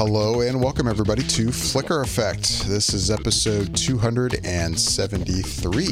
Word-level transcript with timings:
hello 0.00 0.40
and 0.40 0.56
welcome 0.62 0.88
everybody 0.88 1.22
to 1.22 1.52
Flicker 1.52 2.00
Effect. 2.00 2.66
This 2.66 2.94
is 2.94 3.10
episode 3.10 3.76
273, 3.76 5.84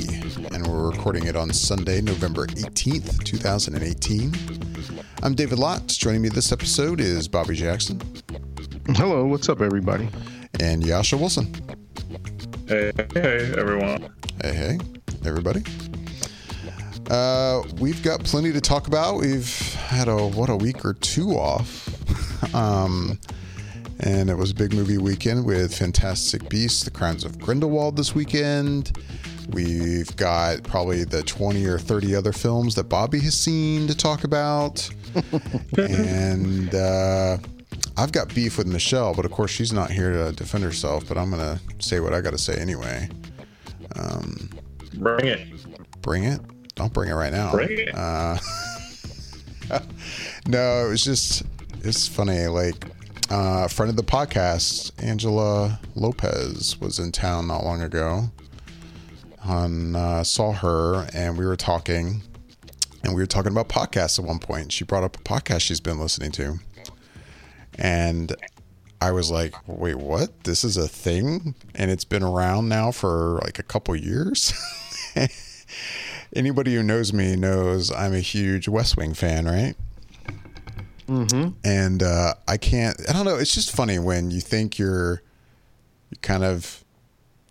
and 0.50 0.66
we're 0.66 0.88
recording 0.88 1.26
it 1.26 1.36
on 1.36 1.52
Sunday, 1.52 2.00
November 2.00 2.46
18th, 2.46 3.22
2018. 3.22 4.32
I'm 5.22 5.34
David 5.34 5.58
Lotz. 5.58 5.98
Joining 5.98 6.22
me 6.22 6.30
this 6.30 6.52
episode 6.52 7.02
is 7.02 7.28
Bobby 7.28 7.54
Jackson. 7.54 8.00
Hello, 8.96 9.26
what's 9.26 9.50
up, 9.50 9.60
everybody? 9.60 10.08
And 10.58 10.82
Jascha 10.82 11.20
Wilson. 11.20 11.54
Hey, 12.66 12.92
hey, 13.12 13.52
everyone. 13.58 14.08
Hey, 14.40 14.54
hey, 14.54 14.78
everybody. 15.26 15.62
Uh, 17.10 17.62
we've 17.78 18.02
got 18.02 18.24
plenty 18.24 18.54
to 18.54 18.60
talk 18.62 18.86
about. 18.86 19.18
We've 19.18 19.54
had 19.74 20.08
a 20.08 20.28
what 20.28 20.48
a 20.48 20.56
week 20.56 20.86
or 20.86 20.94
two 20.94 21.32
off. 21.32 22.54
um, 22.54 23.18
and 24.00 24.30
it 24.30 24.36
was 24.36 24.50
a 24.52 24.54
big 24.54 24.72
movie 24.72 24.98
weekend 24.98 25.44
with 25.44 25.74
Fantastic 25.74 26.48
Beasts: 26.48 26.84
The 26.84 26.90
Crimes 26.90 27.24
of 27.24 27.38
Grindelwald 27.38 27.96
this 27.96 28.14
weekend. 28.14 28.96
We've 29.50 30.14
got 30.16 30.62
probably 30.62 31.04
the 31.04 31.22
20 31.22 31.64
or 31.66 31.78
30 31.78 32.14
other 32.14 32.32
films 32.32 32.74
that 32.74 32.84
Bobby 32.84 33.18
has 33.20 33.34
seen 33.34 33.86
to 33.86 33.96
talk 33.96 34.24
about. 34.24 34.88
and 35.78 36.74
uh, 36.74 37.38
I've 37.96 38.12
got 38.12 38.34
beef 38.34 38.58
with 38.58 38.66
Michelle, 38.66 39.14
but 39.14 39.24
of 39.24 39.30
course 39.30 39.50
she's 39.50 39.72
not 39.72 39.90
here 39.90 40.12
to 40.12 40.32
defend 40.32 40.64
herself. 40.64 41.08
But 41.08 41.16
I'm 41.16 41.30
going 41.30 41.58
to 41.58 41.60
say 41.82 42.00
what 42.00 42.12
I 42.12 42.20
got 42.20 42.32
to 42.32 42.38
say 42.38 42.56
anyway. 42.56 43.08
Um, 43.96 44.50
bring 44.94 45.26
it. 45.26 45.48
Bring 46.02 46.24
it? 46.24 46.40
Don't 46.74 46.92
bring 46.92 47.10
it 47.10 47.14
right 47.14 47.32
now. 47.32 47.52
Bring 47.52 47.70
it. 47.70 47.94
Uh, 47.94 48.36
no, 50.46 50.86
it 50.86 50.90
was 50.90 51.04
just, 51.04 51.42
it's 51.82 52.06
funny. 52.06 52.46
Like, 52.46 52.84
uh, 53.30 53.64
a 53.64 53.68
friend 53.68 53.90
of 53.90 53.96
the 53.96 54.02
podcast, 54.02 54.90
Angela 55.02 55.78
Lopez, 55.94 56.80
was 56.80 56.98
in 56.98 57.12
town 57.12 57.46
not 57.46 57.62
long 57.64 57.82
ago. 57.82 58.30
On 59.44 59.94
uh, 59.94 60.24
saw 60.24 60.52
her 60.52 61.06
and 61.14 61.38
we 61.38 61.46
were 61.46 61.56
talking, 61.56 62.22
and 63.02 63.14
we 63.14 63.22
were 63.22 63.26
talking 63.26 63.52
about 63.52 63.68
podcasts 63.68 64.18
at 64.18 64.24
one 64.24 64.38
point. 64.38 64.72
She 64.72 64.84
brought 64.84 65.04
up 65.04 65.16
a 65.16 65.20
podcast 65.20 65.60
she's 65.60 65.80
been 65.80 65.98
listening 65.98 66.32
to, 66.32 66.58
and 67.78 68.34
I 69.00 69.12
was 69.12 69.30
like, 69.30 69.54
"Wait, 69.66 69.96
what? 69.96 70.44
This 70.44 70.64
is 70.64 70.76
a 70.76 70.88
thing, 70.88 71.54
and 71.74 71.90
it's 71.90 72.04
been 72.04 72.22
around 72.22 72.68
now 72.68 72.90
for 72.90 73.40
like 73.44 73.58
a 73.58 73.62
couple 73.62 73.94
years." 73.94 74.52
Anybody 76.34 76.74
who 76.74 76.82
knows 76.82 77.12
me 77.12 77.36
knows 77.36 77.90
I'm 77.92 78.14
a 78.14 78.20
huge 78.20 78.68
West 78.68 78.96
Wing 78.96 79.14
fan, 79.14 79.46
right? 79.46 79.76
Mm-hmm. 81.08 81.48
And 81.64 82.02
uh, 82.02 82.34
I 82.46 82.56
can't. 82.56 82.96
I 83.08 83.12
don't 83.12 83.24
know. 83.24 83.36
It's 83.36 83.54
just 83.54 83.74
funny 83.74 83.98
when 83.98 84.30
you 84.30 84.40
think 84.40 84.78
you're, 84.78 85.22
you 86.10 86.18
kind 86.22 86.44
of 86.44 86.84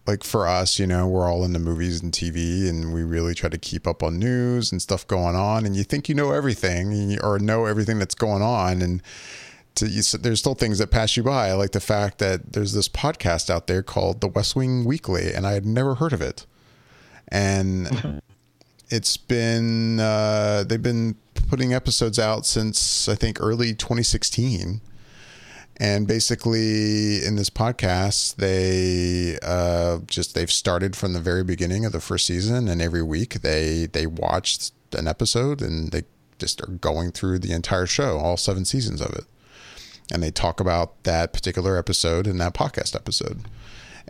like 0.05 0.23
for 0.23 0.47
us, 0.47 0.79
you 0.79 0.87
know, 0.87 1.05
we're 1.07 1.29
all 1.29 1.43
into 1.43 1.59
movies 1.59 2.01
and 2.01 2.13
TV, 2.13 2.69
and 2.69 2.93
we 2.93 3.03
really 3.03 3.33
try 3.33 3.49
to 3.49 3.57
keep 3.57 3.85
up 3.85 4.01
on 4.01 4.17
news 4.17 4.71
and 4.71 4.81
stuff 4.81 5.05
going 5.07 5.35
on. 5.35 5.65
And 5.65 5.75
you 5.75 5.83
think 5.83 6.07
you 6.07 6.15
know 6.15 6.31
everything 6.31 7.19
or 7.21 7.39
know 7.39 7.65
everything 7.65 7.99
that's 7.99 8.15
going 8.15 8.41
on, 8.41 8.81
and 8.81 9.01
to, 9.75 9.87
you, 9.87 10.01
there's 10.19 10.39
still 10.39 10.55
things 10.55 10.79
that 10.79 10.91
pass 10.91 11.17
you 11.17 11.23
by, 11.23 11.49
I 11.49 11.53
like 11.53 11.71
the 11.71 11.79
fact 11.79 12.17
that 12.19 12.53
there's 12.53 12.73
this 12.73 12.89
podcast 12.89 13.49
out 13.49 13.67
there 13.67 13.83
called 13.83 14.21
The 14.21 14.27
West 14.27 14.55
Wing 14.55 14.85
Weekly, 14.85 15.33
and 15.33 15.45
I 15.45 15.53
had 15.53 15.65
never 15.65 15.95
heard 15.95 16.13
of 16.13 16.21
it. 16.21 16.45
And 17.27 18.21
it's 18.89 19.17
been 19.17 19.99
uh, 19.99 20.63
they've 20.67 20.81
been 20.81 21.15
putting 21.47 21.73
episodes 21.73 22.19
out 22.19 22.45
since 22.45 23.07
I 23.07 23.15
think 23.15 23.41
early 23.41 23.73
2016. 23.73 24.81
And 25.79 26.07
basically, 26.07 27.23
in 27.23 27.35
this 27.35 27.51
podcast, 27.51 28.37
they 28.37 29.37
uh, 29.43 29.99
just 30.07 30.33
they've 30.33 30.51
started 30.51 30.95
from 30.95 31.13
the 31.13 31.19
very 31.19 31.43
beginning 31.43 31.85
of 31.85 31.91
the 31.91 31.99
first 31.99 32.25
season, 32.25 32.67
and 32.67 32.81
every 32.81 33.03
week 33.03 33.41
they 33.41 33.85
they 33.85 34.07
watched 34.07 34.71
an 34.93 35.07
episode, 35.07 35.61
and 35.61 35.91
they 35.91 36.01
just 36.39 36.61
are 36.61 36.71
going 36.71 37.11
through 37.11 37.39
the 37.39 37.53
entire 37.53 37.85
show, 37.85 38.17
all 38.17 38.37
seven 38.37 38.65
seasons 38.65 39.01
of 39.01 39.13
it, 39.13 39.25
and 40.11 40.23
they 40.23 40.31
talk 40.31 40.59
about 40.59 41.03
that 41.03 41.31
particular 41.31 41.77
episode 41.77 42.25
in 42.25 42.39
that 42.39 42.55
podcast 42.55 42.95
episode. 42.95 43.41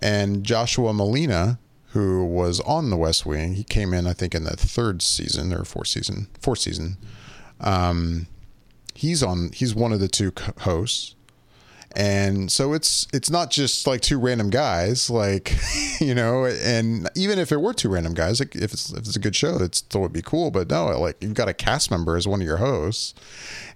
And 0.01 0.45
Joshua 0.45 0.93
Molina, 0.93 1.59
who 1.89 2.23
was 2.23 2.59
on 2.61 2.89
the 2.89 2.97
West 2.97 3.25
Wing. 3.25 3.55
He 3.55 3.63
came 3.63 3.93
in, 3.93 4.07
I 4.07 4.13
think, 4.13 4.35
in 4.35 4.43
the 4.43 4.55
third 4.55 5.01
season 5.01 5.53
or 5.53 5.63
fourth 5.63 5.87
season, 5.87 6.27
fourth 6.39 6.59
season. 6.59 6.97
Um, 7.61 8.27
he's 8.93 9.23
on. 9.23 9.51
He's 9.53 9.73
one 9.75 9.93
of 9.93 9.99
the 9.99 10.07
two 10.07 10.31
hosts, 10.59 11.15
and 11.95 12.51
so 12.51 12.73
it's 12.73 13.07
it's 13.13 13.29
not 13.29 13.51
just 13.51 13.87
like 13.87 14.01
two 14.01 14.19
random 14.19 14.49
guys, 14.49 15.09
like 15.09 15.53
you 15.99 16.13
know. 16.13 16.45
And 16.45 17.09
even 17.15 17.39
if 17.39 17.51
it 17.51 17.61
were 17.61 17.73
two 17.73 17.89
random 17.89 18.13
guys, 18.13 18.39
like 18.39 18.55
if 18.55 18.73
it's 18.73 18.91
if 18.91 18.99
it's 18.99 19.15
a 19.15 19.19
good 19.19 19.35
show, 19.35 19.57
it 19.57 19.75
still 19.75 20.01
would 20.01 20.13
be 20.13 20.21
cool. 20.21 20.51
But 20.51 20.69
no, 20.69 20.87
like 20.99 21.21
you've 21.21 21.33
got 21.33 21.49
a 21.49 21.53
cast 21.53 21.91
member 21.91 22.15
as 22.15 22.27
one 22.27 22.41
of 22.41 22.47
your 22.47 22.57
hosts, 22.57 23.13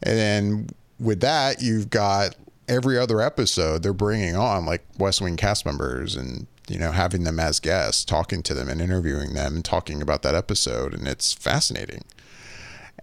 and 0.03 0.17
then 0.17 0.69
with 0.99 1.21
that, 1.21 1.61
you've 1.61 1.89
got 1.89 2.35
every 2.67 2.97
other 2.97 3.19
episode 3.19 3.83
they're 3.83 3.91
bringing 3.91 4.35
on 4.35 4.65
like 4.65 4.85
West 4.97 5.19
Wing 5.19 5.35
cast 5.35 5.65
members 5.65 6.15
and 6.15 6.47
you 6.71 6.79
know, 6.79 6.91
having 6.91 7.25
them 7.25 7.39
as 7.39 7.59
guests, 7.59 8.05
talking 8.05 8.41
to 8.43 8.53
them 8.53 8.69
and 8.69 8.81
interviewing 8.81 9.33
them 9.33 9.55
and 9.55 9.65
talking 9.65 10.01
about 10.01 10.21
that 10.21 10.35
episode. 10.35 10.93
And 10.93 11.05
it's 11.05 11.33
fascinating. 11.33 12.03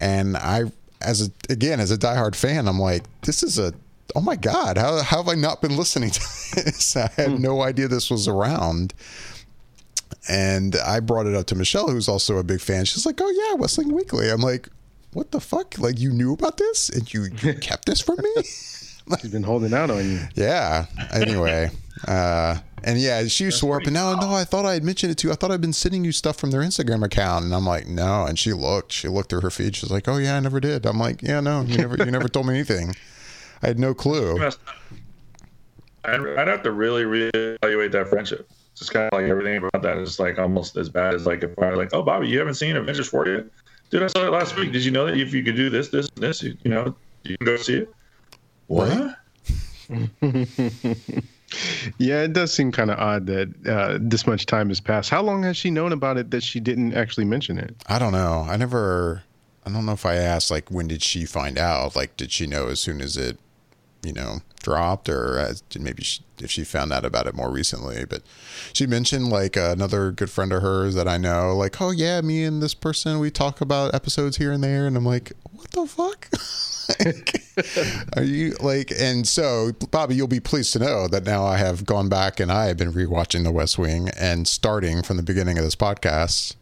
And 0.00 0.36
I, 0.36 0.64
as 1.00 1.26
a, 1.26 1.52
again, 1.52 1.80
as 1.80 1.90
a 1.90 1.98
diehard 1.98 2.34
fan, 2.34 2.68
I'm 2.68 2.78
like, 2.78 3.04
this 3.22 3.42
is 3.42 3.58
a, 3.58 3.72
oh 4.14 4.20
my 4.20 4.36
God, 4.36 4.78
how, 4.78 5.02
how 5.02 5.18
have 5.18 5.28
I 5.28 5.34
not 5.34 5.60
been 5.60 5.76
listening 5.76 6.10
to 6.10 6.20
this? 6.54 6.96
I 6.96 7.10
had 7.16 7.32
hmm. 7.32 7.42
no 7.42 7.62
idea 7.62 7.88
this 7.88 8.10
was 8.10 8.28
around. 8.28 8.94
And 10.28 10.76
I 10.76 11.00
brought 11.00 11.26
it 11.26 11.34
up 11.34 11.46
to 11.46 11.54
Michelle, 11.54 11.88
who's 11.88 12.08
also 12.08 12.36
a 12.36 12.44
big 12.44 12.60
fan. 12.60 12.84
She's 12.84 13.06
like, 13.06 13.20
oh 13.20 13.30
yeah, 13.30 13.54
West 13.54 13.78
Wing 13.78 13.94
Weekly. 13.94 14.30
I'm 14.30 14.40
like, 14.40 14.68
what 15.12 15.30
the 15.30 15.40
fuck? 15.40 15.78
Like 15.78 15.98
you 15.98 16.12
knew 16.12 16.34
about 16.34 16.58
this 16.58 16.90
and 16.90 17.12
you, 17.12 17.28
you 17.40 17.54
kept 17.60 17.86
this 17.86 18.00
from 18.00 18.16
me? 18.22 18.42
She's 18.42 19.30
been 19.30 19.42
holding 19.42 19.72
out 19.72 19.90
on 19.90 20.04
you. 20.10 20.20
Yeah. 20.34 20.86
Anyway, 21.12 21.70
uh, 22.06 22.58
and 22.84 22.98
yeah, 22.98 23.26
she 23.26 23.44
That's 23.44 23.56
swore 23.56 23.76
up 23.76 23.84
and 23.84 23.94
now, 23.94 24.14
no, 24.14 24.32
I 24.32 24.44
thought 24.44 24.64
I 24.64 24.74
had 24.74 24.84
mentioned 24.84 25.12
it 25.12 25.18
to 25.18 25.28
you. 25.28 25.32
I 25.32 25.36
thought 25.36 25.50
I'd 25.50 25.60
been 25.60 25.72
sending 25.72 26.04
you 26.04 26.12
stuff 26.12 26.36
from 26.36 26.50
their 26.50 26.60
Instagram 26.60 27.04
account. 27.04 27.44
And 27.44 27.54
I'm 27.54 27.66
like, 27.66 27.86
no. 27.86 28.24
And 28.24 28.38
she 28.38 28.52
looked, 28.52 28.92
she 28.92 29.08
looked 29.08 29.30
through 29.30 29.40
her 29.40 29.50
feed. 29.50 29.76
She's 29.76 29.90
like, 29.90 30.08
oh 30.08 30.16
yeah, 30.16 30.36
I 30.36 30.40
never 30.40 30.60
did. 30.60 30.86
I'm 30.86 30.98
like, 30.98 31.22
yeah, 31.22 31.40
no, 31.40 31.62
you 31.62 31.78
never, 31.78 31.96
you 31.96 32.10
never 32.10 32.28
told 32.28 32.46
me 32.46 32.54
anything. 32.54 32.94
I 33.62 33.68
had 33.68 33.78
no 33.78 33.94
clue. 33.94 34.38
I'd 36.04 36.48
have 36.48 36.62
to 36.62 36.72
really 36.72 37.02
reevaluate 37.02 37.92
that 37.92 38.08
friendship. 38.08 38.48
It's 38.72 38.80
just 38.80 38.92
kind 38.92 39.08
of 39.12 39.18
like 39.18 39.28
everything 39.28 39.56
about 39.56 39.82
that 39.82 39.98
is 39.98 40.20
like 40.20 40.38
almost 40.38 40.76
as 40.76 40.88
bad 40.88 41.14
as 41.14 41.26
like 41.26 41.42
if 41.42 41.58
I 41.58 41.70
like, 41.70 41.92
oh 41.92 42.02
Bobby, 42.02 42.28
you 42.28 42.38
haven't 42.38 42.54
seen 42.54 42.76
Avengers 42.76 43.08
4 43.08 43.28
yet? 43.28 43.46
Dude, 43.90 44.02
I 44.02 44.06
saw 44.06 44.26
it 44.26 44.30
last 44.30 44.56
week. 44.56 44.72
Did 44.72 44.84
you 44.84 44.90
know 44.90 45.06
that 45.06 45.16
if 45.16 45.32
you 45.32 45.42
could 45.42 45.56
do 45.56 45.70
this, 45.70 45.88
this, 45.88 46.08
this, 46.10 46.42
you 46.42 46.56
know, 46.64 46.94
you 47.24 47.36
can 47.38 47.44
go 47.46 47.56
see 47.56 47.78
it? 47.78 47.94
What? 48.66 49.16
yeah, 51.98 52.22
it 52.22 52.32
does 52.32 52.52
seem 52.52 52.72
kind 52.72 52.90
of 52.90 52.98
odd 52.98 53.26
that 53.26 53.66
uh, 53.66 53.98
this 54.00 54.26
much 54.26 54.46
time 54.46 54.68
has 54.68 54.80
passed. 54.80 55.10
How 55.10 55.22
long 55.22 55.42
has 55.44 55.56
she 55.56 55.70
known 55.70 55.92
about 55.92 56.16
it 56.16 56.30
that 56.30 56.42
she 56.42 56.60
didn't 56.60 56.94
actually 56.94 57.24
mention 57.24 57.58
it? 57.58 57.74
I 57.86 57.98
don't 57.98 58.12
know. 58.12 58.46
I 58.48 58.56
never. 58.56 59.22
I 59.66 59.70
don't 59.70 59.84
know 59.84 59.92
if 59.92 60.06
I 60.06 60.14
asked 60.14 60.50
like 60.50 60.70
when 60.70 60.88
did 60.88 61.02
she 61.02 61.26
find 61.26 61.58
out? 61.58 61.94
Like, 61.94 62.16
did 62.16 62.32
she 62.32 62.46
know 62.46 62.68
as 62.68 62.80
soon 62.80 63.02
as 63.02 63.16
it, 63.16 63.38
you 64.02 64.12
know, 64.12 64.38
dropped, 64.62 65.08
or 65.08 65.38
uh, 65.38 65.54
maybe 65.78 66.02
she, 66.02 66.22
if 66.38 66.50
she 66.50 66.64
found 66.64 66.92
out 66.92 67.04
about 67.04 67.26
it 67.26 67.34
more 67.34 67.50
recently? 67.50 68.04
But 68.04 68.22
she 68.72 68.86
mentioned 68.86 69.28
like 69.28 69.56
another 69.56 70.10
good 70.10 70.30
friend 70.30 70.52
of 70.52 70.62
hers 70.62 70.94
that 70.94 71.08
I 71.08 71.18
know, 71.18 71.56
like, 71.56 71.80
oh 71.80 71.90
yeah, 71.90 72.20
me 72.20 72.44
and 72.44 72.62
this 72.62 72.74
person 72.74 73.18
we 73.18 73.30
talk 73.30 73.60
about 73.60 73.94
episodes 73.94 74.36
here 74.36 74.52
and 74.52 74.62
there, 74.62 74.86
and 74.86 74.96
I'm 74.96 75.06
like, 75.06 75.32
what 75.52 75.70
the 75.72 75.86
fuck? 75.86 76.28
like, 77.04 77.42
are 78.16 78.22
you 78.22 78.54
like? 78.60 78.92
And 78.98 79.26
so, 79.26 79.72
Bobby, 79.90 80.14
you'll 80.14 80.28
be 80.28 80.40
pleased 80.40 80.72
to 80.74 80.78
know 80.78 81.08
that 81.08 81.24
now 81.24 81.44
I 81.44 81.56
have 81.56 81.84
gone 81.84 82.08
back 82.08 82.40
and 82.40 82.50
I 82.50 82.66
have 82.66 82.76
been 82.76 82.92
rewatching 82.92 83.44
The 83.44 83.52
West 83.52 83.78
Wing 83.78 84.08
and 84.18 84.46
starting 84.46 85.02
from 85.02 85.16
the 85.16 85.22
beginning 85.22 85.58
of 85.58 85.64
this 85.64 85.76
podcast. 85.76 86.54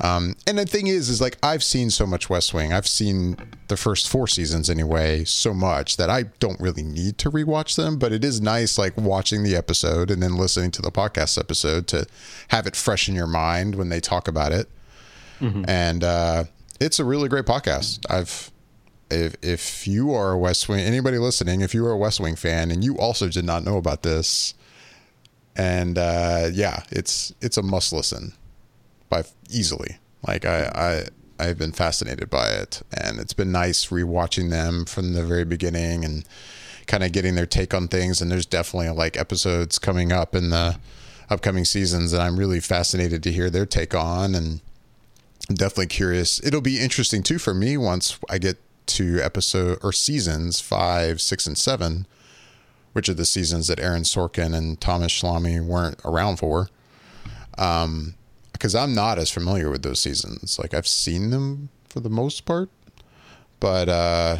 Um, 0.00 0.34
and 0.46 0.58
the 0.58 0.66
thing 0.66 0.88
is, 0.88 1.08
is 1.08 1.20
like 1.20 1.38
I've 1.42 1.62
seen 1.62 1.90
so 1.90 2.06
much 2.06 2.28
West 2.28 2.52
Wing. 2.52 2.72
I've 2.72 2.86
seen 2.86 3.36
the 3.68 3.76
first 3.76 4.08
four 4.08 4.26
seasons 4.26 4.68
anyway, 4.68 5.24
so 5.24 5.54
much 5.54 5.96
that 5.96 6.10
I 6.10 6.24
don't 6.40 6.60
really 6.60 6.82
need 6.82 7.18
to 7.18 7.30
rewatch 7.30 7.76
them. 7.76 7.98
But 7.98 8.12
it 8.12 8.24
is 8.24 8.40
nice, 8.40 8.76
like 8.76 8.96
watching 8.96 9.44
the 9.44 9.54
episode 9.54 10.10
and 10.10 10.22
then 10.22 10.36
listening 10.36 10.72
to 10.72 10.82
the 10.82 10.90
podcast 10.90 11.38
episode 11.38 11.86
to 11.88 12.06
have 12.48 12.66
it 12.66 12.74
fresh 12.74 13.08
in 13.08 13.14
your 13.14 13.26
mind 13.26 13.76
when 13.76 13.88
they 13.88 14.00
talk 14.00 14.26
about 14.26 14.52
it. 14.52 14.68
Mm-hmm. 15.40 15.64
And 15.68 16.02
uh, 16.02 16.44
it's 16.80 16.98
a 16.98 17.04
really 17.04 17.28
great 17.28 17.44
podcast. 17.44 18.04
I've 18.10 18.50
if 19.10 19.36
if 19.42 19.86
you 19.86 20.12
are 20.12 20.32
a 20.32 20.38
West 20.38 20.68
Wing, 20.68 20.80
anybody 20.80 21.18
listening, 21.18 21.60
if 21.60 21.72
you 21.72 21.86
are 21.86 21.92
a 21.92 21.96
West 21.96 22.18
Wing 22.18 22.34
fan 22.34 22.72
and 22.72 22.82
you 22.82 22.98
also 22.98 23.28
did 23.28 23.44
not 23.44 23.62
know 23.64 23.76
about 23.76 24.02
this, 24.02 24.54
and 25.54 25.98
uh, 25.98 26.48
yeah, 26.52 26.82
it's 26.90 27.32
it's 27.40 27.56
a 27.56 27.62
must 27.62 27.92
listen 27.92 28.32
easily. 29.54 29.98
Like 30.26 30.44
I 30.44 30.70
I 30.74 31.08
I've 31.38 31.58
been 31.58 31.72
fascinated 31.72 32.30
by 32.30 32.50
it, 32.50 32.82
and 32.92 33.18
it's 33.18 33.32
been 33.32 33.52
nice 33.52 33.86
rewatching 33.86 34.50
them 34.50 34.84
from 34.84 35.12
the 35.12 35.24
very 35.24 35.44
beginning 35.44 36.04
and 36.04 36.24
kind 36.86 37.02
of 37.02 37.12
getting 37.12 37.34
their 37.34 37.46
take 37.46 37.74
on 37.74 37.88
things. 37.88 38.20
And 38.20 38.30
there's 38.30 38.46
definitely 38.46 38.90
like 38.90 39.16
episodes 39.16 39.78
coming 39.78 40.12
up 40.12 40.34
in 40.34 40.50
the 40.50 40.78
upcoming 41.30 41.64
seasons 41.64 42.10
that 42.10 42.20
I'm 42.20 42.38
really 42.38 42.60
fascinated 42.60 43.22
to 43.22 43.32
hear 43.32 43.50
their 43.50 43.66
take 43.66 43.94
on. 43.94 44.34
And 44.34 44.60
I'm 45.48 45.56
definitely 45.56 45.86
curious. 45.86 46.44
It'll 46.44 46.60
be 46.60 46.78
interesting 46.78 47.22
too 47.22 47.38
for 47.38 47.54
me 47.54 47.76
once 47.76 48.18
I 48.28 48.38
get 48.38 48.58
to 48.86 49.20
episode 49.20 49.78
or 49.82 49.92
seasons 49.92 50.60
five, 50.60 51.20
six, 51.20 51.46
and 51.46 51.56
seven, 51.56 52.06
which 52.92 53.08
are 53.08 53.14
the 53.14 53.24
seasons 53.24 53.66
that 53.68 53.80
Aaron 53.80 54.02
Sorkin 54.02 54.54
and 54.54 54.80
Thomas 54.80 55.12
Schlamme 55.12 55.66
weren't 55.66 56.00
around 56.04 56.36
for. 56.36 56.68
Um, 57.56 58.14
because 58.54 58.74
I'm 58.74 58.94
not 58.94 59.18
as 59.18 59.30
familiar 59.30 59.70
with 59.70 59.82
those 59.82 60.00
seasons. 60.00 60.58
Like 60.58 60.72
I've 60.72 60.88
seen 60.88 61.28
them 61.30 61.68
for 61.88 62.00
the 62.00 62.08
most 62.08 62.46
part, 62.46 62.70
but 63.60 63.88
uh, 63.90 64.36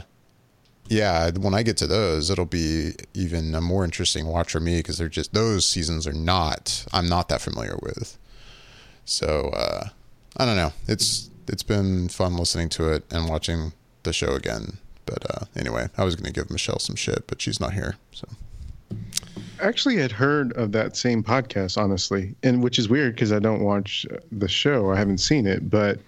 yeah, 0.88 1.30
when 1.30 1.54
I 1.54 1.62
get 1.62 1.76
to 1.78 1.86
those, 1.86 2.30
it'll 2.30 2.46
be 2.46 2.92
even 3.12 3.54
a 3.54 3.60
more 3.60 3.84
interesting 3.84 4.26
watch 4.26 4.52
for 4.52 4.60
me 4.60 4.78
because 4.78 4.98
they're 4.98 5.08
just 5.08 5.34
those 5.34 5.66
seasons 5.66 6.06
are 6.06 6.12
not 6.12 6.86
I'm 6.92 7.08
not 7.08 7.28
that 7.28 7.40
familiar 7.40 7.76
with. 7.82 8.18
So 9.04 9.50
uh, 9.54 9.88
I 10.36 10.44
don't 10.46 10.56
know. 10.56 10.72
It's 10.88 11.30
it's 11.48 11.62
been 11.62 12.08
fun 12.08 12.36
listening 12.36 12.70
to 12.70 12.90
it 12.90 13.04
and 13.10 13.28
watching 13.28 13.72
the 14.04 14.12
show 14.12 14.34
again. 14.34 14.78
But 15.06 15.30
uh, 15.30 15.44
anyway, 15.54 15.88
I 15.98 16.04
was 16.04 16.16
going 16.16 16.32
to 16.32 16.32
give 16.32 16.50
Michelle 16.50 16.78
some 16.78 16.96
shit, 16.96 17.26
but 17.26 17.42
she's 17.42 17.60
not 17.60 17.74
here. 17.74 17.96
So 18.12 18.26
actually 19.60 19.96
had 19.96 20.12
heard 20.12 20.52
of 20.52 20.72
that 20.72 20.96
same 20.96 21.22
podcast, 21.22 21.76
honestly, 21.76 22.34
and 22.42 22.62
which 22.62 22.78
is 22.78 22.88
weird 22.88 23.14
because 23.14 23.32
I 23.32 23.38
don't 23.38 23.62
watch 23.62 24.06
the 24.32 24.48
show. 24.48 24.90
I 24.90 24.96
haven't 24.96 25.18
seen 25.18 25.46
it, 25.46 25.70
but 25.70 25.98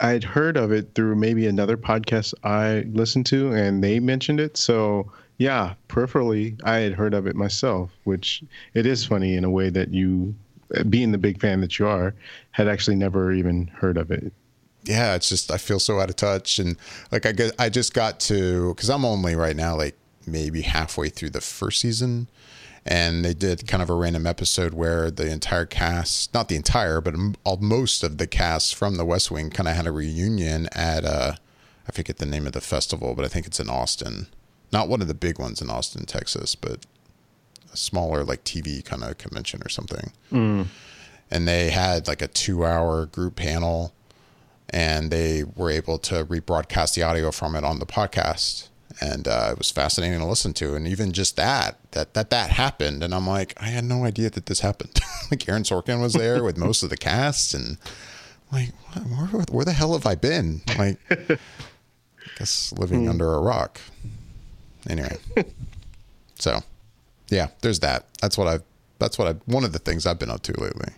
I'd 0.00 0.24
heard 0.24 0.56
of 0.56 0.72
it 0.72 0.94
through 0.94 1.16
maybe 1.16 1.46
another 1.46 1.76
podcast 1.76 2.34
I 2.44 2.86
listened 2.92 3.26
to, 3.26 3.52
and 3.52 3.82
they 3.82 4.00
mentioned 4.00 4.40
it. 4.40 4.56
So 4.56 5.10
yeah, 5.38 5.74
peripherally, 5.88 6.60
I 6.64 6.78
had 6.78 6.92
heard 6.92 7.14
of 7.14 7.26
it 7.26 7.36
myself, 7.36 7.90
which 8.04 8.42
it 8.74 8.86
is 8.86 9.04
funny 9.04 9.36
in 9.36 9.44
a 9.44 9.50
way 9.50 9.70
that 9.70 9.92
you, 9.92 10.34
being 10.88 11.12
the 11.12 11.18
big 11.18 11.40
fan 11.40 11.60
that 11.60 11.78
you 11.78 11.86
are, 11.86 12.14
had 12.50 12.68
actually 12.68 12.96
never 12.96 13.32
even 13.32 13.68
heard 13.68 13.96
of 13.96 14.10
it. 14.10 14.32
Yeah, 14.84 15.14
it's 15.14 15.28
just 15.28 15.50
I 15.50 15.58
feel 15.58 15.80
so 15.80 16.00
out 16.00 16.10
of 16.10 16.16
touch, 16.16 16.58
and 16.58 16.76
like 17.12 17.26
I 17.26 17.32
get, 17.32 17.54
I 17.58 17.68
just 17.68 17.92
got 17.92 18.20
to 18.20 18.74
because 18.74 18.88
I'm 18.88 19.04
only 19.04 19.34
right 19.34 19.56
now 19.56 19.76
like 19.76 19.96
maybe 20.26 20.62
halfway 20.62 21.08
through 21.08 21.30
the 21.30 21.40
first 21.40 21.80
season 21.80 22.28
and 22.90 23.22
they 23.22 23.34
did 23.34 23.68
kind 23.68 23.82
of 23.82 23.90
a 23.90 23.94
random 23.94 24.26
episode 24.26 24.72
where 24.72 25.10
the 25.10 25.30
entire 25.30 25.66
cast 25.66 26.32
not 26.32 26.48
the 26.48 26.56
entire 26.56 27.00
but 27.00 27.14
most 27.60 28.02
of 28.02 28.16
the 28.16 28.26
cast 28.26 28.74
from 28.74 28.96
the 28.96 29.04
west 29.04 29.30
wing 29.30 29.50
kind 29.50 29.68
of 29.68 29.76
had 29.76 29.86
a 29.86 29.92
reunion 29.92 30.66
at 30.72 31.04
uh 31.04 31.34
i 31.86 31.92
forget 31.92 32.16
the 32.16 32.26
name 32.26 32.46
of 32.46 32.52
the 32.54 32.60
festival 32.60 33.14
but 33.14 33.24
i 33.24 33.28
think 33.28 33.46
it's 33.46 33.60
in 33.60 33.68
austin. 33.70 34.26
Not 34.70 34.88
one 34.88 35.00
of 35.00 35.08
the 35.08 35.14
big 35.14 35.38
ones 35.38 35.60
in 35.60 35.70
austin 35.70 36.06
texas 36.06 36.54
but 36.54 36.86
a 37.72 37.76
smaller 37.76 38.24
like 38.24 38.42
tv 38.44 38.82
kind 38.84 39.04
of 39.04 39.18
convention 39.18 39.60
or 39.62 39.68
something. 39.68 40.10
Mm. 40.32 40.66
and 41.30 41.46
they 41.46 41.70
had 41.70 42.08
like 42.08 42.22
a 42.22 42.28
two 42.28 42.64
hour 42.64 43.06
group 43.06 43.36
panel 43.36 43.92
and 44.70 45.10
they 45.10 45.44
were 45.44 45.70
able 45.70 45.98
to 45.98 46.24
rebroadcast 46.24 46.94
the 46.94 47.02
audio 47.02 47.30
from 47.30 47.54
it 47.54 47.64
on 47.64 47.78
the 47.78 47.86
podcast 47.86 48.68
and 49.00 49.28
uh, 49.28 49.50
it 49.52 49.58
was 49.58 49.70
fascinating 49.70 50.18
to 50.18 50.26
listen 50.26 50.52
to. 50.54 50.74
And 50.74 50.86
even 50.86 51.12
just 51.12 51.36
that, 51.36 51.78
that 51.92 52.14
that 52.14 52.30
that 52.30 52.50
happened, 52.50 53.02
and 53.02 53.14
I'm 53.14 53.26
like, 53.26 53.54
I 53.56 53.66
had 53.66 53.84
no 53.84 54.04
idea 54.04 54.30
that 54.30 54.46
this 54.46 54.60
happened. 54.60 54.98
like 55.30 55.48
Aaron 55.48 55.62
Sorkin 55.62 56.00
was 56.00 56.14
there 56.14 56.42
with 56.42 56.56
most 56.56 56.82
of 56.82 56.90
the 56.90 56.96
cast, 56.96 57.54
and 57.54 57.78
like, 58.52 58.70
where, 58.94 59.44
where 59.50 59.64
the 59.64 59.72
hell 59.72 59.92
have 59.92 60.06
I 60.06 60.14
been? 60.14 60.62
Like, 60.76 60.98
I 61.10 61.38
guess 62.38 62.72
living 62.72 63.06
mm. 63.06 63.10
under 63.10 63.32
a 63.32 63.40
rock. 63.40 63.80
Anyway, 64.88 65.18
so 66.36 66.60
yeah, 67.28 67.48
there's 67.62 67.80
that. 67.80 68.06
That's 68.20 68.38
what 68.38 68.48
I've. 68.48 68.62
That's 68.98 69.18
what 69.18 69.28
I. 69.28 69.32
One 69.44 69.64
of 69.64 69.72
the 69.72 69.78
things 69.78 70.06
I've 70.06 70.18
been 70.18 70.30
up 70.30 70.42
to 70.42 70.60
lately. 70.60 70.94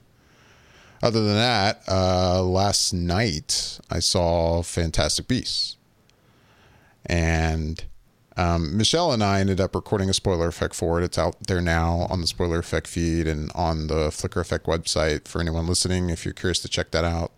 Other 1.03 1.23
than 1.25 1.35
that, 1.35 1.83
uh, 1.89 2.43
last 2.43 2.93
night 2.93 3.81
I 3.91 4.01
saw 4.01 4.63
Fantastic 4.63 5.27
Beasts 5.27 5.79
and 7.07 7.83
um, 8.37 8.77
Michelle 8.77 9.13
and 9.13 9.23
I 9.23 9.41
ended 9.41 9.61
up 9.61 9.75
recording 9.75 10.09
a 10.09 10.15
spoiler 10.15 10.49
effect 10.49 10.75
for 10.75 11.01
it. 11.01 11.05
It's 11.05 11.19
out 11.19 11.37
there 11.49 11.61
now 11.61 12.07
on 12.11 12.21
the 12.21 12.27
spoiler 12.27 12.59
effect 12.59 12.87
feed 12.87 13.27
and 13.27 13.51
on 13.55 13.89
the 13.89 14.09
Flickr 14.09 14.41
Effect 14.41 14.67
website 14.67 15.27
for 15.27 15.41
anyone 15.41 15.67
listening 15.67 16.11
if 16.11 16.25
you're 16.25 16.35
curious 16.35 16.61
to 16.61 16.69
check 16.69 16.91
that 16.93 17.05
out. 17.05 17.33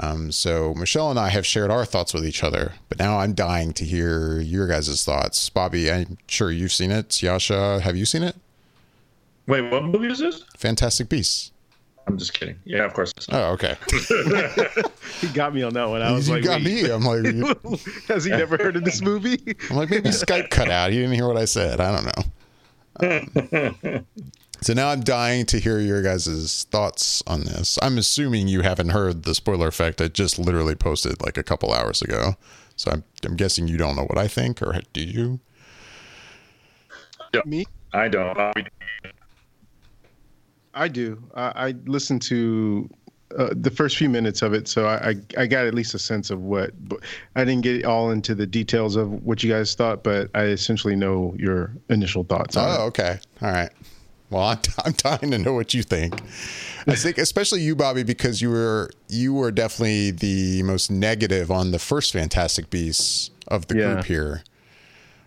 Um, 0.00 0.30
so 0.32 0.72
Michelle 0.74 1.10
and 1.10 1.18
I 1.18 1.28
have 1.30 1.44
shared 1.44 1.70
our 1.70 1.84
thoughts 1.84 2.14
with 2.14 2.24
each 2.24 2.44
other, 2.44 2.74
but 2.88 2.98
now 2.98 3.18
I'm 3.18 3.34
dying 3.34 3.72
to 3.74 3.84
hear 3.84 4.40
your 4.40 4.68
guys' 4.68 5.04
thoughts. 5.04 5.50
Bobby, 5.50 5.90
I'm 5.90 6.16
sure 6.26 6.50
you've 6.50 6.72
seen 6.72 6.90
it. 6.90 7.08
Jascha, 7.08 7.80
have 7.80 7.96
you 7.96 8.06
seen 8.06 8.22
it? 8.22 8.36
Wait, 9.46 9.62
what 9.70 9.82
movie 9.84 10.06
is 10.06 10.20
this? 10.20 10.44
Fantastic 10.56 11.08
Beasts. 11.08 11.50
I'm 12.10 12.18
just 12.18 12.34
kidding. 12.34 12.58
Yeah, 12.64 12.84
of 12.84 12.92
course. 12.92 13.12
Oh, 13.30 13.52
okay. 13.52 13.76
he 15.20 15.28
got 15.28 15.54
me 15.54 15.62
on 15.62 15.74
that 15.74 15.88
one. 15.88 16.02
I 16.02 16.10
was 16.10 16.28
you 16.28 16.34
like, 16.34 16.44
got 16.44 16.60
me. 16.60 16.90
I'm 16.90 17.04
like, 17.04 17.80
has 18.08 18.24
he 18.24 18.30
never 18.30 18.56
heard 18.56 18.74
of 18.74 18.84
this 18.84 19.00
movie? 19.00 19.38
I'm 19.70 19.76
like, 19.76 19.90
maybe 19.90 20.10
Skype 20.10 20.50
cut 20.50 20.68
out. 20.70 20.90
He 20.90 20.98
didn't 20.98 21.14
hear 21.14 21.28
what 21.28 21.36
I 21.36 21.44
said. 21.44 21.80
I 21.80 21.92
don't 21.92 22.06
know. 22.06 22.24
Um, 23.00 24.06
so 24.60 24.72
now 24.72 24.88
I'm 24.88 25.02
dying 25.02 25.46
to 25.46 25.60
hear 25.60 25.78
your 25.78 26.02
guys' 26.02 26.66
thoughts 26.70 27.22
on 27.28 27.44
this. 27.44 27.78
I'm 27.80 27.96
assuming 27.96 28.48
you 28.48 28.62
haven't 28.62 28.88
heard 28.88 29.22
the 29.22 29.34
spoiler 29.34 29.68
effect 29.68 30.00
I 30.00 30.08
just 30.08 30.38
literally 30.38 30.74
posted 30.74 31.22
like 31.22 31.36
a 31.36 31.44
couple 31.44 31.72
hours 31.72 32.02
ago. 32.02 32.34
So 32.74 32.90
I'm, 32.90 33.04
I'm 33.24 33.36
guessing 33.36 33.68
you 33.68 33.76
don't 33.76 33.94
know 33.94 34.04
what 34.04 34.18
I 34.18 34.26
think, 34.26 34.60
or 34.62 34.80
do 34.92 35.00
you? 35.00 35.38
Me? 37.44 37.66
I 37.92 38.08
don't. 38.08 38.36
I 40.74 40.88
do. 40.88 41.22
I, 41.34 41.68
I 41.68 41.74
listened 41.86 42.22
to 42.22 42.88
uh, 43.38 43.50
the 43.52 43.70
first 43.70 43.96
few 43.96 44.08
minutes 44.08 44.42
of 44.42 44.52
it, 44.54 44.66
so 44.66 44.86
I, 44.86 45.10
I, 45.10 45.14
I 45.38 45.46
got 45.46 45.66
at 45.66 45.74
least 45.74 45.94
a 45.94 45.98
sense 45.98 46.30
of 46.30 46.40
what. 46.40 46.72
I 47.36 47.44
didn't 47.44 47.62
get 47.62 47.84
all 47.84 48.10
into 48.10 48.34
the 48.34 48.46
details 48.46 48.96
of 48.96 49.22
what 49.24 49.42
you 49.42 49.50
guys 49.50 49.74
thought, 49.74 50.02
but 50.02 50.30
I 50.34 50.44
essentially 50.44 50.96
know 50.96 51.34
your 51.38 51.72
initial 51.88 52.24
thoughts. 52.24 52.56
Oh, 52.56 52.86
okay, 52.86 53.18
all 53.42 53.52
right. 53.52 53.70
Well, 54.30 54.42
I'm, 54.42 54.58
I'm 54.84 54.92
dying 54.92 55.30
to 55.32 55.38
know 55.38 55.52
what 55.52 55.74
you 55.74 55.82
think. 55.82 56.20
I 56.86 56.96
think, 56.96 57.18
especially 57.18 57.60
you, 57.60 57.76
Bobby, 57.76 58.02
because 58.02 58.40
you 58.40 58.50
were 58.50 58.90
you 59.08 59.34
were 59.34 59.50
definitely 59.50 60.12
the 60.12 60.62
most 60.62 60.90
negative 60.90 61.50
on 61.50 61.72
the 61.72 61.78
first 61.78 62.12
Fantastic 62.12 62.70
Beasts 62.70 63.30
of 63.48 63.66
the 63.66 63.76
yeah. 63.76 63.92
group 63.94 64.04
here. 64.06 64.42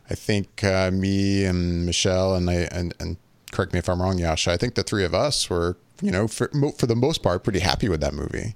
I 0.10 0.16
think 0.16 0.64
uh, 0.64 0.92
me 0.92 1.46
and 1.46 1.86
Michelle 1.86 2.36
and 2.36 2.50
I 2.50 2.68
and, 2.72 2.94
and 3.00 3.18
correct 3.54 3.72
me 3.72 3.80
if 3.80 3.88
I'm 3.88 4.02
wrong, 4.02 4.18
Jascha. 4.18 4.50
I 4.50 4.58
think 4.58 4.76
the 4.76 4.84
three 4.84 5.06
of 5.06 5.14
us 5.14 5.50
were, 5.50 5.78
you 6.02 6.12
know, 6.12 6.28
for 6.28 6.50
for 6.78 6.86
the 6.88 6.96
most 6.96 7.24
part, 7.24 7.44
pretty 7.44 7.60
happy 7.60 7.88
with 7.88 8.02
that 8.02 8.14
movie. 8.14 8.56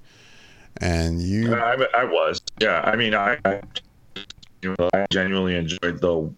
And 0.82 1.22
you, 1.22 1.56
uh, 1.56 1.88
I, 1.96 2.02
I 2.02 2.04
was, 2.04 2.42
yeah. 2.60 2.82
I 2.84 2.96
mean, 2.96 3.16
I, 3.16 3.38
I, 3.46 3.62
I 4.94 5.06
genuinely 5.10 5.56
enjoyed 5.56 6.02
the, 6.02 6.32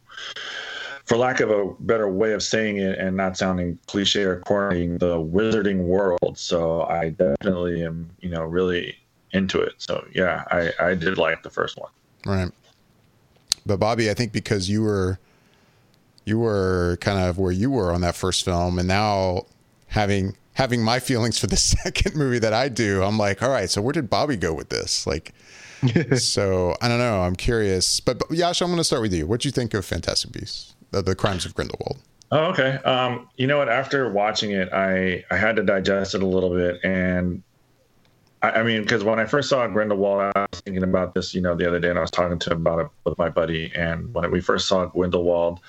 for 1.04 1.18
lack 1.18 1.42
of 1.42 1.50
a 1.50 1.74
better 1.82 2.08
way 2.08 2.32
of 2.32 2.42
saying 2.42 2.78
it, 2.78 2.98
and 3.00 3.18
not 3.18 3.36
sounding 3.36 3.78
cliche 3.88 4.24
or 4.24 4.40
corny, 4.42 4.88
the 4.88 5.18
wizarding 5.18 5.80
world. 5.80 6.38
So 6.38 6.84
I 6.84 7.10
definitely 7.10 7.84
am, 7.84 8.10
you 8.20 8.30
know, 8.30 8.44
really 8.44 8.96
into 9.32 9.60
it. 9.60 9.74
So 9.78 10.06
yeah, 10.14 10.44
I 10.52 10.72
I 10.80 10.96
did 10.96 11.18
like 11.18 11.44
the 11.44 11.50
first 11.50 11.78
one. 11.78 11.92
Right. 12.26 12.52
But 13.66 13.80
Bobby, 13.80 14.10
I 14.10 14.14
think 14.14 14.32
because 14.32 14.70
you 14.70 14.84
were 14.84 15.20
you 16.30 16.40
were 16.40 16.98
kind 17.02 17.20
of 17.20 17.38
where 17.38 17.52
you 17.52 17.72
were 17.72 17.92
on 17.92 18.02
that 18.02 18.16
first 18.16 18.46
film, 18.46 18.80
and 18.80 18.88
now 18.88 19.46
having 19.88 20.36
having 20.54 20.84
my 20.84 21.00
feelings 21.00 21.40
for 21.40 21.48
the 21.48 21.58
second 21.58 22.16
movie 22.16 22.40
that 22.40 22.54
I 22.54 22.70
do, 22.70 23.04
I'm 23.04 23.18
like, 23.18 23.42
all 23.42 23.50
right, 23.50 23.70
so 23.70 23.82
where 23.82 23.94
did 23.94 24.10
Bobby 24.10 24.38
go 24.38 24.54
with 24.54 24.70
this? 24.70 25.08
Like, 25.08 25.34
so 26.18 26.76
I 26.82 26.88
don't 26.88 27.00
know. 27.00 27.22
I'm 27.22 27.36
curious, 27.36 28.00
but, 28.00 28.20
but 28.20 28.32
Yash, 28.32 28.62
I'm 28.62 28.68
going 28.68 28.78
to 28.78 28.84
start 28.84 29.02
with 29.02 29.14
you. 29.14 29.26
What 29.26 29.42
do 29.42 29.48
you 29.48 29.52
think 29.52 29.74
of 29.74 29.86
Fantastic 29.86 30.32
Beasts, 30.32 30.76
the, 30.92 31.02
the 31.02 31.16
Crimes 31.16 31.46
of 31.46 31.56
Grindelwald? 31.56 32.00
Oh, 32.32 32.46
okay. 32.52 32.76
Um, 32.84 33.28
you 33.38 33.48
know 33.48 33.58
what? 33.58 33.70
After 33.70 34.12
watching 34.12 34.52
it, 34.52 34.72
I 34.72 35.26
I 35.32 35.38
had 35.38 35.56
to 35.56 35.64
digest 35.64 36.14
it 36.14 36.22
a 36.22 36.28
little 36.28 36.52
bit, 36.52 36.80
and 36.84 37.42
I, 38.42 38.52
I 38.52 38.64
mean, 38.64 38.82
because 38.82 39.04
when 39.04 39.20
I 39.20 39.26
first 39.26 39.50
saw 39.50 39.66
Grindelwald, 39.68 40.32
I 40.36 40.46
was 40.52 40.62
thinking 40.62 40.84
about 40.84 41.14
this, 41.14 41.34
you 41.34 41.42
know, 41.42 41.56
the 41.56 41.68
other 41.68 41.80
day, 41.80 41.90
and 41.90 41.98
I 41.98 42.02
was 42.02 42.12
talking 42.12 42.40
to 42.40 42.52
him 42.52 42.62
about 42.62 42.80
it 42.80 42.88
with 43.04 43.18
my 43.18 43.30
buddy. 43.30 43.72
And 43.76 44.14
when 44.14 44.30
we 44.32 44.42
first 44.42 44.68
saw 44.68 44.86
Grindelwald, 44.86 45.60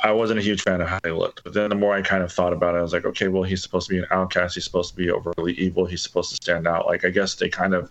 I 0.00 0.12
wasn't 0.12 0.38
a 0.38 0.42
huge 0.42 0.62
fan 0.62 0.80
of 0.80 0.88
how 0.88 1.00
they 1.02 1.10
looked. 1.10 1.42
But 1.44 1.54
then 1.54 1.70
the 1.70 1.76
more 1.76 1.94
I 1.94 2.02
kind 2.02 2.22
of 2.22 2.32
thought 2.32 2.52
about 2.52 2.74
it, 2.74 2.78
I 2.78 2.82
was 2.82 2.92
like, 2.92 3.04
okay, 3.04 3.28
well, 3.28 3.42
he's 3.42 3.62
supposed 3.62 3.88
to 3.88 3.94
be 3.94 3.98
an 3.98 4.06
outcast. 4.10 4.54
He's 4.54 4.64
supposed 4.64 4.90
to 4.90 4.96
be 4.96 5.10
overly 5.10 5.54
evil. 5.54 5.86
He's 5.86 6.02
supposed 6.02 6.30
to 6.30 6.36
stand 6.36 6.66
out. 6.66 6.86
Like, 6.86 7.04
I 7.04 7.10
guess 7.10 7.34
they 7.34 7.48
kind 7.48 7.74
of 7.74 7.90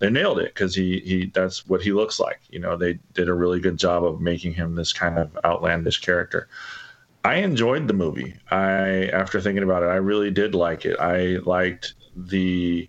they 0.00 0.10
nailed 0.10 0.40
it 0.40 0.54
because 0.54 0.74
he 0.74 1.00
he 1.00 1.26
that's 1.26 1.66
what 1.68 1.80
he 1.80 1.92
looks 1.92 2.18
like. 2.18 2.40
You 2.50 2.58
know, 2.58 2.76
they 2.76 2.98
did 3.12 3.28
a 3.28 3.34
really 3.34 3.60
good 3.60 3.76
job 3.76 4.04
of 4.04 4.20
making 4.20 4.54
him 4.54 4.74
this 4.74 4.92
kind 4.92 5.18
of 5.18 5.36
outlandish 5.44 6.00
character. 6.00 6.48
I 7.24 7.36
enjoyed 7.36 7.88
the 7.88 7.94
movie. 7.94 8.34
I 8.50 9.06
after 9.12 9.40
thinking 9.40 9.62
about 9.62 9.82
it, 9.82 9.86
I 9.86 9.96
really 9.96 10.30
did 10.30 10.54
like 10.54 10.84
it. 10.84 10.98
I 10.98 11.38
liked 11.44 11.94
the 12.16 12.88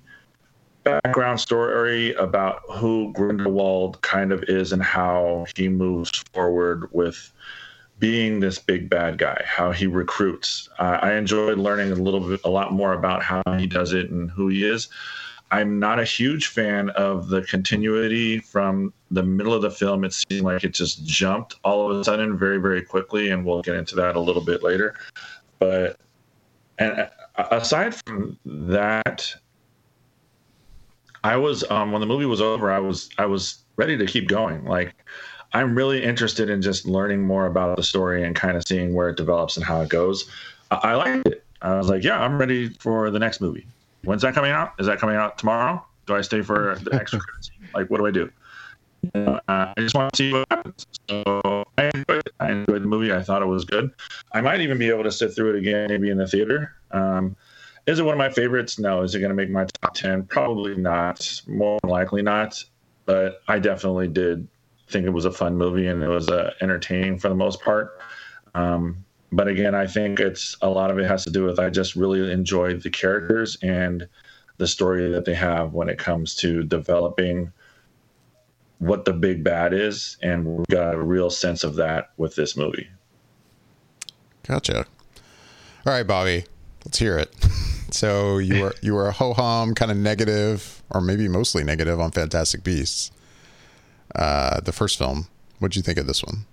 background 0.83 1.39
story 1.39 2.13
about 2.13 2.61
who 2.69 3.11
Grindelwald 3.13 4.01
kind 4.01 4.31
of 4.31 4.43
is 4.43 4.71
and 4.71 4.83
how 4.83 5.45
he 5.55 5.67
moves 5.67 6.11
forward 6.33 6.89
with 6.91 7.31
being 7.99 8.39
this 8.39 8.59
big 8.59 8.89
bad 8.89 9.17
guy, 9.17 9.41
how 9.45 9.71
he 9.71 9.87
recruits. 9.87 10.69
Uh, 10.79 10.99
I 11.01 11.13
enjoyed 11.13 11.57
learning 11.57 11.91
a 11.91 11.95
little 11.95 12.19
bit, 12.19 12.41
a 12.43 12.49
lot 12.49 12.73
more 12.73 12.93
about 12.93 13.23
how 13.23 13.41
he 13.57 13.67
does 13.67 13.93
it 13.93 14.09
and 14.09 14.29
who 14.31 14.49
he 14.49 14.65
is. 14.65 14.89
I'm 15.51 15.79
not 15.79 15.99
a 15.99 16.03
huge 16.03 16.47
fan 16.47 16.89
of 16.91 17.29
the 17.29 17.43
continuity 17.43 18.39
from 18.39 18.91
the 19.11 19.23
middle 19.23 19.53
of 19.53 19.61
the 19.61 19.71
film. 19.71 20.03
It 20.03 20.13
seemed 20.13 20.41
like 20.41 20.63
it 20.63 20.73
just 20.73 21.05
jumped 21.05 21.55
all 21.63 21.89
of 21.89 21.97
a 21.97 22.03
sudden 22.03 22.37
very, 22.37 22.57
very 22.57 22.81
quickly, 22.81 23.29
and 23.29 23.45
we'll 23.45 23.61
get 23.61 23.75
into 23.75 23.95
that 23.95 24.15
a 24.15 24.19
little 24.19 24.43
bit 24.43 24.63
later. 24.63 24.95
But 25.59 25.97
and 26.79 27.09
uh, 27.37 27.45
aside 27.51 27.95
from 27.95 28.37
that, 28.45 29.33
I 31.23 31.37
was 31.37 31.63
um, 31.69 31.91
when 31.91 32.01
the 32.01 32.07
movie 32.07 32.25
was 32.25 32.41
over, 32.41 32.71
I 32.71 32.79
was 32.79 33.09
I 33.17 33.25
was 33.25 33.59
ready 33.77 33.97
to 33.97 34.05
keep 34.05 34.27
going. 34.27 34.65
Like 34.65 34.95
I'm 35.55 35.73
really 35.73 36.03
interested 36.03 36.49
in 36.49 36.61
just 36.61 36.85
learning 36.85 37.21
more 37.21 37.45
about 37.45 37.77
the 37.77 37.83
story 37.83 38.25
and 38.25 38.35
kind 38.35 38.57
of 38.57 38.67
seeing 38.67 38.93
where 38.93 39.07
it 39.07 39.15
develops 39.15 39.55
and 39.55 39.65
how 39.65 39.79
it 39.79 39.87
goes. 39.87 40.29
I, 40.69 40.75
I 40.75 40.95
liked 40.95 41.27
it. 41.29 41.45
I 41.61 41.77
was 41.77 41.87
like, 41.87 42.03
yeah, 42.03 42.19
I'm 42.19 42.37
ready 42.37 42.67
for 42.67 43.09
the 43.09 43.19
next 43.19 43.39
movie. 43.39 43.65
When's 44.03 44.21
that 44.23 44.33
coming 44.35 44.51
out? 44.51 44.73
Is 44.79 44.87
that 44.87 44.99
coming 44.99 45.15
out 45.15 45.37
tomorrow? 45.37 45.83
Do 46.07 46.15
I 46.15 46.21
stay 46.21 46.41
for 46.41 46.77
the 46.83 46.93
extra 46.99 47.21
credits? 47.21 47.51
Like, 47.73 47.89
what 47.89 47.99
do 47.99 48.05
I 48.05 48.11
do? 48.11 48.29
Uh, 49.13 49.39
I 49.47 49.73
just 49.77 49.95
want 49.95 50.11
to 50.11 50.17
see 50.17 50.33
what 50.33 50.45
happens. 50.51 50.85
So 51.09 51.63
I 51.77 51.85
enjoyed 51.85 52.17
it. 52.25 52.33
I 52.41 52.51
enjoyed 52.51 52.83
the 52.83 52.87
movie. 52.87 53.13
I 53.13 53.23
thought 53.23 53.41
it 53.41 53.45
was 53.45 53.63
good. 53.63 53.91
I 54.33 54.41
might 54.41 54.59
even 54.59 54.77
be 54.77 54.89
able 54.89 55.03
to 55.03 55.11
sit 55.11 55.33
through 55.33 55.55
it 55.55 55.59
again, 55.59 55.87
maybe 55.89 56.09
in 56.09 56.17
the 56.17 56.27
theater. 56.27 56.73
Um, 56.91 57.33
is 57.87 57.99
it 57.99 58.03
one 58.03 58.15
of 58.15 58.17
my 58.17 58.29
favorites? 58.29 58.77
No. 58.77 59.03
Is 59.03 59.15
it 59.15 59.19
going 59.19 59.29
to 59.29 59.35
make 59.35 59.49
my 59.49 59.67
top 59.81 59.93
10? 59.93 60.25
Probably 60.25 60.75
not. 60.75 61.41
More 61.47 61.79
likely 61.85 62.23
not. 62.23 62.61
But 63.05 63.41
I 63.47 63.59
definitely 63.59 64.09
did 64.09 64.49
think 64.87 65.05
it 65.05 65.11
was 65.11 65.25
a 65.25 65.31
fun 65.31 65.57
movie 65.57 65.87
and 65.87 66.03
it 66.03 66.07
was 66.07 66.29
uh, 66.29 66.53
entertaining 66.61 67.17
for 67.17 67.29
the 67.29 67.35
most 67.35 67.61
part. 67.61 67.99
Um, 68.53 69.03
but 69.31 69.47
again, 69.47 69.75
I 69.75 69.87
think 69.87 70.19
it's 70.19 70.55
a 70.61 70.69
lot 70.69 70.91
of 70.91 70.99
it 70.99 71.07
has 71.07 71.23
to 71.25 71.31
do 71.31 71.43
with 71.43 71.59
I 71.59 71.69
just 71.69 71.95
really 71.95 72.31
enjoyed 72.31 72.83
the 72.83 72.89
characters 72.89 73.57
and 73.61 74.07
the 74.57 74.67
story 74.67 75.11
that 75.11 75.25
they 75.25 75.33
have 75.33 75.73
when 75.73 75.89
it 75.89 75.97
comes 75.97 76.35
to 76.35 76.63
developing 76.63 77.51
what 78.79 79.05
the 79.05 79.13
big 79.13 79.43
bad 79.43 79.73
is, 79.73 80.17
and 80.21 80.45
we 80.45 80.63
got 80.69 80.93
a 80.93 81.01
real 81.01 81.29
sense 81.29 81.63
of 81.63 81.75
that 81.75 82.11
with 82.17 82.35
this 82.35 82.55
movie. 82.55 82.87
Gotcha. 84.47 84.85
All 85.85 85.93
right, 85.93 86.05
Bobby, 86.05 86.45
let's 86.85 86.99
hear 86.99 87.17
it. 87.17 87.33
So 87.91 88.39
you 88.39 88.61
were 88.61 88.75
you 88.81 88.93
were 88.93 89.07
a 89.07 89.13
ho 89.13 89.33
hum, 89.33 89.73
kind 89.73 89.89
of 89.89 89.95
negative, 89.95 90.83
or 90.89 90.99
maybe 90.99 91.29
mostly 91.29 91.63
negative 91.63 91.97
on 91.97 92.11
Fantastic 92.11 92.61
Beasts. 92.61 93.09
Uh, 94.13 94.59
the 94.61 94.71
first 94.71 94.97
film. 94.97 95.27
What'd 95.59 95.75
you 95.75 95.81
think 95.81 95.97
of 95.97 96.07
this 96.07 96.23
one? 96.23 96.45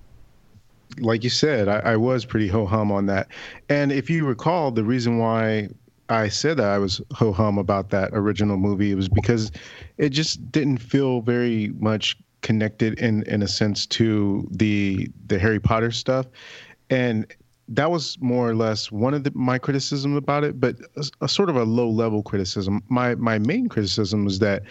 like 1.01 1.25
you 1.25 1.31
said, 1.31 1.69
I, 1.69 1.79
I 1.79 1.97
was 1.97 2.25
pretty 2.25 2.49
ho 2.49 2.67
hum 2.67 2.93
on 2.93 3.07
that. 3.07 3.29
And 3.69 3.93
if 3.93 4.11
you 4.11 4.27
recall, 4.27 4.71
the 4.71 4.85
reason 4.85 5.19
why 5.19 5.69
I 6.09 6.29
said 6.29 6.59
that 6.59 6.69
I 6.69 6.79
was 6.79 7.01
ho 7.13 7.33
hum 7.33 7.59
about 7.59 7.91
that 7.91 8.11
original 8.13 8.57
movie 8.57 8.95
was 8.95 9.09
because 9.09 9.53
it 9.99 10.11
just 10.11 10.51
didn't 10.53 10.79
feel 10.79 11.21
very 11.21 11.69
much 11.79 12.17
connected 12.43 12.99
in 12.99 13.23
in 13.25 13.43
a 13.43 13.49
sense 13.49 13.87
to 13.87 14.47
the 14.51 15.09
the 15.27 15.39
Harry 15.39 15.61
Potter 15.61 15.91
stuff, 15.91 16.27
and 16.91 17.27
that 17.69 17.91
was 17.91 18.19
more 18.21 18.51
or 18.51 18.55
less 18.55 18.91
one 18.91 19.15
of 19.15 19.25
the, 19.25 19.33
my 19.35 19.57
criticism 19.57 20.17
about 20.17 20.45
it, 20.45 20.61
but 20.61 20.77
a, 20.97 21.05
a, 21.23 21.29
sort 21.29 21.49
of 21.49 21.57
a 21.57 21.63
low 21.63 21.89
level 21.89 22.23
criticism. 22.23 22.83
My 22.89 23.15
my 23.15 23.39
main 23.39 23.69
criticism 23.69 24.25
was 24.25 24.41
that 24.41 24.65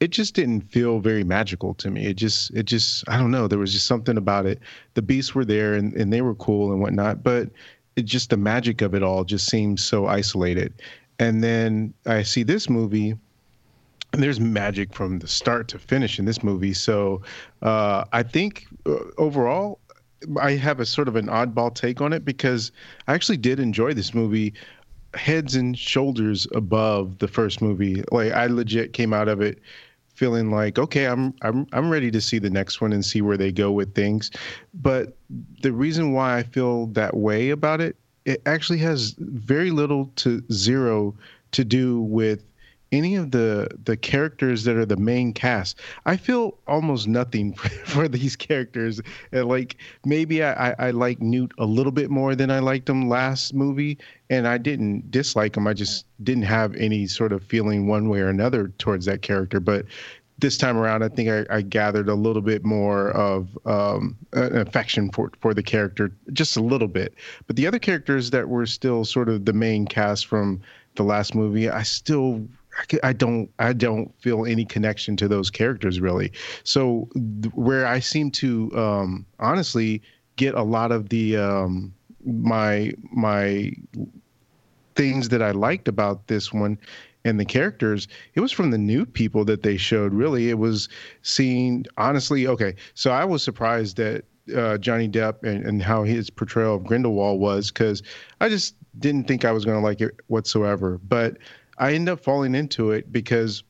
it 0.00 0.10
just 0.10 0.34
didn't 0.34 0.60
feel 0.62 1.00
very 1.00 1.24
magical 1.24 1.74
to 1.74 1.90
me. 1.90 2.06
It 2.06 2.14
just, 2.14 2.50
it 2.52 2.64
just, 2.64 3.08
I 3.08 3.18
don't 3.18 3.30
know. 3.30 3.48
There 3.48 3.58
was 3.58 3.72
just 3.72 3.86
something 3.86 4.16
about 4.16 4.46
it. 4.46 4.60
The 4.94 5.02
beasts 5.02 5.34
were 5.34 5.44
there 5.44 5.74
and, 5.74 5.92
and 5.94 6.12
they 6.12 6.22
were 6.22 6.34
cool 6.36 6.72
and 6.72 6.80
whatnot, 6.80 7.22
but 7.22 7.50
it 7.96 8.04
just, 8.04 8.30
the 8.30 8.36
magic 8.36 8.80
of 8.80 8.94
it 8.94 9.02
all 9.02 9.24
just 9.24 9.48
seemed 9.48 9.80
so 9.80 10.06
isolated. 10.06 10.72
And 11.18 11.42
then 11.42 11.94
I 12.06 12.22
see 12.22 12.44
this 12.44 12.70
movie 12.70 13.16
and 14.12 14.22
there's 14.22 14.40
magic 14.40 14.94
from 14.94 15.18
the 15.18 15.28
start 15.28 15.68
to 15.68 15.78
finish 15.78 16.18
in 16.18 16.24
this 16.24 16.42
movie. 16.42 16.72
So 16.72 17.22
uh, 17.62 18.04
I 18.12 18.22
think 18.22 18.66
uh, 18.86 18.96
overall, 19.18 19.80
I 20.40 20.52
have 20.52 20.80
a 20.80 20.86
sort 20.86 21.08
of 21.08 21.16
an 21.16 21.26
oddball 21.26 21.74
take 21.74 22.00
on 22.00 22.12
it 22.12 22.24
because 22.24 22.72
I 23.06 23.14
actually 23.14 23.36
did 23.36 23.60
enjoy 23.60 23.94
this 23.94 24.14
movie 24.14 24.54
heads 25.14 25.56
and 25.56 25.76
shoulders 25.76 26.46
above 26.54 27.18
the 27.18 27.28
first 27.28 27.60
movie. 27.60 28.02
Like 28.10 28.32
I 28.32 28.46
legit 28.46 28.92
came 28.92 29.12
out 29.12 29.28
of 29.28 29.40
it 29.40 29.60
feeling 30.18 30.50
like 30.50 30.78
okay 30.78 31.06
I'm 31.06 31.32
I'm 31.42 31.66
I'm 31.72 31.90
ready 31.90 32.10
to 32.10 32.20
see 32.20 32.38
the 32.40 32.50
next 32.50 32.80
one 32.80 32.92
and 32.92 33.04
see 33.04 33.22
where 33.22 33.36
they 33.36 33.52
go 33.52 33.70
with 33.70 33.94
things. 33.94 34.30
But 34.74 35.16
the 35.62 35.72
reason 35.72 36.12
why 36.12 36.36
I 36.36 36.42
feel 36.42 36.86
that 36.88 37.16
way 37.16 37.50
about 37.50 37.80
it 37.80 37.96
it 38.24 38.42
actually 38.44 38.78
has 38.78 39.14
very 39.18 39.70
little 39.70 40.12
to 40.16 40.42
zero 40.52 41.14
to 41.52 41.64
do 41.64 42.02
with 42.02 42.44
any 42.92 43.16
of 43.16 43.30
the 43.30 43.68
the 43.84 43.96
characters 43.96 44.64
that 44.64 44.76
are 44.76 44.86
the 44.86 44.96
main 44.96 45.32
cast 45.32 45.78
i 46.06 46.16
feel 46.16 46.56
almost 46.66 47.06
nothing 47.06 47.52
for, 47.84 48.08
these 48.08 48.36
characters. 48.36 49.00
Like 49.32 49.76
maybe 50.04 50.42
I, 50.42 50.70
I, 50.70 50.74
I 50.78 50.90
like 50.92 51.20
newt 51.20 51.52
a 51.58 51.64
little 51.66 51.92
bit 51.92 52.10
more 52.10 52.34
than 52.34 52.50
i 52.50 52.58
liked 52.58 52.88
him 52.88 53.08
last 53.08 53.52
movie 53.52 53.98
and 54.30 54.46
i 54.46 54.56
didn't 54.58 55.10
dislike 55.10 55.56
him. 55.56 55.66
I 55.66 55.74
just 55.74 56.06
didn't 56.22 56.44
have 56.44 56.74
any 56.76 57.06
sort 57.06 57.32
of 57.32 57.42
feeling 57.42 57.86
one 57.86 58.08
way 58.08 58.20
or 58.20 58.28
another 58.28 58.68
towards 58.78 59.06
that 59.06 59.22
character. 59.22 59.60
But 59.60 59.86
this 60.38 60.56
time 60.56 60.76
around, 60.76 61.02
I 61.02 61.08
think 61.08 61.28
I, 61.28 61.56
I 61.56 61.62
gathered 61.62 62.08
a 62.08 62.14
little 62.14 62.42
bit 62.42 62.64
more 62.64 63.10
of 63.10 63.58
um, 63.66 64.16
an 64.32 64.56
affection 64.56 65.10
for 65.10 65.32
for 65.40 65.52
the 65.52 65.62
character, 65.62 66.12
just 66.32 66.56
a 66.56 66.62
little 66.62 66.88
bit. 66.88 67.14
But 67.46 67.56
the 67.56 67.66
other 67.66 67.78
characters 67.78 68.30
that 68.30 68.48
were 68.48 68.66
still 68.66 69.04
sort 69.04 69.28
of 69.28 69.44
the 69.44 69.52
main 69.52 69.86
cast 69.86 70.26
from 70.26 70.60
the 70.94 71.02
last 71.02 71.34
movie, 71.34 71.68
I 71.68 71.82
still 71.82 72.46
I 73.02 73.12
don't 73.12 73.50
I 73.58 73.72
don't 73.72 74.12
feel 74.20 74.46
any 74.46 74.64
connection 74.64 75.16
to 75.16 75.28
those 75.28 75.50
characters 75.50 76.00
really. 76.00 76.32
So 76.64 77.08
where 77.54 77.86
I 77.86 78.00
seem 78.00 78.30
to 78.32 78.70
um, 78.76 79.26
honestly 79.38 80.02
get 80.36 80.54
a 80.54 80.62
lot 80.62 80.92
of 80.92 81.08
the 81.08 81.36
um, 81.36 81.92
my 82.24 82.92
my 83.12 83.72
things 84.94 85.28
that 85.28 85.42
I 85.42 85.52
liked 85.52 85.88
about 85.88 86.26
this 86.26 86.52
one 86.52 86.78
and 87.24 87.38
the 87.38 87.44
characters, 87.44 88.08
it 88.34 88.40
was 88.40 88.52
from 88.52 88.70
the 88.70 88.78
new 88.78 89.04
people 89.04 89.44
that 89.44 89.62
they 89.62 89.76
showed. 89.76 90.12
Really, 90.14 90.50
it 90.50 90.58
was 90.58 90.88
seeing 91.22 91.84
honestly. 91.96 92.46
Okay, 92.46 92.74
so 92.94 93.10
I 93.10 93.24
was 93.24 93.42
surprised 93.42 93.96
that 93.98 94.24
uh, 94.56 94.78
Johnny 94.78 95.08
Depp 95.08 95.42
and, 95.42 95.64
and 95.64 95.82
how 95.82 96.04
his 96.04 96.30
portrayal 96.30 96.76
of 96.76 96.84
Grindelwald 96.84 97.40
was 97.40 97.70
because 97.70 98.02
I 98.40 98.48
just 98.48 98.74
didn't 98.98 99.24
think 99.24 99.44
I 99.44 99.52
was 99.52 99.64
going 99.64 99.76
to 99.76 99.84
like 99.84 100.00
it 100.00 100.14
whatsoever. 100.28 100.98
But 101.06 101.36
I 101.78 101.94
end 101.94 102.08
up 102.08 102.20
falling 102.20 102.54
into 102.54 102.90
it 102.90 103.12
because 103.12 103.62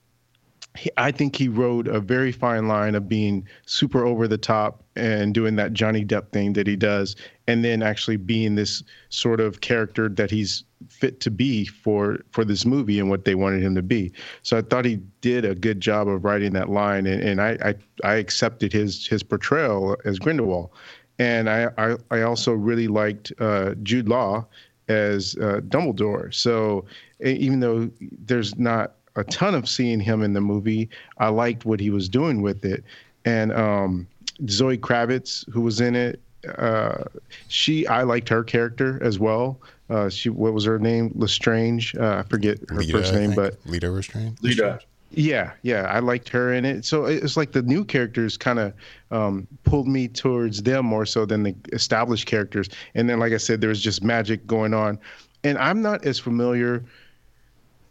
he, 0.77 0.91
I 0.97 1.11
think 1.11 1.37
he 1.37 1.49
rode 1.49 1.89
a 1.89 2.01
very 2.01 2.33
fine 2.33 2.69
line 2.69 2.95
of 2.95 3.09
being 3.09 3.47
super 3.67 4.05
over 4.05 4.29
the 4.29 4.39
top 4.39 4.83
and 4.97 5.35
doing 5.35 5.57
that 5.57 5.73
Johnny 5.73 6.05
Depp 6.05 6.31
thing 6.31 6.53
that 6.55 6.67
he 6.67 6.77
does, 6.77 7.17
and 7.47 7.65
then 7.65 7.83
actually 7.83 8.17
being 8.17 8.55
this 8.55 8.83
sort 9.09 9.41
of 9.41 9.61
character 9.61 10.09
that 10.09 10.31
he's 10.31 10.65
fit 10.89 11.21
to 11.21 11.31
be 11.31 11.65
for 11.65 12.19
for 12.31 12.45
this 12.45 12.65
movie 12.65 12.99
and 13.01 13.11
what 13.11 13.25
they 13.25 13.35
wanted 13.35 13.63
him 13.63 13.75
to 13.75 13.83
be. 13.83 14.13
So 14.43 14.59
I 14.59 14.63
thought 14.63 14.85
he 14.85 15.01
did 15.21 15.45
a 15.45 15.55
good 15.55 15.81
job 15.81 16.09
of 16.09 16.25
writing 16.25 16.53
that 16.53 16.69
line, 16.69 17.07
and, 17.07 17.23
and 17.23 17.41
I, 17.41 17.59
I, 17.65 17.75
I 18.05 18.15
accepted 18.15 18.73
his 18.73 19.07
his 19.07 19.23
portrayal 19.23 19.97
as 20.05 20.19
Grindelwald, 20.19 20.71
and 21.19 21.49
I 21.51 21.71
I, 21.77 21.97
I 22.11 22.23
also 22.23 22.53
really 22.53 22.89
liked 22.89 23.33
uh, 23.41 23.75
Jude 23.83 24.09
Law 24.09 24.47
as 24.89 25.37
uh, 25.37 25.61
Dumbledore. 25.69 26.35
So 26.35 26.85
even 27.25 27.61
though 27.61 27.91
there's 28.01 28.59
not 28.59 28.95
a 29.17 29.25
ton 29.25 29.55
of 29.55 29.69
seeing 29.69 30.01
him 30.01 30.23
in 30.23 30.33
the 30.33 30.41
movie, 30.41 30.89
I 31.19 31.29
liked 31.29 31.65
what 31.65 31.81
he 31.81 31.91
was 31.91 32.09
doing 32.09 32.43
with 32.43 32.65
it. 32.65 32.85
And 33.25 33.53
um, 33.53 34.07
Zoe 34.49 34.79
Kravitz, 34.79 35.49
who 35.51 35.61
was 35.61 35.81
in 35.81 35.95
it, 35.97 36.21
uh, 36.57 37.05
she 37.49 37.87
I 37.87 38.03
liked 38.03 38.29
her 38.29 38.45
character 38.45 39.03
as 39.03 39.19
well. 39.19 39.61
Uh, 39.91 40.09
she 40.09 40.29
what 40.29 40.53
was 40.53 40.65
her 40.65 40.79
name? 40.79 41.11
Lestrange. 41.15 41.95
Uh, 41.97 42.19
I 42.19 42.23
forget 42.23 42.59
her 42.69 42.77
Leta, 42.77 42.93
first 42.93 43.13
name, 43.13 43.35
but 43.35 43.59
Leta 43.67 43.91
Lestrange. 43.91 44.39
Leta. 44.41 44.81
Yeah, 45.11 45.53
yeah, 45.63 45.83
I 45.85 46.01
liked 46.01 46.29
her 46.29 46.53
in 46.53 46.65
it. 46.65 46.85
So 46.85 47.07
it's 47.07 47.37
like 47.37 47.53
the 47.53 47.63
new 47.63 47.85
characters 47.85 48.37
kind 48.37 48.59
of 48.59 48.75
um, 49.11 49.47
pulled 49.65 49.89
me 49.89 50.07
towards 50.07 50.63
them 50.63 50.85
more 50.85 51.07
so 51.07 51.25
than 51.25 51.43
the 51.43 51.55
established 51.73 52.27
characters. 52.27 52.69
And 52.95 53.09
then, 53.09 53.19
like 53.19 53.33
I 53.33 53.39
said, 53.39 53.61
there 53.61 53.71
was 53.71 53.81
just 53.81 54.03
magic 54.05 54.47
going 54.47 54.75
on. 54.75 54.99
And 55.45 55.57
I'm 55.57 55.81
not 55.81 56.05
as 56.05 56.19
familiar. 56.19 56.85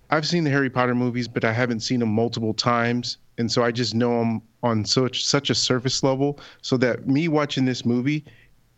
I've 0.10 0.28
seen 0.28 0.44
the 0.44 0.50
Harry 0.52 0.70
Potter 0.70 0.96
movies, 0.96 1.28
but 1.28 1.44
I 1.44 1.52
haven't 1.52 1.82
seen 1.82 2.00
them 2.00 2.10
multiple 2.10 2.54
times, 2.54 3.18
and 3.38 3.52
so 3.52 3.64
I 3.64 3.72
just 3.72 3.94
know 3.94 4.20
them 4.20 4.42
on 4.64 4.86
such 4.86 5.26
such 5.26 5.50
a 5.50 5.56
surface 5.56 6.04
level. 6.04 6.40
So 6.62 6.78
that 6.78 7.08
me 7.08 7.28
watching 7.28 7.66
this 7.66 7.86
movie, 7.86 8.24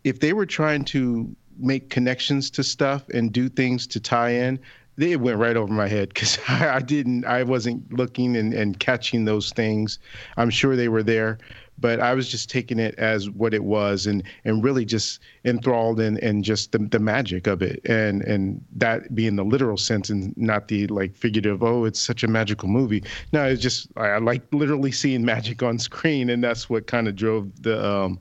if 0.02 0.18
they 0.20 0.32
were 0.32 0.46
trying 0.46 0.84
to 0.86 1.34
make 1.58 1.90
connections 1.90 2.50
to 2.50 2.64
stuff 2.64 3.08
and 3.10 3.32
do 3.32 3.48
things 3.48 3.86
to 3.88 4.00
tie 4.00 4.30
in, 4.30 4.58
it 5.00 5.20
went 5.20 5.38
right 5.38 5.56
over 5.56 5.72
my 5.72 5.88
head 5.88 6.08
because 6.08 6.38
I, 6.48 6.76
I, 6.76 6.80
didn't, 6.80 7.24
I 7.24 7.42
wasn't 7.42 7.92
looking 7.92 8.36
and, 8.36 8.52
and 8.52 8.78
catching 8.78 9.24
those 9.24 9.52
things. 9.52 9.98
I'm 10.36 10.50
sure 10.50 10.76
they 10.76 10.88
were 10.88 11.02
there, 11.02 11.38
but 11.78 12.00
I 12.00 12.14
was 12.14 12.28
just 12.28 12.50
taking 12.50 12.78
it 12.78 12.94
as 12.96 13.30
what 13.30 13.54
it 13.54 13.64
was 13.64 14.06
and 14.06 14.22
and 14.44 14.62
really 14.62 14.84
just 14.84 15.20
enthralled 15.44 15.98
in 16.00 16.18
and 16.18 16.44
just 16.44 16.72
the, 16.72 16.78
the 16.78 16.98
magic 16.98 17.46
of 17.46 17.62
it 17.62 17.80
and 17.86 18.22
and 18.22 18.62
that 18.76 19.14
being 19.14 19.36
the 19.36 19.44
literal 19.44 19.78
sense 19.78 20.10
and 20.10 20.36
not 20.36 20.68
the 20.68 20.86
like 20.88 21.16
figurative 21.16 21.62
oh 21.62 21.86
it's 21.86 21.98
such 21.98 22.22
a 22.22 22.28
magical 22.28 22.68
movie 22.68 23.02
no 23.32 23.44
it's 23.44 23.62
just 23.62 23.88
I, 23.96 24.08
I 24.08 24.18
like 24.18 24.42
literally 24.52 24.92
seeing 24.92 25.24
magic 25.24 25.62
on 25.62 25.78
screen 25.78 26.28
and 26.28 26.44
that's 26.44 26.68
what 26.68 26.86
kind 26.86 27.08
of 27.08 27.16
drove 27.16 27.62
the 27.62 27.82
um 27.82 28.20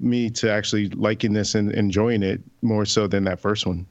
me 0.00 0.30
to 0.30 0.50
actually 0.50 0.88
liking 0.90 1.32
this 1.32 1.54
and 1.54 1.72
enjoying 1.72 2.22
it 2.22 2.40
more 2.62 2.84
so 2.84 3.06
than 3.06 3.24
that 3.24 3.38
first 3.38 3.66
one. 3.66 3.86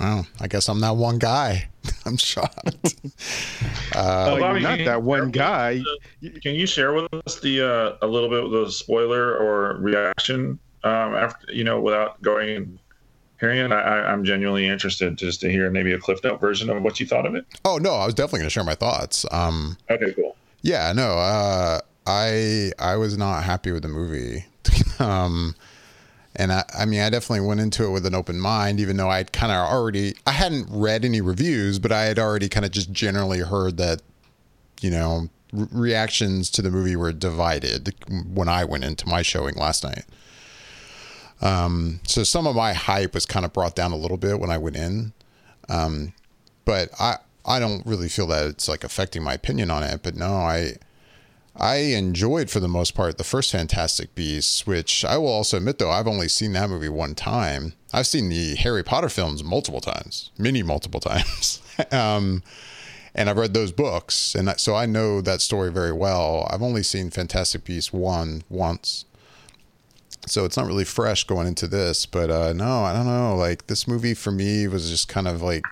Wow, 0.00 0.24
I 0.40 0.48
guess 0.48 0.68
I'm 0.68 0.80
that 0.80 0.96
one 0.96 1.18
guy. 1.18 1.68
I'm 2.06 2.16
shocked. 2.16 2.96
Uh, 3.92 4.24
well, 4.28 4.38
Bobby, 4.38 4.60
not 4.60 4.78
that 4.78 5.02
one 5.02 5.32
guy. 5.32 5.82
can 6.42 6.54
you 6.54 6.64
share 6.64 6.92
with 6.92 7.12
us 7.26 7.40
the 7.40 7.60
uh, 7.60 7.96
a 8.02 8.06
little 8.06 8.28
bit 8.28 8.44
of 8.44 8.52
the 8.52 8.70
spoiler 8.70 9.36
or 9.36 9.78
reaction 9.78 10.60
um, 10.84 11.14
after 11.16 11.52
you 11.52 11.64
know 11.64 11.80
without 11.80 12.22
going 12.22 12.50
and 12.50 12.78
hearing 13.40 13.58
it? 13.58 13.72
I, 13.72 14.12
am 14.12 14.24
genuinely 14.24 14.68
interested 14.68 15.18
just 15.18 15.40
to 15.40 15.50
hear 15.50 15.70
maybe 15.70 15.92
a 15.92 15.98
cliff 15.98 16.22
note 16.22 16.40
version 16.40 16.70
of 16.70 16.80
what 16.84 17.00
you 17.00 17.06
thought 17.06 17.26
of 17.26 17.34
it. 17.34 17.46
Oh 17.64 17.78
no, 17.78 17.94
I 17.94 18.06
was 18.06 18.14
definitely 18.14 18.40
going 18.40 18.46
to 18.46 18.52
share 18.52 18.64
my 18.64 18.76
thoughts. 18.76 19.26
Um, 19.32 19.76
okay, 19.90 20.12
cool. 20.12 20.36
Yeah, 20.62 20.92
no, 20.92 21.18
uh, 21.18 21.80
I 22.06 22.70
I 22.78 22.96
was 22.96 23.18
not 23.18 23.42
happy 23.42 23.72
with 23.72 23.82
the 23.82 23.88
movie. 23.88 24.44
um, 25.00 25.56
and 26.36 26.52
I, 26.52 26.64
I 26.78 26.84
mean, 26.84 27.00
I 27.00 27.10
definitely 27.10 27.46
went 27.46 27.60
into 27.60 27.84
it 27.84 27.90
with 27.90 28.06
an 28.06 28.14
open 28.14 28.38
mind, 28.38 28.78
even 28.80 28.96
though 28.96 29.10
I'd 29.10 29.32
kind 29.32 29.52
of 29.52 29.58
already, 29.58 30.14
I 30.26 30.32
hadn't 30.32 30.68
read 30.70 31.04
any 31.04 31.20
reviews, 31.20 31.78
but 31.78 31.90
I 31.90 32.04
had 32.04 32.18
already 32.18 32.48
kind 32.48 32.64
of 32.64 32.72
just 32.72 32.92
generally 32.92 33.40
heard 33.40 33.76
that, 33.78 34.00
you 34.80 34.90
know, 34.90 35.28
re- 35.52 35.66
reactions 35.72 36.50
to 36.50 36.62
the 36.62 36.70
movie 36.70 36.94
were 36.94 37.12
divided 37.12 37.94
when 38.32 38.48
I 38.48 38.64
went 38.64 38.84
into 38.84 39.08
my 39.08 39.22
showing 39.22 39.56
last 39.56 39.82
night. 39.82 40.04
Um, 41.42 42.00
so 42.04 42.22
some 42.22 42.46
of 42.46 42.54
my 42.54 42.74
hype 42.74 43.14
was 43.14 43.26
kind 43.26 43.44
of 43.44 43.52
brought 43.52 43.74
down 43.74 43.92
a 43.92 43.96
little 43.96 44.18
bit 44.18 44.38
when 44.38 44.50
I 44.50 44.58
went 44.58 44.76
in. 44.76 45.12
Um, 45.68 46.12
but 46.64 46.90
I, 47.00 47.16
I 47.44 47.58
don't 47.58 47.84
really 47.86 48.08
feel 48.08 48.26
that 48.28 48.46
it's 48.46 48.68
like 48.68 48.84
affecting 48.84 49.22
my 49.22 49.34
opinion 49.34 49.70
on 49.70 49.82
it. 49.82 50.02
But 50.02 50.14
no, 50.14 50.32
I, 50.32 50.74
I 51.60 51.76
enjoyed 51.76 52.48
for 52.48 52.58
the 52.58 52.68
most 52.68 52.94
part 52.94 53.18
the 53.18 53.24
first 53.24 53.52
Fantastic 53.52 54.14
Beasts, 54.14 54.66
which 54.66 55.04
I 55.04 55.18
will 55.18 55.28
also 55.28 55.58
admit 55.58 55.78
though 55.78 55.90
I've 55.90 56.08
only 56.08 56.26
seen 56.26 56.54
that 56.54 56.70
movie 56.70 56.88
one 56.88 57.14
time. 57.14 57.74
I've 57.92 58.06
seen 58.06 58.30
the 58.30 58.54
Harry 58.56 58.82
Potter 58.82 59.10
films 59.10 59.44
multiple 59.44 59.82
times, 59.82 60.30
many 60.38 60.62
multiple 60.62 61.00
times, 61.10 61.60
um, 61.92 62.42
and 63.14 63.28
I've 63.28 63.36
read 63.36 63.52
those 63.52 63.72
books, 63.72 64.34
and 64.34 64.48
so 64.58 64.74
I 64.74 64.86
know 64.86 65.20
that 65.20 65.42
story 65.42 65.70
very 65.70 65.92
well. 65.92 66.48
I've 66.50 66.62
only 66.62 66.82
seen 66.82 67.10
Fantastic 67.10 67.64
Beasts 67.64 67.92
one 67.92 68.42
once, 68.48 69.04
so 70.26 70.46
it's 70.46 70.56
not 70.56 70.66
really 70.66 70.84
fresh 70.84 71.24
going 71.24 71.46
into 71.46 71.66
this. 71.66 72.06
But 72.06 72.30
uh, 72.30 72.52
no, 72.54 72.84
I 72.84 72.94
don't 72.94 73.06
know. 73.06 73.36
Like 73.36 73.66
this 73.66 73.86
movie 73.86 74.14
for 74.14 74.30
me 74.30 74.66
was 74.66 74.88
just 74.88 75.08
kind 75.08 75.28
of 75.28 75.42
like 75.42 75.64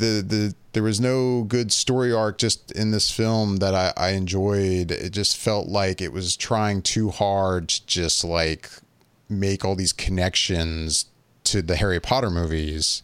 the 0.00 0.22
the 0.26 0.54
there 0.72 0.82
was 0.82 1.00
no 1.00 1.42
good 1.44 1.70
story 1.70 2.12
arc 2.12 2.38
just 2.38 2.72
in 2.72 2.90
this 2.90 3.10
film 3.10 3.58
that 3.58 3.74
I, 3.74 3.92
I 3.96 4.10
enjoyed. 4.10 4.90
It 4.90 5.10
just 5.10 5.36
felt 5.36 5.68
like 5.68 6.00
it 6.00 6.12
was 6.12 6.36
trying 6.36 6.82
too 6.82 7.10
hard 7.10 7.68
to 7.68 7.86
just 7.86 8.24
like 8.24 8.70
make 9.28 9.64
all 9.64 9.76
these 9.76 9.92
connections 9.92 11.06
to 11.44 11.62
the 11.62 11.76
Harry 11.76 12.00
Potter 12.00 12.30
movies. 12.30 13.02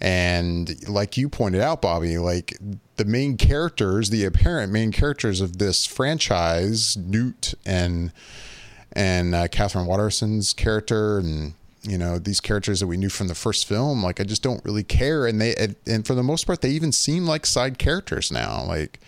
And 0.00 0.88
like 0.88 1.16
you 1.16 1.28
pointed 1.28 1.60
out, 1.60 1.82
Bobby, 1.82 2.18
like 2.18 2.56
the 2.96 3.04
main 3.04 3.36
characters, 3.36 4.10
the 4.10 4.24
apparent 4.24 4.72
main 4.72 4.92
characters 4.92 5.40
of 5.40 5.58
this 5.58 5.86
franchise, 5.86 6.96
Newt 6.96 7.54
and 7.64 8.12
and 8.92 9.34
uh, 9.34 9.48
Katherine 9.48 9.86
Waterston's 9.86 10.52
character 10.52 11.18
and 11.18 11.54
you 11.88 11.98
know 11.98 12.18
these 12.18 12.40
characters 12.40 12.80
that 12.80 12.86
we 12.86 12.96
knew 12.96 13.08
from 13.08 13.28
the 13.28 13.34
first 13.34 13.66
film 13.66 14.02
like 14.02 14.20
i 14.20 14.24
just 14.24 14.42
don't 14.42 14.64
really 14.64 14.84
care. 14.84 15.26
And 15.26 15.40
they 15.40 15.74
and 15.86 16.06
for 16.06 16.14
the 16.14 16.22
most 16.22 16.46
part 16.46 16.60
they 16.60 16.70
even 16.70 16.92
seem 16.92 17.26
like 17.26 17.46
side 17.46 17.78
characters 17.78 18.30
now 18.30 18.62
like 18.64 19.00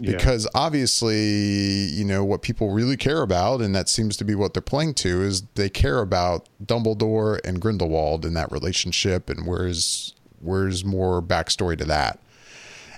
yeah. 0.00 0.12
because 0.12 0.48
obviously 0.54 1.88
you 1.92 2.04
know 2.04 2.24
what 2.24 2.42
people 2.42 2.70
really 2.70 2.96
care 2.96 3.22
about 3.22 3.60
and 3.60 3.74
that 3.74 3.88
seems 3.88 4.16
to 4.16 4.24
be 4.24 4.34
what 4.34 4.52
they're 4.52 4.62
playing 4.62 4.94
to 4.94 5.22
is 5.22 5.42
they 5.54 5.68
care 5.68 6.00
about 6.00 6.48
dumbledore 6.64 7.38
and 7.44 7.60
grindelwald 7.60 8.24
in 8.24 8.34
that 8.34 8.50
relationship 8.50 9.30
and 9.30 9.46
where's 9.46 10.14
where's 10.44 10.84
more 10.84 11.22
backstory 11.22 11.76
to 11.78 11.84
that? 11.84 12.20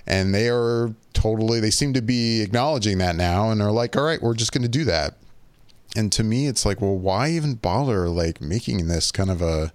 And 0.05 0.33
they 0.33 0.49
are 0.49 0.93
totally 1.13 1.59
they 1.59 1.71
seem 1.71 1.93
to 1.93 2.01
be 2.01 2.41
acknowledging 2.41 2.99
that 2.99 3.15
now 3.15 3.49
and 3.49 3.59
they're 3.59 3.71
like 3.71 3.95
all 3.97 4.03
right 4.03 4.21
we're 4.21 4.35
just 4.35 4.51
going 4.51 4.61
to 4.61 4.69
do 4.69 4.83
that 4.83 5.15
and 5.97 6.11
to 6.11 6.23
me 6.23 6.47
it's 6.47 6.65
like 6.65 6.79
well 6.79 6.97
why 6.97 7.29
even 7.29 7.55
bother 7.55 8.07
like 8.07 8.39
making 8.39 8.87
this 8.87 9.11
kind 9.11 9.31
of 9.31 9.41
a 9.41 9.73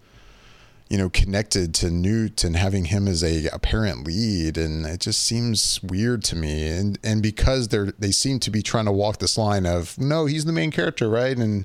you 0.93 0.99
know 0.99 1.09
connected 1.09 1.73
to 1.73 1.91
newt 1.91 2.45
and 2.45 2.55
having 2.55 2.85
him 2.85 3.09
as 3.09 3.25
a 3.25 3.47
apparent 3.47 4.07
lead? 4.07 4.59
And 4.59 4.85
it 4.85 5.01
just 5.01 5.23
seems 5.23 5.83
weird 5.83 6.23
to 6.25 6.37
me. 6.37 6.69
And 6.69 6.99
and 7.03 7.23
because 7.23 7.69
they're 7.69 7.93
they 7.99 8.13
seem 8.13 8.39
to 8.41 8.51
be 8.51 8.61
trying 8.61 8.85
to 8.85 8.93
walk 8.93 9.17
this 9.17 9.39
line 9.39 9.65
of 9.65 9.99
no 9.99 10.27
he's 10.27 10.45
the 10.45 10.53
main 10.53 10.71
character 10.71 11.09
right? 11.09 11.35
And 11.35 11.65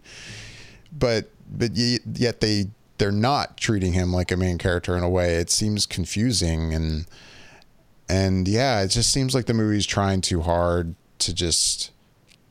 but 0.98 1.30
but 1.52 1.72
yet 1.76 2.40
they 2.40 2.68
they're 3.00 3.12
not 3.12 3.58
treating 3.58 3.92
him 3.92 4.14
like 4.14 4.32
a 4.32 4.38
main 4.38 4.58
character 4.58 4.96
in 4.96 5.04
a 5.04 5.10
way. 5.10 5.36
It 5.36 5.50
seems 5.50 5.86
confusing. 5.86 6.74
And 6.74 7.06
and 8.08 8.48
yeah 8.48 8.82
it 8.82 8.88
just 8.88 9.12
seems 9.12 9.36
like 9.36 9.46
the 9.46 9.54
movie's 9.54 9.86
trying 9.86 10.22
too 10.22 10.40
hard 10.40 10.96
to 11.20 11.34
just 11.34 11.92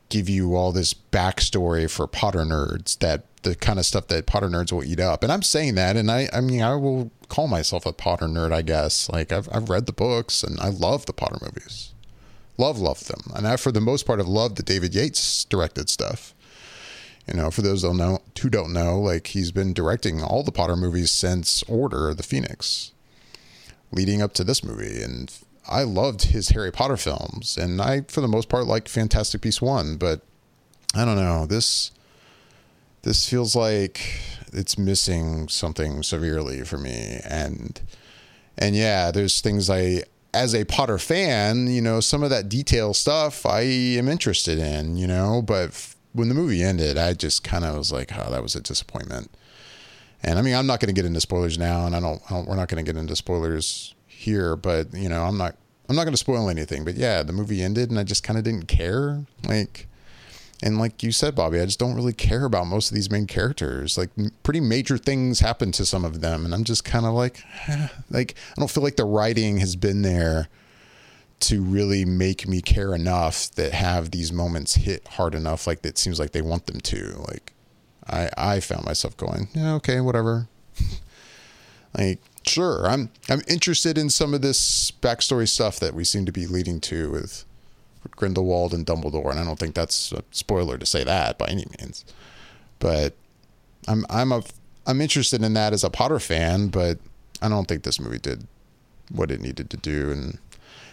give 0.09 0.29
you 0.29 0.55
all 0.55 0.73
this 0.73 0.95
backstory 0.95 1.91
for 1.91 2.07
Potter 2.07 2.41
nerds 2.41 2.99
that 2.99 3.25
the 3.43 3.55
kind 3.55 3.79
of 3.79 3.87
stuff 3.87 4.09
that 4.09 4.27
Potter 4.27 4.49
nerds 4.49 4.73
will 4.73 4.85
eat 4.85 5.01
up. 5.01 5.23
And 5.23 5.33
I'm 5.33 5.43
saying 5.43 5.77
that, 5.77 5.97
and 5.97 6.11
I, 6.11 6.29
I 6.33 6.41
mean, 6.41 6.63
I 6.63 6.75
will 6.75 7.11
call 7.29 7.49
myself 7.49 7.87
a 7.87 7.93
Potter 7.93 8.27
nerd, 8.27 8.53
I 8.53 8.63
guess. 8.63 9.09
Like 9.09 9.33
I've, 9.33 9.49
I've 9.53 9.71
read 9.71 9.87
the 9.87 9.93
books 9.93 10.43
and 10.43 10.59
I 10.61 10.69
love 10.69 11.07
the 11.07 11.13
Potter 11.13 11.39
movies, 11.41 11.93
love, 12.57 12.79
love 12.79 13.07
them. 13.07 13.33
And 13.35 13.47
I, 13.47 13.57
for 13.57 13.73
the 13.73 13.81
most 13.81 14.07
part, 14.07 14.19
have 14.19 14.29
loved 14.29 14.57
the 14.57 14.63
David 14.63 14.95
Yates 14.95 15.45
directed 15.45 15.89
stuff. 15.89 16.35
You 17.27 17.35
know, 17.35 17.51
for 17.51 17.63
those 17.63 17.83
don't 17.83 17.97
know, 17.97 18.21
who 18.41 18.49
don't 18.49 18.73
know, 18.73 19.01
like 19.01 19.29
he's 19.29 19.51
been 19.51 19.73
directing 19.73 20.23
all 20.23 20.45
the 20.45 20.53
Potter 20.53 20.77
movies 20.77 21.11
since 21.11 21.65
Order 21.65 22.11
of 22.11 22.19
the 22.19 22.23
Phoenix, 22.23 22.93
leading 23.91 24.23
up 24.23 24.33
to 24.35 24.45
this 24.45 24.63
movie, 24.63 25.03
and 25.03 25.33
I 25.69 25.83
loved 25.83 26.25
his 26.25 26.51
Harry 26.51 26.71
Potter 26.71 26.97
films, 26.97 27.57
and 27.57 27.81
I, 27.81 28.03
for 28.03 28.21
the 28.21 28.29
most 28.29 28.49
part, 28.49 28.67
like 28.67 28.89
Fantastic 28.89 29.41
Beasts 29.41 29.63
one. 29.63 29.97
But 29.97 30.23
I 30.95 31.05
don't 31.05 31.17
know 31.17 31.47
this. 31.47 31.91
This 33.03 33.29
feels 33.29 33.55
like 33.55 34.01
it's 34.53 34.79
missing 34.79 35.49
something 35.49 36.03
severely 36.03 36.63
for 36.63 36.79
me, 36.79 37.21
and 37.25 37.81
and 38.59 38.75
yeah, 38.75 39.11
there's 39.11 39.41
things 39.41 39.69
I, 39.69 40.03
as 40.33 40.55
a 40.55 40.65
Potter 40.65 40.99
fan, 40.99 41.67
you 41.69 41.83
know, 41.83 42.01
some 42.01 42.23
of 42.23 42.31
that 42.31 42.49
detail 42.49 42.95
stuff 42.95 43.45
I 43.45 43.63
am 43.63 44.09
interested 44.09 44.59
in, 44.59 44.97
you 44.97 45.07
know, 45.07 45.43
but 45.43 45.95
when 46.13 46.29
the 46.29 46.35
movie 46.35 46.63
ended, 46.63 46.97
I 46.97 47.13
just 47.13 47.45
kind 47.45 47.65
of 47.65 47.77
was 47.77 47.93
like, 47.93 48.17
oh, 48.17 48.31
that 48.31 48.43
was 48.43 48.57
a 48.57 48.61
disappointment. 48.61 49.31
And 50.23 50.39
I 50.39 50.43
mean, 50.43 50.55
I'm 50.55 50.67
not 50.67 50.81
going 50.81 50.89
to 50.89 50.95
get 50.95 51.05
into 51.05 51.21
spoilers 51.21 51.59
now, 51.59 51.87
and 51.87 51.95
I 51.95 52.01
don't, 52.01 52.23
I 52.31 52.35
don't 52.35 52.49
we're 52.49 52.57
not 52.57 52.69
going 52.69 52.85
to 52.85 52.91
get 52.91 52.99
into 52.99 53.15
spoilers 53.17 53.95
here, 54.27 54.57
but 54.57 54.93
you 54.93 55.09
know, 55.09 55.23
I'm 55.23 55.39
not 55.39 55.57
I'm 55.89 55.97
not 55.97 56.03
going 56.03 56.13
to 56.13 56.19
spoil 56.19 56.51
anything, 56.51 56.85
but 56.85 56.97
yeah, 56.97 57.23
the 57.23 57.33
movie 57.33 57.63
ended 57.63 57.91
and 57.91 57.99
I 57.99 58.03
just 58.05 58.23
kind 58.23 58.39
of 58.39 58.45
didn't 58.45 58.67
care. 58.67 59.25
Like 59.49 59.87
and 60.63 60.79
like 60.79 61.03
you 61.03 61.13
said, 61.13 61.35
Bobby, 61.35 61.61
I 61.61 61.67
just 61.67 61.79
don't 61.79 61.95
really 61.95 62.13
care 62.13 62.45
about 62.45 62.67
most 62.67 62.91
of 62.91 62.95
these 62.95 63.11
main 63.11 63.27
characters. 63.27 63.97
Like 63.97 64.11
pretty 64.43 64.61
major 64.61 64.99
things 64.99 65.41
happen 65.41 65.71
to 65.73 65.87
some 65.87 66.05
of 66.05 66.21
them 66.21 66.45
and 66.45 66.55
I'm 66.55 66.65
just 66.65 66.85
kind 66.85 67.07
of 67.07 67.15
like 67.15 67.43
eh, 67.69 67.89
like 68.11 68.35
I 68.57 68.61
don't 68.61 68.71
feel 68.71 68.83
like 68.83 68.97
the 68.97 69.05
writing 69.05 69.59
has 69.59 69.77
been 69.77 70.03
there 70.03 70.49
to 71.39 71.63
really 71.63 72.05
make 72.05 72.49
me 72.49 72.63
care 72.63 72.95
enough 72.95 73.51
that 73.53 73.73
have 73.73 74.11
these 74.11 74.33
moments 74.33 74.75
hit 74.75 75.07
hard 75.07 75.35
enough 75.35 75.67
like 75.67 75.85
it 75.85 75.99
seems 75.99 76.19
like 76.19 76.33
they 76.33 76.43
want 76.43 76.67
them 76.67 76.81
to. 76.81 77.25
Like 77.29 77.53
I 78.09 78.31
I 78.37 78.61
found 78.61 78.85
myself 78.85 79.17
going, 79.17 79.49
yeah, 79.55 79.75
okay, 79.75 80.01
whatever. 80.01 80.49
like 81.99 82.21
sure, 82.47 82.87
I'm 82.87 83.11
I'm 83.29 83.43
interested 83.49 83.99
in 83.99 84.11
some 84.11 84.35
of 84.35 84.43
this 84.43 84.91
backstory 84.91 85.49
stuff 85.49 85.79
that 85.81 85.95
we 85.95 86.05
seem 86.05 86.27
to 86.27 86.33
be 86.33 86.47
leading 86.47 86.81
to 86.83 87.11
with 87.11 87.45
Grindelwald 88.11 88.73
and 88.73 88.87
Dumbledore, 88.87 89.31
and 89.31 89.41
I 89.41 89.45
don't 89.45 89.59
think 89.59 89.75
that's 89.75 90.13
a 90.13 90.23
spoiler 90.31 90.79
to 90.79 90.87
say 90.87 91.05
that 91.05 91.39
by 91.39 91.47
any 91.47 91.67
means. 91.79 92.05
But 92.79 93.15
I'm 93.89 94.05
I'm 94.11 94.33
a 94.33 94.43
I'm 94.87 95.01
interested 95.01 95.43
in 95.43 95.55
that 95.55 95.73
as 95.73 95.85
a 95.85 95.91
Potter 95.91 96.19
fan, 96.19 96.69
but 96.69 96.99
I 97.43 97.49
don't 97.49 97.67
think 97.67 97.83
this 97.83 98.01
movie 98.01 98.19
did 98.19 98.47
what 99.11 99.31
it 99.31 99.41
needed 99.41 99.71
to 99.71 99.77
do, 99.77 100.11
and 100.11 100.39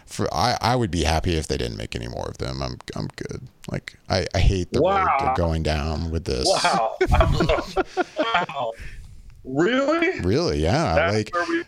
for 0.06 0.32
I, 0.34 0.58
I 0.62 0.76
would 0.76 0.92
be 0.92 1.04
happy 1.04 1.36
if 1.36 1.48
they 1.48 1.58
didn't 1.58 1.78
make 1.78 1.96
any 1.96 2.08
more 2.08 2.28
of 2.28 2.38
them. 2.38 2.62
I'm 2.62 2.78
I'm 2.96 3.08
good. 3.16 3.48
Like 3.72 3.98
I, 4.10 4.26
I 4.34 4.39
hate 4.39 4.72
the 4.72 4.82
wow. 4.82 5.06
road 5.06 5.10
they're 5.20 5.36
going 5.36 5.63
down 5.63 6.12
with 6.12 6.26
this. 6.26 6.48
Wow. 6.48 6.98
wow. 8.18 8.72
Really? 9.45 10.19
Really? 10.21 10.60
Yeah. 10.60 10.95
That's 10.95 11.13
like 11.15 11.34
where 11.34 11.45
we 11.49 11.60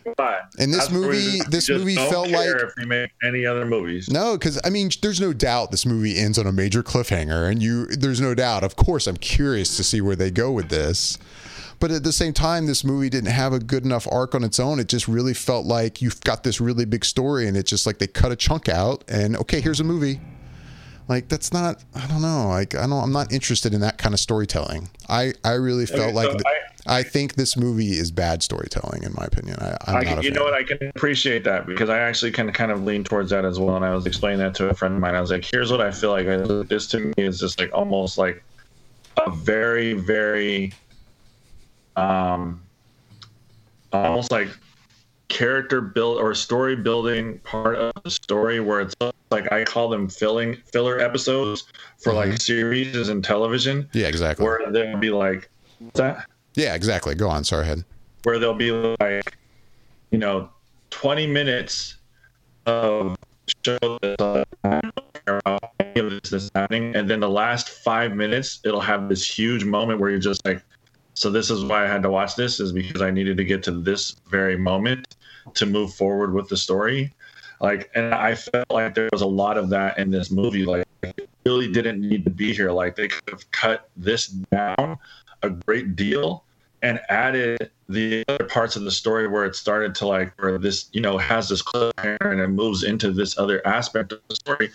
in 0.58 0.70
this 0.70 0.88
That's 0.88 0.90
movie, 0.90 1.40
this 1.50 1.68
movie 1.68 1.94
don't 1.94 2.10
felt 2.10 2.28
care 2.28 2.54
like 2.54 2.62
if 2.64 2.72
we 2.78 2.86
make 2.86 3.10
any 3.22 3.44
other 3.44 3.66
movies. 3.66 4.08
No, 4.08 4.38
because 4.38 4.58
I 4.64 4.70
mean, 4.70 4.90
there's 5.02 5.20
no 5.20 5.32
doubt 5.32 5.70
this 5.70 5.84
movie 5.84 6.16
ends 6.18 6.38
on 6.38 6.46
a 6.46 6.52
major 6.52 6.82
cliffhanger, 6.82 7.50
and 7.50 7.62
you, 7.62 7.86
there's 7.86 8.20
no 8.20 8.34
doubt. 8.34 8.64
Of 8.64 8.76
course, 8.76 9.06
I'm 9.06 9.16
curious 9.18 9.76
to 9.76 9.84
see 9.84 10.00
where 10.00 10.16
they 10.16 10.30
go 10.30 10.50
with 10.52 10.70
this, 10.70 11.18
but 11.78 11.90
at 11.90 12.02
the 12.02 12.12
same 12.12 12.32
time, 12.32 12.66
this 12.66 12.82
movie 12.82 13.10
didn't 13.10 13.30
have 13.30 13.52
a 13.52 13.58
good 13.58 13.84
enough 13.84 14.08
arc 14.10 14.34
on 14.34 14.42
its 14.42 14.58
own. 14.58 14.80
It 14.80 14.88
just 14.88 15.06
really 15.06 15.34
felt 15.34 15.66
like 15.66 16.00
you've 16.00 16.20
got 16.22 16.44
this 16.44 16.60
really 16.60 16.86
big 16.86 17.04
story, 17.04 17.46
and 17.46 17.56
it's 17.58 17.68
just 17.68 17.86
like 17.86 17.98
they 17.98 18.06
cut 18.06 18.32
a 18.32 18.36
chunk 18.36 18.68
out, 18.70 19.04
and 19.08 19.36
okay, 19.36 19.60
here's 19.60 19.80
a 19.80 19.84
movie. 19.84 20.20
Like 21.08 21.28
that's 21.28 21.52
not. 21.52 21.84
I 21.94 22.06
don't 22.08 22.22
know. 22.22 22.48
Like 22.48 22.74
I 22.74 22.80
don't. 22.86 22.92
I'm 23.02 23.12
not 23.12 23.32
interested 23.32 23.74
in 23.74 23.80
that 23.82 23.98
kind 23.98 24.14
of 24.14 24.18
storytelling. 24.18 24.88
I 25.08 25.34
I 25.44 25.52
really 25.52 25.86
felt 25.86 26.00
Okay, 26.00 26.12
like. 26.12 26.26
so 26.26 26.32
th- 26.32 26.42
I, 26.88 27.02
think 27.02 27.34
this 27.34 27.56
movie 27.56 27.92
is 27.98 28.10
bad 28.10 28.42
storytelling, 28.42 29.02
in 29.02 29.12
my 29.14 29.24
opinion. 29.24 29.56
I, 29.60 29.76
I'm 29.86 29.96
I 29.96 30.04
can, 30.04 30.16
you 30.22 30.30
fan. 30.30 30.32
know 30.34 30.44
what? 30.44 30.54
I 30.54 30.62
can 30.62 30.78
appreciate 30.88 31.44
that 31.44 31.66
because 31.66 31.90
I 31.90 31.98
actually 31.98 32.32
can 32.32 32.50
kind 32.52 32.70
of 32.70 32.84
lean 32.84 33.04
towards 33.04 33.30
that 33.30 33.44
as 33.44 33.58
well. 33.58 33.76
And 33.76 33.84
I 33.84 33.94
was 33.94 34.06
explaining 34.06 34.38
that 34.40 34.54
to 34.56 34.68
a 34.68 34.74
friend 34.74 34.94
of 34.94 35.00
mine. 35.00 35.14
I 35.14 35.20
was 35.20 35.30
like, 35.30 35.44
"Here's 35.44 35.70
what 35.70 35.80
I 35.80 35.90
feel 35.90 36.10
like. 36.10 36.26
This 36.68 36.86
to 36.88 37.00
me 37.00 37.12
is 37.16 37.38
just 37.40 37.60
like 37.60 37.70
almost 37.72 38.18
like 38.18 38.42
a 39.24 39.30
very, 39.30 39.94
very, 39.94 40.72
um, 41.96 42.60
almost 43.92 44.30
like 44.30 44.48
character 45.28 45.80
build 45.80 46.18
or 46.18 46.34
story 46.34 46.76
building 46.76 47.38
part 47.40 47.76
of 47.76 47.92
the 48.04 48.10
story 48.10 48.60
where 48.60 48.80
it's 48.80 48.94
like 49.30 49.50
I 49.50 49.64
call 49.64 49.88
them 49.88 50.08
filling 50.08 50.56
filler 50.72 51.00
episodes 51.00 51.64
for 51.98 52.12
like 52.12 52.40
series 52.40 53.08
and 53.08 53.24
television, 53.24 53.88
Yeah, 53.92 54.06
exactly. 54.06 54.44
where 54.44 54.70
they'll 54.70 54.96
be 54.98 55.10
like 55.10 55.48
what's 55.80 55.98
that 55.98 56.26
Yeah, 56.56 56.74
exactly. 56.74 57.14
Go 57.14 57.28
on. 57.28 57.44
Sorry, 57.44 57.62
ahead. 57.62 57.84
where 58.24 58.38
there'll 58.38 58.54
be 58.54 58.72
like, 58.72 59.36
you 60.10 60.18
know, 60.18 60.48
20 60.90 61.26
minutes 61.26 61.96
of 62.64 63.16
show 63.64 63.78
that 64.00 64.46
uh, 64.64 65.58
this 65.94 66.30
that's 66.30 66.50
happening, 66.54 66.96
and 66.96 67.08
then 67.08 67.20
the 67.20 67.28
last 67.28 67.68
five 67.68 68.14
minutes 68.14 68.60
it'll 68.64 68.80
have 68.80 69.08
this 69.08 69.38
huge 69.38 69.64
moment 69.64 70.00
where 70.00 70.10
you're 70.10 70.18
just 70.18 70.44
like, 70.46 70.62
so 71.14 71.30
this 71.30 71.50
is 71.50 71.64
why 71.64 71.84
I 71.84 71.88
had 71.88 72.02
to 72.02 72.10
watch 72.10 72.36
this 72.36 72.58
is 72.58 72.72
because 72.72 73.02
I 73.02 73.10
needed 73.10 73.36
to 73.36 73.44
get 73.44 73.62
to 73.64 73.70
this 73.70 74.16
very 74.28 74.56
moment 74.56 75.16
to 75.54 75.66
move 75.66 75.94
forward 75.94 76.32
with 76.32 76.48
the 76.48 76.56
story. 76.56 77.12
Like, 77.60 77.90
and 77.94 78.14
I 78.14 78.34
felt 78.34 78.70
like 78.70 78.94
there 78.94 79.08
was 79.12 79.22
a 79.22 79.26
lot 79.26 79.56
of 79.56 79.70
that 79.70 79.98
in 79.98 80.10
this 80.10 80.30
movie. 80.30 80.64
Like, 80.64 80.86
it 81.02 81.28
really 81.44 81.70
didn't 81.70 82.00
need 82.00 82.24
to 82.24 82.30
be 82.30 82.52
here. 82.52 82.70
Like, 82.70 82.96
they 82.96 83.08
could 83.08 83.30
have 83.30 83.50
cut 83.50 83.88
this 83.96 84.26
down 84.26 84.98
a 85.42 85.50
great 85.50 85.96
deal 85.96 86.44
and 86.82 87.00
added 87.08 87.70
the 87.88 88.24
other 88.28 88.44
parts 88.44 88.76
of 88.76 88.82
the 88.82 88.90
story 88.90 89.28
where 89.28 89.44
it 89.44 89.54
started 89.54 89.94
to 89.94 90.06
like 90.06 90.32
where 90.42 90.58
this 90.58 90.88
you 90.92 91.00
know 91.00 91.16
has 91.18 91.48
this 91.48 91.62
cliffhanger 91.62 92.32
and 92.32 92.40
it 92.40 92.48
moves 92.48 92.82
into 92.82 93.12
this 93.12 93.38
other 93.38 93.64
aspect 93.66 94.12
of 94.12 94.20
the 94.28 94.34
story 94.34 94.70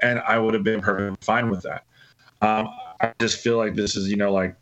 and 0.00 0.18
i 0.20 0.38
would 0.38 0.54
have 0.54 0.64
been 0.64 0.80
perfectly 0.80 1.16
fine 1.20 1.50
with 1.50 1.62
that. 1.62 1.84
Um, 2.40 2.68
i 3.00 3.12
just 3.20 3.40
feel 3.40 3.58
like 3.58 3.74
this 3.74 3.96
is 3.96 4.08
you 4.08 4.16
know 4.16 4.32
like 4.32 4.56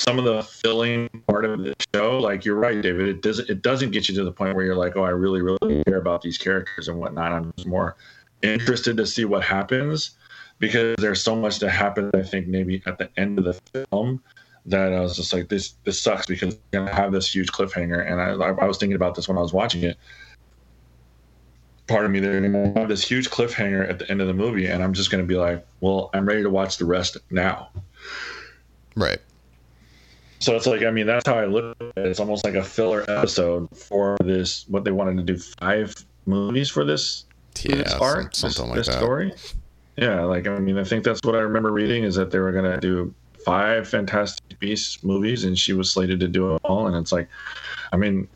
some 0.00 0.18
of 0.18 0.24
the 0.24 0.42
filling 0.42 1.08
part 1.26 1.44
of 1.44 1.58
the 1.60 1.74
show 1.94 2.18
like 2.18 2.44
you're 2.44 2.56
right 2.56 2.80
david 2.80 3.08
it 3.08 3.22
doesn't 3.22 3.48
it 3.50 3.62
doesn't 3.62 3.90
get 3.90 4.08
you 4.08 4.14
to 4.14 4.24
the 4.24 4.32
point 4.32 4.54
where 4.54 4.64
you're 4.64 4.76
like 4.76 4.96
oh 4.96 5.04
i 5.04 5.10
really 5.10 5.42
really 5.42 5.82
care 5.84 5.98
about 5.98 6.22
these 6.22 6.38
characters 6.38 6.88
and 6.88 6.98
whatnot. 6.98 7.32
I'm 7.32 7.52
just 7.56 7.66
more 7.66 7.96
interested 8.42 8.96
to 8.96 9.06
see 9.06 9.24
what 9.24 9.42
happens 9.42 10.12
because 10.60 10.96
there's 10.98 11.22
so 11.22 11.36
much 11.36 11.58
that 11.58 11.70
happened 11.70 12.10
i 12.14 12.22
think 12.22 12.46
maybe 12.46 12.82
at 12.86 12.98
the 12.98 13.10
end 13.16 13.38
of 13.38 13.44
the 13.44 13.86
film 13.90 14.22
that 14.68 14.92
I 14.92 15.00
was 15.00 15.16
just 15.16 15.32
like, 15.32 15.48
this 15.48 15.74
this 15.84 16.00
sucks 16.00 16.26
because 16.26 16.56
you're 16.72 16.84
gonna 16.84 16.94
have 16.94 17.12
this 17.12 17.32
huge 17.34 17.50
cliffhanger. 17.50 18.10
And 18.10 18.20
I 18.20 18.30
I 18.32 18.66
was 18.66 18.78
thinking 18.78 18.96
about 18.96 19.14
this 19.14 19.28
when 19.28 19.38
I 19.38 19.40
was 19.40 19.52
watching 19.52 19.82
it. 19.82 19.96
Part 21.86 22.04
of 22.04 22.10
me, 22.10 22.20
they're 22.20 22.40
gonna 22.40 22.72
have 22.78 22.88
this 22.88 23.02
huge 23.06 23.30
cliffhanger 23.30 23.88
at 23.88 23.98
the 23.98 24.10
end 24.10 24.20
of 24.20 24.26
the 24.26 24.34
movie, 24.34 24.66
and 24.66 24.82
I'm 24.82 24.92
just 24.92 25.10
gonna 25.10 25.22
be 25.22 25.36
like, 25.36 25.66
well, 25.80 26.10
I'm 26.12 26.26
ready 26.26 26.42
to 26.42 26.50
watch 26.50 26.76
the 26.76 26.84
rest 26.84 27.16
now. 27.30 27.70
Right. 28.94 29.18
So 30.40 30.54
it's 30.54 30.66
like, 30.66 30.82
I 30.82 30.90
mean, 30.90 31.06
that's 31.06 31.26
how 31.26 31.34
I 31.38 31.46
look 31.46 31.76
at 31.80 31.86
it. 31.96 32.06
It's 32.06 32.20
almost 32.20 32.44
like 32.44 32.54
a 32.54 32.62
filler 32.62 33.04
episode 33.08 33.68
for 33.76 34.16
this. 34.22 34.66
What 34.68 34.84
they 34.84 34.92
wanted 34.92 35.16
to 35.16 35.22
do 35.32 35.40
five 35.60 35.94
movies 36.26 36.70
for 36.70 36.84
this, 36.84 37.24
Yeah, 37.62 37.76
this 37.76 37.92
something 37.92 38.28
this, 38.30 38.58
like 38.60 38.74
this 38.74 38.86
that. 38.86 38.98
story. 38.98 39.32
Yeah, 39.96 40.20
like 40.22 40.46
I 40.46 40.58
mean, 40.58 40.78
I 40.78 40.84
think 40.84 41.02
that's 41.04 41.20
what 41.24 41.34
I 41.34 41.40
remember 41.40 41.72
reading 41.72 42.04
is 42.04 42.14
that 42.14 42.30
they 42.30 42.38
were 42.38 42.52
gonna 42.52 42.78
do 42.78 43.12
five 43.48 43.88
Fantastic 43.88 44.58
Beasts 44.58 45.02
movies, 45.02 45.44
and 45.44 45.58
she 45.58 45.72
was 45.72 45.90
slated 45.90 46.20
to 46.20 46.28
do 46.28 46.54
it 46.54 46.60
all. 46.64 46.86
And 46.86 46.94
it's 46.94 47.12
like, 47.12 47.28
I 47.94 47.96
mean, 47.96 48.28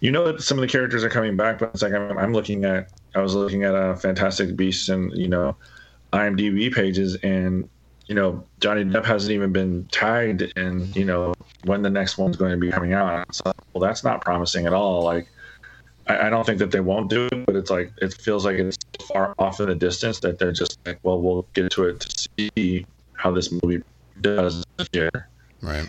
you 0.00 0.10
know 0.10 0.30
that 0.30 0.42
some 0.42 0.58
of 0.58 0.60
the 0.60 0.68
characters 0.68 1.02
are 1.02 1.08
coming 1.08 1.38
back, 1.38 1.58
but 1.58 1.70
it's 1.72 1.82
like 1.82 1.94
I'm, 1.94 2.18
I'm 2.18 2.34
looking 2.34 2.66
at, 2.66 2.90
I 3.14 3.20
was 3.20 3.34
looking 3.34 3.64
at 3.64 3.74
uh, 3.74 3.96
Fantastic 3.96 4.54
Beasts 4.54 4.90
and 4.90 5.10
you 5.16 5.26
know, 5.26 5.56
IMDb 6.12 6.70
pages, 6.70 7.16
and 7.22 7.66
you 8.08 8.14
know, 8.14 8.44
Johnny 8.60 8.84
Depp 8.84 9.06
hasn't 9.06 9.32
even 9.32 9.52
been 9.52 9.88
tagged 9.90 10.52
and 10.54 10.94
you 10.94 11.06
know, 11.06 11.32
when 11.64 11.80
the 11.80 11.90
next 11.90 12.18
one's 12.18 12.36
going 12.36 12.50
to 12.50 12.58
be 12.58 12.70
coming 12.70 12.92
out. 12.92 13.34
So, 13.34 13.54
well, 13.72 13.80
that's 13.80 14.04
not 14.04 14.20
promising 14.20 14.66
at 14.66 14.74
all. 14.74 15.02
Like, 15.02 15.28
I, 16.08 16.26
I 16.26 16.30
don't 16.30 16.44
think 16.44 16.58
that 16.58 16.70
they 16.70 16.80
won't 16.80 17.08
do 17.08 17.26
it, 17.32 17.46
but 17.46 17.56
it's 17.56 17.70
like 17.70 17.90
it 18.02 18.12
feels 18.12 18.44
like 18.44 18.58
it's 18.58 18.76
far 19.00 19.34
off 19.38 19.60
in 19.60 19.68
the 19.70 19.74
distance 19.74 20.20
that 20.20 20.38
they're 20.38 20.52
just 20.52 20.78
like, 20.84 20.98
well, 21.04 21.22
we'll 21.22 21.46
get 21.54 21.70
to 21.72 21.84
it 21.84 22.00
to 22.00 22.28
see 22.38 22.84
how 23.14 23.30
this 23.30 23.50
movie 23.50 23.82
does 24.20 24.64
year. 24.92 25.28
Right. 25.62 25.88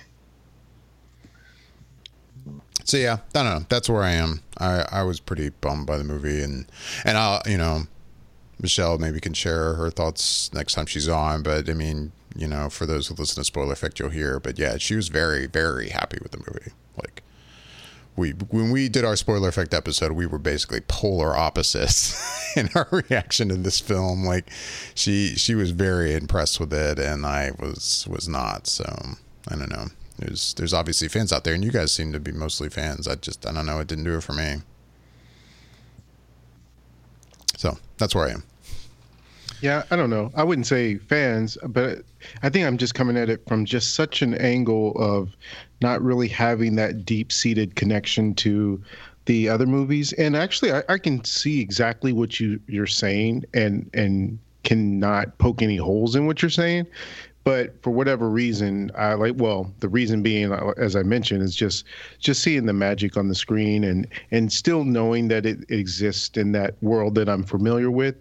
So 2.84 2.98
yeah, 2.98 3.18
I 3.36 3.44
don't 3.44 3.46
know. 3.46 3.66
That's 3.68 3.90
where 3.90 4.04
I 4.04 4.12
am. 4.12 4.42
I, 4.58 4.86
I 4.90 5.04
was 5.04 5.20
pretty 5.20 5.50
bummed 5.50 5.88
by 5.88 5.98
the 5.98 6.06
movie, 6.06 6.42
and 6.42 6.66
and 7.04 7.18
I'll 7.18 7.42
you 7.46 7.58
know, 7.58 7.82
Michelle 8.62 8.98
maybe 8.98 9.20
can 9.20 9.34
share 9.34 9.74
her 9.74 9.90
thoughts 9.90 10.54
next 10.54 10.74
time 10.74 10.86
she's 10.86 11.10
on. 11.10 11.44
But 11.44 11.70
I 11.70 11.74
mean, 11.74 12.14
you 12.36 12.48
know, 12.48 12.70
for 12.70 12.86
those 12.86 13.08
who 13.08 13.16
listen 13.16 13.42
to 13.42 13.44
Spoiler 13.44 13.74
Effect, 13.74 14.00
you'll 14.00 14.10
hear. 14.10 14.40
But 14.40 14.58
yeah, 14.58 14.78
she 14.78 14.96
was 14.96 15.10
very 15.10 15.48
very 15.48 15.90
happy 15.90 16.18
with 16.22 16.32
the 16.32 16.38
movie. 16.38 16.72
Like 16.96 17.17
we 18.18 18.32
when 18.32 18.72
we 18.72 18.90
did 18.90 19.06
our 19.06 19.16
Spoiler 19.16 19.48
Effect 19.48 19.74
episode, 19.74 20.12
we 20.12 20.26
were 20.26 20.40
basically 20.40 20.82
polar 20.82 21.36
opposites 21.36 22.18
in 22.58 22.70
our 22.76 22.88
reaction 22.92 23.50
to 23.50 23.56
this 23.56 23.80
film. 23.80 24.26
Like 24.26 24.50
she 24.96 25.36
she 25.36 25.56
was 25.56 25.72
very 25.72 26.16
impressed 26.16 26.60
with 26.60 26.74
it, 26.74 27.00
and 27.00 27.26
I 27.26 27.52
was 27.60 28.06
was 28.10 28.28
not. 28.28 28.68
So 28.68 28.84
I 29.48 29.56
don't 29.56 29.70
know. 29.70 29.86
There's 30.18 30.56
there's 30.56 30.74
obviously 30.74 31.08
fans 31.08 31.32
out 31.32 31.44
there, 31.44 31.54
and 31.54 31.64
you 31.64 31.72
guys 31.72 31.92
seem 31.92 32.12
to 32.12 32.20
be 32.20 32.32
mostly 32.32 32.70
fans. 32.70 33.08
I 33.08 33.16
just 33.16 33.46
I 33.48 33.54
don't 33.54 33.68
know. 33.68 33.80
It 33.80 33.88
didn't 33.88 34.04
do 34.04 34.18
it 34.18 34.24
for 34.24 34.34
me. 34.34 34.58
So 37.56 37.78
that's 37.98 38.16
where 38.16 38.28
I 38.28 38.32
am. 38.32 38.44
Yeah, 39.62 39.84
I 39.90 39.96
don't 39.96 40.10
know. 40.10 40.32
I 40.36 40.44
wouldn't 40.44 40.68
say 40.68 40.98
fans, 40.98 41.58
but 41.68 42.04
I 42.44 42.50
think 42.50 42.66
I'm 42.66 42.78
just 42.78 42.94
coming 42.94 43.18
at 43.18 43.30
it 43.30 43.42
from 43.48 43.66
just 43.66 43.96
such 43.96 44.22
an 44.22 44.36
angle 44.36 44.94
of 44.98 45.36
not 45.82 46.02
really 46.02 46.28
having 46.28 46.76
that 46.76 47.06
deep 47.06 47.32
seated 47.32 47.76
connection 47.76 48.36
to 48.36 48.82
the 49.26 49.50
other 49.50 49.66
movies. 49.66 50.14
And 50.14 50.36
actually, 50.36 50.72
I, 50.72 50.84
I 50.90 50.98
can 50.98 51.24
see 51.24 51.60
exactly 51.60 52.14
what 52.14 52.40
you 52.40 52.60
you're 52.68 52.88
saying, 52.88 53.46
and 53.54 53.90
and 53.94 54.38
cannot 54.64 55.38
poke 55.38 55.62
any 55.62 55.78
holes 55.78 56.16
in 56.16 56.28
what 56.28 56.42
you're 56.42 56.50
saying. 56.50 56.88
But 57.44 57.82
for 57.82 57.92
whatever 57.92 58.30
reason, 58.30 58.92
I 58.96 59.14
like. 59.14 59.36
Well, 59.38 59.72
the 59.80 59.88
reason 59.88 60.22
being, 60.22 60.52
uh, 60.52 60.74
as 60.78 60.98
I 60.98 61.04
mentioned, 61.04 61.42
is 61.42 61.56
just 61.56 61.86
just 62.20 62.44
seeing 62.44 62.66
the 62.66 62.74
magic 62.74 63.16
on 63.18 63.28
the 63.28 63.36
screen 63.36 63.84
and 63.84 64.06
and 64.32 64.52
still 64.52 64.84
knowing 64.84 65.30
that 65.30 65.46
it 65.46 65.60
exists 65.70 66.38
in 66.38 66.52
that 66.52 66.76
world 66.82 67.16
that 67.16 67.30
I'm 67.30 67.44
familiar 67.44 67.90
with 67.90 68.16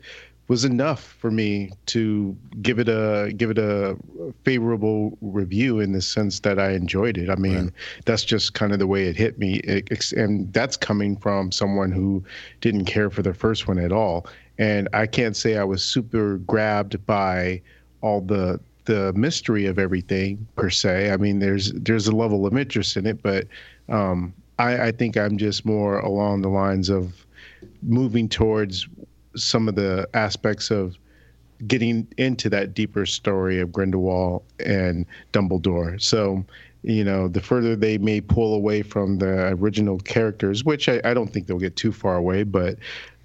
was 0.48 0.64
enough 0.64 1.02
for 1.02 1.30
me 1.30 1.70
to 1.86 2.36
give 2.62 2.78
it 2.78 2.88
a 2.88 3.32
give 3.36 3.50
it 3.50 3.58
a 3.58 3.96
favorable 4.44 5.16
review 5.20 5.80
in 5.80 5.92
the 5.92 6.00
sense 6.00 6.40
that 6.40 6.58
I 6.58 6.70
enjoyed 6.72 7.18
it. 7.18 7.28
I 7.28 7.34
mean, 7.36 7.64
Right. 7.64 7.72
that's 8.04 8.24
just 8.24 8.54
kind 8.54 8.72
of 8.72 8.78
the 8.78 8.86
way 8.86 9.06
it 9.06 9.16
hit 9.16 9.38
me, 9.38 9.56
It- 9.64 10.12
and 10.12 10.52
that's 10.52 10.76
coming 10.76 11.16
from 11.16 11.50
someone 11.50 11.90
who 11.90 12.22
didn't 12.60 12.84
care 12.84 13.10
for 13.10 13.22
the 13.22 13.34
first 13.34 13.66
one 13.66 13.78
at 13.78 13.90
all. 13.92 14.26
And 14.58 14.88
I 14.92 15.06
can't 15.06 15.36
say 15.36 15.56
I 15.56 15.64
was 15.64 15.82
super 15.82 16.38
grabbed 16.38 17.04
by 17.06 17.60
all 18.00 18.20
the 18.20 18.60
the 18.84 19.12
mystery 19.14 19.66
of 19.66 19.80
everything 19.80 20.46
per 20.54 20.70
se. 20.70 21.10
I 21.10 21.16
mean, 21.16 21.40
there's 21.40 21.72
there's 21.72 22.06
a 22.06 22.14
level 22.14 22.46
of 22.46 22.56
interest 22.56 22.96
in 22.96 23.04
it, 23.04 23.20
but 23.20 23.48
um, 23.88 24.32
I, 24.60 24.86
I 24.86 24.92
think 24.92 25.16
I'm 25.16 25.38
just 25.38 25.66
more 25.66 25.98
along 25.98 26.42
the 26.42 26.48
lines 26.48 26.88
of 26.88 27.26
moving 27.82 28.28
towards 28.28 28.86
some 29.36 29.68
of 29.68 29.74
the 29.74 30.08
aspects 30.14 30.70
of 30.70 30.96
getting 31.66 32.06
into 32.18 32.50
that 32.50 32.74
deeper 32.74 33.06
story 33.06 33.60
of 33.60 33.72
Grindelwald 33.72 34.42
and 34.64 35.06
Dumbledore. 35.32 36.00
So, 36.02 36.44
you 36.82 37.02
know, 37.04 37.28
the 37.28 37.40
further 37.40 37.74
they 37.74 37.98
may 37.98 38.20
pull 38.20 38.54
away 38.54 38.82
from 38.82 39.18
the 39.18 39.48
original 39.48 39.98
characters, 39.98 40.64
which 40.64 40.88
I, 40.88 41.00
I 41.04 41.14
don't 41.14 41.32
think 41.32 41.46
they'll 41.46 41.58
get 41.58 41.76
too 41.76 41.92
far 41.92 42.16
away, 42.16 42.42
but 42.42 42.76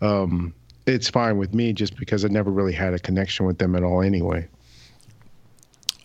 um, 0.01 0.53
it's 0.85 1.09
fine 1.09 1.37
with 1.37 1.53
me 1.53 1.73
just 1.73 1.97
because 1.97 2.23
I 2.25 2.29
never 2.29 2.51
really 2.51 2.73
had 2.73 2.93
a 2.93 2.99
connection 2.99 3.45
with 3.45 3.57
them 3.57 3.75
at 3.75 3.83
all 3.83 4.01
anyway. 4.01 4.47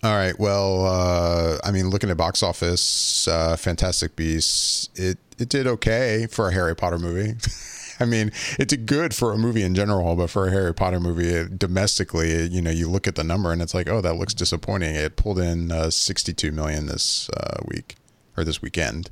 All 0.03 0.15
right. 0.15 0.39
Well, 0.39 0.85
uh, 0.85 1.59
I 1.65 1.73
mean, 1.73 1.89
looking 1.89 2.11
at 2.11 2.17
box 2.17 2.43
office, 2.43 3.27
uh, 3.27 3.57
Fantastic 3.57 4.15
Beasts, 4.15 4.91
it 4.95 5.19
it 5.39 5.49
did 5.49 5.67
okay 5.67 6.27
for 6.31 6.49
a 6.49 6.53
Harry 6.53 6.77
Potter 6.77 6.99
movie. 6.99 7.35
I 8.01 8.05
mean, 8.05 8.33
it's 8.59 8.75
good 8.75 9.15
for 9.15 9.33
a 9.33 9.39
movie 9.39 9.63
in 9.63 9.75
general, 9.75 10.17
but 10.17 10.31
for 10.31 10.49
a 10.49 10.51
Harry 10.51 10.75
Potter 10.75 11.01
movie 11.01 11.29
it, 11.29 11.59
domestically, 11.59 12.31
it, 12.31 12.53
you 12.53 12.61
know, 12.61 12.71
you 12.71 12.89
look 12.89 13.07
at 13.07 13.15
the 13.15 13.25
number 13.25 13.53
and 13.53 13.63
it's 13.63 13.75
like, 13.75 13.89
oh, 13.89 14.01
that 14.01 14.17
looks 14.17 14.35
disappointing. 14.35 14.95
It 14.95 15.17
pulled 15.17 15.39
in 15.39 15.73
uh, 15.73 15.91
62 15.91 16.53
million 16.53 16.87
this 16.87 17.31
uh, 17.31 17.59
week 17.67 17.97
or 18.37 18.45
this 18.45 18.61
weekend. 18.61 19.11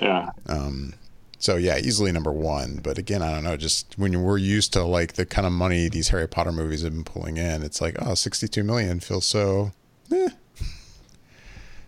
Yeah. 0.00 0.30
Um, 0.46 0.94
so 1.38 1.56
yeah, 1.56 1.76
easily 1.78 2.10
number 2.10 2.32
one. 2.32 2.80
But 2.82 2.96
again, 2.96 3.22
I 3.22 3.30
don't 3.30 3.44
know. 3.44 3.56
Just 3.56 3.98
when 3.98 4.22
we're 4.22 4.38
used 4.38 4.72
to 4.72 4.82
like 4.82 5.14
the 5.14 5.26
kind 5.26 5.46
of 5.46 5.52
money 5.52 5.88
these 5.88 6.08
Harry 6.08 6.26
Potter 6.26 6.52
movies 6.52 6.82
have 6.82 6.92
been 6.92 7.04
pulling 7.04 7.36
in, 7.36 7.62
it's 7.62 7.80
like, 7.80 7.96
oh, 8.00 8.14
62 8.14 8.64
million 8.64 9.00
feels 9.00 9.26
so. 9.26 9.72
Eh. 10.10 10.30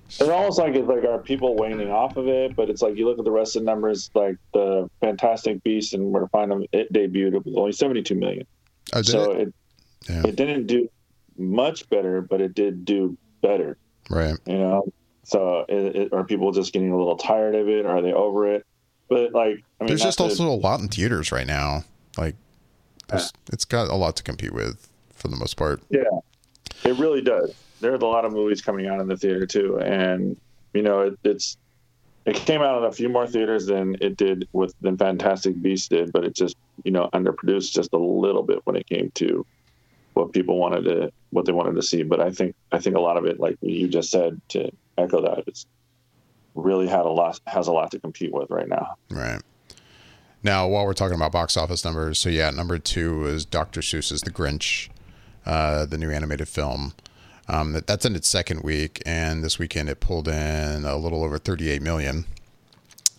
It's 0.08 0.20
almost 0.22 0.58
like 0.58 0.74
it's 0.74 0.86
like 0.88 1.04
are 1.04 1.18
people 1.18 1.56
waning 1.56 1.90
off 1.90 2.16
of 2.16 2.28
it, 2.28 2.54
but 2.54 2.70
it's 2.70 2.82
like 2.82 2.96
you 2.96 3.06
look 3.06 3.18
at 3.18 3.24
the 3.24 3.30
rest 3.30 3.56
of 3.56 3.62
the 3.62 3.66
numbers, 3.66 4.10
like 4.14 4.36
the 4.54 4.88
Fantastic 5.00 5.62
Beast 5.64 5.94
and 5.94 6.12
where 6.12 6.22
to 6.22 6.28
find 6.28 6.50
them. 6.50 6.64
It 6.72 6.92
debuted 6.92 7.44
with 7.44 7.56
only 7.56 7.72
seventy 7.72 8.02
two 8.02 8.14
million. 8.14 8.46
Oh, 8.92 9.02
did 9.02 9.06
so 9.06 9.32
it? 9.32 9.48
it 9.48 9.54
Yeah. 10.08 10.22
it 10.26 10.36
didn't 10.36 10.66
do 10.66 10.88
much 11.36 11.88
better, 11.90 12.20
but 12.20 12.40
it 12.40 12.54
did 12.54 12.84
do 12.84 13.16
better. 13.42 13.76
Right. 14.08 14.36
You 14.46 14.58
know, 14.58 14.92
so 15.24 15.64
it, 15.68 15.96
it, 15.96 16.12
are 16.12 16.24
people 16.24 16.52
just 16.52 16.72
getting 16.72 16.92
a 16.92 16.96
little 16.96 17.16
tired 17.16 17.54
of 17.56 17.68
it? 17.68 17.84
Are 17.84 18.00
they 18.00 18.12
over 18.12 18.54
it? 18.54 18.64
But 19.08 19.32
like, 19.32 19.64
I 19.80 19.84
mean, 19.84 19.88
There's 19.88 20.02
just 20.02 20.18
to- 20.18 20.24
also 20.24 20.48
a 20.48 20.54
lot 20.54 20.80
in 20.80 20.88
theaters 20.88 21.32
right 21.32 21.46
now. 21.46 21.84
Like, 22.16 22.36
there's, 23.08 23.32
it's 23.52 23.64
got 23.64 23.88
a 23.88 23.94
lot 23.94 24.16
to 24.16 24.22
compete 24.22 24.52
with 24.52 24.88
for 25.14 25.28
the 25.28 25.36
most 25.36 25.56
part. 25.56 25.82
Yeah, 25.90 26.02
it 26.84 26.96
really 26.98 27.22
does. 27.22 27.54
There's 27.80 28.00
a 28.00 28.06
lot 28.06 28.24
of 28.24 28.32
movies 28.32 28.62
coming 28.62 28.86
out 28.86 29.00
in 29.00 29.08
the 29.08 29.16
theater 29.16 29.46
too, 29.46 29.78
and 29.80 30.36
you 30.72 30.82
know 30.82 31.00
it, 31.02 31.18
it's 31.24 31.56
it 32.24 32.36
came 32.36 32.62
out 32.62 32.78
in 32.78 32.84
a 32.84 32.92
few 32.92 33.08
more 33.08 33.26
theaters 33.26 33.66
than 33.66 33.96
it 34.00 34.16
did 34.16 34.48
with 34.52 34.74
than 34.80 34.96
Fantastic 34.96 35.60
Beasts 35.60 35.88
did, 35.88 36.12
but 36.12 36.24
it 36.24 36.34
just 36.34 36.56
you 36.84 36.90
know 36.90 37.08
underproduced 37.12 37.72
just 37.72 37.92
a 37.92 37.98
little 37.98 38.42
bit 38.42 38.60
when 38.64 38.76
it 38.76 38.86
came 38.86 39.10
to 39.16 39.46
what 40.14 40.32
people 40.32 40.58
wanted 40.58 40.84
to 40.84 41.12
what 41.30 41.44
they 41.44 41.52
wanted 41.52 41.74
to 41.74 41.82
see. 41.82 42.02
But 42.02 42.20
I 42.20 42.30
think 42.30 42.54
I 42.72 42.78
think 42.78 42.96
a 42.96 43.00
lot 43.00 43.16
of 43.16 43.26
it, 43.26 43.38
like 43.38 43.56
you 43.60 43.88
just 43.88 44.10
said, 44.10 44.40
to 44.50 44.70
echo 44.98 45.22
that, 45.22 45.44
it's 45.46 45.66
really 46.54 46.88
had 46.88 47.04
a 47.04 47.10
lot 47.10 47.38
has 47.46 47.68
a 47.68 47.72
lot 47.72 47.90
to 47.92 48.00
compete 48.00 48.32
with 48.32 48.50
right 48.50 48.68
now. 48.68 48.96
Right. 49.10 49.40
Now, 50.42 50.68
while 50.68 50.84
we're 50.86 50.94
talking 50.94 51.16
about 51.16 51.32
box 51.32 51.56
office 51.56 51.84
numbers, 51.84 52.18
so 52.18 52.28
yeah, 52.28 52.50
number 52.50 52.78
two 52.78 53.26
is 53.26 53.44
Dr. 53.44 53.80
Seuss's 53.80 54.20
The 54.20 54.30
Grinch, 54.30 54.88
uh, 55.46 55.86
the 55.86 55.96
new 55.98 56.10
animated 56.10 56.48
film. 56.48 56.92
Um, 57.48 57.72
that, 57.74 57.86
that's 57.86 58.04
in 58.04 58.16
its 58.16 58.28
second 58.28 58.62
week, 58.62 59.00
and 59.06 59.44
this 59.44 59.58
weekend 59.58 59.88
it 59.88 60.00
pulled 60.00 60.26
in 60.26 60.84
a 60.84 60.96
little 60.96 61.22
over 61.22 61.38
38 61.38 61.80
million. 61.80 62.24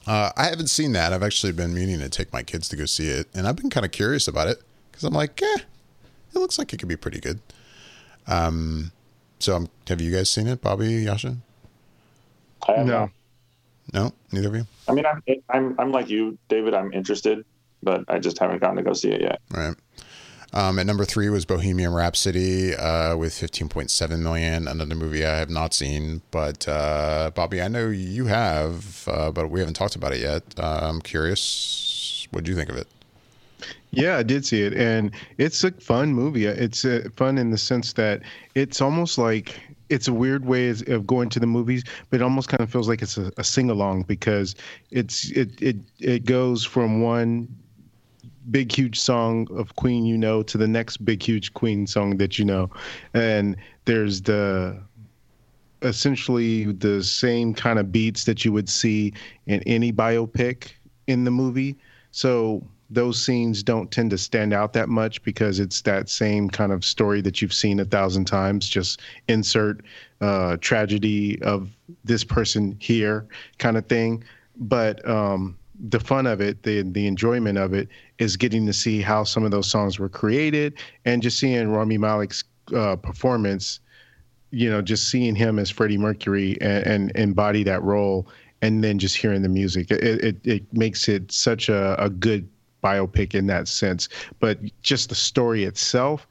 Uh, 0.05 0.31
I 0.35 0.45
haven't 0.45 0.67
seen 0.67 0.91
that. 0.93 1.13
I've 1.13 1.23
actually 1.23 1.53
been 1.53 1.73
meaning 1.73 1.99
to 1.99 2.09
take 2.09 2.31
my 2.33 2.43
kids 2.43 2.67
to 2.69 2.75
go 2.75 2.85
see 2.85 3.07
it, 3.07 3.27
and 3.33 3.47
I've 3.47 3.55
been 3.55 3.69
kind 3.69 3.85
of 3.85 3.91
curious 3.91 4.27
about 4.27 4.47
it 4.47 4.61
because 4.91 5.03
I'm 5.03 5.13
like, 5.13 5.41
eh, 5.41 5.59
it 6.33 6.39
looks 6.39 6.57
like 6.57 6.73
it 6.73 6.77
could 6.77 6.89
be 6.89 6.97
pretty 6.97 7.19
good. 7.19 7.39
Um, 8.27 8.91
so 9.39 9.55
um, 9.55 9.69
have 9.87 10.01
you 10.01 10.11
guys 10.11 10.29
seen 10.29 10.47
it, 10.47 10.61
Bobby, 10.61 11.05
Jascha? 11.05 11.37
I 12.67 12.83
No. 12.83 13.09
No, 13.93 14.11
neither 14.31 14.49
of 14.49 14.55
you. 14.55 14.67
I 14.87 14.91
mean, 14.91 15.05
I'm, 15.05 15.23
I'm 15.49 15.75
I'm 15.79 15.91
like 15.93 16.09
you, 16.09 16.37
David. 16.49 16.73
I'm 16.73 16.91
interested, 16.91 17.45
but 17.81 18.03
I 18.09 18.19
just 18.19 18.37
haven't 18.37 18.59
gotten 18.59 18.75
to 18.77 18.83
go 18.83 18.91
see 18.91 19.11
it 19.11 19.21
yet. 19.21 19.39
Right. 19.49 19.75
Um, 20.53 20.79
at 20.79 20.85
number 20.85 21.05
three 21.05 21.29
was 21.29 21.45
Bohemian 21.45 21.93
Rhapsody 21.93 22.73
uh, 22.73 23.17
with 23.17 23.33
15.7 23.33 24.19
million. 24.21 24.67
Another 24.67 24.95
movie 24.95 25.25
I 25.25 25.37
have 25.37 25.49
not 25.49 25.73
seen, 25.73 26.21
but 26.31 26.67
uh, 26.67 27.31
Bobby, 27.35 27.61
I 27.61 27.67
know 27.67 27.89
you 27.89 28.25
have, 28.25 29.07
uh, 29.07 29.31
but 29.31 29.49
we 29.49 29.59
haven't 29.59 29.75
talked 29.75 29.95
about 29.95 30.13
it 30.13 30.21
yet. 30.21 30.43
Uh, 30.57 30.79
I'm 30.83 31.01
curious. 31.01 32.27
What 32.31 32.43
do 32.43 32.51
you 32.51 32.57
think 32.57 32.69
of 32.69 32.77
it? 32.77 32.87
Yeah, 33.91 34.17
I 34.17 34.23
did 34.23 34.45
see 34.45 34.61
it, 34.61 34.73
and 34.73 35.11
it's 35.37 35.63
a 35.63 35.71
fun 35.71 36.13
movie. 36.13 36.45
It's 36.45 36.85
uh, 36.85 37.07
fun 37.15 37.37
in 37.37 37.51
the 37.51 37.57
sense 37.57 37.93
that 37.93 38.21
it's 38.53 38.81
almost 38.81 39.17
like 39.17 39.59
it's 39.89 40.07
a 40.07 40.13
weird 40.13 40.45
way 40.45 40.69
of- 40.69 41.07
going 41.07 41.29
to 41.29 41.39
the 41.39 41.47
movies, 41.47 41.83
but 42.09 42.19
it 42.19 42.23
almost 42.23 42.49
kind 42.49 42.61
of 42.61 42.69
feels 42.69 42.87
like 42.87 43.01
it's 43.01 43.17
a, 43.17 43.31
a 43.37 43.43
sing 43.43 43.69
along 43.69 44.03
because 44.03 44.55
it's 44.91 45.31
it 45.31 45.61
it 45.61 45.77
it 45.99 46.25
goes 46.25 46.65
from 46.65 47.01
one 47.01 47.47
big 48.51 48.71
huge 48.71 48.99
song 48.99 49.47
of 49.51 49.75
Queen 49.75 50.05
you 50.05 50.17
know 50.17 50.43
to 50.43 50.57
the 50.57 50.67
next 50.67 50.97
big 50.97 51.21
huge 51.21 51.53
Queen 51.53 51.87
song 51.87 52.17
that 52.17 52.39
you 52.39 52.45
know, 52.45 52.69
and 53.13 53.55
there's 53.85 54.21
the 54.21 54.81
essentially 55.81 56.65
the 56.65 57.03
same 57.03 57.53
kind 57.53 57.77
of 57.79 57.91
beats 57.91 58.25
that 58.25 58.43
you 58.43 58.51
would 58.51 58.67
see 58.69 59.13
in 59.45 59.61
any 59.63 59.91
biopic 59.91 60.71
in 61.07 61.23
the 61.23 61.31
movie. 61.31 61.77
So 62.11 62.63
those 62.89 63.23
scenes 63.23 63.63
don't 63.63 63.91
tend 63.91 64.09
to 64.11 64.17
stand 64.17 64.53
out 64.53 64.73
that 64.73 64.89
much 64.89 65.21
because 65.23 65.59
it's 65.59 65.81
that 65.81 66.09
same 66.09 66.49
kind 66.49 66.71
of 66.71 66.85
story 66.85 67.21
that 67.21 67.41
you've 67.41 67.53
seen 67.53 67.79
a 67.79 67.85
thousand 67.85 68.25
times. 68.25 68.67
Just 68.67 69.01
insert 69.27 69.83
uh, 70.21 70.57
tragedy 70.61 71.41
of 71.41 71.69
this 72.05 72.23
person 72.23 72.77
here 72.79 73.27
kind 73.57 73.77
of 73.77 73.85
thing. 73.87 74.23
But 74.55 75.07
um, 75.07 75.57
the 75.79 75.99
fun 75.99 76.27
of 76.27 76.41
it, 76.41 76.63
the 76.63 76.83
the 76.83 77.07
enjoyment 77.07 77.57
of 77.57 77.73
it, 77.73 77.87
is 78.17 78.37
getting 78.37 78.65
to 78.65 78.73
see 78.73 79.01
how 79.01 79.23
some 79.23 79.43
of 79.43 79.51
those 79.51 79.69
songs 79.69 79.99
were 79.99 80.09
created 80.09 80.73
and 81.05 81.21
just 81.21 81.39
seeing 81.39 81.69
Rami 81.69 81.97
Malek's 81.97 82.43
uh, 82.75 82.95
performance 82.95 83.79
you 84.51 84.69
know, 84.69 84.81
just 84.81 85.09
seeing 85.09 85.35
him 85.35 85.59
as 85.59 85.69
Freddie 85.69 85.97
Mercury 85.97 86.57
and, 86.61 86.87
and 86.87 87.11
embody 87.15 87.63
that 87.63 87.83
role, 87.83 88.27
and 88.61 88.83
then 88.83 88.97
just 88.97 89.15
hearing 89.15 89.41
the 89.41 89.49
music, 89.49 89.91
it 89.91 90.03
it, 90.03 90.37
it 90.43 90.73
makes 90.73 91.07
it 91.07 91.31
such 91.31 91.69
a, 91.69 92.01
a 92.03 92.09
good 92.09 92.47
biopic 92.83 93.35
in 93.35 93.47
that 93.47 93.67
sense. 93.67 94.09
But 94.39 94.59
just 94.81 95.09
the 95.09 95.15
story 95.15 95.63
itself, 95.63 96.27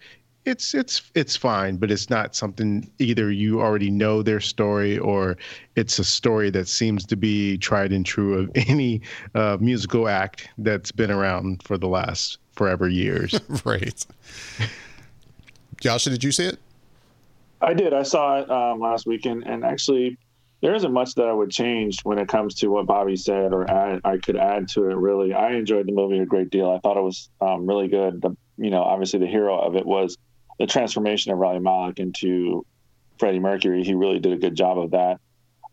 it's 0.47 0.75
it's 0.75 1.03
it's 1.15 1.37
fine, 1.37 1.77
but 1.77 1.91
it's 1.91 2.09
not 2.09 2.37
something 2.37 2.89
either 3.01 3.33
you 3.33 3.61
already 3.61 3.91
know 3.91 4.23
their 4.23 4.41
story 4.41 4.97
or 4.97 5.37
it's 5.75 5.99
a 5.99 6.05
story 6.05 6.51
that 6.51 6.69
seems 6.69 7.05
to 7.07 7.17
be 7.17 7.59
tried 7.59 7.93
and 7.93 8.07
true 8.07 8.39
of 8.39 8.51
any 8.69 9.03
uh, 9.35 9.59
musical 9.61 10.09
act 10.09 10.49
that's 10.59 10.93
been 10.93 11.11
around 11.11 11.63
for 11.65 11.77
the 11.77 11.89
last 11.89 12.39
forever 12.55 12.89
years. 12.89 13.39
right. 13.65 14.07
Jascha, 15.83 16.11
did 16.11 16.25
you 16.25 16.33
see 16.33 16.47
it? 16.47 16.59
I 17.61 17.75
did. 17.75 17.93
I 17.93 18.03
saw 18.03 18.41
it 18.41 18.51
um, 18.51 18.81
last 18.81 19.07
weekend, 19.07 19.45
and 19.47 19.65
actually, 19.65 20.17
there 20.63 20.75
isn't 20.75 20.93
much 20.93 21.15
that 21.17 21.27
I 21.27 21.33
would 21.33 21.51
change 21.51 22.01
when 22.03 22.19
it 22.19 22.29
comes 22.29 22.55
to 22.57 22.69
what 22.69 22.87
Bobby 22.87 23.17
said, 23.17 23.53
or 23.53 23.69
add, 23.69 24.01
I 24.05 24.19
could 24.19 24.37
add 24.37 24.69
to 24.69 24.91
it. 24.91 24.95
Really, 24.95 25.35
I 25.35 25.53
enjoyed 25.53 25.87
the 25.87 25.93
movie 25.93 26.19
a 26.21 26.27
great 26.27 26.51
deal. 26.51 26.71
I 26.71 26.79
thought 26.79 26.97
it 26.97 27.03
was 27.03 27.29
um, 27.41 27.67
really 27.67 27.89
good. 27.89 28.23
The, 28.23 28.37
you 28.57 28.71
know, 28.71 28.83
obviously, 28.83 29.19
the 29.19 29.27
hero 29.27 29.59
of 29.59 29.75
it 29.75 29.85
was 29.85 30.17
the 30.59 30.67
transformation 30.67 31.33
of 31.33 31.39
Rami 31.39 31.61
Malek 31.61 31.99
into 31.99 32.65
Freddie 33.19 33.41
Mercury. 33.41 33.83
He 33.83 33.95
really 33.95 34.19
did 34.19 34.33
a 34.33 34.37
good 34.37 34.55
job 34.55 34.79
of 34.79 34.91
that. 34.93 35.21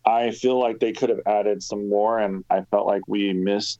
I 0.05 0.31
feel 0.31 0.59
like 0.59 0.79
they 0.79 0.91
could 0.91 1.09
have 1.09 1.21
added 1.25 1.63
some 1.63 1.89
more, 1.89 2.19
and 2.19 2.43
I 2.49 2.61
felt 2.61 2.85
like 2.85 3.07
we 3.07 3.31
missed 3.31 3.79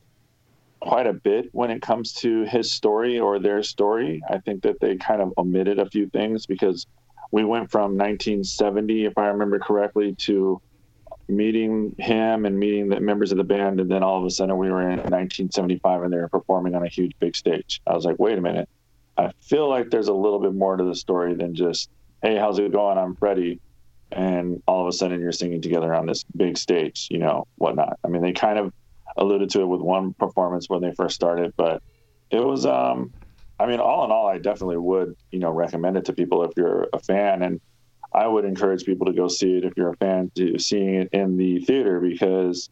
quite 0.80 1.08
a 1.08 1.14
bit 1.14 1.50
when 1.54 1.72
it 1.72 1.82
comes 1.82 2.14
to 2.14 2.44
his 2.44 2.72
story 2.72 3.20
or 3.20 3.40
their 3.40 3.64
story. 3.64 4.22
I 4.30 4.38
think 4.40 4.64
that 4.64 4.80
they 4.80 4.96
kind 4.98 5.22
of 5.22 5.34
omitted 5.38 5.80
a 5.80 5.90
few 5.90 6.10
things 6.10 6.46
because 6.46 6.88
we 7.32 7.44
went 7.44 7.72
from 7.72 7.98
1970, 7.98 9.06
if 9.06 9.18
I 9.18 9.28
remember 9.28 9.60
correctly, 9.60 10.14
to 10.20 10.62
meeting 11.28 11.96
him 11.98 12.46
and 12.46 12.58
meeting 12.60 12.90
the 12.90 13.00
members 13.00 13.32
of 13.32 13.38
the 13.38 13.44
band, 13.44 13.80
and 13.80 13.90
then 13.90 14.04
all 14.04 14.20
of 14.20 14.26
a 14.26 14.30
sudden 14.30 14.58
we 14.58 14.70
were 14.70 14.82
in 14.82 14.98
1975 14.98 16.04
and 16.04 16.14
they 16.14 16.18
were 16.18 16.28
performing 16.28 16.76
on 16.76 16.84
a 16.84 16.90
huge 16.90 17.14
big 17.20 17.36
stage. 17.36 17.82
I 17.88 17.94
was 17.94 18.06
like, 18.06 18.20
wait 18.20 18.38
a 18.38 18.42
minute, 18.42 18.70
I 19.18 19.32
feel 19.42 19.70
like 19.70 19.90
there's 19.90 20.08
a 20.08 20.14
little 20.14 20.40
bit 20.40 20.54
more 20.54 20.76
to 20.76 20.84
the 20.84 20.96
story 20.96 21.36
than 21.36 21.56
just, 21.56 21.90
hey, 22.22 22.38
how's 22.38 22.60
it 22.60 22.72
going? 22.72 22.98
I'm 22.98 23.16
Freddie, 23.16 23.60
and 24.12 24.62
all 24.68 24.82
of 24.82 24.88
a 24.88 24.92
sudden 24.92 25.20
you're 25.20 25.32
singing 25.32 25.62
together 25.62 25.94
on 25.94 26.06
this 26.06 26.24
big 26.36 26.58
stage, 26.58 27.08
you 27.12 27.20
know, 27.20 27.46
whatnot. 27.56 27.98
I 28.04 28.08
mean, 28.08 28.22
they 28.22 28.34
kind 28.34 28.60
of 28.60 28.72
alluded 29.18 29.52
to 29.52 29.62
it 29.62 29.68
with 29.68 29.82
one 29.82 30.14
performance 30.16 30.66
when 30.70 30.82
they 30.82 30.94
first 30.94 31.16
started, 31.16 31.54
but 31.58 31.82
it 32.32 32.44
was 32.44 32.66
um 32.66 33.14
I 33.60 33.68
mean, 33.68 33.80
all 33.80 34.04
in 34.04 34.12
all, 34.12 34.28
I 34.28 34.40
definitely 34.40 34.78
would, 34.78 35.14
you 35.32 35.40
know, 35.40 35.52
recommend 35.52 35.96
it 35.96 36.06
to 36.06 36.14
people 36.14 36.44
if 36.44 36.52
you're 36.58 36.88
a 36.92 37.00
fan, 37.00 37.44
and 37.44 37.62
I 38.14 38.28
would 38.28 38.46
encourage 38.46 38.84
people 38.84 39.06
to 39.08 39.14
go 39.14 39.28
see 39.28 39.58
it 39.58 39.64
if 39.66 39.74
you're 39.78 39.92
a 39.92 39.98
fan 39.98 40.32
to 40.36 40.60
seeing 40.60 40.96
it 40.96 41.10
in 41.14 41.38
the 41.38 41.60
theater 41.60 42.00
because 42.00 42.70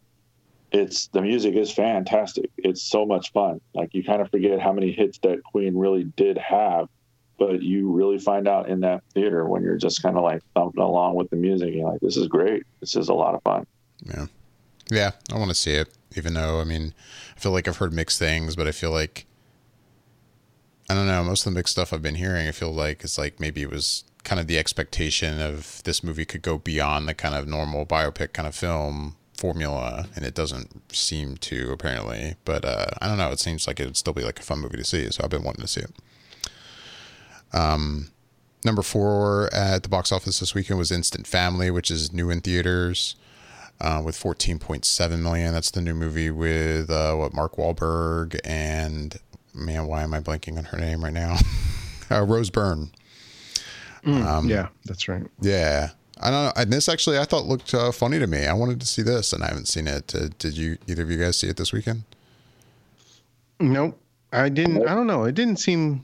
it's 0.72 1.08
the 1.08 1.22
music 1.22 1.56
is 1.56 1.72
fantastic. 1.72 2.50
It's 2.58 2.82
so 2.82 3.06
much 3.06 3.32
fun. 3.34 3.60
Like 3.74 3.94
you 3.94 4.04
kind 4.04 4.22
of 4.22 4.30
forget 4.32 4.60
how 4.60 4.72
many 4.72 4.92
hits 4.92 5.18
that 5.20 5.44
Queen 5.44 5.76
really 5.76 6.06
did 6.06 6.38
have, 6.38 6.88
but 7.38 7.62
you 7.62 7.92
really 7.92 8.20
find 8.20 8.48
out 8.48 8.70
in 8.70 8.80
that 8.82 9.04
theater 9.14 9.46
when 9.46 9.64
you're 9.64 9.78
just 9.78 10.02
kind 10.02 10.18
of 10.18 10.24
like 10.24 10.42
thumping 10.56 10.82
along 10.82 11.16
with 11.16 11.30
the 11.30 11.36
music. 11.36 11.74
You're 11.74 11.90
like, 11.90 12.00
this 12.00 12.18
is 12.18 12.28
great. 12.28 12.64
This 12.80 12.96
is 12.96 13.10
a 13.10 13.14
lot 13.14 13.36
of 13.36 13.44
fun. 13.44 13.66
Yeah. 14.06 14.28
Yeah, 14.90 15.12
I 15.32 15.38
want 15.38 15.50
to 15.50 15.56
see 15.56 15.72
it, 15.72 15.88
even 16.18 16.34
though, 16.34 16.60
I 16.60 16.66
mean, 16.66 16.94
I 17.38 17.40
feel 17.40 17.54
like 17.54 17.68
I've 17.68 17.78
heard 17.78 17.94
mixed 17.94 18.20
things, 18.20 18.58
but 18.58 18.68
I 18.68 18.74
feel 18.74 18.92
like, 18.92 19.26
I 20.90 20.94
don't 20.94 21.08
know, 21.08 21.24
most 21.24 21.46
of 21.46 21.54
the 21.54 21.58
mixed 21.58 21.72
stuff 21.72 21.94
I've 21.94 22.02
been 22.02 22.16
hearing, 22.16 22.46
I 22.46 22.52
feel 22.52 22.74
like 22.74 23.02
it's 23.04 23.18
like 23.18 23.40
maybe 23.40 23.62
it 23.62 23.70
was 23.70 24.04
kind 24.26 24.40
of 24.40 24.48
the 24.48 24.58
expectation 24.58 25.40
of 25.40 25.82
this 25.84 26.04
movie 26.04 26.26
could 26.26 26.42
go 26.42 26.58
beyond 26.58 27.08
the 27.08 27.14
kind 27.14 27.36
of 27.36 27.48
normal 27.48 27.86
biopic 27.86 28.34
kind 28.34 28.48
of 28.48 28.54
film 28.54 29.16
formula, 29.42 30.06
and 30.16 30.24
it 30.24 30.36
doesn't 30.36 30.94
seem 30.94 31.36
to 31.38 31.72
apparently. 31.72 32.36
But 32.46 32.64
uh, 32.64 32.92
I 33.02 33.08
don't 33.08 33.18
know. 33.18 33.32
It 33.32 33.40
seems 33.40 33.66
like 33.66 33.80
it 33.80 33.86
would 33.86 33.98
still 33.98 34.14
be 34.14 34.24
like 34.24 34.40
a 34.40 34.44
fun 34.44 34.60
movie 34.60 34.78
to 34.78 34.84
see, 34.84 35.10
so 35.10 35.24
I've 35.24 35.32
been 35.32 35.44
wanting 35.44 35.64
to 35.64 35.68
see 35.68 35.82
it. 35.82 35.92
Um, 37.52 38.12
number 38.64 38.84
four 38.84 39.50
at 39.52 39.82
the 39.82 39.90
box 39.90 40.12
office 40.12 40.40
this 40.40 40.54
weekend 40.54 40.78
was 40.78 40.92
Instant 40.92 41.26
Family, 41.26 41.72
which 41.72 41.90
is 41.90 42.14
new 42.14 42.30
in 42.30 42.42
theaters. 42.42 43.16
Uh, 43.84 44.00
with 44.00 44.16
14.7 44.16 45.20
million. 45.24 45.54
That's 45.54 45.72
the 45.72 45.82
new 45.82 45.96
movie 45.96 46.30
with 46.30 46.92
uh, 46.92 47.16
what 47.16 47.34
Mark 47.34 47.56
Wahlberg 47.56 48.40
and 48.46 49.18
man, 49.56 49.88
why 49.88 50.04
am 50.04 50.14
I 50.14 50.20
blanking 50.20 50.60
on 50.60 50.66
her 50.66 50.78
name 50.78 51.04
right 51.04 51.12
now? 51.12 51.38
uh, 52.12 52.22
Rose 52.22 52.52
Byrne. 52.52 52.92
Mm, 54.06 54.24
um, 54.24 54.48
yeah, 54.48 54.68
that's 54.86 55.08
right. 55.08 55.26
Yeah, 55.42 55.90
I 56.22 56.30
don't 56.30 56.46
know. 56.46 56.54
And 56.56 56.72
this 56.72 56.88
actually, 56.88 57.18
I 57.18 57.26
thought 57.26 57.46
looked 57.46 57.74
uh, 57.74 57.92
funny 57.92 58.20
to 58.20 58.28
me. 58.28 58.46
I 58.46 58.54
wanted 58.54 58.80
to 58.82 58.88
see 58.88 59.02
this, 59.02 59.34
and 59.34 59.44
I 59.44 59.48
haven't 59.48 59.68
seen 59.68 59.88
it. 59.88 60.14
Uh, 60.16 60.30
did 60.38 60.56
you? 60.58 60.78
Either 60.88 61.04
of 61.04 61.12
you 61.12 61.18
guys 61.18 61.38
see 61.38 61.48
it 61.48 61.58
this 61.58 61.74
weekend? 61.74 62.04
Nope, 63.60 64.00
I 64.32 64.50
didn't. 64.50 64.88
I 64.88 64.96
don't 64.96 65.08
know. 65.08 65.26
It 65.26 65.36
didn't 65.36 65.58
seem. 65.58 66.04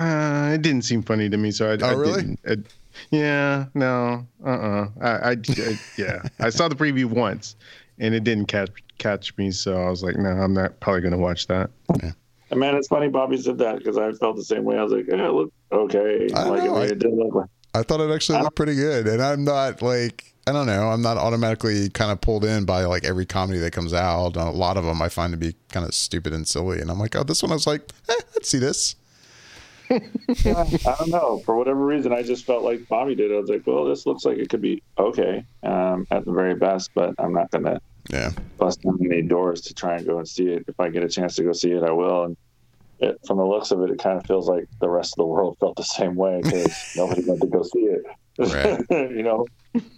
Uh, 0.00 0.52
it 0.54 0.62
didn't 0.62 0.82
seem 0.82 1.02
funny 1.02 1.28
to 1.28 1.36
me. 1.36 1.50
So 1.50 1.70
I. 1.70 1.78
Oh, 1.80 1.86
I 1.88 1.92
really? 1.92 2.22
Didn't, 2.44 2.66
yeah. 3.10 3.66
No. 3.74 4.26
Uh. 4.44 4.48
Uh-uh. 4.48 4.88
I, 5.00 5.08
I, 5.08 5.30
I. 5.32 5.78
Yeah. 5.98 6.22
I 6.40 6.50
saw 6.50 6.68
the 6.68 6.74
preview 6.76 7.06
once, 7.06 7.56
and 7.98 8.14
it 8.14 8.24
didn't 8.24 8.46
catch 8.46 8.70
catch 8.98 9.36
me. 9.36 9.50
So 9.50 9.76
I 9.82 9.90
was 9.90 10.02
like, 10.02 10.16
no, 10.16 10.30
I'm 10.30 10.54
not 10.54 10.78
probably 10.80 11.00
going 11.02 11.12
to 11.12 11.18
watch 11.18 11.46
that. 11.48 11.70
Yeah. 12.02 12.12
And 12.50 12.60
man, 12.60 12.74
it's 12.76 12.88
funny 12.88 13.08
Bobby 13.08 13.36
said 13.38 13.58
that 13.58 13.78
because 13.78 13.98
I 13.98 14.12
felt 14.12 14.36
the 14.36 14.44
same 14.44 14.64
way. 14.64 14.78
I 14.78 14.82
was 14.82 14.92
like, 14.92 15.06
yeah, 15.08 15.28
look 15.28 15.52
okay. 15.72 16.28
I 16.34 16.44
like, 16.48 16.64
know, 16.64 16.76
I, 16.76 16.82
I- 16.82 16.86
it 16.86 16.98
did 16.98 17.12
look 17.12 17.34
like. 17.34 17.48
I 17.74 17.82
thought 17.82 18.00
it 18.00 18.12
actually 18.14 18.38
looked 18.38 18.56
pretty 18.56 18.74
good, 18.76 19.06
and 19.08 19.22
I'm 19.22 19.44
not 19.44 19.82
like 19.82 20.32
I 20.46 20.52
don't 20.52 20.66
know. 20.66 20.88
I'm 20.90 21.02
not 21.02 21.16
automatically 21.16 21.88
kind 21.90 22.12
of 22.12 22.20
pulled 22.20 22.44
in 22.44 22.64
by 22.66 22.84
like 22.84 23.04
every 23.04 23.26
comedy 23.26 23.58
that 23.60 23.72
comes 23.72 23.94
out. 23.94 24.36
A 24.36 24.50
lot 24.50 24.76
of 24.76 24.84
them 24.84 25.00
I 25.02 25.08
find 25.08 25.32
to 25.32 25.38
be 25.38 25.54
kind 25.70 25.86
of 25.86 25.94
stupid 25.94 26.32
and 26.32 26.46
silly, 26.46 26.80
and 26.80 26.90
I'm 26.90 26.98
like, 26.98 27.16
oh, 27.16 27.22
this 27.24 27.42
one 27.42 27.50
I 27.52 27.54
was 27.54 27.66
like, 27.66 27.90
eh, 28.08 28.14
I'd 28.36 28.44
see 28.46 28.58
this. 28.58 28.96
Yeah, 30.42 30.64
I 30.86 30.94
don't 30.98 31.10
know. 31.10 31.40
For 31.44 31.56
whatever 31.56 31.84
reason, 31.84 32.12
I 32.12 32.22
just 32.22 32.44
felt 32.46 32.64
like 32.64 32.88
Bobby 32.88 33.14
did. 33.14 33.30
I 33.32 33.36
was 33.36 33.48
like, 33.50 33.62
well, 33.66 33.84
this 33.84 34.06
looks 34.06 34.24
like 34.24 34.38
it 34.38 34.48
could 34.48 34.62
be 34.62 34.82
okay 34.98 35.44
um, 35.62 36.06
at 36.10 36.24
the 36.24 36.32
very 36.32 36.54
best, 36.54 36.90
but 36.94 37.14
I'm 37.18 37.32
not 37.34 37.50
going 37.50 37.64
to 37.64 37.80
Yeah, 38.10 38.30
bust 38.58 38.82
down 38.82 38.98
any 39.04 39.22
doors 39.22 39.60
to 39.62 39.74
try 39.74 39.96
and 39.96 40.06
go 40.06 40.18
and 40.18 40.28
see 40.28 40.48
it. 40.48 40.64
If 40.68 40.78
I 40.80 40.88
get 40.88 41.04
a 41.04 41.08
chance 41.08 41.36
to 41.36 41.42
go 41.44 41.52
see 41.52 41.70
it, 41.72 41.82
I 41.82 41.92
will. 41.92 42.24
And 42.24 42.36
it, 43.00 43.18
from 43.26 43.38
the 43.38 43.44
looks 43.44 43.70
of 43.70 43.80
it, 43.82 43.90
it 43.90 43.98
kind 43.98 44.18
of 44.18 44.26
feels 44.26 44.48
like 44.48 44.64
the 44.80 44.88
rest 44.88 45.14
of 45.14 45.16
the 45.18 45.26
world 45.26 45.56
felt 45.58 45.76
the 45.76 45.84
same 45.84 46.14
way 46.14 46.40
because 46.42 46.92
nobody 46.96 47.22
went 47.26 47.40
to 47.40 47.46
go 47.46 47.62
see 47.62 47.80
it. 47.80 48.02
Right. 48.38 48.80
you 49.10 49.22
know, 49.22 49.46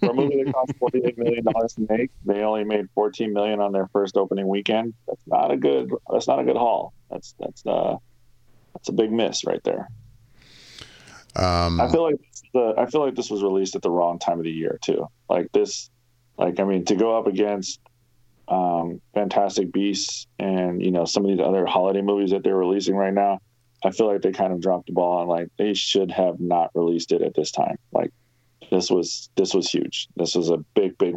for 0.00 0.10
a 0.10 0.14
movie 0.14 0.42
that 0.44 0.52
cost 0.52 0.72
forty-eight 0.78 1.16
million 1.18 1.44
dollars 1.44 1.74
to 1.74 1.86
make, 1.88 2.10
they 2.24 2.42
only 2.42 2.64
made 2.64 2.88
fourteen 2.94 3.32
million 3.32 3.60
on 3.60 3.72
their 3.72 3.88
first 3.88 4.16
opening 4.16 4.48
weekend. 4.48 4.94
That's 5.06 5.22
not 5.26 5.50
a 5.50 5.56
good. 5.56 5.90
That's 6.10 6.28
not 6.28 6.38
a 6.38 6.44
good 6.44 6.56
haul. 6.56 6.92
That's 7.10 7.34
that's 7.38 7.64
uh 7.66 7.96
that's 8.74 8.88
a 8.88 8.92
big 8.92 9.10
miss 9.10 9.44
right 9.44 9.62
there. 9.64 9.88
um, 11.36 11.80
I 11.80 11.90
feel 11.90 12.02
like 12.02 12.16
the 12.52 12.74
I 12.76 12.86
feel 12.86 13.04
like 13.04 13.14
this 13.14 13.30
was 13.30 13.42
released 13.42 13.74
at 13.74 13.82
the 13.82 13.90
wrong 13.90 14.18
time 14.18 14.38
of 14.38 14.44
the 14.44 14.50
year 14.50 14.78
too. 14.82 15.06
Like 15.30 15.50
this, 15.52 15.90
like 16.36 16.60
I 16.60 16.64
mean, 16.64 16.84
to 16.86 16.94
go 16.94 17.16
up 17.16 17.26
against 17.26 17.80
um, 18.48 19.00
Fantastic 19.14 19.72
Beasts 19.72 20.26
and 20.38 20.82
you 20.82 20.90
know 20.90 21.04
some 21.04 21.24
of 21.24 21.30
these 21.30 21.44
other 21.44 21.66
holiday 21.66 22.02
movies 22.02 22.30
that 22.30 22.42
they're 22.44 22.56
releasing 22.56 22.94
right 22.94 23.14
now, 23.14 23.40
I 23.84 23.90
feel 23.90 24.06
like 24.06 24.22
they 24.22 24.32
kind 24.32 24.52
of 24.52 24.60
dropped 24.60 24.86
the 24.86 24.92
ball 24.92 25.20
and 25.20 25.28
like 25.28 25.48
they 25.58 25.74
should 25.74 26.10
have 26.10 26.40
not 26.40 26.70
released 26.74 27.12
it 27.12 27.22
at 27.22 27.34
this 27.34 27.50
time. 27.50 27.76
Like 27.92 28.12
this 28.70 28.90
was 28.90 29.30
this 29.36 29.54
was 29.54 29.70
huge. 29.70 30.08
This 30.16 30.34
was 30.34 30.50
a 30.50 30.58
big 30.74 30.96
big 30.98 31.16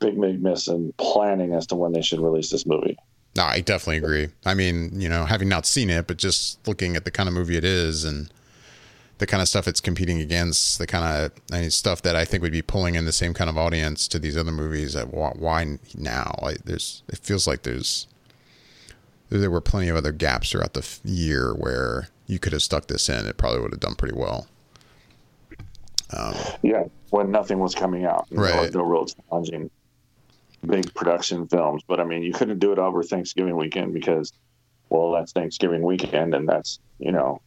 big 0.00 0.20
big 0.20 0.42
miss 0.42 0.68
in 0.68 0.92
planning 0.98 1.54
as 1.54 1.66
to 1.68 1.76
when 1.76 1.92
they 1.92 2.02
should 2.02 2.20
release 2.20 2.50
this 2.50 2.66
movie. 2.66 2.96
No, 3.36 3.44
I 3.44 3.60
definitely 3.60 3.96
agree. 3.96 4.28
I 4.44 4.54
mean, 4.54 5.00
you 5.00 5.08
know, 5.08 5.24
having 5.24 5.48
not 5.48 5.66
seen 5.66 5.90
it, 5.90 6.06
but 6.06 6.18
just 6.18 6.66
looking 6.68 6.94
at 6.94 7.04
the 7.04 7.10
kind 7.10 7.28
of 7.28 7.34
movie 7.34 7.56
it 7.56 7.64
is 7.64 8.04
and 8.04 8.30
the 9.18 9.26
kind 9.26 9.40
of 9.40 9.48
stuff 9.48 9.68
it's 9.68 9.80
competing 9.80 10.20
against, 10.20 10.78
the 10.78 10.86
kind 10.86 11.04
of 11.04 11.32
I 11.52 11.60
mean, 11.60 11.70
stuff 11.70 12.02
that 12.02 12.16
I 12.16 12.24
think 12.24 12.42
would 12.42 12.52
be 12.52 12.62
pulling 12.62 12.94
in 12.96 13.04
the 13.04 13.12
same 13.12 13.32
kind 13.34 13.48
of 13.48 13.56
audience 13.56 14.08
to 14.08 14.18
these 14.18 14.36
other 14.36 14.52
movies. 14.52 14.96
Why, 14.96 15.78
now? 15.96 16.38
Like, 16.42 16.64
there's 16.64 17.02
it 17.08 17.18
feels 17.18 17.46
like 17.46 17.62
there's 17.62 18.06
there 19.30 19.50
were 19.50 19.60
plenty 19.60 19.88
of 19.88 19.96
other 19.96 20.12
gaps 20.12 20.50
throughout 20.50 20.74
the 20.74 20.86
year 21.04 21.54
where 21.54 22.08
you 22.26 22.38
could 22.38 22.52
have 22.52 22.62
stuck 22.62 22.86
this 22.86 23.08
in. 23.08 23.26
It 23.26 23.36
probably 23.36 23.60
would 23.60 23.72
have 23.72 23.80
done 23.80 23.94
pretty 23.94 24.14
well. 24.14 24.46
Um, 26.16 26.34
Yeah, 26.62 26.84
when 27.10 27.30
nothing 27.30 27.58
was 27.58 27.74
coming 27.74 28.04
out, 28.04 28.26
Right. 28.30 28.72
no 28.72 28.82
real 28.82 29.06
challenging 29.06 29.70
big 30.66 30.92
production 30.94 31.46
films. 31.48 31.82
But 31.86 32.00
I 32.00 32.04
mean, 32.04 32.22
you 32.22 32.32
couldn't 32.32 32.58
do 32.58 32.72
it 32.72 32.78
over 32.78 33.02
Thanksgiving 33.02 33.56
weekend 33.56 33.94
because, 33.94 34.32
well, 34.88 35.12
that's 35.12 35.32
Thanksgiving 35.32 35.82
weekend, 35.82 36.34
and 36.34 36.48
that's 36.48 36.80
you 36.98 37.12
know, 37.12 37.40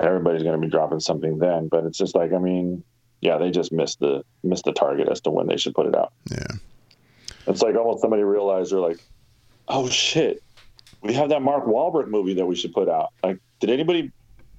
everybody's 0.00 0.42
going 0.42 0.60
to 0.60 0.66
be 0.66 0.70
dropping 0.70 1.00
something 1.00 1.38
then. 1.38 1.68
But 1.68 1.84
it's 1.84 1.98
just 1.98 2.14
like, 2.14 2.32
I 2.32 2.38
mean, 2.38 2.82
yeah, 3.20 3.38
they 3.38 3.50
just 3.50 3.72
missed 3.72 4.00
the 4.00 4.22
missed 4.42 4.64
the 4.64 4.72
target 4.72 5.08
as 5.08 5.20
to 5.22 5.30
when 5.30 5.46
they 5.46 5.56
should 5.56 5.74
put 5.74 5.86
it 5.86 5.96
out. 5.96 6.12
yeah. 6.30 6.46
It's 7.46 7.62
like 7.62 7.76
almost 7.76 8.00
somebody 8.00 8.22
realized 8.22 8.72
they're 8.72 8.80
like, 8.80 9.00
oh 9.68 9.88
shit, 9.88 10.42
we 11.02 11.12
have 11.14 11.28
that 11.28 11.42
Mark 11.42 11.66
Wahlberg 11.66 12.08
movie 12.08 12.34
that 12.34 12.46
we 12.46 12.56
should 12.56 12.72
put 12.72 12.88
out. 12.88 13.12
Like, 13.22 13.38
did 13.60 13.70
anybody? 13.70 14.10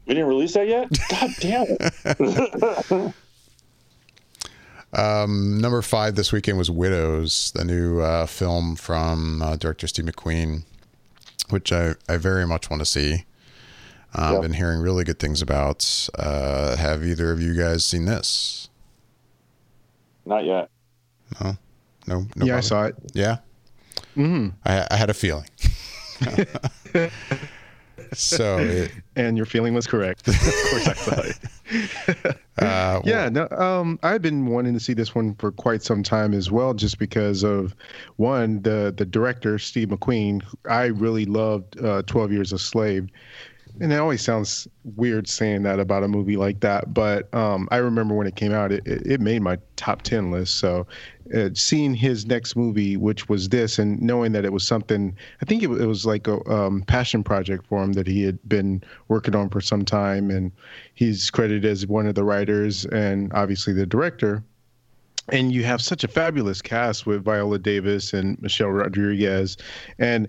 We 0.06 0.14
didn't 0.14 0.30
release 0.30 0.54
that 0.54 0.68
yet. 0.68 0.90
God 1.10 1.30
damn 1.40 1.66
it. 1.70 3.14
Um, 4.94 5.60
number 5.60 5.82
five 5.82 6.16
this 6.16 6.32
weekend 6.32 6.58
was 6.58 6.72
Widows, 6.72 7.52
the 7.54 7.66
new 7.66 8.00
uh, 8.00 8.26
film 8.28 8.78
from 8.78 9.42
uh, 9.42 9.58
director 9.58 9.88
Steve 9.88 10.06
McQueen, 10.06 10.64
which 11.50 11.74
I, 11.74 11.96
I 12.08 12.16
very 12.16 12.48
much 12.48 12.70
want 12.70 12.80
to 12.82 12.86
see. 12.86 13.26
Uh, 14.18 14.30
Yeah. 14.32 14.36
I've 14.38 14.42
been 14.42 14.54
hearing 14.54 14.80
really 14.80 15.04
good 15.04 15.20
things 15.20 15.42
about. 15.42 16.08
Uh, 16.18 16.76
have 16.78 17.04
either 17.06 17.32
of 17.32 17.42
you 17.42 17.54
guys 17.56 17.84
seen 17.86 18.06
this? 18.06 18.70
Not 20.26 20.46
yet. 20.46 20.70
No, 21.42 21.58
no. 22.08 22.46
yeah, 22.46 22.58
I 22.58 22.60
saw 22.62 22.84
it. 22.86 22.96
Yeah, 23.14 23.38
hmm 24.14 24.50
I, 24.64 24.88
I 24.92 24.96
had 24.96 25.10
a 25.10 25.14
feeling. 25.14 25.48
so 28.14 28.58
it, 28.60 28.92
And 29.16 29.36
your 29.38 29.46
feeling 29.46 29.74
was 29.74 29.88
correct. 29.88 30.28
of 30.28 30.36
course, 30.36 30.88
I 30.88 30.94
saw 30.94 31.22
it. 31.22 32.38
uh, 32.60 33.02
Yeah, 33.04 33.30
no, 33.30 33.48
um, 33.50 34.00
I've 34.04 34.22
been 34.22 34.46
wanting 34.46 34.74
to 34.74 34.80
see 34.80 34.94
this 34.94 35.14
one 35.16 35.36
for 35.36 35.52
quite 35.52 35.82
some 35.82 36.04
time 36.04 36.34
as 36.34 36.52
well, 36.52 36.74
just 36.74 37.00
because 37.00 37.44
of 37.44 37.76
one, 38.18 38.62
the 38.62 38.94
the 38.96 39.06
director 39.06 39.58
Steve 39.60 39.90
McQueen. 39.90 40.44
I 40.70 40.86
really 40.86 41.26
loved 41.26 41.80
uh, 41.84 42.04
Twelve 42.04 42.32
Years 42.32 42.54
a 42.54 42.60
Slave, 42.60 43.10
and 43.82 43.92
it 43.92 43.98
always 43.98 44.22
sounds 44.22 44.68
weird 44.96 45.28
saying 45.28 45.64
that 45.64 45.80
about 45.80 46.04
a 46.04 46.08
movie 46.08 46.38
like 46.38 46.62
that, 46.62 46.94
but 46.94 47.34
um, 47.34 47.68
I 47.72 47.78
remember 47.78 48.16
when 48.16 48.28
it 48.28 48.36
came 48.36 48.54
out, 48.54 48.72
it, 48.72 48.84
it 48.86 49.20
made 49.20 49.42
my 49.42 49.58
top 49.76 50.02
ten 50.04 50.32
list. 50.32 50.56
So, 50.56 50.88
uh, 51.36 51.50
seeing 51.54 51.94
his 51.94 52.26
next 52.26 52.56
movie, 52.56 52.98
which 52.98 53.28
was 53.28 53.50
this, 53.50 53.78
and 53.80 54.02
knowing 54.02 54.32
that 54.32 54.46
it 54.46 54.54
was 54.54 54.66
something, 54.66 55.16
I 55.42 55.46
think 55.46 55.64
it, 55.64 55.70
it 55.70 55.86
was 55.88 56.06
like 56.06 56.28
a 56.28 56.48
um, 56.50 56.84
passion 56.84 57.24
project 57.24 57.66
for 57.68 57.84
him 57.84 57.94
that 57.94 58.08
he 58.08 58.24
had 58.24 58.38
been 58.48 58.84
working 59.08 59.36
on 59.36 59.50
for 59.50 59.60
some 59.60 59.84
time, 59.84 60.30
and 60.30 60.52
he's 60.94 61.30
credited 61.30 61.66
as 61.66 61.86
one 61.86 62.08
of 62.08 62.16
the 62.16 62.24
writers 62.24 62.86
and 62.86 63.32
obviously 63.34 63.74
the 63.74 63.86
director. 63.86 64.44
And 65.30 65.52
you 65.52 65.64
have 65.64 65.82
such 65.82 66.04
a 66.04 66.08
fabulous 66.08 66.62
cast 66.62 67.08
with 67.08 67.26
Viola 67.26 67.58
Davis 67.58 68.14
and 68.14 68.40
Michelle 68.42 68.70
Rodriguez, 68.70 69.58
and 70.00 70.28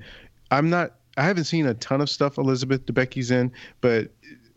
I'm 0.50 0.70
not. 0.70 0.95
I 1.16 1.24
haven't 1.24 1.44
seen 1.44 1.66
a 1.66 1.74
ton 1.74 2.00
of 2.00 2.10
stuff 2.10 2.38
Elizabeth 2.38 2.84
Debicki's 2.86 3.30
in, 3.30 3.52
but 3.80 4.10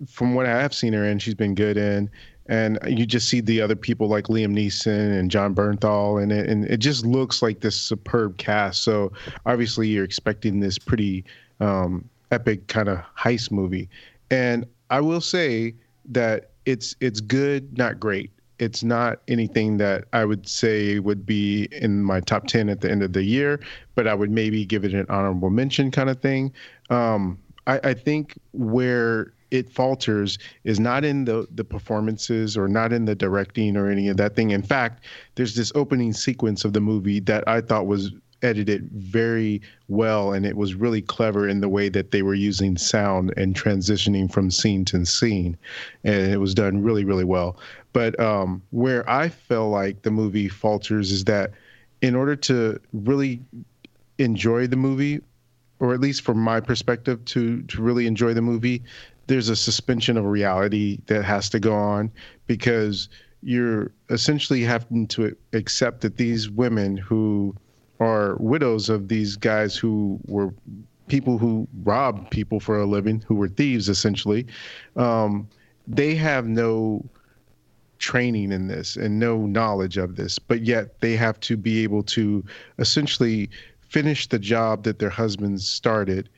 from 0.07 0.35
what 0.35 0.45
I 0.45 0.61
have 0.61 0.73
seen 0.73 0.93
her 0.93 1.03
in, 1.05 1.19
she's 1.19 1.35
been 1.35 1.55
good 1.55 1.77
in. 1.77 2.09
And 2.47 2.79
you 2.87 3.05
just 3.05 3.29
see 3.29 3.41
the 3.41 3.61
other 3.61 3.75
people 3.75 4.07
like 4.07 4.25
Liam 4.25 4.53
Neeson 4.53 5.19
and 5.19 5.29
Jon 5.29 5.53
Bernthal, 5.53 6.21
and 6.21 6.31
it, 6.31 6.49
and 6.49 6.65
it 6.65 6.77
just 6.77 7.05
looks 7.05 7.43
like 7.43 7.59
this 7.59 7.75
superb 7.75 8.37
cast. 8.37 8.81
So 8.81 9.11
obviously, 9.45 9.87
you're 9.87 10.03
expecting 10.03 10.59
this 10.59 10.79
pretty 10.79 11.23
um, 11.59 12.09
epic 12.31 12.67
kind 12.67 12.89
of 12.89 12.99
heist 13.15 13.51
movie. 13.51 13.87
And 14.31 14.65
I 14.89 14.99
will 14.99 15.21
say 15.21 15.75
that 16.05 16.49
it's 16.65 16.95
it's 16.99 17.21
good, 17.21 17.77
not 17.77 17.99
great. 17.99 18.31
It's 18.59 18.83
not 18.83 19.19
anything 19.27 19.77
that 19.77 20.05
I 20.13 20.25
would 20.25 20.47
say 20.47 20.99
would 20.99 21.25
be 21.25 21.67
in 21.71 22.03
my 22.03 22.19
top 22.19 22.47
ten 22.47 22.69
at 22.69 22.81
the 22.81 22.91
end 22.91 23.03
of 23.03 23.13
the 23.13 23.23
year, 23.23 23.59
but 23.95 24.07
I 24.07 24.13
would 24.13 24.31
maybe 24.31 24.65
give 24.65 24.83
it 24.85 24.93
an 24.93 25.05
honorable 25.09 25.49
mention 25.49 25.91
kind 25.91 26.09
of 26.09 26.21
thing. 26.21 26.53
Um, 26.89 27.39
I, 27.67 27.79
I 27.83 27.93
think 27.93 28.37
where 28.51 29.33
it 29.51 29.71
falters 29.71 30.37
is 30.63 30.79
not 30.79 31.03
in 31.03 31.25
the 31.25 31.47
the 31.55 31.63
performances 31.63 32.55
or 32.57 32.67
not 32.67 32.93
in 32.93 33.05
the 33.05 33.15
directing 33.15 33.75
or 33.75 33.89
any 33.89 34.07
of 34.09 34.17
that 34.17 34.35
thing. 34.35 34.51
In 34.51 34.61
fact, 34.61 35.05
there's 35.35 35.55
this 35.55 35.71
opening 35.75 36.13
sequence 36.13 36.65
of 36.65 36.73
the 36.73 36.81
movie 36.81 37.19
that 37.21 37.47
I 37.47 37.61
thought 37.61 37.87
was 37.87 38.11
edited 38.41 38.89
very 38.91 39.61
well 39.87 40.31
and 40.33 40.45
it 40.45 40.55
was 40.55 40.73
really 40.75 41.01
clever 41.01 41.47
in 41.47 41.59
the 41.59 41.69
way 41.69 41.89
that 41.89 42.11
they 42.11 42.21
were 42.21 42.33
using 42.33 42.77
sound 42.77 43.33
and 43.35 43.55
transitioning 43.55 44.31
from 44.31 44.49
scene 44.49 44.85
to 44.85 45.05
scene 45.05 45.57
and 46.03 46.31
it 46.31 46.37
was 46.37 46.53
done 46.53 46.81
really 46.81 47.03
really 47.03 47.25
well 47.25 47.57
but 47.93 48.19
um, 48.19 48.61
where 48.71 49.07
i 49.09 49.29
feel 49.29 49.69
like 49.69 50.01
the 50.01 50.11
movie 50.11 50.47
falters 50.47 51.11
is 51.11 51.23
that 51.25 51.51
in 52.01 52.15
order 52.15 52.35
to 52.35 52.79
really 52.93 53.39
enjoy 54.17 54.67
the 54.67 54.75
movie 54.75 55.21
or 55.79 55.93
at 55.93 55.99
least 55.99 56.21
from 56.21 56.37
my 56.37 56.59
perspective 56.59 57.23
to 57.25 57.61
to 57.63 57.81
really 57.81 58.07
enjoy 58.07 58.33
the 58.33 58.41
movie 58.41 58.83
there's 59.27 59.49
a 59.49 59.55
suspension 59.55 60.17
of 60.17 60.25
reality 60.25 60.99
that 61.05 61.23
has 61.23 61.49
to 61.49 61.59
go 61.59 61.73
on 61.73 62.11
because 62.47 63.09
you're 63.43 63.91
essentially 64.09 64.63
having 64.63 65.07
to 65.07 65.35
accept 65.53 66.01
that 66.01 66.17
these 66.17 66.49
women 66.49 66.97
who 66.97 67.55
are 67.99 68.35
widows 68.37 68.89
of 68.89 69.07
these 69.07 69.35
guys 69.35 69.75
who 69.75 70.19
were 70.27 70.53
people 71.07 71.37
who 71.37 71.67
robbed 71.83 72.29
people 72.31 72.59
for 72.59 72.79
a 72.79 72.85
living, 72.85 73.23
who 73.27 73.35
were 73.35 73.47
thieves 73.47 73.89
essentially, 73.89 74.45
um, 74.95 75.47
they 75.87 76.15
have 76.15 76.47
no 76.47 77.03
training 77.99 78.51
in 78.51 78.67
this 78.67 78.95
and 78.95 79.19
no 79.19 79.45
knowledge 79.45 79.97
of 79.97 80.15
this, 80.15 80.39
but 80.39 80.61
yet 80.61 80.99
they 81.01 81.15
have 81.15 81.39
to 81.41 81.55
be 81.55 81.83
able 81.83 82.01
to 82.03 82.43
essentially 82.79 83.49
finish 83.81 84.27
the 84.27 84.39
job 84.39 84.83
that 84.83 84.99
their 84.99 85.09
husbands 85.09 85.67
started 85.67 86.29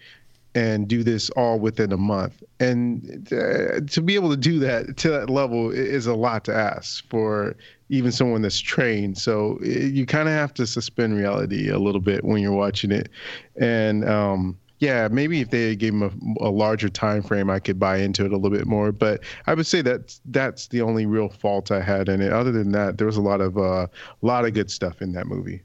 and 0.53 0.87
do 0.87 1.01
this 1.01 1.29
all 1.31 1.59
within 1.59 1.93
a 1.93 1.97
month. 1.97 2.43
And 2.59 3.31
uh, 3.31 3.79
to 3.87 4.01
be 4.01 4.15
able 4.15 4.29
to 4.31 4.37
do 4.37 4.59
that 4.59 4.97
to 4.97 5.09
that 5.11 5.29
level 5.29 5.71
is 5.71 6.07
a 6.07 6.13
lot 6.13 6.43
to 6.45 6.53
ask 6.53 7.07
for 7.09 7.55
even 7.89 8.11
someone 8.11 8.41
that's 8.41 8.59
trained. 8.59 9.17
So 9.17 9.59
you 9.61 10.05
kind 10.05 10.27
of 10.27 10.33
have 10.33 10.53
to 10.55 10.67
suspend 10.67 11.15
reality 11.15 11.69
a 11.69 11.79
little 11.79 12.01
bit 12.01 12.23
when 12.23 12.41
you're 12.41 12.51
watching 12.51 12.91
it. 12.91 13.09
And 13.55 14.07
um, 14.07 14.57
yeah, 14.81 15.07
maybe 15.11 15.41
if 15.41 15.51
they 15.51 15.75
gave 15.75 15.93
him 15.93 16.01
a, 16.01 16.47
a, 16.47 16.49
larger 16.49 16.89
time 16.89 17.21
frame, 17.21 17.51
I 17.51 17.59
could 17.59 17.79
buy 17.79 17.97
into 17.97 18.25
it 18.25 18.31
a 18.31 18.35
little 18.35 18.57
bit 18.57 18.65
more. 18.65 18.91
But 18.91 19.21
I 19.45 19.53
would 19.53 19.67
say 19.67 19.83
that 19.83 20.19
that's 20.25 20.67
the 20.67 20.81
only 20.81 21.05
real 21.05 21.29
fault 21.29 21.71
I 21.71 21.81
had 21.81 22.09
in 22.09 22.19
it. 22.19 22.33
Other 22.33 22.51
than 22.51 22.71
that, 22.71 22.97
there 22.97 23.05
was 23.05 23.15
a 23.15 23.21
lot 23.21 23.41
of 23.41 23.57
a 23.57 23.61
uh, 23.61 23.87
lot 24.23 24.43
of 24.43 24.55
good 24.55 24.71
stuff 24.71 25.03
in 25.03 25.11
that 25.13 25.27
movie. 25.27 25.61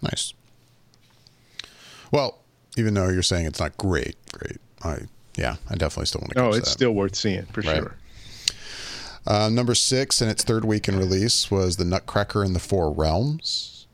Nice. 0.00 0.32
Well, 2.12 2.38
even 2.76 2.94
though 2.94 3.08
you're 3.08 3.22
saying 3.22 3.46
it's 3.46 3.58
not 3.58 3.76
great, 3.78 4.14
great. 4.32 4.58
I 4.84 5.00
yeah, 5.34 5.56
I 5.68 5.74
definitely 5.74 6.06
still 6.06 6.20
want 6.20 6.34
to. 6.34 6.40
Oh, 6.40 6.48
it's 6.50 6.60
that. 6.60 6.66
still 6.66 6.92
worth 6.92 7.16
seeing 7.16 7.46
for 7.46 7.62
right. 7.62 7.78
sure. 7.78 7.96
Uh, 9.26 9.48
number 9.48 9.74
six 9.74 10.22
in 10.22 10.28
its 10.28 10.44
third 10.44 10.64
week 10.64 10.86
in 10.86 10.96
release 10.96 11.50
was 11.50 11.78
the 11.78 11.84
Nutcracker 11.84 12.44
in 12.44 12.52
the 12.52 12.60
Four 12.60 12.92
Realms. 12.92 13.88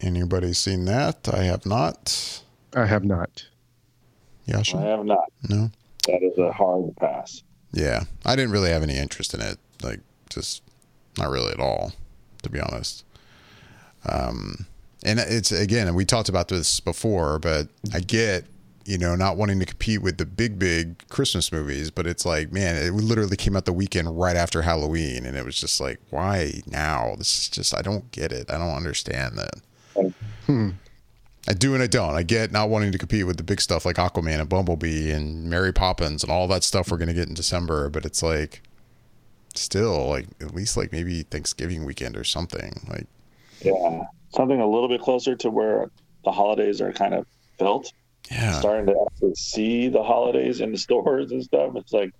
Anybody 0.00 0.54
seen 0.54 0.86
that? 0.86 1.28
I 1.30 1.42
have 1.42 1.66
not. 1.66 2.42
I 2.74 2.86
have 2.86 3.04
not. 3.04 3.44
Jascha? 4.48 4.82
I 4.82 4.86
have 4.88 5.04
not. 5.04 5.32
No. 5.48 5.70
That 6.06 6.22
is 6.22 6.36
a 6.38 6.52
hard 6.52 6.94
pass. 6.96 7.42
Yeah, 7.72 8.04
I 8.24 8.36
didn't 8.36 8.52
really 8.52 8.70
have 8.70 8.82
any 8.82 8.96
interest 8.96 9.34
in 9.34 9.40
it. 9.40 9.58
Like, 9.82 10.00
just 10.30 10.62
not 11.18 11.30
really 11.30 11.52
at 11.52 11.60
all, 11.60 11.92
to 12.42 12.50
be 12.50 12.60
honest. 12.60 13.04
Um, 14.08 14.66
and 15.04 15.18
it's 15.18 15.52
again, 15.52 15.94
we 15.94 16.04
talked 16.04 16.28
about 16.28 16.48
this 16.48 16.80
before, 16.80 17.38
but 17.38 17.68
I 17.92 18.00
get 18.00 18.46
you 18.86 18.98
know 18.98 19.14
not 19.16 19.36
wanting 19.36 19.58
to 19.60 19.66
compete 19.66 20.02
with 20.02 20.18
the 20.18 20.26
big 20.26 20.58
big 20.58 21.06
Christmas 21.08 21.52
movies, 21.52 21.90
but 21.90 22.06
it's 22.06 22.24
like 22.24 22.52
man, 22.52 22.76
it 22.76 22.92
literally 22.92 23.36
came 23.36 23.56
out 23.56 23.64
the 23.64 23.72
weekend 23.72 24.18
right 24.18 24.36
after 24.36 24.62
Halloween, 24.62 25.26
and 25.26 25.36
it 25.36 25.44
was 25.44 25.58
just 25.60 25.80
like 25.80 26.00
why 26.10 26.62
now? 26.66 27.14
This 27.16 27.38
is 27.38 27.48
just 27.48 27.76
I 27.76 27.82
don't 27.82 28.10
get 28.12 28.32
it. 28.32 28.50
I 28.50 28.58
don't 28.58 28.74
understand 28.74 29.38
that. 29.38 30.12
Hmm. 30.46 30.70
I 31.48 31.52
do 31.52 31.74
and 31.74 31.82
I 31.82 31.86
don't. 31.86 32.14
I 32.14 32.22
get 32.22 32.52
not 32.52 32.70
wanting 32.70 32.92
to 32.92 32.98
compete 32.98 33.26
with 33.26 33.36
the 33.36 33.42
big 33.42 33.60
stuff 33.60 33.84
like 33.84 33.96
Aquaman 33.96 34.40
and 34.40 34.48
Bumblebee 34.48 35.10
and 35.10 35.44
Mary 35.44 35.72
Poppins 35.72 36.22
and 36.22 36.32
all 36.32 36.48
that 36.48 36.64
stuff 36.64 36.90
we're 36.90 36.96
going 36.96 37.08
to 37.08 37.14
get 37.14 37.28
in 37.28 37.34
December, 37.34 37.90
but 37.90 38.04
it's 38.04 38.22
like 38.22 38.62
still 39.54 40.08
like 40.08 40.26
at 40.40 40.54
least 40.54 40.76
like 40.76 40.90
maybe 40.90 41.22
Thanksgiving 41.22 41.84
weekend 41.84 42.16
or 42.16 42.24
something. 42.24 42.86
Like 42.88 43.06
yeah 43.60 44.04
something 44.34 44.60
a 44.60 44.66
little 44.66 44.88
bit 44.88 45.00
closer 45.00 45.34
to 45.36 45.50
where 45.50 45.90
the 46.24 46.32
holidays 46.32 46.80
are 46.80 46.92
kind 46.92 47.14
of 47.14 47.26
built. 47.58 47.92
Yeah. 48.30 48.58
Starting 48.58 48.86
to 48.86 49.06
actually 49.06 49.34
see 49.34 49.88
the 49.88 50.02
holidays 50.02 50.60
in 50.60 50.72
the 50.72 50.78
stores 50.86 51.30
and 51.30 51.42
stuff. 51.42 51.72
It's 51.76 51.92
like, 51.92 52.12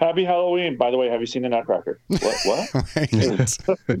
Happy 0.00 0.24
Halloween. 0.24 0.76
By 0.76 0.90
the 0.90 0.96
way, 0.96 1.08
have 1.08 1.20
you 1.20 1.26
seen 1.26 1.42
the 1.42 1.48
Nutcracker? 1.48 2.00
What? 2.08 2.36
what? 2.44 2.70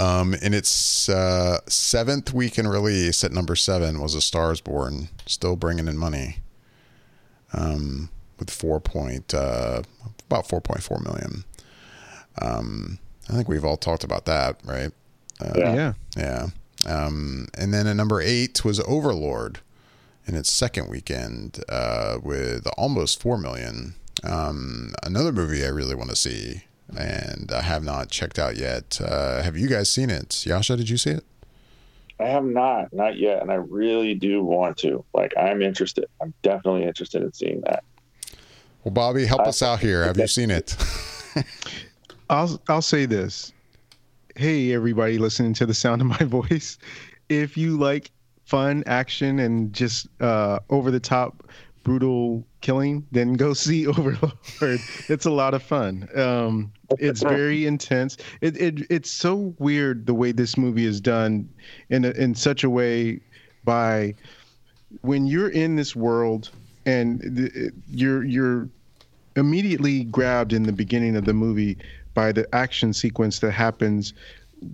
um, 0.00 0.34
in 0.34 0.54
its 0.54 1.08
uh, 1.08 1.58
seventh 1.68 2.32
week 2.32 2.58
in 2.58 2.66
release 2.66 3.22
at 3.22 3.32
number 3.32 3.54
seven 3.54 4.00
was 4.00 4.14
A 4.14 4.20
Stars 4.20 4.60
Born, 4.60 5.08
still 5.26 5.56
bringing 5.56 5.88
in 5.88 5.98
money. 5.98 6.38
Um, 7.52 8.10
with 8.38 8.48
four 8.50 8.80
point 8.80 9.34
uh, 9.34 9.82
about 10.26 10.48
four 10.48 10.60
point 10.60 10.82
four 10.82 10.98
million. 11.00 11.44
Um, 12.40 12.98
I 13.28 13.34
think 13.34 13.48
we've 13.48 13.64
all 13.64 13.76
talked 13.76 14.02
about 14.02 14.24
that, 14.24 14.60
right? 14.64 14.90
Uh, 15.40 15.52
yeah. 15.56 15.92
Yeah. 16.16 16.46
Um, 16.86 17.48
and 17.56 17.74
then 17.74 17.86
at 17.86 17.96
number 17.96 18.20
eight 18.20 18.64
was 18.64 18.80
Overlord 18.80 19.60
in 20.26 20.34
its 20.34 20.50
second 20.50 20.88
weekend 20.88 21.62
uh, 21.68 22.18
with 22.22 22.66
almost 22.78 23.20
4 23.20 23.38
million. 23.38 23.94
Um, 24.24 24.94
another 25.02 25.32
movie 25.32 25.64
I 25.64 25.68
really 25.68 25.94
want 25.94 26.10
to 26.10 26.16
see 26.16 26.62
and 26.96 27.50
I 27.52 27.62
have 27.62 27.82
not 27.84 28.10
checked 28.10 28.38
out 28.38 28.56
yet. 28.56 29.00
Uh, 29.02 29.42
have 29.42 29.56
you 29.56 29.68
guys 29.68 29.88
seen 29.88 30.10
it? 30.10 30.28
Jascha, 30.30 30.76
did 30.76 30.88
you 30.88 30.96
see 30.96 31.10
it? 31.10 31.24
I 32.18 32.24
have 32.24 32.44
not, 32.44 32.92
not 32.92 33.16
yet. 33.16 33.40
And 33.40 33.50
I 33.50 33.54
really 33.54 34.14
do 34.14 34.42
want 34.44 34.76
to. 34.78 35.04
Like, 35.14 35.32
I'm 35.38 35.62
interested. 35.62 36.04
I'm 36.20 36.34
definitely 36.42 36.84
interested 36.84 37.22
in 37.22 37.32
seeing 37.32 37.62
that. 37.62 37.82
Well, 38.84 38.92
Bobby, 38.92 39.26
help 39.26 39.42
us 39.42 39.62
out 39.62 39.80
here. 39.80 40.04
Have 40.04 40.16
you 40.16 40.26
seen 40.26 40.50
it? 40.50 40.76
I'll 42.30 42.60
I'll 42.68 42.82
say 42.82 43.06
this. 43.06 43.52
Hey 44.36 44.72
everybody 44.72 45.18
listening 45.18 45.52
to 45.54 45.66
the 45.66 45.74
sound 45.74 46.00
of 46.00 46.06
my 46.06 46.16
voice. 46.24 46.78
If 47.28 47.56
you 47.56 47.76
like 47.76 48.10
fun 48.44 48.84
action 48.86 49.38
and 49.40 49.72
just 49.72 50.06
uh, 50.20 50.60
over 50.70 50.90
the 50.90 51.00
top 51.00 51.44
brutal 51.82 52.44
killing, 52.60 53.06
then 53.10 53.34
go 53.34 53.52
see 53.54 53.86
Overlord. 53.86 54.32
it's 55.08 55.26
a 55.26 55.30
lot 55.30 55.54
of 55.54 55.62
fun. 55.62 56.08
Um, 56.14 56.72
it's 56.98 57.22
very 57.22 57.66
intense. 57.72 58.16
It, 58.40 58.56
it 58.56 58.86
it's 58.90 59.10
so 59.10 59.54
weird 59.58 60.06
the 60.06 60.14
way 60.14 60.32
this 60.32 60.56
movie 60.56 60.86
is 60.86 61.00
done 61.00 61.48
in 61.88 62.04
a, 62.04 62.10
in 62.10 62.34
such 62.34 62.64
a 62.64 62.70
way 62.70 63.20
by 63.64 64.14
when 65.02 65.26
you're 65.26 65.50
in 65.50 65.76
this 65.76 65.94
world 65.94 66.50
and 66.86 67.20
the, 67.20 67.72
you're 67.88 68.24
you're 68.24 68.68
immediately 69.36 70.04
grabbed 70.04 70.52
in 70.52 70.64
the 70.64 70.72
beginning 70.72 71.16
of 71.16 71.24
the 71.24 71.34
movie 71.34 71.76
by 72.14 72.32
the 72.32 72.52
action 72.54 72.92
sequence 72.92 73.38
that 73.38 73.52
happens 73.52 74.12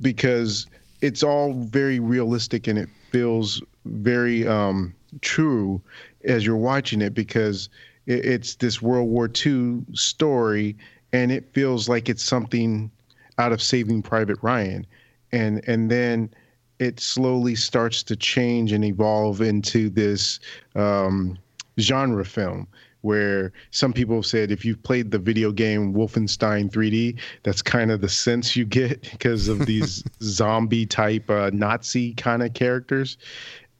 because 0.01 0.67
it's 1.03 1.23
all 1.23 1.53
very 1.53 2.01
realistic 2.01 2.67
and 2.67 2.79
it 2.79 2.89
feels 3.11 3.63
very 3.85 4.47
um, 4.47 4.95
true 5.21 5.81
as 6.25 6.45
you're 6.45 6.57
watching 6.57 7.03
it 7.03 7.15
because 7.15 7.69
it, 8.07 8.25
it's 8.25 8.55
this 8.57 8.81
World 8.81 9.09
War 9.09 9.31
II 9.45 9.85
story 9.93 10.77
and 11.17 11.33
it 11.33 11.51
feels 11.55 11.89
like 11.89 12.11
it's 12.11 12.23
something 12.23 12.91
out 13.39 13.51
of 13.51 13.63
Saving 13.63 14.03
Private 14.03 14.39
Ryan, 14.43 14.87
and 15.33 15.67
and 15.67 15.91
then 15.91 16.31
it 16.79 17.01
slowly 17.01 17.55
starts 17.55 18.03
to 18.03 18.17
change 18.17 18.71
and 18.73 18.85
evolve 18.85 19.41
into 19.41 19.89
this 19.89 20.39
um, 20.75 21.39
genre 21.81 22.25
film 22.25 22.69
where 23.01 23.53
some 23.71 23.95
people 23.95 24.17
have 24.17 24.27
said 24.27 24.51
if 24.51 24.63
you've 24.63 24.83
played 24.83 25.11
the 25.11 25.19
video 25.19 25.53
game 25.53 25.95
Wolfenstein 25.95 26.69
3D, 26.71 27.19
that's 27.45 27.63
kind 27.63 27.91
of 27.91 28.03
the 28.03 28.09
sense 28.09 28.55
you 28.55 28.67
get 28.67 29.01
because 29.13 29.49
of 29.49 29.65
these 29.65 30.05
zombie 30.23 30.85
type 30.85 31.31
uh, 31.31 31.51
Nazi 31.55 32.13
kind 32.15 32.43
of 32.43 32.53
characters. 32.53 33.17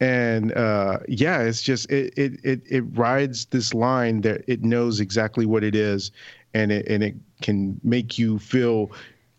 And 0.01 0.53
uh, 0.53 1.01
yeah, 1.07 1.43
it's 1.43 1.63
just 1.63 1.91
it, 1.91 2.15
it 2.17 2.41
it 2.45 2.63
it 2.71 2.85
rides 2.93 3.47
this 3.47 3.75
line 3.75 4.23
that 4.23 4.43
it 4.47 4.63
knows 4.63 5.01
exactly 5.01 5.45
what 5.45 5.65
it 5.65 5.75
is, 5.75 6.13
and 6.55 6.73
it 6.73 6.87
and 6.87 7.03
it 7.03 7.15
can 7.43 7.81
make 7.83 8.19
you 8.19 8.39
feel 8.39 8.91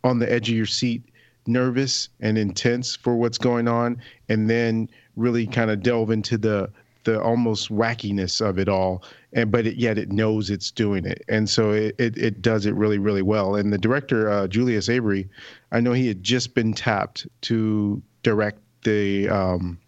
on 0.04 0.20
the 0.20 0.32
edge 0.32 0.50
of 0.50 0.56
your 0.56 0.66
seat, 0.66 1.04
nervous 1.46 2.10
and 2.20 2.38
intense 2.38 2.96
for 2.96 3.16
what's 3.16 3.38
going 3.38 3.68
on, 3.68 4.02
and 4.30 4.50
then 4.50 4.90
really 5.16 5.48
kind 5.48 5.72
of 5.72 5.82
delve 5.82 6.12
into 6.12 6.38
the 6.38 6.70
the 7.04 7.22
almost 7.22 7.70
wackiness 7.70 8.42
of 8.42 8.60
it 8.60 8.68
all 8.68 9.02
and 9.32 9.50
but 9.50 9.66
it, 9.66 9.78
yet 9.78 9.98
it 9.98 10.12
knows 10.12 10.50
it's 10.50 10.72
doing 10.72 11.06
it. 11.06 11.24
And 11.30 11.50
so 11.50 11.72
it, 11.72 11.96
it, 11.98 12.18
it 12.18 12.42
does 12.42 12.66
it 12.66 12.76
really 12.76 12.98
really 12.98 13.22
well. 13.22 13.56
And 13.56 13.72
the 13.72 13.78
director 13.78 14.30
uh, 14.30 14.48
julius 14.48 14.90
avery 14.90 15.30
i 15.72 15.80
know 15.80 15.94
he 15.94 16.08
had 16.08 16.22
just 16.22 16.54
been 16.54 16.74
tapped 16.74 17.26
to 17.42 18.02
direct 18.24 18.60
the 18.84 19.30
um, 19.30 19.80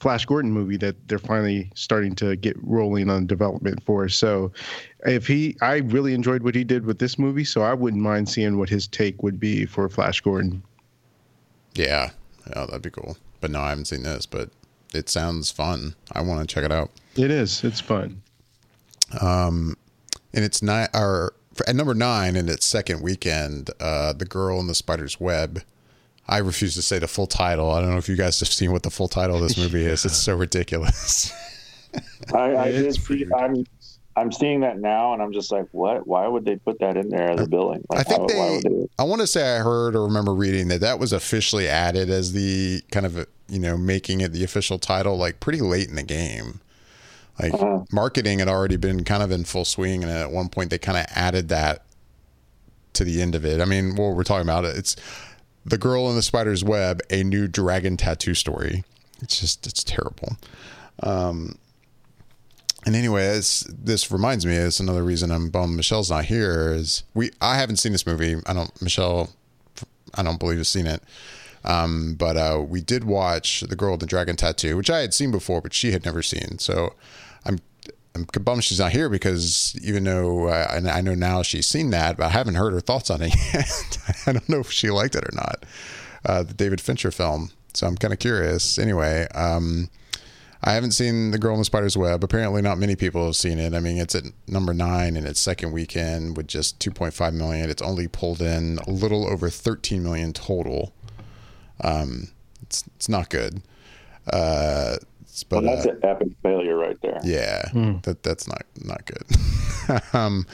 flash 0.00 0.24
gordon 0.26 0.52
movie 0.52 0.76
that 0.76 0.94
they're 1.08 1.18
finally 1.18 1.70
starting 1.74 2.14
to 2.14 2.36
get 2.36 2.56
rolling 2.62 3.10
on 3.10 3.26
development 3.26 3.82
for 3.82 4.08
so 4.08 4.50
if 5.06 5.26
he 5.26 5.56
i 5.60 5.76
really 5.76 6.14
enjoyed 6.14 6.42
what 6.42 6.54
he 6.54 6.62
did 6.64 6.86
with 6.86 6.98
this 6.98 7.18
movie 7.18 7.44
so 7.44 7.62
i 7.62 7.74
wouldn't 7.74 8.02
mind 8.02 8.28
seeing 8.28 8.58
what 8.58 8.68
his 8.68 8.86
take 8.86 9.22
would 9.22 9.40
be 9.40 9.66
for 9.66 9.88
flash 9.88 10.20
gordon 10.20 10.62
yeah 11.74 12.10
Yeah, 12.54 12.66
that'd 12.66 12.82
be 12.82 12.90
cool. 12.90 13.16
But 13.40 13.50
no, 13.50 13.60
I 13.60 13.68
haven't 13.68 13.84
seen 13.86 14.02
this, 14.02 14.24
but 14.26 14.50
it 14.94 15.08
sounds 15.08 15.50
fun. 15.50 15.94
I 16.12 16.22
want 16.22 16.40
to 16.40 16.52
check 16.52 16.64
it 16.64 16.72
out. 16.72 16.90
It 17.14 17.30
is. 17.30 17.62
It's 17.62 17.80
fun. 17.80 18.22
Um, 19.20 19.76
and 20.32 20.44
it's 20.44 20.62
nine 20.62 20.88
or 20.94 21.34
at 21.66 21.76
number 21.76 21.94
nine 21.94 22.36
in 22.36 22.48
its 22.48 22.64
second 22.66 23.02
weekend, 23.02 23.70
uh, 23.80 24.12
the 24.14 24.24
girl 24.24 24.58
in 24.60 24.66
the 24.66 24.74
spider's 24.74 25.20
web. 25.20 25.62
I 26.28 26.38
refuse 26.38 26.74
to 26.74 26.82
say 26.82 26.98
the 26.98 27.08
full 27.08 27.26
title. 27.26 27.70
I 27.70 27.80
don't 27.80 27.90
know 27.90 27.96
if 27.96 28.08
you 28.08 28.16
guys 28.16 28.38
have 28.40 28.48
seen 28.48 28.70
what 28.72 28.82
the 28.82 28.90
full 28.90 29.08
title 29.08 29.36
of 29.36 29.42
this 29.42 29.56
movie 29.62 29.84
is. 29.84 30.04
It's 30.04 30.16
so 30.16 30.36
ridiculous. 30.36 31.32
I, 32.34 32.56
I 32.56 32.70
did 32.70 32.94
see. 32.94 33.24
I'm 33.36 33.64
I'm 34.14 34.32
seeing 34.32 34.60
that 34.60 34.78
now, 34.78 35.12
and 35.14 35.22
I'm 35.22 35.32
just 35.32 35.52
like, 35.52 35.66
what? 35.70 36.06
Why 36.06 36.26
would 36.26 36.44
they 36.44 36.56
put 36.56 36.80
that 36.80 36.96
in 36.96 37.08
there 37.08 37.30
as 37.30 37.40
a 37.40 37.46
billing? 37.46 37.84
Like, 37.88 38.00
I 38.00 38.02
think 38.02 38.20
why, 38.20 38.26
they, 38.26 38.38
why 38.38 38.50
would 38.50 38.62
they? 38.64 38.88
I 38.98 39.04
want 39.04 39.20
to 39.20 39.26
say 39.26 39.56
I 39.56 39.60
heard 39.60 39.94
or 39.94 40.02
remember 40.04 40.34
reading 40.34 40.68
that 40.68 40.80
that 40.80 40.98
was 40.98 41.12
officially 41.12 41.68
added 41.68 42.10
as 42.10 42.32
the 42.32 42.82
kind 42.90 43.06
of 43.06 43.26
you 43.48 43.58
know 43.60 43.76
making 43.78 44.20
it 44.20 44.32
the 44.32 44.44
official 44.44 44.78
title 44.78 45.16
like 45.16 45.40
pretty 45.40 45.60
late 45.60 45.88
in 45.88 45.94
the 45.94 46.02
game. 46.02 46.60
Like 47.40 47.54
Uh-huh. 47.54 47.84
marketing 47.92 48.40
had 48.40 48.48
already 48.48 48.76
been 48.76 49.04
kind 49.04 49.22
of 49.22 49.30
in 49.30 49.44
full 49.44 49.64
swing, 49.64 50.02
and 50.02 50.10
at 50.12 50.30
one 50.32 50.48
point 50.48 50.70
they 50.70 50.78
kind 50.78 50.98
of 50.98 51.06
added 51.14 51.48
that 51.48 51.84
to 52.94 53.04
the 53.04 53.22
end 53.22 53.36
of 53.36 53.44
it. 53.44 53.60
I 53.60 53.64
mean, 53.64 53.94
what 53.94 54.16
we're 54.16 54.24
talking 54.24 54.42
about 54.42 54.64
it's 54.64 54.96
the 55.64 55.78
girl 55.78 56.08
in 56.08 56.16
the 56.16 56.22
spider's 56.22 56.64
web, 56.64 57.00
a 57.10 57.22
new 57.22 57.46
dragon 57.48 57.96
tattoo 57.96 58.34
story. 58.34 58.84
It's 59.20 59.40
just 59.40 59.66
it's 59.66 59.84
terrible. 59.84 60.36
Um, 61.02 61.58
and 62.86 62.94
anyway, 62.96 63.26
this 63.28 64.10
reminds 64.10 64.46
me. 64.46 64.54
It's 64.54 64.80
another 64.80 65.02
reason 65.02 65.30
I'm 65.30 65.50
bummed 65.50 65.76
Michelle's 65.76 66.10
not 66.10 66.26
here. 66.26 66.72
Is 66.72 67.02
we 67.14 67.30
I 67.40 67.58
haven't 67.58 67.76
seen 67.76 67.92
this 67.92 68.06
movie. 68.06 68.36
I 68.46 68.52
don't 68.54 68.80
Michelle. 68.80 69.30
I 70.14 70.22
don't 70.22 70.38
believe 70.38 70.58
has 70.58 70.68
seen 70.68 70.86
it. 70.86 71.02
Um, 71.64 72.14
but 72.14 72.36
uh, 72.36 72.64
we 72.66 72.80
did 72.80 73.04
watch 73.04 73.60
The 73.60 73.76
Girl 73.76 73.92
with 73.92 74.00
the 74.00 74.06
Dragon 74.06 74.36
Tattoo, 74.36 74.76
which 74.76 74.88
I 74.88 75.00
had 75.00 75.12
seen 75.12 75.30
before, 75.30 75.60
but 75.60 75.74
she 75.74 75.92
had 75.92 76.04
never 76.04 76.22
seen. 76.22 76.58
So 76.58 76.94
I'm 77.44 77.58
I'm 78.18 78.42
bummed 78.42 78.64
she's 78.64 78.80
not 78.80 78.92
here 78.92 79.08
because 79.08 79.78
even 79.82 80.04
though 80.04 80.48
uh, 80.48 80.80
I 80.90 81.00
know 81.00 81.14
now 81.14 81.42
she's 81.42 81.66
seen 81.66 81.90
that, 81.90 82.16
but 82.16 82.26
I 82.26 82.30
haven't 82.30 82.54
heard 82.54 82.72
her 82.72 82.80
thoughts 82.80 83.10
on 83.10 83.22
it 83.22 83.34
yet. 83.54 83.98
I 84.26 84.32
don't 84.32 84.48
know 84.48 84.60
if 84.60 84.70
she 84.70 84.90
liked 84.90 85.14
it 85.14 85.24
or 85.24 85.34
not. 85.34 85.64
Uh, 86.24 86.42
the 86.42 86.54
David 86.54 86.80
Fincher 86.80 87.10
film. 87.10 87.50
So 87.74 87.86
I'm 87.86 87.96
kind 87.96 88.12
of 88.12 88.18
curious. 88.18 88.78
Anyway, 88.78 89.26
um, 89.34 89.88
I 90.62 90.72
haven't 90.72 90.90
seen 90.90 91.30
The 91.30 91.38
Girl 91.38 91.52
in 91.54 91.60
the 91.60 91.64
Spider's 91.64 91.96
Web. 91.96 92.24
Apparently, 92.24 92.60
not 92.60 92.78
many 92.78 92.96
people 92.96 93.26
have 93.26 93.36
seen 93.36 93.58
it. 93.58 93.74
I 93.74 93.80
mean, 93.80 93.98
it's 93.98 94.14
at 94.14 94.24
number 94.48 94.74
nine 94.74 95.16
in 95.16 95.24
its 95.26 95.40
second 95.40 95.72
weekend 95.72 96.36
with 96.36 96.48
just 96.48 96.80
2.5 96.80 97.32
million. 97.34 97.70
It's 97.70 97.82
only 97.82 98.08
pulled 98.08 98.40
in 98.40 98.78
a 98.86 98.90
little 98.90 99.26
over 99.28 99.48
13 99.48 100.02
million 100.02 100.32
total. 100.32 100.92
Um, 101.82 102.28
it's 102.62 102.84
it's 102.96 103.08
not 103.08 103.30
good. 103.30 103.62
Uh, 104.32 104.96
it's- 105.42 105.44
but 105.44 105.62
Well, 105.64 105.74
that's 105.76 105.86
uh, 105.86 105.90
an 105.92 106.00
epic 106.02 106.28
failure 106.42 106.76
right 106.76 106.96
there. 107.02 107.20
yeah, 107.24 107.62
that 108.02 108.22
that's 108.22 108.46
not 108.48 108.62
not 108.84 109.04
good. 109.06 110.02
um, 110.12 110.46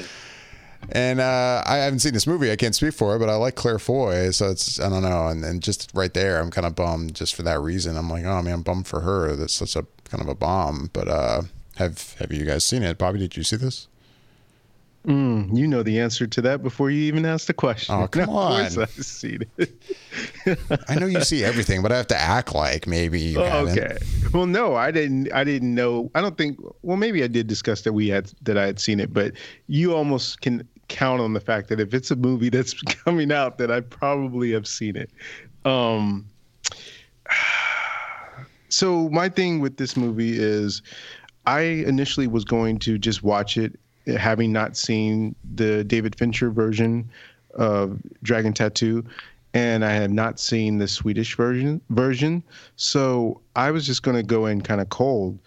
and 0.90 1.18
uh, 1.20 1.62
I 1.64 1.76
haven't 1.78 2.00
seen 2.00 2.12
this 2.12 2.26
movie. 2.26 2.52
I 2.52 2.56
can't 2.56 2.74
speak 2.74 2.92
for 2.92 3.16
it, 3.16 3.18
but 3.18 3.30
I 3.30 3.36
like 3.36 3.54
Claire 3.54 3.78
Foy, 3.78 4.30
so 4.30 4.50
it's 4.50 4.78
I 4.78 4.88
don't 4.90 5.02
know. 5.02 5.28
And, 5.28 5.42
and 5.44 5.62
just 5.62 5.90
right 5.94 6.12
there, 6.12 6.40
I'm 6.40 6.50
kind 6.50 6.66
of 6.66 6.74
bummed 6.74 7.14
just 7.14 7.34
for 7.34 7.42
that 7.42 7.60
reason. 7.60 7.96
I'm 7.96 8.10
like, 8.10 8.24
oh 8.24 8.42
man, 8.42 8.54
I'm 8.54 8.62
bummed 8.62 8.86
for 8.86 9.00
her. 9.00 9.34
That's 9.34 9.54
such 9.54 9.76
a 9.76 9.86
kind 10.04 10.22
of 10.22 10.28
a 10.28 10.34
bomb. 10.34 10.90
But 10.92 11.08
uh, 11.08 11.42
have 11.76 12.14
have 12.18 12.32
you 12.32 12.44
guys 12.44 12.64
seen 12.66 12.82
it? 12.82 12.98
Bobby, 12.98 13.18
did 13.18 13.36
you 13.36 13.42
see 13.44 13.56
this? 13.56 13.88
Mm, 15.06 15.54
you 15.54 15.66
know 15.66 15.82
the 15.82 16.00
answer 16.00 16.26
to 16.26 16.40
that 16.40 16.62
before 16.62 16.90
you 16.90 17.02
even 17.04 17.26
ask 17.26 17.46
the 17.46 17.52
question. 17.52 17.94
Oh, 17.94 18.08
come 18.08 18.28
on. 18.30 18.62
I've 18.62 18.90
seen 18.90 19.40
it. 19.58 19.70
I 20.88 20.94
know 20.94 21.06
you 21.06 21.20
see 21.20 21.44
everything, 21.44 21.82
but 21.82 21.92
I 21.92 21.96
have 21.98 22.06
to 22.08 22.16
act 22.16 22.54
like 22.54 22.86
maybe 22.86 23.20
you. 23.20 23.40
Oh, 23.40 23.66
okay. 23.68 23.98
Well, 24.32 24.46
no, 24.46 24.76
I 24.76 24.90
didn't. 24.90 25.30
I 25.32 25.44
didn't 25.44 25.74
know. 25.74 26.10
I 26.14 26.22
don't 26.22 26.38
think. 26.38 26.58
Well, 26.82 26.96
maybe 26.96 27.22
I 27.22 27.26
did 27.26 27.46
discuss 27.46 27.82
that 27.82 27.92
we 27.92 28.08
had 28.08 28.32
that 28.42 28.56
I 28.56 28.64
had 28.64 28.80
seen 28.80 28.98
it, 28.98 29.12
but 29.12 29.32
you 29.66 29.94
almost 29.94 30.40
can 30.40 30.66
count 30.88 31.20
on 31.20 31.34
the 31.34 31.40
fact 31.40 31.68
that 31.68 31.80
if 31.80 31.92
it's 31.92 32.10
a 32.10 32.16
movie 32.16 32.48
that's 32.50 32.72
coming 32.82 33.30
out, 33.30 33.58
that 33.58 33.70
I 33.70 33.80
probably 33.80 34.52
have 34.52 34.66
seen 34.66 34.96
it. 34.96 35.10
Um. 35.64 36.26
So 38.70 39.08
my 39.10 39.28
thing 39.28 39.60
with 39.60 39.76
this 39.76 39.96
movie 39.96 40.36
is, 40.36 40.82
I 41.46 41.60
initially 41.60 42.26
was 42.26 42.44
going 42.44 42.80
to 42.80 42.98
just 42.98 43.22
watch 43.22 43.56
it, 43.56 43.78
having 44.06 44.52
not 44.52 44.76
seen 44.76 45.34
the 45.54 45.84
David 45.84 46.16
Fincher 46.16 46.50
version 46.50 47.08
of 47.54 48.00
Dragon 48.22 48.52
Tattoo, 48.52 49.04
and 49.54 49.84
I 49.84 49.92
had 49.92 50.10
not 50.10 50.40
seen 50.40 50.78
the 50.78 50.88
Swedish 50.88 51.36
version 51.36 51.80
version. 51.90 52.42
So 52.76 53.40
I 53.54 53.70
was 53.70 53.86
just 53.86 54.02
going 54.02 54.16
to 54.16 54.22
go 54.22 54.46
in 54.46 54.60
kind 54.60 54.80
of 54.80 54.88
cold. 54.88 55.38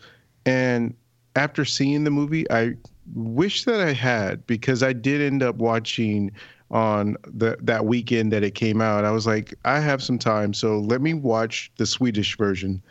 And 0.46 0.96
after 1.36 1.66
seeing 1.66 2.04
the 2.04 2.12
movie, 2.12 2.50
I 2.50 2.76
wish 3.14 3.66
that 3.66 3.82
I 3.82 3.94
had 3.94 4.48
because 4.48 4.82
I 4.82 4.94
did 4.94 5.22
end 5.22 5.44
up 5.44 5.58
watching 5.58 6.32
on 6.70 7.16
the 7.24 7.58
that 7.62 7.86
weekend 7.86 8.32
that 8.34 8.44
it 8.44 8.56
came 8.56 8.82
out. 8.82 9.06
I 9.06 9.12
was 9.12 9.28
like, 9.28 9.54
I 9.66 9.80
have 9.80 10.04
some 10.04 10.20
time, 10.20 10.54
so 10.54 10.80
let 10.80 11.02
me 11.02 11.14
watch 11.14 11.72
the 11.78 11.86
Swedish 11.86 12.38
version. 12.38 12.82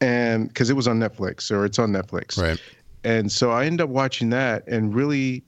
And 0.00 0.48
because 0.48 0.70
it 0.70 0.74
was 0.74 0.86
on 0.86 1.00
Netflix 1.00 1.50
or 1.50 1.64
it's 1.64 1.78
on 1.80 1.90
Netflix 1.90 2.38
Right. 2.38 2.60
And 3.04 3.30
so 3.30 3.50
I 3.50 3.66
ended 3.66 3.82
up 3.82 3.90
watching 3.90 4.30
that 4.30 4.66
and 4.66 4.94
really 4.94 5.42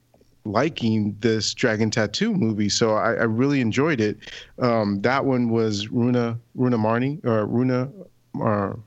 liking 0.45 1.17
this 1.21 1.53
Dragon 1.55 1.91
Tattoo 1.91 2.33
movie. 2.33 2.69
So 2.69 2.95
I, 2.95 3.13
I 3.13 3.25
really 3.25 3.61
enjoyed 3.61 4.01
it. 4.01 4.19
Um, 4.59 5.01
that 5.03 5.25
one 5.25 5.51
was 5.51 5.89
Runa 5.89 6.39
Runa 6.55 6.79
Marnie 6.79 7.25
or 7.25 7.47
Runa 7.47 7.91
or 8.35 8.79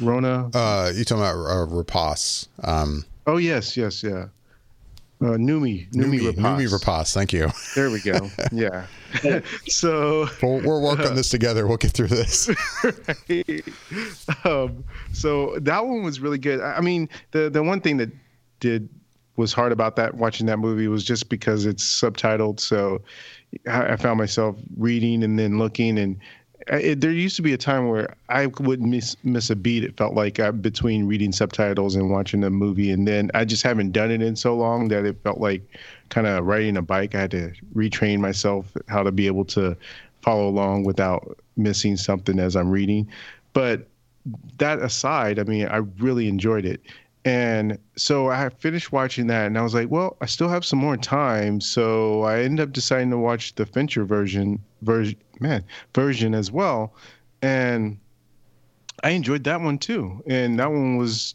Rona. 0.00 0.50
Uh, 0.54 0.92
you 0.94 1.04
talking 1.04 1.22
about 1.22 1.36
uh, 1.36 1.66
Rapace? 1.66 2.48
Um, 2.62 3.04
oh 3.26 3.36
yes, 3.36 3.76
yes, 3.76 4.02
yeah. 4.02 4.26
Uh, 5.20 5.36
Noomi 5.36 5.88
Noomi 5.92 6.20
Noomi, 6.20 6.32
Rapace. 6.32 6.36
Noomi 6.36 6.78
Rapace. 6.78 7.14
Thank 7.14 7.32
you. 7.32 7.50
There 7.74 7.90
we 7.90 8.00
go. 8.00 8.30
Yeah. 8.52 8.86
so 9.68 10.28
We'll, 10.42 10.60
we'll 10.60 10.82
work 10.82 10.98
on 11.00 11.14
this 11.14 11.28
together. 11.28 11.66
We'll 11.68 11.76
get 11.76 11.92
through 11.92 12.08
this. 12.08 12.48
um, 14.44 14.84
so 15.12 15.56
that 15.60 15.86
one 15.86 16.02
was 16.02 16.20
really 16.20 16.38
good. 16.38 16.60
I 16.60 16.74
I 16.74 16.80
mean, 16.80 17.08
the 17.30 17.48
the 17.48 17.62
one 17.62 17.80
thing 17.80 17.96
that 17.98 18.10
did 18.60 18.88
was 19.36 19.52
hard 19.52 19.72
about 19.72 19.96
that 19.96 20.14
watching 20.14 20.46
that 20.46 20.58
movie 20.58 20.88
was 20.88 21.04
just 21.04 21.28
because 21.28 21.64
it's 21.66 21.84
subtitled. 21.84 22.60
So 22.60 23.02
I, 23.68 23.92
I 23.92 23.96
found 23.96 24.18
myself 24.18 24.56
reading 24.76 25.22
and 25.22 25.38
then 25.38 25.58
looking, 25.58 25.98
and 25.98 26.18
There 26.66 27.10
used 27.10 27.36
to 27.36 27.42
be 27.42 27.52
a 27.52 27.58
time 27.58 27.88
where 27.88 28.14
I 28.28 28.46
wouldn't 28.46 28.88
miss 28.88 29.16
miss 29.22 29.50
a 29.50 29.56
beat. 29.56 29.84
It 29.84 29.96
felt 29.96 30.14
like 30.14 30.40
uh, 30.40 30.52
between 30.52 31.06
reading 31.06 31.32
subtitles 31.32 31.94
and 31.94 32.10
watching 32.10 32.42
a 32.44 32.50
movie, 32.50 32.90
and 32.90 33.06
then 33.06 33.30
I 33.34 33.44
just 33.44 33.62
haven't 33.62 33.92
done 33.92 34.10
it 34.10 34.22
in 34.22 34.36
so 34.36 34.56
long 34.56 34.88
that 34.88 35.04
it 35.04 35.16
felt 35.22 35.38
like 35.38 35.62
kind 36.08 36.26
of 36.26 36.44
riding 36.46 36.76
a 36.76 36.82
bike. 36.82 37.14
I 37.14 37.20
had 37.22 37.30
to 37.32 37.52
retrain 37.74 38.20
myself 38.20 38.66
how 38.88 39.02
to 39.02 39.12
be 39.12 39.26
able 39.26 39.44
to 39.46 39.76
follow 40.22 40.48
along 40.48 40.84
without 40.84 41.38
missing 41.56 41.96
something 41.96 42.38
as 42.38 42.56
I'm 42.56 42.70
reading. 42.70 43.08
But 43.52 43.86
that 44.58 44.78
aside, 44.78 45.38
I 45.38 45.44
mean, 45.44 45.68
I 45.68 45.78
really 45.98 46.28
enjoyed 46.28 46.64
it. 46.64 46.80
And 47.24 47.78
so 47.96 48.28
I 48.28 48.50
finished 48.50 48.92
watching 48.92 49.28
that 49.28 49.46
and 49.46 49.56
I 49.56 49.62
was 49.62 49.74
like, 49.74 49.90
well, 49.90 50.16
I 50.20 50.26
still 50.26 50.48
have 50.48 50.64
some 50.64 50.78
more 50.78 50.96
time. 50.96 51.60
So 51.60 52.22
I 52.22 52.42
ended 52.42 52.68
up 52.68 52.72
deciding 52.72 53.10
to 53.10 53.18
watch 53.18 53.54
the 53.54 53.64
Fincher 53.64 54.04
version 54.04 54.60
version 54.82 55.16
man 55.40 55.64
version 55.94 56.34
as 56.34 56.52
well. 56.52 56.94
And 57.40 57.98
I 59.02 59.10
enjoyed 59.10 59.44
that 59.44 59.60
one 59.60 59.78
too. 59.78 60.22
And 60.26 60.58
that 60.58 60.70
one 60.70 60.96
was 60.96 61.34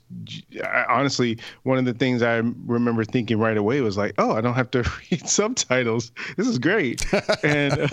I, 0.63 0.85
honestly 0.89 1.39
one 1.63 1.79
of 1.79 1.85
the 1.85 1.93
things 1.93 2.21
I 2.21 2.37
remember 2.37 3.03
thinking 3.03 3.39
right 3.39 3.57
away 3.57 3.81
was 3.81 3.97
like, 3.97 4.13
oh, 4.19 4.33
I 4.33 4.41
don't 4.41 4.53
have 4.53 4.71
to 4.71 4.83
read 5.11 5.27
subtitles. 5.27 6.11
This 6.37 6.47
is 6.47 6.59
great. 6.59 7.03
and 7.43 7.91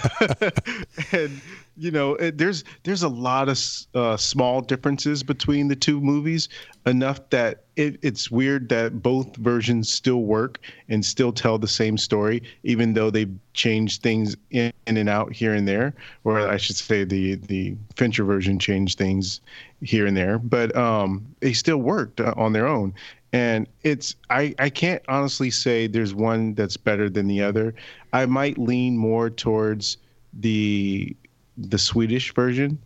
and 1.13 1.41
you 1.77 1.91
know, 1.91 2.15
it, 2.15 2.39
there's 2.39 2.65
there's 2.85 3.03
a 3.03 3.09
lot 3.09 3.49
of 3.49 3.59
uh, 3.95 4.17
small 4.17 4.61
differences 4.61 5.23
between 5.23 5.69
the 5.69 5.77
two 5.77 6.01
movies, 6.01 6.49
enough 6.87 7.21
that 7.31 7.65
it, 7.77 7.99
it's 8.03 8.31
weird 8.31 8.69
that 8.71 9.03
both 9.03 9.37
versions 9.37 9.93
still 9.93 10.23
work 10.23 10.59
and 10.89 11.05
still 11.05 11.33
tell 11.33 11.59
the 11.59 11.69
same 11.69 11.99
story, 11.99 12.43
even 12.63 12.95
though 12.95 13.11
they've 13.11 13.35
changed 13.53 14.03
things 14.03 14.37
in, 14.51 14.73
in 14.87 14.97
and 14.97 15.09
out 15.09 15.33
here 15.33 15.53
and 15.53 15.69
there. 15.69 15.95
Or 16.25 16.49
I 16.49 16.57
should 16.57 16.77
say, 16.77 17.05
the 17.05 17.35
the 17.35 17.77
Fincher 17.97 18.25
version 18.25 18.59
changed 18.59 18.97
things 18.97 19.41
here 19.83 20.07
and 20.07 20.17
there, 20.17 20.39
but 20.39 20.75
um, 20.75 21.27
they 21.41 21.53
still 21.53 21.79
worked 21.79 22.21
uh, 22.21 22.33
on 22.37 22.53
their 22.53 22.67
own. 22.67 22.95
And 23.33 23.69
it's 23.83 24.15
I 24.31 24.55
I 24.59 24.71
can't 24.71 25.03
honestly 25.09 25.51
say 25.51 25.89
there's 25.89 26.15
one 26.15 26.55
that's 26.55 26.79
better 26.79 27.11
than 27.11 27.27
the 27.27 27.43
other. 27.43 27.75
I 28.15 28.25
might 28.25 28.57
lean 28.57 28.97
more 28.97 29.29
towards 29.29 29.99
the 30.33 31.15
the 31.57 31.79
Swedish 31.79 32.35
version, 32.35 32.79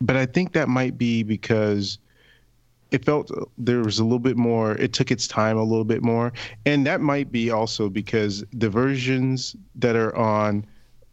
but 0.00 0.16
I 0.16 0.26
think 0.26 0.52
that 0.52 0.68
might 0.68 0.98
be 0.98 1.22
because 1.22 1.98
it 2.90 3.04
felt 3.04 3.30
there 3.56 3.80
was 3.80 3.98
a 3.98 4.04
little 4.04 4.18
bit 4.18 4.36
more. 4.36 4.72
It 4.72 4.92
took 4.92 5.10
its 5.10 5.26
time 5.26 5.56
a 5.56 5.62
little 5.62 5.84
bit 5.84 6.02
more, 6.02 6.32
and 6.66 6.86
that 6.86 7.00
might 7.00 7.32
be 7.32 7.50
also 7.50 7.88
because 7.88 8.44
the 8.52 8.68
versions 8.68 9.56
that 9.76 9.96
are 9.96 10.14
on 10.16 10.66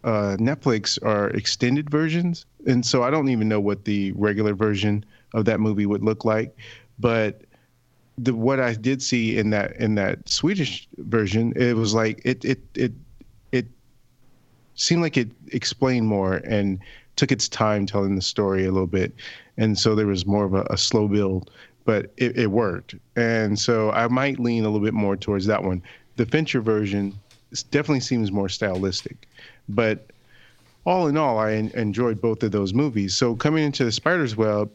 uh, 0.04 0.38
Netflix 0.40 0.98
are 1.04 1.30
extended 1.30 1.90
versions, 1.90 2.46
and 2.68 2.86
so 2.86 3.04
I 3.04 3.10
don't 3.10 3.30
even 3.30 3.48
know 3.48 3.60
what 3.60 3.86
the 3.86 4.12
regular 4.14 4.54
version 4.54 5.06
of 5.34 5.46
that 5.46 5.60
movie 5.60 5.86
would 5.86 6.04
look 6.04 6.26
like. 6.26 6.56
But 7.00 7.42
the 8.18 8.36
what 8.36 8.60
I 8.60 8.74
did 8.74 9.02
see 9.02 9.38
in 9.38 9.50
that 9.52 9.78
in 9.78 9.96
that 9.96 10.28
Swedish 10.28 10.88
version, 10.98 11.54
it 11.56 11.76
was 11.76 11.94
like 11.94 12.22
it 12.26 12.44
it 12.44 12.62
it 12.76 12.92
seemed 14.80 15.02
like 15.02 15.18
it 15.18 15.30
explained 15.52 16.08
more 16.08 16.36
and 16.46 16.80
took 17.16 17.32
its 17.32 17.50
time 17.50 17.86
telling 17.86 18.16
the 18.16 18.22
story 18.22 18.66
a 18.66 18.72
little 18.72 18.88
bit, 18.88 19.14
and 19.58 19.78
so 19.78 19.94
there 19.94 20.08
was 20.08 20.26
more 20.26 20.46
of 20.46 20.54
a, 20.54 20.64
a 20.70 20.78
slow 20.78 21.08
build, 21.08 21.52
but 21.86 22.12
it, 22.18 22.38
it 22.38 22.48
worked, 22.48 22.96
and 23.16 23.60
so 23.60 23.92
I 23.92 24.08
might 24.08 24.40
lean 24.40 24.64
a 24.64 24.70
little 24.70 24.86
bit 24.86 24.94
more 24.94 25.18
towards 25.18 25.46
that 25.48 25.64
one. 25.64 25.84
The 26.16 26.26
Fincher 26.26 26.62
version 26.62 27.14
definitely 27.72 28.00
seems 28.00 28.32
more 28.32 28.48
stylistic, 28.48 29.28
but 29.68 30.12
all 30.86 31.08
in 31.08 31.18
all, 31.18 31.38
I 31.38 31.54
en- 31.54 31.72
enjoyed 31.76 32.22
both 32.22 32.42
of 32.42 32.52
those 32.52 32.74
movies. 32.74 33.16
So 33.16 33.36
coming 33.36 33.64
into 33.64 33.84
the 33.84 33.92
Spider's 33.92 34.38
Web 34.38 34.72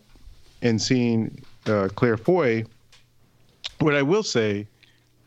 and 0.63 0.81
seeing 0.81 1.43
uh, 1.67 1.89
Claire 1.95 2.19
Foy, 2.19 2.65
what 3.81 3.95
I 3.95 4.03
will 4.03 4.23
say 4.23 4.67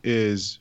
is 0.03 0.59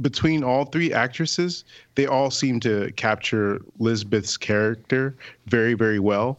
between 0.00 0.44
all 0.44 0.64
three 0.64 0.92
actresses, 0.92 1.64
they 1.94 2.06
all 2.06 2.30
seem 2.30 2.60
to 2.60 2.92
capture 2.96 3.60
Lisbeth's 3.78 4.36
character 4.36 5.14
very, 5.46 5.74
very 5.74 5.98
well. 5.98 6.38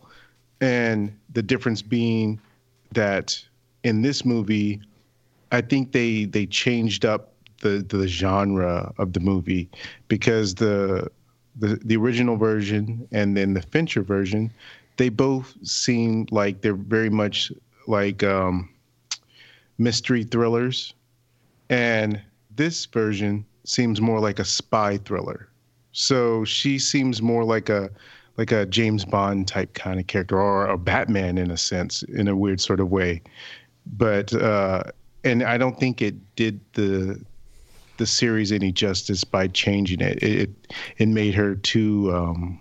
And 0.61 1.13
the 1.33 1.41
difference 1.41 1.81
being 1.81 2.39
that 2.93 3.41
in 3.83 4.01
this 4.01 4.25
movie, 4.25 4.81
I 5.51 5.61
think 5.61 5.91
they 5.91 6.25
they 6.25 6.45
changed 6.45 7.05
up 7.05 7.33
the 7.61 7.85
the 7.87 8.07
genre 8.07 8.93
of 8.97 9.13
the 9.13 9.19
movie 9.19 9.69
because 10.07 10.55
the 10.55 11.09
the 11.59 11.79
the 11.83 11.97
original 11.97 12.37
version 12.37 13.07
and 13.11 13.35
then 13.35 13.53
the 13.53 13.61
Fincher 13.61 14.03
version, 14.03 14.51
they 14.97 15.09
both 15.09 15.55
seem 15.63 16.27
like 16.31 16.61
they're 16.61 16.73
very 16.73 17.09
much 17.09 17.51
like 17.87 18.23
um, 18.23 18.69
mystery 19.77 20.23
thrillers, 20.23 20.93
and 21.69 22.21
this 22.59 22.85
version 22.87 23.45
seems 23.63 24.01
more 24.01 24.19
like 24.19 24.37
a 24.37 24.43
spy 24.43 24.97
thriller. 24.97 25.47
So 25.93 26.43
she 26.43 26.77
seems 26.77 27.21
more 27.21 27.45
like 27.45 27.69
a 27.69 27.89
like 28.35 28.51
a 28.51 28.65
James 28.65 29.05
Bond 29.05 29.47
type 29.47 29.73
kind 29.73 29.97
of 29.97 30.07
character 30.07 30.39
or 30.39 30.67
a 30.67 30.77
Batman 30.77 31.37
in 31.37 31.51
a 31.51 31.57
sense, 31.57 32.03
in 32.03 32.27
a 32.27 32.35
weird 32.35 32.59
sort 32.59 32.81
of 32.81 32.91
way. 32.91 33.21
But 33.85 34.33
uh, 34.33 34.83
and 35.23 35.41
I 35.41 35.57
don't 35.57 35.79
think 35.79 36.01
it 36.01 36.15
did 36.35 36.59
the 36.73 37.23
the 37.95 38.05
series 38.05 38.51
any 38.51 38.73
justice 38.73 39.23
by 39.23 39.47
changing 39.47 40.01
it. 40.01 40.21
It 40.21 40.49
it 40.97 41.07
made 41.07 41.35
her 41.35 41.55
too 41.55 42.13
um, 42.13 42.59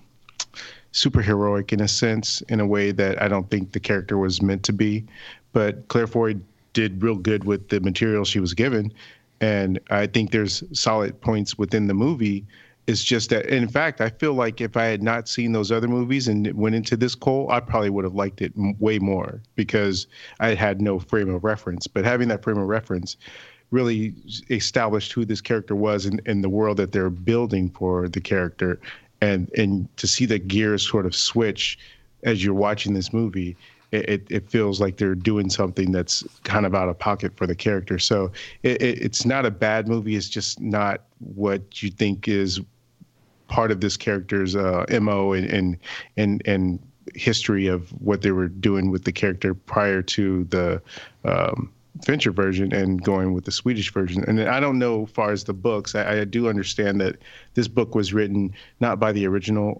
superheroic 0.93 1.73
in 1.73 1.81
a 1.81 1.89
sense, 1.89 2.41
in 2.43 2.61
a 2.61 2.67
way 2.67 2.93
that 2.93 3.21
I 3.21 3.27
don't 3.27 3.51
think 3.51 3.73
the 3.73 3.81
character 3.81 4.17
was 4.17 4.41
meant 4.41 4.63
to 4.65 4.73
be. 4.73 5.07
But 5.53 5.89
Claire 5.89 6.07
Foy 6.07 6.37
did 6.73 7.03
real 7.03 7.17
good 7.17 7.43
with 7.43 7.69
the 7.71 7.81
material 7.81 8.25
she 8.25 8.39
was 8.39 8.55
given, 8.55 8.93
and 9.41 9.79
I 9.91 10.07
think 10.07 10.31
there's 10.31 10.63
solid 10.73 11.21
points 11.21 11.59
within 11.59 11.87
the 11.87 11.95
movie. 11.95 12.47
It's 12.87 13.05
just 13.05 13.31
that, 13.31 13.47
in 13.47 13.69
fact, 13.69 14.01
I 14.01 14.09
feel 14.09 14.33
like 14.33 14.61
if 14.61 14.77
I 14.77 14.85
had 14.85 15.03
not 15.03 15.29
seen 15.29 15.53
those 15.53 15.71
other 15.71 15.89
movies 15.89 16.27
and 16.27 16.51
went 16.55 16.75
into 16.75 16.97
this 16.97 17.15
Cole, 17.15 17.51
I 17.51 17.61
probably 17.61 17.91
would 17.91 18.05
have 18.05 18.15
liked 18.15 18.41
it 18.41 18.53
way 18.57 18.99
more 18.99 19.43
because 19.57 20.07
I 20.41 20.55
had 20.55 20.81
no 20.81 20.99
frame 20.99 21.29
of 21.29 21.45
reference. 21.45 21.87
But 21.87 22.05
having 22.05 22.29
that 22.29 22.43
frame 22.43 22.57
of 22.57 22.67
reference 22.67 23.17
really 23.71 24.15
established 24.49 25.13
who 25.13 25.27
this 25.27 25.43
character 25.43 25.77
was 25.77 26.07
and 26.07 26.21
in 26.25 26.41
the 26.41 26.49
world 26.49 26.79
that 26.79 26.93
they're 26.93 27.11
building 27.11 27.69
for 27.71 28.09
the 28.09 28.21
character, 28.21 28.81
and 29.21 29.51
and 29.59 29.95
to 29.99 30.07
see 30.07 30.25
the 30.25 30.39
gears 30.39 30.89
sort 30.89 31.05
of 31.05 31.15
switch 31.15 31.79
as 32.23 32.43
you're 32.43 32.55
watching 32.55 32.95
this 32.95 33.13
movie 33.13 33.57
it, 33.93 34.27
it 34.31 34.51
feels 34.51 34.81
like 34.81 34.97
they're 34.97 35.15
doing 35.15 35.49
something 35.49 35.93
that's 35.93 36.23
kind 36.45 36.67
of 36.67 36.75
out 36.75 36.89
of 36.89 36.99
pocket 36.99 37.37
for 37.37 37.47
the 37.47 37.55
character. 37.55 37.99
So 37.99 38.31
it, 38.63 38.83
it, 38.83 39.03
it's 39.03 39.25
not 39.25 39.47
a 39.47 39.51
bad 39.51 39.89
movie. 39.89 40.17
It's 40.17 40.29
just 40.29 40.61
not 40.61 41.05
what 41.19 41.83
you 41.83 41.91
think 41.91 42.29
is 42.29 42.61
part 43.49 43.71
of 43.71 43.81
this 43.81 43.97
character's 43.97 44.55
uh, 44.55 44.85
mo 45.01 45.33
and, 45.33 45.47
and 45.47 45.79
and 46.17 46.43
and 46.47 46.79
history 47.15 47.67
of 47.67 47.89
what 48.03 48.21
they 48.21 48.31
were 48.31 48.49
doing 48.49 48.91
with 48.91 49.05
the 49.05 49.13
character 49.13 49.55
prior 49.55 50.03
to 50.03 50.45
the 50.45 50.83
um, 51.25 51.73
Fincher 52.05 52.31
version 52.31 52.73
and 52.73 53.03
going 53.03 53.33
with 53.33 53.45
the 53.45 53.53
Swedish 53.53 53.93
version. 53.93 54.25
And 54.27 54.41
I 54.41 54.61
don't 54.61 54.79
know, 54.79 55.05
as 55.05 55.11
far 55.11 55.31
as 55.31 55.45
the 55.45 55.53
books, 55.53 55.95
I, 55.95 56.21
I 56.21 56.25
do 56.25 56.49
understand 56.49 57.01
that 57.01 57.17
this 57.55 57.69
book 57.69 57.95
was 57.95 58.13
written 58.13 58.53
not 58.81 59.01
by 59.01 59.13
the 59.13 59.27
original 59.27 59.77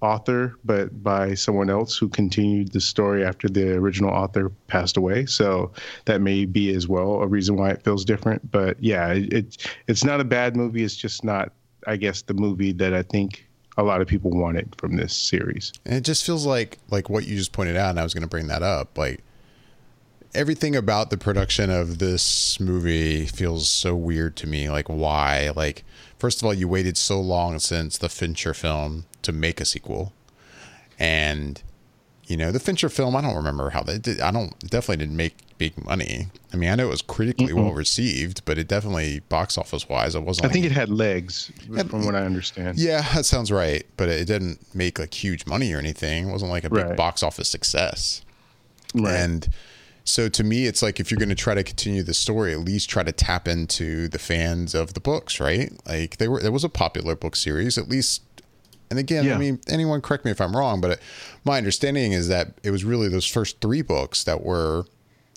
author, 0.00 0.56
but 0.64 1.02
by 1.02 1.34
someone 1.34 1.70
else 1.70 1.96
who 1.96 2.08
continued 2.08 2.72
the 2.72 2.80
story 2.80 3.24
after 3.24 3.48
the 3.48 3.74
original 3.74 4.10
author 4.10 4.50
passed 4.66 4.96
away. 4.96 5.26
So 5.26 5.72
that 6.04 6.20
may 6.20 6.44
be 6.44 6.74
as 6.74 6.88
well 6.88 7.22
a 7.22 7.26
reason 7.26 7.56
why 7.56 7.70
it 7.70 7.82
feels 7.82 8.04
different. 8.04 8.50
But 8.50 8.82
yeah, 8.82 9.12
it, 9.12 9.32
it 9.32 9.66
it's 9.88 10.04
not 10.04 10.20
a 10.20 10.24
bad 10.24 10.56
movie. 10.56 10.84
It's 10.84 10.96
just 10.96 11.24
not, 11.24 11.52
I 11.86 11.96
guess, 11.96 12.22
the 12.22 12.34
movie 12.34 12.72
that 12.72 12.94
I 12.94 13.02
think 13.02 13.46
a 13.78 13.82
lot 13.82 14.02
of 14.02 14.06
people 14.06 14.30
wanted 14.30 14.74
from 14.76 14.96
this 14.96 15.16
series. 15.16 15.72
And 15.86 15.94
it 15.94 16.04
just 16.04 16.24
feels 16.24 16.44
like 16.44 16.78
like 16.90 17.08
what 17.08 17.26
you 17.26 17.36
just 17.36 17.52
pointed 17.52 17.76
out, 17.76 17.90
and 17.90 18.00
I 18.00 18.02
was 18.02 18.14
going 18.14 18.22
to 18.22 18.28
bring 18.28 18.48
that 18.48 18.62
up, 18.62 18.98
like 18.98 19.24
everything 20.34 20.74
about 20.74 21.10
the 21.10 21.16
production 21.16 21.70
of 21.70 21.98
this 21.98 22.58
movie 22.58 23.26
feels 23.26 23.68
so 23.68 23.94
weird 23.94 24.36
to 24.36 24.46
me. 24.46 24.70
Like, 24.70 24.88
why? 24.88 25.50
Like, 25.54 25.84
first 26.18 26.40
of 26.40 26.46
all, 26.46 26.54
you 26.54 26.68
waited 26.68 26.96
so 26.96 27.20
long 27.20 27.58
since 27.58 27.98
the 27.98 28.08
Fincher 28.08 28.54
film 28.54 29.04
to 29.22 29.32
make 29.32 29.60
a 29.60 29.64
sequel, 29.64 30.12
and 30.98 31.62
you 32.26 32.36
know 32.36 32.52
the 32.52 32.60
Fincher 32.60 32.88
film. 32.88 33.16
I 33.16 33.20
don't 33.20 33.36
remember 33.36 33.70
how 33.70 33.82
they 33.82 33.98
did. 33.98 34.20
I 34.20 34.30
don't 34.30 34.58
definitely 34.60 34.98
didn't 34.98 35.16
make 35.16 35.36
big 35.58 35.84
money. 35.84 36.28
I 36.52 36.56
mean, 36.56 36.70
I 36.70 36.74
know 36.74 36.86
it 36.86 36.90
was 36.90 37.02
critically 37.02 37.48
mm 37.48 37.54
well 37.54 37.72
received, 37.72 38.44
but 38.44 38.58
it 38.58 38.66
definitely 38.66 39.20
box 39.28 39.56
office 39.56 39.88
wise, 39.88 40.14
it 40.14 40.22
wasn't. 40.22 40.46
I 40.46 40.48
like, 40.48 40.54
think 40.54 40.64
it 40.66 40.72
had 40.72 40.88
legs, 40.88 41.52
had, 41.74 41.90
from 41.90 42.04
what 42.04 42.14
I 42.14 42.24
understand. 42.24 42.78
Yeah, 42.78 43.02
that 43.14 43.26
sounds 43.26 43.52
right, 43.52 43.84
but 43.96 44.08
it 44.08 44.26
didn't 44.26 44.74
make 44.74 44.98
like 44.98 45.14
huge 45.14 45.46
money 45.46 45.72
or 45.72 45.78
anything. 45.78 46.28
It 46.28 46.32
wasn't 46.32 46.50
like 46.50 46.64
a 46.64 46.70
big 46.70 46.86
right. 46.86 46.96
box 46.96 47.22
office 47.22 47.48
success. 47.48 48.22
Right. 48.94 49.14
And 49.14 49.48
so 50.04 50.28
to 50.28 50.44
me, 50.44 50.66
it's 50.66 50.82
like 50.82 50.98
if 50.98 51.10
you're 51.10 51.18
going 51.18 51.28
to 51.28 51.34
try 51.34 51.54
to 51.54 51.62
continue 51.62 52.02
the 52.02 52.14
story, 52.14 52.52
at 52.52 52.60
least 52.60 52.90
try 52.90 53.02
to 53.02 53.12
tap 53.12 53.46
into 53.46 54.08
the 54.08 54.18
fans 54.18 54.74
of 54.74 54.94
the 54.94 55.00
books, 55.00 55.38
right? 55.38 55.72
Like 55.86 56.16
they 56.16 56.28
were, 56.28 56.40
there 56.40 56.52
was 56.52 56.64
a 56.64 56.68
popular 56.68 57.14
book 57.14 57.36
series, 57.36 57.78
at 57.78 57.88
least. 57.88 58.22
And 58.90 58.98
again, 58.98 59.24
yeah. 59.24 59.34
I 59.34 59.38
mean, 59.38 59.60
anyone 59.68 60.00
correct 60.00 60.24
me 60.24 60.30
if 60.30 60.40
I'm 60.40 60.56
wrong, 60.56 60.80
but 60.80 61.00
my 61.44 61.56
understanding 61.56 62.12
is 62.12 62.28
that 62.28 62.54
it 62.62 62.70
was 62.70 62.84
really 62.84 63.08
those 63.08 63.26
first 63.26 63.60
three 63.60 63.80
books 63.80 64.24
that 64.24 64.42
were, 64.42 64.84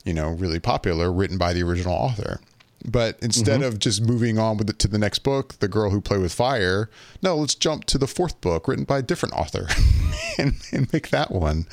you 0.04 0.14
know, 0.14 0.30
really 0.30 0.60
popular, 0.60 1.12
written 1.12 1.38
by 1.38 1.54
the 1.54 1.64
original 1.64 1.94
author. 1.94 2.42
But 2.88 3.18
instead 3.22 3.62
mm-hmm. 3.62 3.68
of 3.68 3.80
just 3.80 4.02
moving 4.02 4.38
on 4.38 4.58
with 4.58 4.70
it 4.70 4.78
to 4.80 4.88
the 4.88 5.00
next 5.00 5.20
book, 5.20 5.58
The 5.60 5.68
Girl 5.68 5.90
Who 5.90 6.02
Played 6.02 6.22
with 6.22 6.34
Fire, 6.34 6.90
no, 7.22 7.36
let's 7.36 7.56
jump 7.56 7.86
to 7.86 7.98
the 7.98 8.08
fourth 8.08 8.40
book 8.42 8.68
written 8.68 8.84
by 8.86 9.00
a 9.00 9.02
different 9.02 9.34
author 9.34 9.68
and, 10.38 10.54
and 10.72 10.92
make 10.94 11.10
that 11.10 11.32
one. 11.32 11.66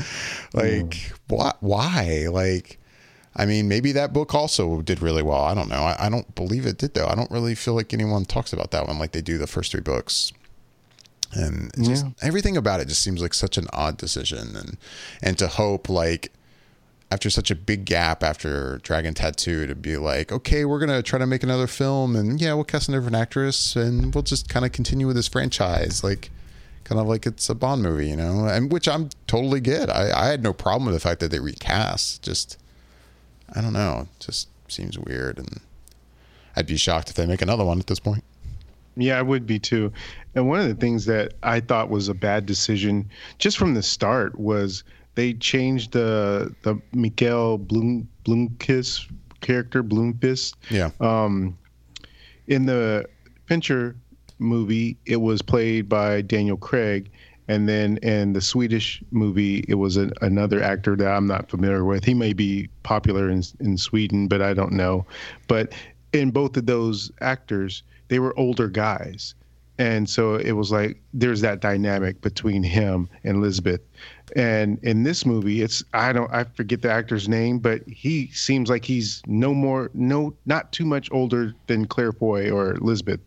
Like, 0.55 0.91
mm. 0.91 1.13
why? 1.29 1.53
Why? 1.61 2.27
Like, 2.31 2.79
I 3.35 3.47
mean, 3.47 3.67
maybe 3.67 3.93
that 3.93 4.13
book 4.13 4.35
also 4.35 4.83
did 4.83 5.01
really 5.01 5.23
well. 5.23 5.43
I 5.43 5.55
don't 5.55 5.69
know. 5.69 5.83
I, 5.83 6.07
I, 6.07 6.09
don't 6.11 6.35
believe 6.35 6.67
it 6.67 6.77
did 6.77 6.95
though. 6.95 7.07
I 7.07 7.15
don't 7.15 7.31
really 7.31 7.55
feel 7.55 7.75
like 7.75 7.95
anyone 7.95 8.27
talks 8.27 8.53
about 8.53 8.73
that 8.73 8.87
one 8.87 8.99
like 8.99 9.13
they 9.13 9.23
do 9.23 9.39
the 9.39 9.47
first 9.47 9.73
three 9.73 9.81
books. 9.81 10.33
And 11.33 11.71
yeah. 11.77 11.89
just 11.89 12.07
everything 12.21 12.59
about 12.59 12.81
it 12.81 12.89
just 12.89 13.03
seems 13.03 13.23
like 13.23 13.33
such 13.33 13.57
an 13.57 13.67
odd 13.73 13.97
decision, 13.97 14.55
and 14.55 14.77
and 15.23 15.39
to 15.39 15.49
hope 15.49 15.89
like 15.89 16.31
after 17.11 17.31
such 17.31 17.51
a 17.51 17.55
big 17.55 17.87
gap 17.87 18.23
after 18.23 18.79
Dragon 18.83 19.15
Tattoo 19.15 19.67
to 19.67 19.75
be 19.75 19.97
like, 19.97 20.31
okay, 20.31 20.67
we're 20.67 20.79
gonna 20.79 21.03
try 21.03 21.19
to 21.19 21.27
make 21.27 21.43
another 21.43 21.67
film, 21.67 22.17
and 22.17 22.39
yeah, 22.39 22.53
we'll 22.53 22.65
cast 22.65 22.91
a 22.91 22.93
different 22.93 23.17
actress, 23.17 23.77
and 23.77 24.15
we'll 24.15 24.23
just 24.23 24.51
kind 24.51 24.67
of 24.67 24.73
continue 24.73 25.07
with 25.07 25.17
this 25.17 25.29
franchise, 25.29 26.05
like 26.05 26.31
kind 26.85 27.01
of 27.01 27.07
like 27.07 27.25
it's 27.25 27.49
a 27.49 27.55
Bond 27.55 27.83
movie, 27.83 28.09
you 28.09 28.17
know, 28.17 28.47
and 28.47 28.71
which 28.71 28.87
I'm 28.87 29.09
totally 29.27 29.61
good. 29.61 29.89
I, 29.89 30.11
I 30.25 30.27
had 30.27 30.43
no 30.43 30.53
problem 30.53 30.85
with 30.85 30.95
the 30.95 31.01
fact 31.01 31.21
that 31.21 31.31
they 31.31 31.41
recast, 31.41 32.23
just 32.23 32.59
I 33.55 33.61
don't 33.61 33.73
know. 33.73 34.09
It 34.11 34.25
just 34.25 34.49
seems 34.69 34.99
weird, 34.99 35.39
and 35.39 35.61
I'd 36.57 36.67
be 36.67 36.77
shocked 36.77 37.11
if 37.11 37.17
they 37.17 37.27
make 37.27 37.43
another 37.43 37.65
one 37.65 37.79
at 37.79 37.87
this 37.87 38.01
point. 38.01 38.25
Yeah, 38.97 39.19
I 39.19 39.23
would 39.23 39.47
be 39.47 39.59
too. 39.59 39.93
And 40.35 40.49
one 40.49 40.61
of 40.61 40.69
the 40.69 40.75
things 40.75 41.07
that 41.07 41.35
I 41.43 41.61
thought 41.61 41.89
was 41.89 42.09
a 42.09 42.15
bad 42.15 42.47
decision, 42.47 43.09
just 43.39 43.57
from 43.57 43.75
the 43.75 43.83
start, 43.83 44.39
was 44.39 44.85
they 45.15 45.35
changed 45.35 45.93
the 45.93 46.55
the 46.63 46.81
Mikael 46.93 47.59
Bloom 47.59 48.09
Blomkvist 48.25 49.11
character 49.41 49.83
Blomkvist. 49.83 50.55
Yeah. 50.71 50.91
Um, 51.01 51.59
in 52.47 52.67
the 52.67 53.07
Fincher 53.47 53.97
movie, 54.39 54.97
it 55.07 55.21
was 55.21 55.43
played 55.43 55.89
by 55.89 56.23
Daniel 56.23 56.57
Craig, 56.57 57.11
and 57.49 57.69
then 57.69 57.97
in 57.99 58.33
the 58.33 58.41
Swedish 58.41 59.03
movie, 59.11 59.65
it 59.69 59.75
was 59.75 59.97
an, 59.97 60.13
another 60.21 60.63
actor 60.63 60.97
that 60.97 61.13
I'm 61.13 61.27
not 61.27 61.51
familiar 61.51 61.85
with. 61.85 62.05
He 62.05 62.15
may 62.15 62.33
be 62.33 62.69
popular 62.83 63.29
in 63.29 63.43
in 63.61 63.77
Sweden, 63.77 64.29
but 64.29 64.43
I 64.43 64.55
don't 64.55 64.73
know. 64.73 65.05
But 65.49 65.73
in 66.13 66.31
both 66.31 66.57
of 66.57 66.67
those 66.67 67.11
actors, 67.21 67.83
they 68.09 68.19
were 68.19 68.39
older 68.39 68.69
guys, 68.69 69.35
and 69.79 70.09
so 70.09 70.37
it 70.37 70.53
was 70.53 70.71
like 70.71 71.01
there's 71.13 71.41
that 71.41 71.61
dynamic 71.61 72.21
between 72.21 72.63
him 72.63 73.09
and 73.25 73.37
Elizabeth. 73.37 73.81
And 74.35 74.79
in 74.83 75.03
this 75.03 75.27
movie, 75.27 75.61
it's 75.61 75.85
I 75.93 76.13
don't 76.13 76.33
I 76.33 76.45
forget 76.45 76.81
the 76.81 76.91
actor's 76.91 77.29
name, 77.29 77.59
but 77.59 77.87
he 77.87 78.29
seems 78.29 78.71
like 78.71 78.85
he's 78.85 79.23
no 79.27 79.53
more 79.53 79.91
no 79.93 80.35
not 80.47 80.73
too 80.73 80.87
much 80.87 81.11
older 81.13 81.55
than 81.67 81.87
Claire 81.87 82.13
Foy 82.13 82.51
or 82.51 82.73
Elizabeth, 82.73 83.21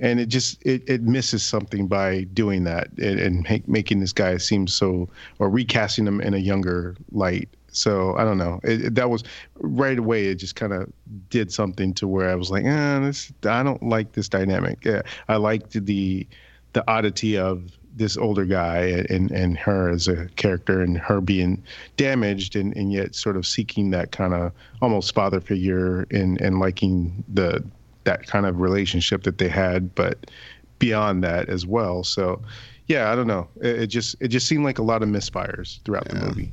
and 0.00 0.18
it 0.18 0.26
just 0.26 0.60
it, 0.66 0.82
it 0.88 1.02
misses 1.02 1.44
something 1.44 1.86
by 1.86 2.24
doing 2.34 2.64
that 2.64 2.88
and, 2.98 3.20
and 3.20 3.62
making 3.68 4.00
this 4.00 4.12
guy 4.12 4.36
seem 4.36 4.66
so 4.66 5.08
or 5.38 5.48
recasting 5.48 6.06
him 6.06 6.20
in 6.20 6.34
a 6.34 6.38
younger 6.38 6.96
light. 7.12 7.48
So 7.70 8.16
I 8.16 8.24
don't 8.24 8.38
know. 8.38 8.58
It, 8.64 8.86
it, 8.86 8.94
that 8.96 9.10
was 9.10 9.22
right 9.60 9.98
away. 9.98 10.26
It 10.26 10.36
just 10.36 10.56
kind 10.56 10.72
of 10.72 10.90
did 11.30 11.52
something 11.52 11.94
to 11.94 12.08
where 12.08 12.30
I 12.30 12.34
was 12.34 12.50
like, 12.50 12.64
eh, 12.64 12.98
this. 13.00 13.32
I 13.44 13.62
don't 13.62 13.82
like 13.82 14.12
this 14.12 14.28
dynamic. 14.28 14.84
Yeah, 14.84 15.02
I 15.28 15.36
liked 15.36 15.72
the 15.72 16.26
the 16.72 16.84
oddity 16.90 17.38
of 17.38 17.77
this 17.98 18.16
older 18.16 18.44
guy 18.44 19.04
and 19.10 19.30
and 19.30 19.58
her 19.58 19.90
as 19.90 20.08
a 20.08 20.26
character 20.36 20.80
and 20.80 20.96
her 20.98 21.20
being 21.20 21.62
damaged 21.96 22.56
and, 22.56 22.76
and 22.76 22.92
yet 22.92 23.14
sort 23.14 23.36
of 23.36 23.46
seeking 23.46 23.90
that 23.90 24.12
kind 24.12 24.34
of 24.34 24.52
almost 24.80 25.14
father 25.14 25.40
figure 25.40 26.06
and 26.10 26.40
and 26.40 26.60
liking 26.60 27.24
the 27.34 27.62
that 28.04 28.26
kind 28.26 28.46
of 28.46 28.60
relationship 28.60 29.22
that 29.24 29.36
they 29.36 29.48
had, 29.48 29.94
but 29.94 30.30
beyond 30.78 31.22
that 31.22 31.48
as 31.50 31.66
well. 31.66 32.02
So 32.02 32.40
yeah, 32.86 33.12
I 33.12 33.14
don't 33.14 33.26
know. 33.26 33.48
It, 33.60 33.82
it 33.82 33.86
just 33.88 34.16
it 34.20 34.28
just 34.28 34.46
seemed 34.46 34.64
like 34.64 34.78
a 34.78 34.82
lot 34.82 35.02
of 35.02 35.08
misfires 35.08 35.82
throughout 35.84 36.06
yeah. 36.08 36.18
the 36.18 36.26
movie. 36.26 36.52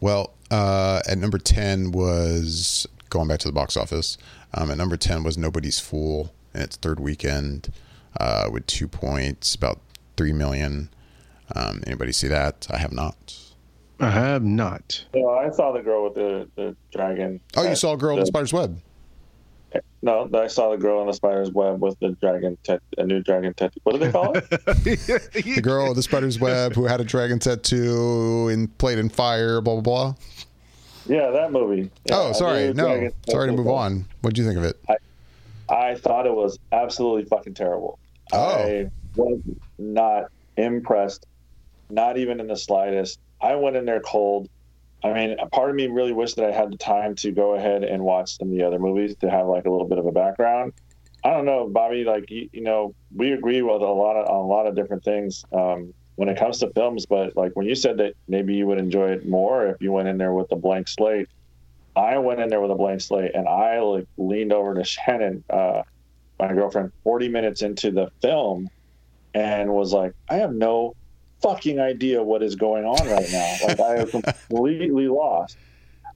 Well, 0.00 0.34
uh, 0.50 1.00
at 1.08 1.16
number 1.18 1.38
10 1.38 1.92
was 1.92 2.88
going 3.08 3.28
back 3.28 3.38
to 3.40 3.48
the 3.48 3.52
box 3.52 3.76
office. 3.76 4.18
Um, 4.52 4.70
at 4.70 4.76
number 4.76 4.96
10 4.96 5.22
was 5.22 5.38
Nobody's 5.38 5.78
Fool 5.78 6.32
in 6.54 6.60
its 6.60 6.76
third 6.76 6.98
weekend 6.98 7.72
uh, 8.18 8.48
with 8.50 8.66
two 8.66 8.88
points, 8.88 9.54
about 9.54 9.80
3 10.16 10.32
million. 10.32 10.90
Um, 11.54 11.82
anybody 11.86 12.12
see 12.12 12.28
that? 12.28 12.66
I 12.70 12.78
have 12.78 12.92
not. 12.92 13.38
I 14.00 14.10
have 14.10 14.42
not. 14.42 15.04
No, 15.14 15.30
I 15.30 15.50
saw 15.50 15.72
the 15.72 15.80
girl 15.80 16.04
with 16.04 16.14
the, 16.14 16.48
the 16.56 16.76
dragon. 16.92 17.40
Oh, 17.56 17.68
you 17.68 17.76
saw 17.76 17.92
a 17.92 17.96
girl 17.96 18.14
in 18.14 18.20
the 18.20 18.26
spider's 18.26 18.52
web? 18.52 18.80
No, 20.02 20.28
I 20.34 20.48
saw 20.48 20.70
the 20.70 20.76
girl 20.76 21.00
in 21.00 21.06
the 21.06 21.12
spider's 21.12 21.52
web 21.52 21.80
with 21.80 21.98
the 22.00 22.10
dragon, 22.20 22.58
a 22.98 23.04
new 23.04 23.22
dragon 23.22 23.54
tattoo. 23.54 23.80
What 23.84 23.92
do 23.92 23.98
they 24.00 24.10
call 24.10 24.36
it? 24.36 24.50
the 24.50 25.60
girl 25.62 25.86
with 25.86 25.96
the 25.96 26.02
spider's 26.02 26.40
web 26.40 26.74
who 26.74 26.86
had 26.86 27.00
a 27.00 27.04
dragon 27.04 27.38
tattoo 27.38 28.48
and 28.48 28.76
played 28.78 28.98
in 28.98 29.08
fire. 29.08 29.60
Blah 29.60 29.80
blah 29.80 29.82
blah. 29.82 30.14
Yeah, 31.06 31.30
that 31.30 31.52
movie. 31.52 31.90
Yeah, 32.06 32.16
oh, 32.16 32.32
sorry, 32.32 32.72
no, 32.74 33.10
sorry 33.28 33.48
to 33.48 33.56
move 33.56 33.68
on. 33.68 34.04
What 34.20 34.34
do 34.34 34.42
you 34.42 34.46
think 34.46 34.58
of 34.58 34.64
it? 34.64 34.78
I, 34.88 34.96
I 35.72 35.94
thought 35.94 36.26
it 36.26 36.34
was 36.34 36.58
absolutely 36.72 37.24
fucking 37.24 37.54
terrible. 37.54 37.98
Oh. 38.32 38.54
I 38.54 38.90
was 39.16 39.40
not 39.78 40.24
impressed, 40.56 41.26
not 41.90 42.16
even 42.16 42.40
in 42.40 42.46
the 42.46 42.56
slightest. 42.56 43.18
I 43.40 43.54
went 43.56 43.76
in 43.76 43.84
there 43.84 44.00
cold. 44.00 44.48
I 45.04 45.12
mean, 45.12 45.36
a 45.38 45.46
part 45.46 45.70
of 45.70 45.76
me 45.76 45.88
really 45.88 46.12
wished 46.12 46.36
that 46.36 46.44
I 46.44 46.52
had 46.52 46.72
the 46.72 46.78
time 46.78 47.14
to 47.16 47.32
go 47.32 47.54
ahead 47.54 47.82
and 47.82 48.02
watch 48.04 48.38
some 48.38 48.48
of 48.48 48.56
the 48.56 48.62
other 48.62 48.78
movies 48.78 49.16
to 49.16 49.30
have 49.30 49.46
like 49.46 49.66
a 49.66 49.70
little 49.70 49.88
bit 49.88 49.98
of 49.98 50.06
a 50.06 50.12
background. 50.12 50.72
I 51.24 51.30
don't 51.30 51.44
know, 51.44 51.68
Bobby. 51.68 52.04
Like 52.04 52.30
you, 52.30 52.48
you 52.52 52.62
know, 52.62 52.94
we 53.14 53.32
agree 53.32 53.62
with 53.62 53.82
a 53.82 53.86
lot 53.86 54.16
of 54.16 54.28
on 54.28 54.36
a 54.36 54.46
lot 54.46 54.66
of 54.66 54.74
different 54.74 55.04
things 55.04 55.44
um, 55.52 55.92
when 56.16 56.28
it 56.28 56.38
comes 56.38 56.58
to 56.60 56.70
films. 56.70 57.06
But 57.06 57.36
like 57.36 57.52
when 57.54 57.66
you 57.66 57.74
said 57.74 57.98
that 57.98 58.14
maybe 58.28 58.54
you 58.54 58.66
would 58.66 58.78
enjoy 58.78 59.10
it 59.10 59.28
more 59.28 59.66
if 59.66 59.76
you 59.80 59.92
went 59.92 60.08
in 60.08 60.18
there 60.18 60.32
with 60.32 60.50
a 60.52 60.56
blank 60.56 60.88
slate, 60.88 61.28
I 61.94 62.18
went 62.18 62.40
in 62.40 62.48
there 62.48 62.60
with 62.60 62.70
a 62.70 62.76
blank 62.76 63.00
slate 63.00 63.32
and 63.34 63.48
I 63.48 63.80
like 63.80 64.06
leaned 64.16 64.52
over 64.52 64.74
to 64.74 64.84
Shannon, 64.84 65.44
uh, 65.50 65.82
my 66.48 66.52
girlfriend, 66.52 66.90
40 67.04 67.28
minutes 67.28 67.62
into 67.62 67.92
the 67.92 68.10
film, 68.20 68.68
and 69.32 69.72
was 69.72 69.92
like, 69.92 70.12
I 70.28 70.36
have 70.36 70.52
no 70.52 70.96
fucking 71.40 71.78
idea 71.78 72.22
what 72.22 72.42
is 72.42 72.56
going 72.56 72.84
on 72.84 73.08
right 73.08 73.28
now. 73.30 73.56
Like 73.66 73.80
I 73.80 73.96
am 73.96 74.08
completely 74.22 75.08
lost. 75.08 75.56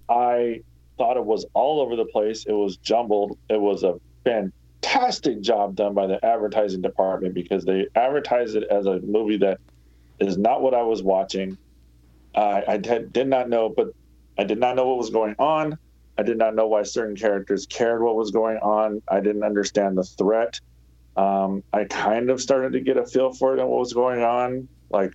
I 0.08 0.62
thought 0.98 1.16
it 1.16 1.24
was 1.24 1.46
all 1.54 1.80
over 1.80 1.94
the 1.94 2.04
place. 2.04 2.44
It 2.46 2.52
was 2.52 2.76
jumbled. 2.78 3.38
It 3.48 3.60
was 3.60 3.84
a 3.84 4.00
fantastic 4.24 5.40
job 5.40 5.76
done 5.76 5.94
by 5.94 6.06
the 6.08 6.24
advertising 6.24 6.82
department 6.82 7.34
because 7.34 7.64
they 7.64 7.86
advertised 7.94 8.56
it 8.56 8.64
as 8.64 8.86
a 8.86 9.00
movie 9.00 9.38
that 9.38 9.58
is 10.18 10.36
not 10.36 10.60
what 10.60 10.74
I 10.74 10.82
was 10.82 11.02
watching. 11.02 11.56
I, 12.34 12.76
did 12.76 13.28
not 13.28 13.48
know, 13.48 13.68
but 13.68 13.88
I 14.36 14.44
did 14.44 14.58
not 14.58 14.76
know 14.76 14.88
what 14.88 14.98
was 14.98 15.10
going 15.10 15.36
on. 15.38 15.78
I 16.18 16.22
did 16.22 16.38
not 16.38 16.54
know 16.54 16.68
why 16.68 16.82
certain 16.84 17.16
characters 17.16 17.66
cared 17.66 18.02
what 18.02 18.16
was 18.16 18.30
going 18.30 18.58
on. 18.58 19.00
I 19.10 19.20
didn't 19.20 19.44
understand 19.44 19.98
the 19.98 20.04
threat. 20.18 20.54
Um, 21.16 21.62
I 21.72 21.84
kind 21.84 22.30
of 22.30 22.40
started 22.42 22.72
to 22.74 22.80
get 22.80 22.98
a 22.98 23.06
feel 23.06 23.32
for 23.32 23.54
it 23.54 23.60
and 23.60 23.68
what 23.68 23.80
was 23.80 23.92
going 23.94 24.22
on 24.22 24.68
like 24.90 25.12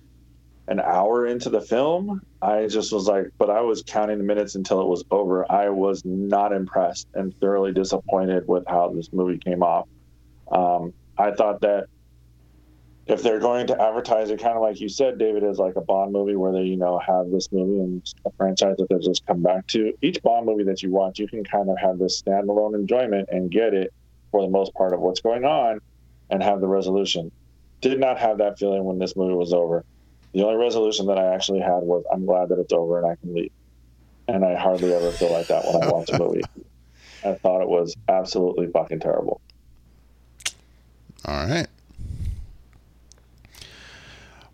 an 0.68 0.80
hour 0.80 1.26
into 1.26 1.50
the 1.50 1.60
film. 1.60 2.20
I 2.40 2.66
just 2.66 2.92
was 2.92 3.06
like, 3.06 3.26
but 3.38 3.50
I 3.50 3.60
was 3.62 3.82
counting 3.86 4.18
the 4.18 4.24
minutes 4.24 4.54
until 4.54 4.80
it 4.80 4.88
was 4.88 5.04
over. 5.10 5.50
I 5.50 5.70
was 5.70 6.02
not 6.04 6.52
impressed 6.52 7.06
and 7.14 7.32
thoroughly 7.40 7.72
disappointed 7.72 8.44
with 8.46 8.64
how 8.68 8.92
this 8.94 9.08
movie 9.12 9.38
came 9.44 9.62
off. 9.62 9.86
Um, 10.50 10.92
I 11.18 11.32
thought 11.32 11.60
that 11.62 11.86
if 13.06 13.22
they're 13.22 13.40
going 13.40 13.66
to 13.66 13.82
advertise 13.82 14.30
it, 14.30 14.40
kind 14.40 14.56
of 14.56 14.62
like 14.62 14.80
you 14.80 14.88
said, 14.88 15.18
David, 15.18 15.42
as 15.42 15.58
like 15.58 15.76
a 15.76 15.80
Bond 15.80 16.12
movie 16.12 16.36
where 16.36 16.52
they, 16.52 16.62
you 16.62 16.76
know, 16.76 16.98
have 16.98 17.30
this 17.30 17.50
movie 17.50 17.80
and 17.80 18.14
a 18.24 18.30
franchise 18.32 18.76
that 18.78 18.88
they 18.88 18.98
just 18.98 19.26
come 19.26 19.42
back 19.42 19.66
to. 19.68 19.92
Each 20.02 20.22
Bond 20.22 20.46
movie 20.46 20.64
that 20.64 20.82
you 20.82 20.90
watch, 20.90 21.18
you 21.18 21.26
can 21.26 21.42
kind 21.44 21.68
of 21.68 21.76
have 21.78 21.98
this 21.98 22.22
standalone 22.22 22.74
enjoyment 22.74 23.28
and 23.32 23.50
get 23.50 23.74
it 23.74 23.92
for 24.30 24.42
the 24.42 24.48
most 24.48 24.72
part 24.74 24.92
of 24.92 25.00
what's 25.00 25.20
going 25.20 25.44
on 25.44 25.80
and 26.30 26.42
have 26.42 26.60
the 26.60 26.68
resolution 26.68 27.30
did 27.82 27.98
not 27.98 28.18
have 28.18 28.38
that 28.38 28.58
feeling 28.58 28.84
when 28.84 28.98
this 28.98 29.16
movie 29.16 29.34
was 29.34 29.52
over. 29.52 29.84
The 30.32 30.44
only 30.44 30.56
resolution 30.56 31.06
that 31.06 31.18
I 31.18 31.34
actually 31.34 31.60
had 31.60 31.82
was 31.82 32.04
I'm 32.10 32.24
glad 32.24 32.48
that 32.48 32.58
it's 32.58 32.72
over 32.72 32.98
and 32.98 33.10
I 33.10 33.16
can 33.16 33.34
leave. 33.34 33.50
And 34.28 34.44
I 34.44 34.54
hardly 34.54 34.94
ever 34.94 35.10
feel 35.10 35.32
like 35.32 35.48
that 35.48 35.66
when 35.66 35.82
I 35.82 35.92
watch 35.92 36.08
a 36.10 36.18
movie. 36.18 36.42
I 37.24 37.34
thought 37.34 37.60
it 37.60 37.68
was 37.68 37.94
absolutely 38.08 38.68
fucking 38.68 39.00
terrible. 39.00 39.40
All 41.24 41.46
right. 41.46 41.66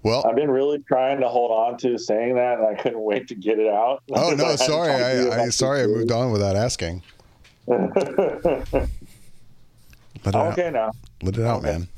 Well, 0.02 0.24
I've 0.26 0.36
been 0.36 0.50
really 0.50 0.78
trying 0.86 1.20
to 1.20 1.28
hold 1.28 1.50
on 1.50 1.76
to 1.78 1.98
saying 1.98 2.36
that, 2.36 2.58
and 2.58 2.66
I 2.66 2.80
couldn't 2.80 3.00
wait 3.00 3.28
to 3.28 3.34
get 3.34 3.58
it 3.58 3.68
out. 3.68 4.02
Oh 4.12 4.30
no, 4.38 4.56
sorry, 4.56 4.92
I, 4.92 5.44
I 5.44 5.48
sorry, 5.48 5.82
I 5.82 5.86
moved 5.86 6.12
on 6.12 6.32
without 6.32 6.56
asking. 6.56 7.02
Let 7.66 7.94
it 7.94 8.90
okay, 10.34 10.66
out. 10.68 10.72
now. 10.72 10.92
Let 11.22 11.36
it 11.36 11.44
out, 11.44 11.58
okay. 11.58 11.72
man. 11.72 11.88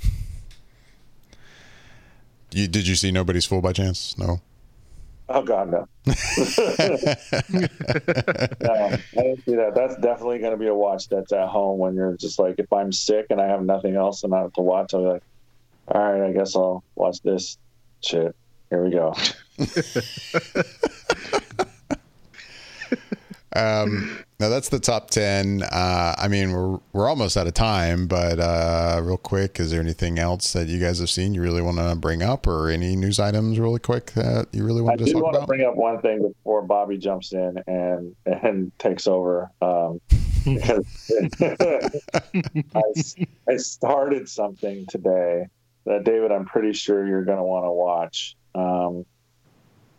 You, 2.52 2.66
did 2.66 2.86
you 2.86 2.96
see 2.96 3.12
Nobody's 3.12 3.46
Fool 3.46 3.60
by 3.60 3.72
chance? 3.72 4.18
No. 4.18 4.40
Oh 5.28 5.42
God, 5.42 5.70
no. 5.70 5.86
no, 6.06 6.14
I 6.16 6.18
didn't 9.14 9.44
see 9.44 9.54
that. 9.54 9.72
That's 9.76 9.94
definitely 9.96 10.40
going 10.40 10.50
to 10.50 10.56
be 10.56 10.66
a 10.66 10.74
watch 10.74 11.08
that's 11.08 11.32
at 11.32 11.48
home 11.48 11.78
when 11.78 11.94
you're 11.94 12.16
just 12.16 12.40
like, 12.40 12.56
if 12.58 12.72
I'm 12.72 12.90
sick 12.90 13.26
and 13.30 13.40
I 13.40 13.46
have 13.46 13.62
nothing 13.62 13.94
else 13.94 14.24
and 14.24 14.34
I 14.34 14.40
have 14.40 14.52
to 14.54 14.62
watch, 14.62 14.92
I'll 14.92 15.02
be 15.02 15.08
like, 15.10 15.22
all 15.86 16.02
right, 16.02 16.28
I 16.28 16.32
guess 16.32 16.56
I'll 16.56 16.82
watch 16.96 17.22
this 17.22 17.58
shit. 18.02 18.34
Here 18.70 18.84
we 18.84 18.90
go. 18.90 19.14
um, 23.52 24.24
now 24.38 24.48
that's 24.48 24.68
the 24.68 24.78
top 24.80 25.10
ten. 25.10 25.62
Uh, 25.62 26.14
I 26.16 26.28
mean, 26.28 26.52
we're 26.52 26.78
we're 26.92 27.08
almost 27.08 27.36
out 27.36 27.48
of 27.48 27.54
time, 27.54 28.06
but 28.06 28.38
uh, 28.38 29.00
real 29.02 29.16
quick, 29.16 29.58
is 29.58 29.72
there 29.72 29.80
anything 29.80 30.20
else 30.20 30.52
that 30.52 30.68
you 30.68 30.78
guys 30.78 31.00
have 31.00 31.10
seen 31.10 31.34
you 31.34 31.42
really 31.42 31.62
want 31.62 31.78
to 31.78 31.96
bring 31.96 32.22
up, 32.22 32.46
or 32.46 32.70
any 32.70 32.94
news 32.94 33.18
items 33.18 33.58
really 33.58 33.80
quick 33.80 34.12
that 34.12 34.46
you 34.52 34.64
really 34.64 34.82
want 34.82 35.02
I 35.02 35.04
to 35.04 35.12
talk 35.12 35.22
want 35.22 35.36
about? 35.36 35.36
I 35.36 35.38
want 35.38 35.42
to 35.42 35.46
bring 35.48 35.66
up 35.68 35.76
one 35.76 36.00
thing 36.00 36.22
before 36.22 36.62
Bobby 36.62 36.96
jumps 36.96 37.32
in 37.32 37.60
and 37.66 38.14
and 38.24 38.78
takes 38.78 39.08
over. 39.08 39.50
Um, 39.60 40.00
because 40.44 41.14
I, 42.74 42.82
I 43.48 43.56
started 43.56 44.28
something 44.28 44.86
today 44.86 45.48
that 45.86 46.04
David, 46.04 46.32
I'm 46.32 46.44
pretty 46.44 46.72
sure 46.72 47.06
you're 47.06 47.24
going 47.24 47.38
to 47.38 47.44
want 47.44 47.64
to 47.64 47.72
watch. 47.72 48.36
Um, 48.54 49.06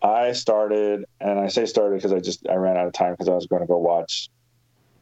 I 0.02 0.32
started, 0.32 1.06
and 1.20 1.40
I 1.40 1.48
say 1.48 1.66
started 1.66 1.98
because 1.98 2.14
I 2.14 2.20
just 2.20 2.48
I 2.48 2.56
ran 2.56 2.78
out 2.78 2.88
of 2.88 2.94
time 2.94 3.14
because 3.14 3.30
I 3.30 3.34
was 3.34 3.46
going 3.48 3.62
to 3.62 3.68
go 3.68 3.78
watch 3.78 4.30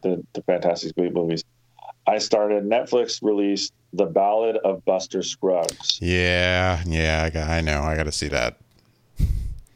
the 0.02 0.24
the 0.34 0.42
Fantastic 0.42 0.94
Beasts 0.94 1.14
movies. 1.14 1.44
I 2.06 2.18
started. 2.18 2.64
Netflix 2.64 3.22
released 3.22 3.72
the 3.92 4.06
Ballad 4.06 4.56
of 4.58 4.84
Buster 4.84 5.22
Scruggs. 5.22 5.98
Yeah, 6.00 6.82
yeah, 6.86 7.24
I, 7.24 7.30
got, 7.30 7.48
I 7.48 7.60
know. 7.60 7.82
I 7.82 7.96
got 7.96 8.04
to 8.04 8.12
see 8.12 8.28
that. 8.28 8.58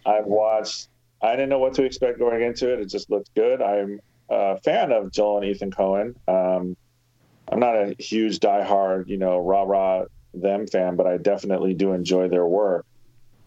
I've 0.07 0.27
watched. 0.27 0.89
I 1.23 1.31
didn't 1.31 1.49
know 1.49 1.59
what 1.59 1.75
to 1.75 1.85
expect 1.85 2.19
going 2.19 2.43
into 2.43 2.73
it. 2.73 2.81
It 2.81 2.87
just 2.87 3.11
looked 3.11 3.35
good. 3.35 3.63
I'm 3.63 4.01
a 4.29 4.59
fan 4.61 4.93
of 4.93 5.11
Joel 5.11 5.39
and 5.39 5.47
Ethan 5.47 5.71
Coen. 5.71 6.15
Um, 6.29 6.77
I'm 7.49 7.61
not 7.61 7.77
a 7.77 7.95
huge 7.99 8.41
diehard, 8.41 9.09
you 9.09 9.17
know, 9.17 9.39
rah 9.39 9.63
rah 9.63 10.05
them 10.41 10.67
fan, 10.67 10.97
but 10.97 11.07
I 11.07 11.17
definitely 11.19 11.75
do 11.75 11.93
enjoy 11.93 12.29
their 12.29 12.47
work. 12.47 12.87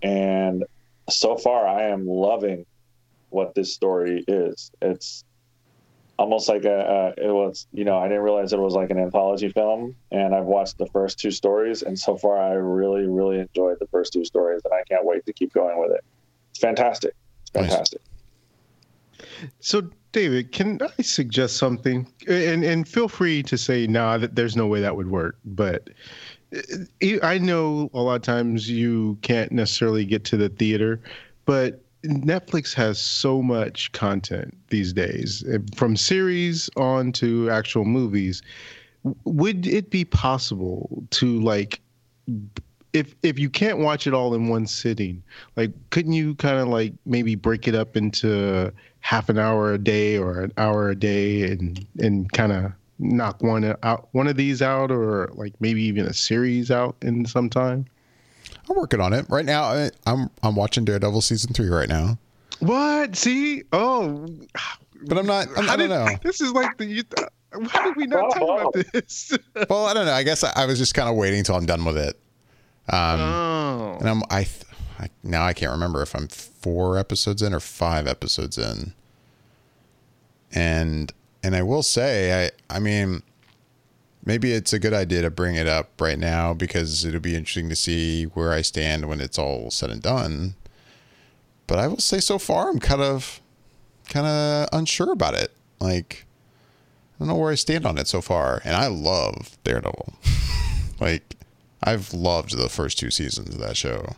And 0.01 0.63
so 1.09 1.37
far 1.37 1.67
I 1.67 1.89
am 1.89 2.07
loving 2.07 2.65
what 3.29 3.55
this 3.55 3.73
story 3.73 4.23
is. 4.27 4.71
It's 4.81 5.23
almost 6.19 6.49
like 6.49 6.65
a, 6.65 7.13
it 7.17 7.31
was 7.31 7.67
you 7.73 7.85
know 7.85 7.97
I 7.97 8.07
didn't 8.07 8.23
realize 8.23 8.53
it 8.53 8.59
was 8.59 8.73
like 8.73 8.89
an 8.89 8.99
anthology 8.99 9.49
film, 9.49 9.95
and 10.11 10.33
I've 10.33 10.45
watched 10.45 10.77
the 10.77 10.87
first 10.87 11.19
two 11.19 11.31
stories, 11.31 11.83
and 11.83 11.97
so 11.97 12.17
far 12.17 12.37
I 12.37 12.53
really 12.53 13.05
really 13.05 13.39
enjoyed 13.39 13.77
the 13.79 13.87
first 13.87 14.13
two 14.13 14.25
stories, 14.25 14.61
and 14.65 14.73
I 14.73 14.83
can't 14.89 15.05
wait 15.05 15.25
to 15.25 15.33
keep 15.33 15.53
going 15.53 15.79
with 15.79 15.91
it. 15.91 16.03
It's 16.51 16.59
fantastic. 16.59 17.13
It's 17.41 17.51
fantastic. 17.51 18.01
Nice. 19.19 19.47
So 19.59 19.89
David, 20.11 20.51
can 20.51 20.79
I 20.81 21.01
suggest 21.01 21.57
something? 21.57 22.11
And 22.27 22.63
and 22.63 22.87
feel 22.87 23.07
free 23.07 23.43
to 23.43 23.57
say 23.57 23.87
nah 23.87 24.17
that 24.17 24.35
there's 24.35 24.55
no 24.55 24.67
way 24.67 24.81
that 24.81 24.95
would 24.95 25.09
work, 25.09 25.37
but. 25.45 25.89
I 27.23 27.39
know 27.39 27.89
a 27.93 28.01
lot 28.01 28.15
of 28.15 28.21
times 28.21 28.69
you 28.69 29.17
can't 29.21 29.51
necessarily 29.51 30.05
get 30.05 30.23
to 30.25 30.37
the 30.37 30.49
theater, 30.49 31.01
but 31.45 31.81
Netflix 32.03 32.73
has 32.73 32.99
so 32.99 33.41
much 33.41 33.91
content 33.91 34.55
these 34.69 34.93
days, 34.93 35.43
eh, 35.49 35.57
from 35.75 35.95
series 35.95 36.69
on 36.77 37.11
to 37.13 37.49
actual 37.49 37.85
movies. 37.85 38.41
Would 39.25 39.67
it 39.67 39.89
be 39.89 40.05
possible 40.05 41.03
to 41.11 41.39
like 41.41 41.81
if 42.93 43.15
if 43.23 43.37
you 43.37 43.49
can't 43.49 43.79
watch 43.79 44.07
it 44.07 44.13
all 44.13 44.33
in 44.33 44.47
one 44.47 44.67
sitting, 44.67 45.21
like 45.55 45.71
couldn't 45.89 46.13
you 46.13 46.35
kind 46.35 46.59
of 46.59 46.67
like 46.67 46.93
maybe 47.05 47.35
break 47.35 47.67
it 47.67 47.75
up 47.75 47.97
into 47.97 48.71
half 49.01 49.29
an 49.29 49.37
hour 49.37 49.73
a 49.73 49.77
day 49.77 50.17
or 50.17 50.41
an 50.41 50.53
hour 50.57 50.89
a 50.89 50.95
day 50.95 51.43
and 51.43 51.85
and 51.99 52.31
kind 52.31 52.51
of 52.51 52.71
knock 52.99 53.41
one 53.43 53.75
out 53.83 54.07
one 54.11 54.27
of 54.27 54.35
these 54.35 54.61
out 54.61 54.91
or 54.91 55.29
like 55.33 55.53
maybe 55.59 55.83
even 55.83 56.05
a 56.05 56.13
series 56.13 56.71
out 56.71 56.95
in 57.01 57.25
some 57.25 57.49
time? 57.49 57.85
I'm 58.69 58.75
working 58.75 59.01
on 59.01 59.13
it 59.13 59.25
right 59.29 59.45
now. 59.45 59.89
I'm 60.05 60.29
I'm 60.43 60.55
watching 60.55 60.85
Daredevil 60.85 61.21
season 61.21 61.53
three 61.53 61.69
right 61.69 61.89
now. 61.89 62.17
What? 62.59 63.15
See? 63.15 63.63
Oh, 63.71 64.27
but 65.05 65.17
I'm 65.17 65.25
not. 65.25 65.47
I'm, 65.55 65.69
I 65.69 65.75
do 65.75 65.87
not 65.87 66.11
know. 66.11 66.17
This 66.23 66.41
is 66.41 66.51
like 66.51 66.77
the. 66.77 66.85
You, 66.85 67.03
how 67.69 67.83
did 67.83 67.95
we 67.95 68.07
not 68.07 68.31
talk 68.31 68.75
about 68.75 68.85
this? 68.93 69.37
well, 69.69 69.85
I 69.85 69.93
don't 69.93 70.05
know. 70.05 70.13
I 70.13 70.23
guess 70.23 70.43
I, 70.43 70.51
I 70.55 70.65
was 70.65 70.77
just 70.77 70.93
kind 70.93 71.09
of 71.09 71.15
waiting 71.15 71.39
until 71.39 71.55
I'm 71.55 71.65
done 71.65 71.85
with 71.85 71.97
it. 71.97 72.19
Um, 72.89 73.19
oh. 73.19 73.97
And 73.99 74.09
I'm 74.09 74.23
I, 74.29 74.47
I 74.99 75.09
now 75.23 75.45
I 75.45 75.53
can't 75.53 75.71
remember 75.71 76.01
if 76.01 76.15
I'm 76.15 76.27
four 76.27 76.97
episodes 76.97 77.41
in 77.41 77.53
or 77.53 77.59
five 77.59 78.07
episodes 78.07 78.57
in. 78.57 78.93
And 80.51 81.11
and 81.47 81.55
I 81.55 81.63
will 81.63 81.81
say 81.81 82.51
I 82.69 82.75
I 82.75 82.79
mean 82.79 83.23
maybe 84.25 84.51
it's 84.51 84.73
a 84.73 84.79
good 84.79 84.93
idea 84.93 85.21
to 85.21 85.31
bring 85.31 85.55
it 85.55 85.65
up 85.65 85.99
right 86.01 86.19
now 86.19 86.53
because 86.53 87.05
it'll 87.05 87.21
be 87.21 87.35
interesting 87.35 87.69
to 87.69 87.75
see 87.75 88.25
where 88.25 88.51
I 88.51 88.61
stand 88.61 89.07
when 89.07 89.21
it's 89.21 89.39
all 89.39 89.71
said 89.71 89.89
and 89.89 90.01
done. 90.01 90.55
But 91.65 91.79
I 91.79 91.87
will 91.87 91.99
say 91.99 92.19
so 92.19 92.37
far 92.37 92.69
I'm 92.69 92.79
kind 92.79 93.01
of 93.01 93.39
kind 94.09 94.27
of 94.27 94.67
unsure 94.73 95.13
about 95.13 95.35
it. 95.35 95.53
Like 95.79 96.25
I 97.15 97.19
don't 97.19 97.29
know 97.29 97.35
where 97.35 97.53
I 97.53 97.55
stand 97.55 97.85
on 97.85 97.97
it 97.97 98.07
so 98.07 98.21
far, 98.21 98.61
and 98.65 98.75
I 98.75 98.87
love 98.87 99.57
Daredevil. 99.63 100.13
like 100.99 101.35
I've 101.81 102.13
loved 102.13 102.57
the 102.57 102.67
first 102.69 102.99
two 102.99 103.09
seasons 103.09 103.55
of 103.55 103.61
that 103.61 103.77
show. 103.77 104.17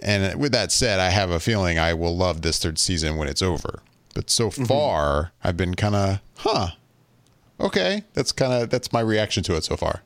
And 0.00 0.38
with 0.38 0.52
that 0.52 0.70
said, 0.70 1.00
I 1.00 1.10
have 1.10 1.30
a 1.30 1.40
feeling 1.40 1.78
I 1.78 1.94
will 1.94 2.16
love 2.16 2.42
this 2.42 2.58
third 2.58 2.78
season 2.78 3.16
when 3.16 3.26
it's 3.26 3.42
over. 3.42 3.82
But 4.14 4.30
so 4.30 4.48
mm-hmm. 4.48 4.64
far, 4.64 5.32
I've 5.42 5.56
been 5.56 5.74
kind 5.74 5.94
of, 5.94 6.20
huh, 6.36 6.68
okay, 7.60 8.04
that's 8.14 8.32
kind 8.32 8.52
of 8.52 8.70
that's 8.70 8.92
my 8.92 9.00
reaction 9.00 9.42
to 9.44 9.56
it 9.56 9.64
so 9.64 9.76
far. 9.76 10.02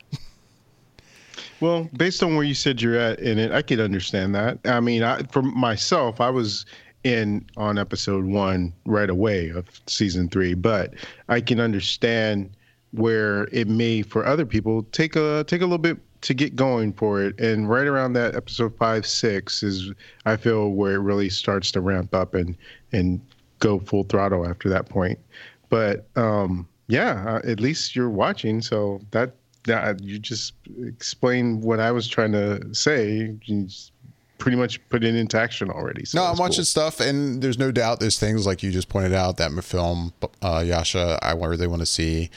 well, 1.61 1.89
based 1.95 2.23
on 2.23 2.35
where 2.35 2.43
you 2.43 2.55
said 2.55 2.81
you're 2.81 2.97
at 2.97 3.19
in 3.19 3.37
it, 3.37 3.51
I 3.51 3.61
could 3.61 3.79
understand 3.79 4.35
that. 4.35 4.59
I 4.65 4.79
mean, 4.79 5.03
I, 5.03 5.21
for 5.23 5.41
myself, 5.41 6.19
I 6.19 6.29
was 6.29 6.65
in 7.03 7.45
on 7.55 7.77
episode 7.77 8.25
one 8.25 8.73
right 8.85 9.09
away 9.09 9.49
of 9.49 9.65
season 9.87 10.29
three, 10.29 10.53
but 10.53 10.95
I 11.29 11.39
can 11.39 11.59
understand 11.59 12.49
where 12.91 13.43
it 13.51 13.67
may 13.67 14.01
for 14.01 14.25
other 14.25 14.45
people 14.45 14.83
take 14.91 15.15
a 15.15 15.43
take 15.47 15.61
a 15.61 15.65
little 15.65 15.77
bit 15.77 15.97
to 16.21 16.33
get 16.33 16.55
going 16.55 16.91
for 16.91 17.21
it 17.21 17.39
and 17.39 17.69
right 17.69 17.87
around 17.87 18.13
that 18.13 18.35
episode 18.35 18.75
five 18.77 19.05
six 19.05 19.61
is 19.63 19.91
i 20.25 20.35
feel 20.35 20.71
where 20.71 20.95
it 20.95 20.99
really 20.99 21.29
starts 21.29 21.71
to 21.71 21.81
ramp 21.81 22.13
up 22.13 22.33
and 22.33 22.57
and 22.91 23.21
go 23.59 23.79
full 23.79 24.03
throttle 24.03 24.47
after 24.47 24.69
that 24.69 24.89
point 24.89 25.19
but 25.69 26.07
um 26.15 26.67
yeah, 26.89 27.23
uh, 27.27 27.49
at 27.49 27.59
least 27.59 27.95
you're 27.95 28.09
watching. 28.09 28.61
So 28.61 28.99
that 29.11 29.35
that 29.65 30.03
you 30.03 30.19
just 30.19 30.53
explain 30.83 31.61
what 31.61 31.79
I 31.79 31.91
was 31.91 32.07
trying 32.07 32.31
to 32.33 32.73
say. 32.73 33.11
You 33.45 33.61
just 33.61 33.93
pretty 34.39 34.57
much 34.57 34.81
put 34.89 35.03
it 35.03 35.15
into 35.15 35.39
action 35.39 35.69
already. 35.69 36.03
So 36.03 36.17
no, 36.17 36.25
I'm 36.25 36.37
watching 36.37 36.57
cool. 36.57 36.65
stuff, 36.65 36.99
and 36.99 37.41
there's 37.41 37.59
no 37.59 37.71
doubt 37.71 37.99
there's 37.99 38.19
things 38.19 38.45
like 38.45 38.63
you 38.63 38.71
just 38.71 38.89
pointed 38.89 39.13
out 39.13 39.37
that 39.37 39.51
film 39.63 40.13
uh, 40.41 40.61
Jascha 40.61 41.19
I 41.21 41.33
really 41.33 41.67
want 41.67 41.81
to 41.81 41.85
see. 41.85 42.31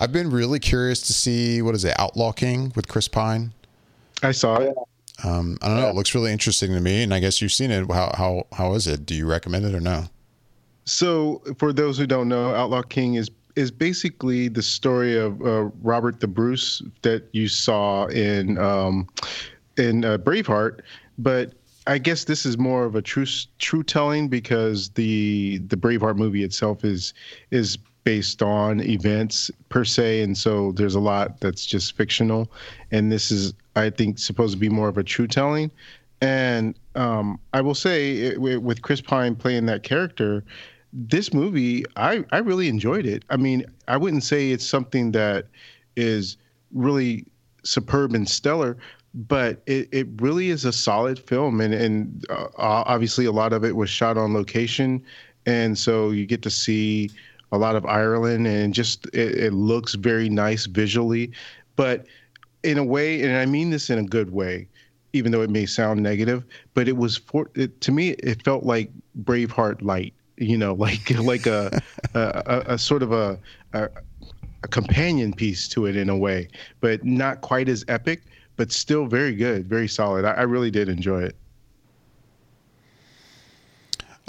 I've 0.00 0.12
been 0.12 0.30
really 0.30 0.60
curious 0.60 1.00
to 1.08 1.12
see 1.12 1.60
what 1.60 1.74
is 1.74 1.84
it 1.84 1.98
Outlaw 1.98 2.30
King 2.30 2.72
with 2.76 2.86
Chris 2.86 3.08
Pine. 3.08 3.52
I 4.22 4.30
saw 4.30 4.58
it. 4.58 4.76
Um, 5.24 5.58
I 5.60 5.66
don't 5.66 5.80
know. 5.80 5.88
It 5.88 5.96
looks 5.96 6.14
really 6.14 6.30
interesting 6.30 6.72
to 6.72 6.80
me, 6.80 7.02
and 7.02 7.12
I 7.12 7.18
guess 7.18 7.42
you've 7.42 7.50
seen 7.50 7.72
it. 7.72 7.90
How 7.90 8.14
how 8.16 8.46
how 8.52 8.74
is 8.74 8.86
it? 8.86 9.04
Do 9.04 9.16
you 9.16 9.26
recommend 9.26 9.64
it 9.64 9.74
or 9.74 9.80
no? 9.80 10.04
So, 10.88 11.42
for 11.58 11.72
those 11.72 11.98
who 11.98 12.06
don't 12.06 12.28
know, 12.28 12.54
Outlaw 12.54 12.82
King 12.82 13.14
is 13.14 13.30
is 13.56 13.70
basically 13.70 14.48
the 14.48 14.62
story 14.62 15.18
of 15.18 15.42
uh, 15.42 15.64
Robert 15.82 16.20
the 16.20 16.28
Bruce 16.28 16.80
that 17.02 17.28
you 17.32 17.48
saw 17.48 18.06
in 18.06 18.56
um, 18.56 19.06
in 19.76 20.04
uh, 20.04 20.16
Braveheart, 20.18 20.80
but 21.18 21.52
I 21.86 21.98
guess 21.98 22.24
this 22.24 22.46
is 22.46 22.56
more 22.56 22.84
of 22.84 22.94
a 22.94 23.02
true 23.02 23.26
true 23.58 23.82
telling 23.82 24.28
because 24.28 24.90
the 24.90 25.58
the 25.66 25.76
Braveheart 25.76 26.16
movie 26.16 26.42
itself 26.42 26.84
is 26.84 27.12
is 27.50 27.76
based 28.04 28.42
on 28.42 28.80
events 28.80 29.50
per 29.68 29.84
se, 29.84 30.22
and 30.22 30.38
so 30.38 30.72
there's 30.72 30.94
a 30.94 31.00
lot 31.00 31.40
that's 31.40 31.66
just 31.66 31.96
fictional, 31.96 32.50
and 32.92 33.12
this 33.12 33.30
is 33.30 33.52
I 33.76 33.90
think 33.90 34.18
supposed 34.18 34.54
to 34.54 34.58
be 34.58 34.70
more 34.70 34.88
of 34.88 34.96
a 34.96 35.04
true 35.04 35.26
telling. 35.26 35.70
And 36.20 36.78
um, 36.94 37.38
I 37.52 37.60
will 37.60 37.74
say, 37.74 38.16
it, 38.18 38.40
with 38.40 38.82
Chris 38.82 39.00
Pine 39.00 39.36
playing 39.36 39.66
that 39.66 39.82
character, 39.84 40.44
this 40.92 41.32
movie, 41.32 41.84
I, 41.96 42.24
I 42.32 42.38
really 42.38 42.68
enjoyed 42.68 43.06
it. 43.06 43.24
I 43.30 43.36
mean, 43.36 43.64
I 43.88 43.96
wouldn't 43.96 44.24
say 44.24 44.50
it's 44.50 44.66
something 44.66 45.12
that 45.12 45.46
is 45.96 46.36
really 46.72 47.26
superb 47.64 48.14
and 48.14 48.28
stellar, 48.28 48.76
but 49.14 49.62
it, 49.66 49.88
it 49.92 50.08
really 50.20 50.50
is 50.50 50.64
a 50.64 50.72
solid 50.72 51.18
film. 51.18 51.60
And, 51.60 51.74
and 51.74 52.24
uh, 52.30 52.46
obviously, 52.56 53.26
a 53.26 53.32
lot 53.32 53.52
of 53.52 53.64
it 53.64 53.76
was 53.76 53.90
shot 53.90 54.16
on 54.16 54.32
location. 54.32 55.02
And 55.46 55.76
so 55.78 56.10
you 56.10 56.26
get 56.26 56.42
to 56.42 56.50
see 56.50 57.10
a 57.52 57.58
lot 57.58 57.76
of 57.76 57.86
Ireland 57.86 58.46
and 58.46 58.74
just 58.74 59.06
it, 59.06 59.38
it 59.38 59.52
looks 59.52 59.94
very 59.94 60.28
nice 60.28 60.66
visually. 60.66 61.32
But 61.76 62.06
in 62.62 62.78
a 62.78 62.84
way, 62.84 63.22
and 63.22 63.36
I 63.36 63.46
mean 63.46 63.70
this 63.70 63.90
in 63.90 63.98
a 63.98 64.04
good 64.04 64.30
way, 64.32 64.68
even 65.12 65.32
though 65.32 65.42
it 65.42 65.50
may 65.50 65.64
sound 65.64 66.02
negative, 66.02 66.44
but 66.74 66.88
it 66.88 66.96
was 66.96 67.16
for 67.16 67.50
it, 67.54 67.80
to 67.82 67.92
me, 67.92 68.10
it 68.10 68.42
felt 68.44 68.64
like 68.64 68.90
Braveheart 69.22 69.80
light 69.82 70.12
you 70.40 70.56
know, 70.56 70.74
like 70.74 71.10
like 71.18 71.46
a 71.46 71.82
a, 72.14 72.62
a, 72.66 72.78
sort 72.78 73.02
of 73.02 73.12
a, 73.12 73.38
a, 73.72 73.88
a 74.62 74.68
companion 74.68 75.32
piece 75.32 75.68
to 75.68 75.86
it 75.86 75.96
in 75.96 76.08
a 76.08 76.16
way, 76.16 76.48
but 76.80 77.04
not 77.04 77.40
quite 77.40 77.68
as 77.68 77.84
epic, 77.88 78.22
but 78.56 78.72
still 78.72 79.06
very 79.06 79.34
good, 79.34 79.66
very 79.66 79.88
solid. 79.88 80.24
I, 80.24 80.32
I 80.32 80.42
really 80.42 80.70
did 80.70 80.88
enjoy 80.88 81.22
it. 81.22 81.36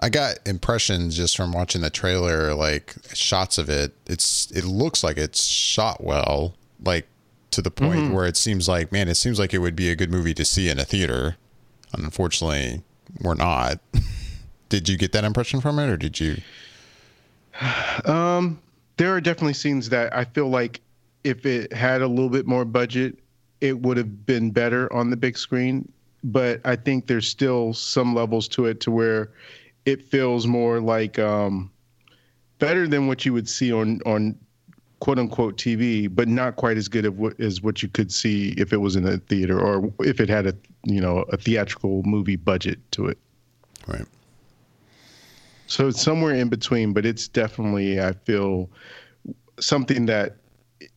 I 0.02 0.10
got 0.10 0.40
impressions 0.46 1.18
just 1.18 1.36
from 1.36 1.52
watching 1.52 1.82
the 1.82 1.90
trailer, 1.90 2.54
like 2.54 2.96
shots 3.14 3.58
of 3.58 3.70
it. 3.70 3.94
It's 4.06 4.50
it 4.52 4.64
looks 4.64 5.04
like 5.04 5.18
it's 5.18 5.46
shot 5.46 6.02
well, 6.04 6.56
like 6.84 7.08
to 7.52 7.62
the 7.62 7.72
point 7.72 8.00
mm-hmm. 8.00 8.14
where 8.14 8.26
it 8.26 8.38
seems 8.38 8.70
like, 8.70 8.92
man, 8.92 9.10
it 9.10 9.16
seems 9.16 9.40
like 9.40 9.54
it 9.54 9.60
would 9.60 9.76
be 9.76 9.90
a 9.90 9.96
good 9.96 10.12
movie 10.12 10.34
to 10.36 10.46
see 10.46 10.70
in 10.70 10.80
a 10.80 10.86
theater. 10.86 11.36
Unfortunately, 11.94 12.84
we're 13.22 13.34
not. 13.34 13.80
Did 14.70 14.88
you 14.88 14.98
get 14.98 15.12
that 15.14 15.24
impression 15.24 15.62
from 15.62 15.80
it, 15.80 15.90
or 15.90 15.98
did 15.98 16.20
you? 16.20 16.38
Um, 18.06 18.62
there 18.98 19.14
are 19.14 19.20
definitely 19.20 19.54
scenes 19.54 19.90
that 19.90 20.16
I 20.16 20.24
feel 20.24 20.50
like 20.50 20.82
if 21.24 21.46
it 21.46 21.74
had 21.74 22.02
a 22.02 22.08
little 22.08 22.30
bit 22.30 22.48
more 22.48 22.66
budget, 22.66 23.20
it 23.62 23.78
would 23.80 23.98
have 23.98 24.26
been 24.26 24.52
better 24.52 24.92
on 24.94 25.10
the 25.10 25.18
big 25.18 25.38
screen. 25.38 25.92
But 26.24 26.62
I 26.66 26.76
think 26.76 27.08
there's 27.08 27.28
still 27.28 27.74
some 27.74 28.14
levels 28.14 28.48
to 28.50 28.66
it 28.66 28.80
to 28.82 28.92
where 28.92 29.32
it 29.86 30.02
feels 30.02 30.48
more 30.48 30.80
like 30.80 31.18
um, 31.18 31.72
better 32.60 32.88
than 32.88 33.08
what 33.08 33.26
you 33.26 33.34
would 33.34 33.50
see 33.50 33.72
on 33.74 34.02
on 34.06 34.38
quote 35.00 35.18
unquote 35.18 35.58
TV, 35.58 36.14
but 36.14 36.28
not 36.28 36.58
quite 36.58 36.78
as 36.78 36.88
good 36.88 37.08
what, 37.18 37.40
as 37.40 37.62
what 37.62 37.82
you 37.82 37.90
could 37.90 38.12
see 38.12 38.54
if 38.58 38.74
it 38.74 38.78
was 38.78 38.96
in 38.96 39.08
a 39.08 39.18
theater 39.18 39.60
or 39.60 39.92
if 40.00 40.20
it 40.20 40.30
had 40.30 40.46
a 40.46 40.54
you 40.84 41.02
know 41.02 41.20
a 41.30 41.38
theatrical 41.38 42.04
movie 42.04 42.36
budget 42.36 42.80
to 42.92 43.08
it. 43.08 43.18
Right. 43.88 44.06
So 45.70 45.88
it's 45.88 46.02
somewhere 46.02 46.34
in 46.34 46.50
between, 46.50 46.94
but 46.94 47.06
it's 47.06 47.28
definitely 47.28 48.02
I 48.02 48.14
feel 48.14 48.72
something 49.60 50.08
that 50.08 50.38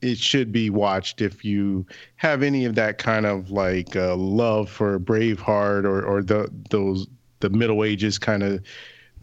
it 0.00 0.16
should 0.16 0.50
be 0.50 0.70
watched 0.70 1.20
if 1.20 1.44
you 1.44 1.86
have 2.16 2.42
any 2.42 2.64
of 2.64 2.74
that 2.76 2.96
kind 2.96 3.26
of 3.26 3.50
like 3.50 3.94
uh, 3.94 4.16
love 4.16 4.70
for 4.70 4.98
Braveheart 4.98 5.84
or 5.84 6.02
or 6.02 6.22
the 6.22 6.50
those 6.70 7.06
the 7.40 7.50
Middle 7.50 7.84
Ages 7.84 8.18
kind 8.18 8.42
of 8.42 8.64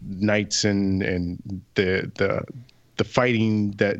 knights 0.02 0.64
and 0.64 1.02
and 1.02 1.42
the 1.74 2.10
the 2.14 2.44
the 2.96 3.04
fighting 3.04 3.72
that 3.72 3.96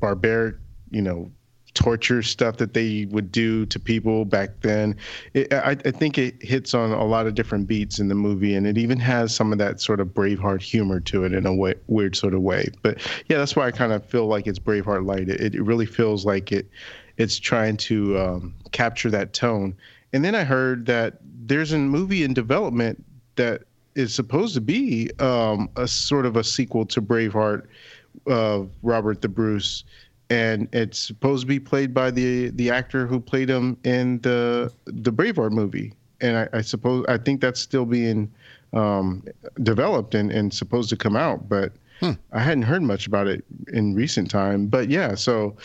barbaric, 0.00 0.56
you 0.90 1.02
know, 1.02 1.30
torture 1.74 2.22
stuff 2.22 2.56
that 2.56 2.72
they 2.72 3.06
would 3.10 3.30
do 3.30 3.66
to 3.66 3.78
people 3.78 4.24
back 4.24 4.60
then. 4.60 4.96
It, 5.34 5.52
I, 5.52 5.70
I, 5.70 5.90
think 5.90 6.16
it 6.18 6.40
hits 6.40 6.72
on 6.72 6.92
a 6.92 7.04
lot 7.04 7.26
of 7.26 7.34
different 7.34 7.66
beats 7.66 7.98
in 7.98 8.08
the 8.08 8.14
movie, 8.14 8.54
and 8.54 8.66
it 8.66 8.78
even 8.78 8.98
has 9.00 9.34
some 9.34 9.52
of 9.52 9.58
that 9.58 9.80
sort 9.80 10.00
of 10.00 10.08
Braveheart 10.08 10.62
humor 10.62 11.00
to 11.00 11.24
it 11.24 11.32
in 11.32 11.46
a 11.46 11.54
way, 11.54 11.74
weird 11.88 12.16
sort 12.16 12.32
of 12.32 12.42
way. 12.42 12.68
But 12.82 12.98
yeah, 13.28 13.38
that's 13.38 13.56
why 13.56 13.66
I 13.66 13.70
kind 13.72 13.92
of 13.92 14.04
feel 14.04 14.26
like 14.26 14.46
it's 14.46 14.58
Braveheart 14.58 15.04
light. 15.04 15.28
It, 15.28 15.54
it 15.54 15.62
really 15.62 15.86
feels 15.86 16.24
like 16.24 16.52
it 16.52 16.68
it's 17.16 17.38
trying 17.38 17.76
to 17.76 18.18
um, 18.18 18.54
capture 18.72 19.10
that 19.10 19.32
tone. 19.32 19.76
And 20.12 20.24
then 20.24 20.34
I 20.34 20.44
heard 20.44 20.86
that 20.86 21.18
there's 21.46 21.72
a 21.72 21.78
movie 21.78 22.24
in 22.24 22.34
development 22.34 23.04
that 23.36 23.62
is 23.94 24.14
supposed 24.14 24.54
to 24.54 24.60
be 24.60 25.10
um, 25.18 25.68
a 25.76 25.86
sort 25.86 26.26
of 26.26 26.36
a 26.36 26.44
sequel 26.44 26.86
to 26.86 27.02
Braveheart 27.02 27.66
of 28.26 28.70
Robert 28.82 29.22
the 29.22 29.28
Bruce 29.28 29.84
and 30.30 30.68
it's 30.72 30.98
supposed 30.98 31.42
to 31.42 31.46
be 31.46 31.60
played 31.60 31.92
by 31.92 32.10
the 32.10 32.50
the 32.50 32.70
actor 32.70 33.06
who 33.06 33.20
played 33.20 33.48
him 33.48 33.76
in 33.84 34.20
the 34.20 34.72
the 34.86 35.12
Braveheart 35.12 35.52
movie. 35.52 35.92
And 36.20 36.36
I, 36.36 36.58
I 36.58 36.60
suppose 36.62 37.04
I 37.08 37.18
think 37.18 37.40
that's 37.40 37.60
still 37.60 37.84
being 37.84 38.32
um, 38.72 39.24
developed 39.62 40.14
and, 40.14 40.30
and 40.32 40.52
supposed 40.52 40.88
to 40.90 40.96
come 40.96 41.16
out, 41.16 41.48
but 41.48 41.72
hmm. 42.00 42.12
I 42.32 42.40
hadn't 42.40 42.62
heard 42.62 42.82
much 42.82 43.06
about 43.06 43.26
it 43.26 43.44
in 43.72 43.94
recent 43.94 44.30
time. 44.30 44.66
But 44.66 44.88
yeah, 44.88 45.14
so 45.14 45.56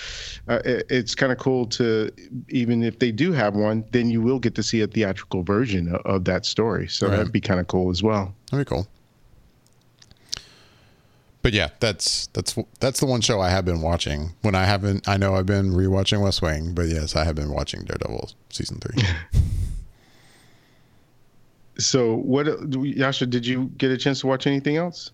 uh, 0.48 0.60
it, 0.66 0.86
it's 0.90 1.16
kind 1.16 1.32
of 1.32 1.38
cool 1.38 1.66
to 1.68 2.12
even 2.50 2.84
if 2.84 3.00
they 3.00 3.12
do 3.12 3.32
have 3.32 3.56
one, 3.56 3.86
then 3.92 4.10
you 4.10 4.22
will 4.22 4.40
get 4.40 4.56
to 4.56 4.64
see 4.64 4.82
a 4.82 4.88
theatrical 4.88 5.44
version 5.44 5.96
of, 5.96 6.02
of 6.06 6.26
that 6.26 6.46
story. 6.46 6.88
So 6.88 7.08
right. 7.08 7.18
that'd 7.18 7.32
be 7.32 7.42
kind 7.42 7.60
of 7.60 7.68
cool 7.68 7.90
as 7.90 8.04
well. 8.04 8.34
That'd 8.52 8.68
be 8.68 8.70
cool 8.76 8.88
but 11.42 11.54
yeah, 11.54 11.70
that's 11.80 12.28
that's 12.28 12.58
that's 12.80 13.00
the 13.00 13.06
one 13.06 13.22
show 13.22 13.40
I 13.40 13.50
have 13.50 13.66
been 13.66 13.82
watching. 13.82 14.34
When 14.42 14.56
I 14.56 14.66
haven't, 14.66 15.08
I 15.08 15.18
know 15.18 15.36
I've 15.36 15.46
been 15.46 15.72
rewatching 15.72 16.22
West 16.22 16.42
Wing, 16.42 16.74
but 16.74 16.88
yes, 16.88 17.16
I 17.16 17.24
have 17.24 17.36
been 17.36 17.52
watching 17.52 17.86
Daredevil 17.86 18.32
season 18.50 18.80
three. 18.80 19.04
so, 21.78 22.16
what, 22.16 22.46
Jascha? 22.46 23.30
Did 23.30 23.46
you 23.46 23.72
get 23.78 23.92
a 23.92 23.98
chance 23.98 24.22
to 24.22 24.28
watch 24.28 24.48
anything 24.48 24.76
else? 24.76 25.12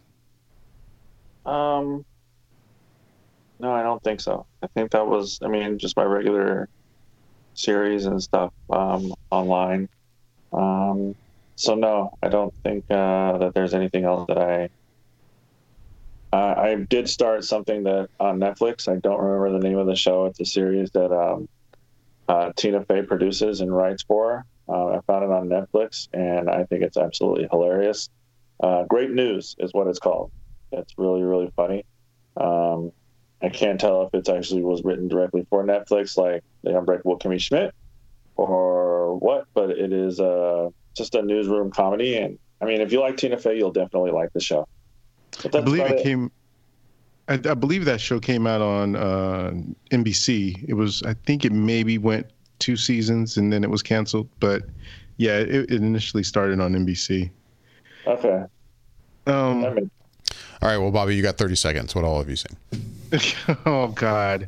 Um, 1.45 2.03
no, 3.59 3.71
I 3.71 3.83
don't 3.83 4.03
think 4.03 4.19
so. 4.19 4.47
I 4.63 4.67
think 4.67 4.91
that 4.91 5.05
was, 5.05 5.39
I 5.43 5.47
mean, 5.47 5.77
just 5.77 5.95
my 5.95 6.03
regular 6.03 6.69
series 7.53 8.05
and 8.05 8.21
stuff 8.21 8.51
um, 8.71 9.13
online. 9.29 9.87
Um, 10.51 11.15
so 11.55 11.75
no, 11.75 12.17
I 12.21 12.29
don't 12.29 12.53
think 12.63 12.83
uh, 12.89 13.37
that 13.37 13.53
there's 13.53 13.73
anything 13.73 14.03
else 14.03 14.25
that 14.27 14.37
I 14.37 14.69
uh, 16.33 16.55
I 16.57 16.75
did 16.89 17.09
start 17.09 17.43
something 17.43 17.83
that 17.83 18.09
on 18.19 18.39
Netflix. 18.39 18.87
I 18.87 18.97
don't 18.97 19.21
remember 19.21 19.57
the 19.57 19.67
name 19.67 19.77
of 19.77 19.87
the 19.87 19.95
show. 19.95 20.25
It's 20.25 20.39
a 20.39 20.45
series 20.45 20.91
that 20.91 21.11
um, 21.11 21.47
uh, 22.27 22.51
Tina 22.55 22.83
Fey 22.83 23.03
produces 23.03 23.61
and 23.61 23.75
writes 23.75 24.03
for. 24.03 24.45
Uh, 24.67 24.87
I 24.87 24.99
found 25.01 25.23
it 25.23 25.31
on 25.31 25.47
Netflix, 25.47 26.07
and 26.13 26.49
I 26.49 26.63
think 26.65 26.81
it's 26.81 26.97
absolutely 26.97 27.47
hilarious. 27.49 28.09
Uh, 28.61 28.83
Great 28.83 29.11
News 29.11 29.55
is 29.59 29.73
what 29.73 29.87
it's 29.87 29.99
called. 29.99 30.31
It's 30.71 30.93
really, 30.97 31.21
really 31.21 31.51
funny. 31.55 31.85
Um, 32.35 32.91
I 33.41 33.49
can't 33.49 33.79
tell 33.79 34.03
if 34.03 34.13
it 34.13 34.27
actually 34.27 34.63
was 34.63 34.83
written 34.83 35.07
directly 35.07 35.45
for 35.49 35.63
Netflix, 35.63 36.17
like 36.17 36.43
The 36.63 36.77
Unbreakable 36.77 37.19
Kimmy 37.19 37.39
Schmidt, 37.39 37.73
or 38.35 39.17
what. 39.19 39.45
But 39.53 39.69
it 39.69 39.93
is 39.93 40.19
uh, 40.19 40.69
just 40.95 41.15
a 41.15 41.21
newsroom 41.21 41.71
comedy, 41.71 42.17
and 42.17 42.39
I 42.59 42.65
mean, 42.65 42.81
if 42.81 42.91
you 42.91 43.01
like 43.01 43.17
Tina 43.17 43.37
Fey, 43.37 43.57
you'll 43.57 43.71
definitely 43.71 44.11
like 44.11 44.33
the 44.33 44.39
show. 44.39 44.67
I 45.43 45.61
believe 45.61 45.83
it, 45.83 45.99
it, 45.99 46.03
came. 46.03 46.31
I, 47.27 47.33
I, 47.33 47.53
believe 47.53 47.85
that 47.85 47.99
show 47.99 48.19
came 48.19 48.47
out 48.47 48.61
on 48.61 48.95
uh, 48.95 49.51
NBC. 49.91 50.63
It 50.67 50.73
was. 50.73 51.03
I 51.03 51.13
think 51.25 51.45
it 51.45 51.51
maybe 51.51 51.97
went 51.97 52.27
two 52.59 52.77
seasons 52.77 53.37
and 53.37 53.51
then 53.51 53.63
it 53.63 53.69
was 53.69 53.81
canceled. 53.81 54.29
But 54.39 54.63
yeah, 55.17 55.37
it, 55.37 55.49
it 55.49 55.71
initially 55.71 56.23
started 56.23 56.59
on 56.59 56.73
NBC. 56.73 57.29
Okay. 58.07 58.43
Um. 59.27 59.63
all 59.65 59.73
right. 60.61 60.77
Well, 60.77 60.91
Bobby, 60.91 61.15
you 61.15 61.23
got 61.23 61.37
30 61.37 61.55
seconds. 61.55 61.95
What 61.95 62.05
all 62.05 62.19
have 62.19 62.29
you 62.29 62.35
seen? 62.35 62.57
oh 63.65 63.87
God. 63.89 64.47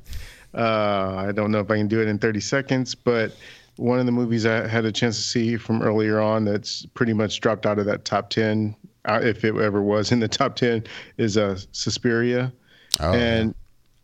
Uh, 0.53 1.15
I 1.27 1.31
don't 1.31 1.51
know 1.51 1.59
if 1.59 1.69
I 1.69 1.77
can 1.77 1.88
do 1.88 2.01
it 2.01 2.07
in 2.07 2.17
30 2.17 2.39
seconds, 2.39 2.95
but 2.95 3.35
one 3.75 3.99
of 3.99 4.05
the 4.05 4.11
movies 4.11 4.45
I 4.45 4.67
had 4.67 4.85
a 4.85 4.91
chance 4.91 5.17
to 5.17 5.23
see 5.23 5.57
from 5.57 5.81
earlier 5.81 6.19
on 6.19 6.45
that's 6.45 6.85
pretty 6.88 7.13
much 7.13 7.39
dropped 7.41 7.65
out 7.65 7.77
of 7.79 7.85
that 7.85 8.05
top 8.05 8.29
10 8.29 8.75
uh, 9.07 9.19
if 9.23 9.43
it 9.43 9.55
ever 9.55 9.81
was 9.81 10.11
in 10.11 10.19
the 10.19 10.27
top 10.27 10.55
10 10.55 10.83
is 11.17 11.37
uh, 11.37 11.57
Suspiria. 11.71 12.51
Oh, 12.99 13.13
and 13.13 13.49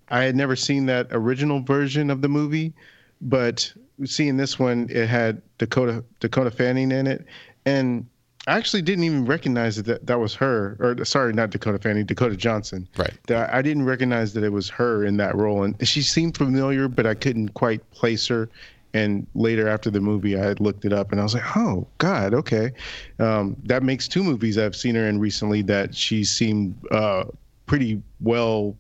yeah. 0.10 0.18
I 0.18 0.24
had 0.24 0.36
never 0.36 0.56
seen 0.56 0.86
that 0.88 1.08
original 1.12 1.62
version 1.62 2.10
of 2.10 2.22
the 2.22 2.30
movie, 2.30 2.74
but 3.22 3.72
seeing 4.06 4.38
this 4.38 4.58
one, 4.58 4.88
it 4.90 5.08
had 5.08 5.42
Dakota 5.58 6.04
Dakota 6.20 6.52
Fanning 6.52 6.92
in 6.92 7.08
it, 7.08 7.26
and 7.66 8.06
I 8.48 8.58
actually 8.58 8.82
didn't 8.82 9.06
even 9.06 9.26
recognize 9.26 9.82
that 9.82 10.06
that 10.06 10.20
was 10.20 10.36
her. 10.36 10.76
Or 10.80 11.06
sorry, 11.06 11.34
not 11.34 11.50
Dakota 11.50 11.80
Fanning, 11.80 12.06
Dakota 12.06 12.36
Johnson. 12.36 12.88
Right. 12.98 13.14
That 13.28 13.54
I 13.54 13.62
didn't 13.62 13.86
recognize 13.86 14.34
that 14.34 14.44
it 14.44 14.52
was 14.52 14.70
her 14.70 15.06
in 15.06 15.18
that 15.18 15.36
role, 15.36 15.64
and 15.64 15.88
she 15.88 16.02
seemed 16.02 16.38
familiar, 16.38 16.88
but 16.88 17.06
I 17.06 17.14
couldn't 17.14 17.50
quite 17.50 17.90
place 17.92 18.28
her 18.28 18.50
and 18.94 19.26
later 19.36 19.68
after 19.68 19.90
the 19.90 20.00
movie 20.00 20.40
i 20.40 20.54
looked 20.54 20.86
it 20.86 20.94
up 20.94 21.12
and 21.12 21.20
i 21.20 21.24
was 21.24 21.34
like 21.34 21.58
oh 21.58 21.88
god 21.98 22.34
okay. 22.34 22.72
Um, 23.20 23.56
that 23.66 23.84
makes 23.84 24.08
two 24.08 24.24
movies 24.24 24.58
i've 24.58 24.76
seen 24.76 24.96
her 24.96 25.08
in 25.08 25.20
recently 25.20 25.62
that 25.64 25.96
she 25.96 26.24
seemed 26.24 26.76
uh, 26.92 27.26
pretty 27.66 28.02
well 28.22 28.76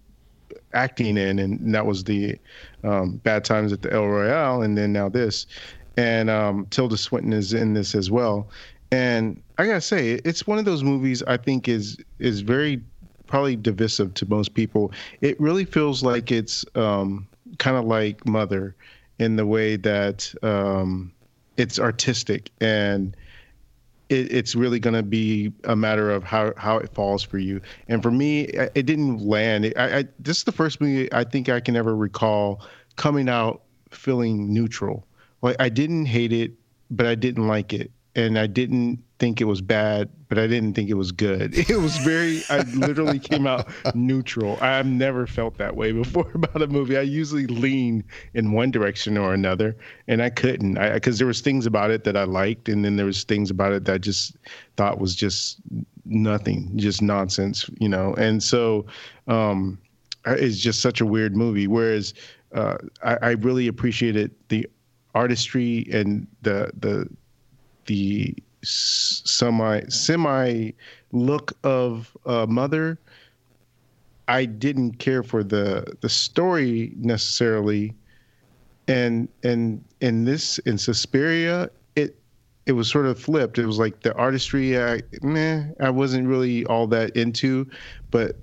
acting 0.73 1.17
in. 1.17 1.39
And 1.39 1.73
that 1.73 1.85
was 1.85 2.03
the 2.03 2.37
um, 2.83 3.17
bad 3.17 3.45
times 3.45 3.71
at 3.71 3.81
the 3.81 3.93
el 3.93 4.07
royale 4.07 4.61
and 4.61 4.77
then 4.77 4.91
now 4.91 5.09
this. 5.09 5.45
And 5.97 6.29
um, 6.29 6.67
tilda 6.69 6.97
swinton 6.97 7.33
is 7.33 7.53
in 7.53 7.73
this 7.73 7.95
as 7.95 8.09
well. 8.09 8.47
And 8.91 9.41
i 9.57 9.65
gotta 9.65 9.81
say 9.81 10.19
it's 10.25 10.47
one 10.47 10.57
of 10.57 10.65
those 10.65 10.83
movies 10.83 11.21
i 11.23 11.37
think 11.37 11.67
is 11.67 11.97
is 12.19 12.41
very 12.41 12.81
probably 13.27 13.55
divisive 13.55 14.13
to 14.15 14.25
most 14.27 14.53
people. 14.53 14.91
It 15.21 15.39
really 15.41 15.65
feels 15.65 16.03
like 16.03 16.31
it's 16.31 16.63
um, 16.75 17.27
kind 17.57 17.77
of 17.77 17.85
like 17.85 18.25
mother 18.27 18.75
in 19.23 19.35
the 19.35 19.45
way 19.45 19.75
that 19.77 20.33
um, 20.43 21.11
it's 21.57 21.79
artistic 21.79 22.51
and 22.61 23.15
it, 24.09 24.31
it's 24.31 24.55
really 24.55 24.79
going 24.79 24.93
to 24.93 25.03
be 25.03 25.51
a 25.63 25.75
matter 25.75 26.11
of 26.11 26.23
how, 26.23 26.53
how 26.57 26.77
it 26.77 26.93
falls 26.93 27.23
for 27.23 27.37
you. 27.39 27.61
And 27.87 28.03
for 28.03 28.11
me, 28.11 28.41
it 28.41 28.85
didn't 28.85 29.25
land. 29.25 29.73
I, 29.77 29.99
I, 29.99 30.03
this 30.19 30.37
is 30.37 30.43
the 30.43 30.51
first 30.51 30.81
movie 30.81 31.11
I 31.11 31.23
think 31.23 31.49
I 31.49 31.59
can 31.59 31.75
ever 31.75 31.95
recall 31.95 32.61
coming 32.95 33.29
out 33.29 33.63
feeling 33.91 34.53
neutral. 34.53 35.07
Like 35.41 35.55
I 35.59 35.69
didn't 35.69 36.05
hate 36.05 36.33
it, 36.33 36.51
but 36.91 37.05
I 37.05 37.15
didn't 37.15 37.47
like 37.47 37.73
it, 37.73 37.91
and 38.15 38.37
I 38.37 38.47
didn't 38.47 39.03
think 39.23 39.39
it 39.39 39.45
was 39.45 39.61
bad, 39.61 40.09
but 40.27 40.37
I 40.37 40.47
didn't 40.47 40.73
think 40.73 40.89
it 40.89 40.95
was 40.95 41.13
good. 41.13 41.53
It 41.69 41.79
was 41.79 41.95
very, 41.99 42.43
I 42.49 42.59
literally 42.75 43.19
came 43.19 43.47
out 43.47 43.69
neutral. 43.95 44.57
I've 44.59 44.85
never 44.85 45.25
felt 45.25 45.57
that 45.59 45.77
way 45.77 45.93
before 45.93 46.29
about 46.35 46.61
a 46.61 46.67
movie. 46.67 46.97
I 46.97 47.03
usually 47.03 47.47
lean 47.47 48.03
in 48.33 48.51
one 48.51 48.69
direction 48.69 49.17
or 49.17 49.33
another, 49.33 49.77
and 50.09 50.21
I 50.21 50.29
couldn't. 50.29 50.77
I 50.77 50.91
because 50.95 51.19
there 51.19 51.27
was 51.27 51.39
things 51.39 51.65
about 51.65 51.89
it 51.89 52.03
that 52.03 52.17
I 52.17 52.25
liked, 52.25 52.67
and 52.67 52.83
then 52.83 52.97
there 52.97 53.05
was 53.05 53.23
things 53.23 53.49
about 53.49 53.71
it 53.71 53.85
that 53.85 53.93
I 53.93 53.97
just 53.97 54.35
thought 54.75 54.99
was 54.99 55.15
just 55.15 55.61
nothing, 56.03 56.69
just 56.75 57.01
nonsense, 57.01 57.69
you 57.79 57.87
know. 57.87 58.13
And 58.15 58.43
so, 58.43 58.85
um, 59.29 59.79
it's 60.25 60.57
just 60.57 60.81
such 60.81 60.99
a 60.99 61.05
weird 61.05 61.33
movie. 61.33 61.67
Whereas 61.67 62.13
uh, 62.53 62.75
I, 63.01 63.17
I 63.21 63.31
really 63.31 63.67
appreciated 63.67 64.31
the 64.49 64.67
artistry 65.15 65.87
and 65.93 66.27
the 66.41 66.71
the 66.77 67.07
the 67.85 68.35
semi 68.63 69.81
semi 69.89 70.71
look 71.11 71.53
of 71.63 72.15
uh, 72.25 72.45
Mother. 72.47 72.99
I 74.27 74.45
didn't 74.45 74.99
care 74.99 75.23
for 75.23 75.43
the 75.43 75.97
the 76.01 76.09
story 76.09 76.93
necessarily, 76.97 77.93
and 78.87 79.27
and 79.43 79.83
in 80.01 80.25
this 80.25 80.59
in 80.59 80.77
Suspiria, 80.77 81.69
it 81.95 82.17
it 82.65 82.73
was 82.73 82.89
sort 82.89 83.05
of 83.05 83.19
flipped. 83.19 83.57
It 83.57 83.65
was 83.65 83.79
like 83.79 84.01
the 84.01 84.13
artistry, 84.15 84.79
I 84.81 85.01
meh, 85.21 85.65
I 85.79 85.89
wasn't 85.89 86.27
really 86.27 86.65
all 86.65 86.87
that 86.87 87.15
into, 87.15 87.69
but 88.11 88.37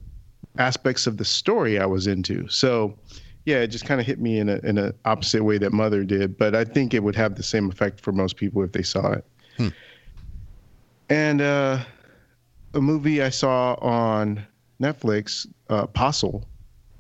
aspects 0.58 1.06
of 1.06 1.16
the 1.16 1.24
story 1.24 1.78
I 1.78 1.86
was 1.86 2.06
into. 2.06 2.46
So 2.48 2.98
yeah, 3.46 3.58
it 3.58 3.68
just 3.68 3.86
kind 3.86 4.00
of 4.00 4.06
hit 4.06 4.20
me 4.20 4.38
in 4.38 4.48
a 4.48 4.56
in 4.58 4.78
an 4.78 4.92
opposite 5.04 5.44
way 5.44 5.58
that 5.58 5.72
Mother 5.72 6.04
did. 6.04 6.36
But 6.36 6.54
I 6.54 6.64
think 6.64 6.92
it 6.94 7.02
would 7.02 7.16
have 7.16 7.36
the 7.36 7.42
same 7.42 7.70
effect 7.70 8.00
for 8.00 8.12
most 8.12 8.36
people 8.36 8.62
if 8.62 8.72
they 8.72 8.82
saw 8.82 9.12
it. 9.12 9.24
Hmm. 9.56 9.68
And 11.11 11.40
uh, 11.40 11.80
a 12.72 12.80
movie 12.80 13.20
I 13.20 13.30
saw 13.30 13.74
on 13.74 14.46
Netflix, 14.80 15.46
uh, 15.68 15.82
Apostle, 15.82 16.46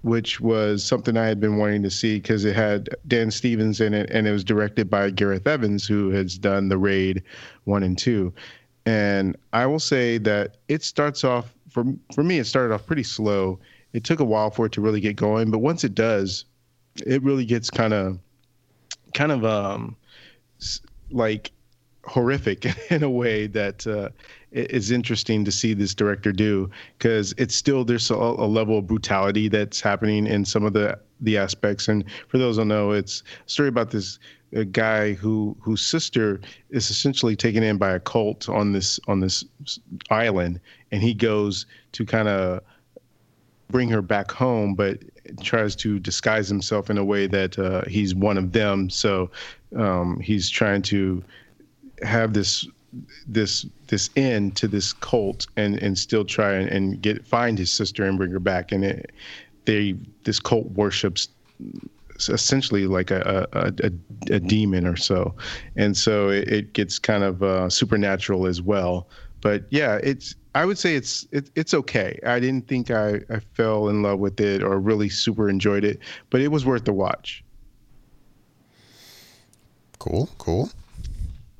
which 0.02 0.40
was 0.40 0.84
something 0.84 1.16
I 1.16 1.26
had 1.26 1.40
been 1.40 1.58
wanting 1.58 1.82
to 1.84 1.90
see 1.90 2.16
because 2.16 2.44
it 2.44 2.56
had 2.56 2.88
Dan 3.06 3.30
Stevens 3.30 3.80
in 3.80 3.94
it 3.94 4.10
and 4.10 4.26
it 4.26 4.32
was 4.32 4.42
directed 4.42 4.90
by 4.90 5.10
Gareth 5.10 5.46
Evans, 5.46 5.86
who 5.86 6.10
has 6.10 6.36
done 6.36 6.68
The 6.68 6.76
Raid 6.76 7.22
1 7.64 7.82
and 7.84 7.96
2. 7.96 8.32
And 8.84 9.36
I 9.52 9.66
will 9.66 9.78
say 9.78 10.18
that 10.18 10.56
it 10.68 10.82
starts 10.82 11.22
off, 11.22 11.54
for, 11.70 11.84
for 12.12 12.24
me, 12.24 12.38
it 12.38 12.46
started 12.46 12.74
off 12.74 12.86
pretty 12.86 13.04
slow. 13.04 13.60
it 13.92 14.02
took 14.02 14.18
a 14.18 14.24
while 14.24 14.50
for 14.50 14.66
it 14.66 14.72
to 14.72 14.80
really 14.80 15.00
get 15.00 15.16
going, 15.16 15.50
but 15.50 15.58
once 15.58 15.84
it 15.84 15.94
does, 15.94 16.46
it 17.06 17.22
really 17.22 17.44
gets 17.44 17.70
kind 17.70 17.94
of 17.94 18.18
kind 19.14 19.32
of 19.32 19.44
um 19.44 19.96
like 21.10 21.50
horrific 22.04 22.66
in 22.90 23.02
a 23.02 23.10
way 23.10 23.46
that 23.46 23.86
uh, 23.86 24.08
is 24.52 24.90
interesting 24.90 25.44
to 25.44 25.52
see 25.52 25.74
this 25.74 25.94
director 25.94 26.32
do 26.32 26.70
because 26.98 27.34
it's 27.38 27.54
still 27.54 27.84
there's 27.84 28.10
a, 28.10 28.14
a, 28.14 28.48
level 28.48 28.78
of 28.78 28.86
brutality 28.86 29.48
that's 29.48 29.80
happening 29.80 30.26
in 30.26 30.44
some 30.44 30.64
of 30.64 30.72
the 30.72 30.98
the 31.20 31.36
aspects. 31.36 31.88
And 31.88 32.04
for 32.28 32.38
those 32.38 32.56
who 32.56 32.64
know 32.64 32.92
it's 32.92 33.22
a 33.46 33.50
story 33.50 33.68
about 33.68 33.90
this 33.90 34.18
guy 34.72 35.12
who 35.12 35.56
whose 35.60 35.84
sister 35.84 36.40
is 36.70 36.90
essentially 36.90 37.36
taken 37.36 37.62
in 37.62 37.76
by 37.76 37.92
a 37.92 38.00
cult 38.00 38.48
on 38.48 38.72
this 38.72 38.98
on 39.06 39.20
this 39.20 39.44
island. 40.10 40.60
And 40.90 41.02
he 41.02 41.14
goes 41.14 41.66
to 41.92 42.04
kind 42.04 42.28
of 42.28 42.60
bring 43.68 43.88
her 43.88 44.02
back 44.02 44.32
home 44.32 44.74
but 44.74 44.98
tries 45.42 45.76
to 45.76 46.00
disguise 46.00 46.48
himself 46.48 46.90
in 46.90 46.98
a 46.98 47.04
way 47.04 47.28
that 47.28 47.56
uh, 47.58 47.82
he's 47.86 48.14
one 48.14 48.36
of 48.36 48.50
them. 48.50 48.90
So 48.90 49.30
um, 49.76 50.18
he's 50.18 50.50
trying 50.50 50.82
to 50.82 51.22
have 52.02 52.32
this 52.32 52.66
this 53.26 53.66
this 53.86 54.10
end 54.16 54.56
to 54.56 54.66
this 54.66 54.92
cult 54.92 55.46
and 55.56 55.76
and 55.82 55.98
still 55.98 56.24
try 56.24 56.52
and, 56.52 56.68
and 56.68 57.02
get 57.02 57.24
find 57.26 57.58
his 57.58 57.70
sister 57.70 58.04
and 58.04 58.18
bring 58.18 58.30
her 58.30 58.40
back 58.40 58.72
and 58.72 58.84
it, 58.84 59.12
they 59.64 59.94
this 60.24 60.40
cult 60.40 60.66
worships 60.72 61.28
essentially 62.28 62.86
like 62.86 63.10
a 63.10 63.46
a, 63.52 63.86
a, 63.86 64.34
a 64.34 64.40
demon 64.40 64.86
or 64.86 64.96
so 64.96 65.34
and 65.76 65.96
so 65.96 66.28
it, 66.28 66.48
it 66.48 66.72
gets 66.72 66.98
kind 66.98 67.22
of 67.22 67.42
uh, 67.42 67.70
supernatural 67.70 68.46
as 68.46 68.60
well 68.60 69.06
but 69.40 69.64
yeah 69.70 69.98
it's 70.02 70.34
I 70.54 70.64
would 70.64 70.78
say 70.78 70.96
it's 70.96 71.26
it, 71.30 71.50
it's 71.54 71.74
okay. 71.74 72.18
I 72.26 72.40
didn't 72.40 72.66
think 72.66 72.90
I, 72.90 73.20
I 73.30 73.38
fell 73.54 73.88
in 73.88 74.02
love 74.02 74.18
with 74.18 74.40
it 74.40 74.62
or 74.62 74.80
really 74.80 75.08
super 75.08 75.48
enjoyed 75.48 75.84
it, 75.84 76.00
but 76.28 76.40
it 76.40 76.48
was 76.48 76.66
worth 76.66 76.84
the 76.84 76.92
watch. 76.92 77.44
Cool, 80.00 80.28
cool. 80.38 80.70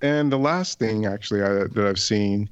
And 0.02 0.32
the 0.32 0.38
last 0.38 0.78
thing, 0.78 1.06
actually, 1.06 1.42
I, 1.42 1.64
that 1.64 1.86
I've 1.86 1.98
seen 1.98 2.48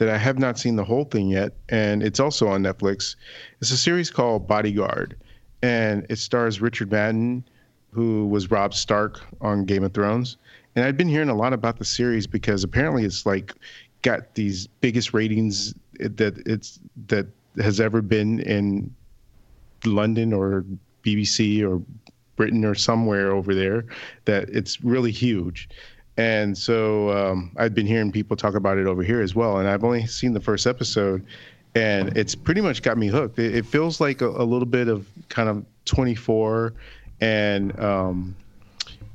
that 0.00 0.08
I 0.08 0.16
have 0.16 0.38
not 0.38 0.58
seen 0.58 0.76
the 0.76 0.84
whole 0.84 1.04
thing 1.04 1.28
yet, 1.28 1.52
and 1.68 2.02
it's 2.02 2.18
also 2.18 2.48
on 2.48 2.62
Netflix. 2.62 3.16
It's 3.60 3.70
a 3.70 3.76
series 3.76 4.10
called 4.10 4.48
Bodyguard, 4.48 5.14
and 5.62 6.06
it 6.08 6.16
stars 6.16 6.60
Richard 6.60 6.90
Madden, 6.90 7.44
who 7.92 8.26
was 8.26 8.50
Rob 8.50 8.72
Stark 8.72 9.20
on 9.42 9.66
Game 9.66 9.84
of 9.84 9.92
Thrones. 9.92 10.38
And 10.74 10.86
I'd 10.86 10.96
been 10.96 11.08
hearing 11.08 11.28
a 11.28 11.34
lot 11.34 11.52
about 11.52 11.78
the 11.78 11.84
series 11.84 12.26
because 12.26 12.64
apparently 12.64 13.04
it's 13.04 13.26
like 13.26 13.54
got 14.00 14.34
these 14.34 14.66
biggest 14.66 15.12
ratings 15.12 15.74
that 15.98 16.42
it's 16.46 16.80
that 17.08 17.26
has 17.58 17.78
ever 17.78 18.00
been 18.00 18.40
in 18.40 18.94
London 19.84 20.32
or 20.32 20.64
BBC 21.04 21.62
or 21.62 21.82
Britain 22.36 22.64
or 22.64 22.74
somewhere 22.74 23.32
over 23.32 23.54
there. 23.54 23.84
That 24.24 24.48
it's 24.48 24.82
really 24.82 25.10
huge. 25.10 25.68
And 26.16 26.56
so 26.56 27.10
um, 27.10 27.52
I've 27.56 27.74
been 27.74 27.86
hearing 27.86 28.12
people 28.12 28.36
talk 28.36 28.54
about 28.54 28.78
it 28.78 28.86
over 28.86 29.02
here 29.02 29.22
as 29.22 29.34
well. 29.34 29.58
And 29.58 29.68
I've 29.68 29.84
only 29.84 30.06
seen 30.06 30.32
the 30.34 30.40
first 30.40 30.66
episode, 30.66 31.24
and 31.74 32.16
it's 32.16 32.34
pretty 32.34 32.60
much 32.60 32.82
got 32.82 32.98
me 32.98 33.06
hooked. 33.06 33.38
It, 33.38 33.54
it 33.54 33.66
feels 33.66 34.00
like 34.00 34.20
a, 34.20 34.28
a, 34.28 34.44
little 34.44 34.66
bit 34.66 34.88
of 34.88 35.06
kind 35.28 35.48
of 35.48 35.64
24, 35.84 36.74
and 37.20 37.78
um, 37.80 38.36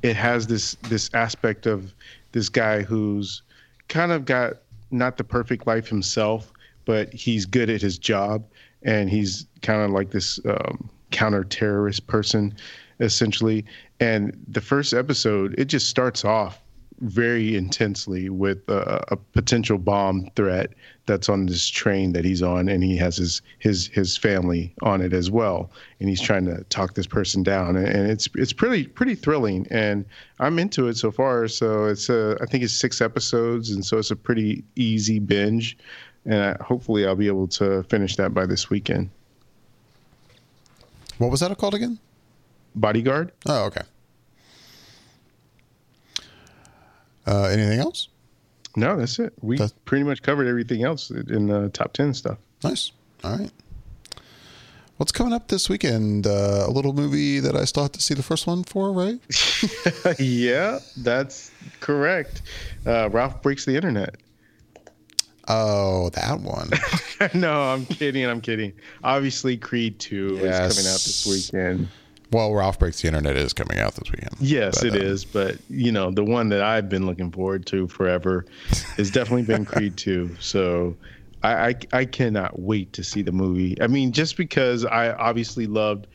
it 0.02 0.16
has 0.16 0.46
this 0.46 0.74
this 0.88 1.10
aspect 1.12 1.66
of 1.66 1.92
this 2.32 2.48
guy 2.48 2.82
who's 2.82 3.42
kind 3.88 4.10
of 4.10 4.24
got 4.24 4.54
not 4.90 5.16
the 5.16 5.24
perfect 5.24 5.66
life 5.66 5.88
himself, 5.88 6.52
but 6.86 7.12
he's 7.12 7.44
good 7.44 7.68
at 7.68 7.82
his 7.82 7.98
job, 7.98 8.44
and 8.82 9.10
he's 9.10 9.46
kind 9.62 9.82
of 9.82 9.90
like 9.90 10.10
this 10.10 10.40
um, 10.46 10.88
counter 11.10 11.44
terrorist 11.44 12.06
person, 12.06 12.54
essentially. 13.00 13.64
And 14.00 14.36
the 14.48 14.60
first 14.60 14.94
episode, 14.94 15.54
it 15.58 15.66
just 15.66 15.88
starts 15.88 16.24
off 16.24 16.62
very 17.00 17.56
intensely 17.56 18.28
with 18.28 18.68
a, 18.68 19.04
a, 19.08 19.16
potential 19.16 19.76
bomb 19.76 20.30
threat 20.34 20.70
that's 21.04 21.28
on 21.28 21.46
this 21.46 21.68
train 21.68 22.12
that 22.12 22.24
he's 22.24 22.42
on, 22.42 22.68
and 22.68 22.82
he 22.82 22.96
has 22.96 23.16
his 23.16 23.42
his 23.58 23.88
his 23.88 24.16
family 24.16 24.74
on 24.82 25.00
it 25.02 25.12
as 25.12 25.30
well, 25.30 25.70
and 26.00 26.08
he's 26.08 26.20
trying 26.20 26.46
to 26.46 26.64
talk 26.64 26.94
this 26.94 27.06
person 27.06 27.42
down, 27.42 27.76
and, 27.76 27.86
and 27.86 28.10
it's 28.10 28.28
it's 28.34 28.52
pretty 28.52 28.86
pretty 28.86 29.14
thrilling, 29.14 29.66
and 29.70 30.04
I'm 30.40 30.58
into 30.58 30.88
it 30.88 30.96
so 30.96 31.10
far. 31.10 31.48
So 31.48 31.84
it's 31.84 32.08
a, 32.08 32.38
I 32.40 32.46
think 32.46 32.64
it's 32.64 32.72
six 32.72 33.00
episodes, 33.00 33.70
and 33.70 33.84
so 33.84 33.98
it's 33.98 34.10
a 34.10 34.16
pretty 34.16 34.64
easy 34.76 35.18
binge, 35.18 35.76
and 36.24 36.42
I, 36.42 36.62
hopefully 36.62 37.06
I'll 37.06 37.16
be 37.16 37.28
able 37.28 37.48
to 37.48 37.82
finish 37.84 38.16
that 38.16 38.32
by 38.32 38.46
this 38.46 38.70
weekend. 38.70 39.10
What 41.18 41.30
was 41.30 41.40
that 41.40 41.56
called 41.58 41.74
again? 41.74 41.98
Bodyguard. 42.74 43.32
Oh, 43.46 43.64
okay. 43.66 43.82
Uh, 47.26 47.44
anything 47.44 47.80
else? 47.80 48.08
No, 48.76 48.96
that's 48.96 49.18
it. 49.18 49.32
We 49.40 49.56
that's, 49.56 49.72
pretty 49.84 50.04
much 50.04 50.22
covered 50.22 50.46
everything 50.46 50.84
else 50.84 51.10
in 51.10 51.46
the 51.46 51.70
top 51.70 51.92
10 51.94 52.14
stuff. 52.14 52.38
Nice. 52.62 52.92
All 53.24 53.36
right. 53.36 53.50
What's 54.98 55.12
coming 55.12 55.34
up 55.34 55.48
this 55.48 55.68
weekend? 55.68 56.26
Uh, 56.26 56.64
a 56.66 56.70
little 56.70 56.94
movie 56.94 57.38
that 57.40 57.54
I 57.54 57.64
still 57.64 57.82
have 57.82 57.92
to 57.92 58.00
see 58.00 58.14
the 58.14 58.22
first 58.22 58.46
one 58.46 58.64
for, 58.64 58.92
right? 58.92 59.20
yeah, 60.18 60.78
that's 60.96 61.50
correct. 61.80 62.42
Uh, 62.86 63.10
Ralph 63.10 63.42
Breaks 63.42 63.66
the 63.66 63.76
Internet. 63.76 64.16
Oh, 65.48 66.08
that 66.10 66.40
one. 66.40 66.70
no, 67.34 67.62
I'm 67.62 67.84
kidding. 67.86 68.24
I'm 68.24 68.40
kidding. 68.40 68.72
Obviously, 69.04 69.56
Creed 69.56 69.98
2 69.98 70.40
yes. 70.42 70.42
is 70.42 70.76
coming 70.76 70.90
out 70.90 71.00
this 71.00 71.26
weekend. 71.26 71.88
Well, 72.32 72.52
Ralph 72.52 72.78
Breaks 72.78 73.02
the 73.02 73.08
Internet 73.08 73.36
is 73.36 73.52
coming 73.52 73.78
out 73.78 73.94
this 73.94 74.10
weekend. 74.10 74.36
Yes, 74.40 74.78
but, 74.80 74.94
it 74.94 75.00
um, 75.00 75.06
is. 75.06 75.24
But 75.24 75.58
you 75.70 75.92
know, 75.92 76.10
the 76.10 76.24
one 76.24 76.48
that 76.48 76.62
I've 76.62 76.88
been 76.88 77.06
looking 77.06 77.30
forward 77.30 77.66
to 77.66 77.86
forever 77.86 78.44
has 78.96 79.10
definitely 79.10 79.44
been 79.44 79.64
Creed 79.66 79.96
Two. 79.96 80.34
So 80.40 80.96
I, 81.42 81.68
I, 81.68 81.74
I 81.92 82.04
cannot 82.04 82.58
wait 82.58 82.92
to 82.94 83.04
see 83.04 83.22
the 83.22 83.32
movie. 83.32 83.80
I 83.80 83.86
mean, 83.86 84.12
just 84.12 84.36
because 84.36 84.84
I 84.84 85.12
obviously 85.12 85.66
loved 85.66 86.08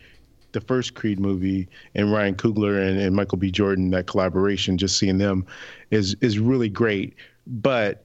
the 0.52 0.62
first 0.62 0.96
Creed 0.96 1.20
movie 1.20 1.70
and 1.96 2.12
Ryan 2.12 2.36
Coogler 2.36 2.86
and, 2.86 3.00
and 3.00 3.16
Michael 3.16 3.38
B. 3.38 3.52
Jordan, 3.52 3.90
that 3.92 4.08
collaboration, 4.08 4.78
just 4.78 4.98
seeing 4.98 5.18
them 5.18 5.46
is 5.92 6.16
is 6.22 6.40
really 6.40 6.70
great. 6.70 7.16
But 7.48 8.04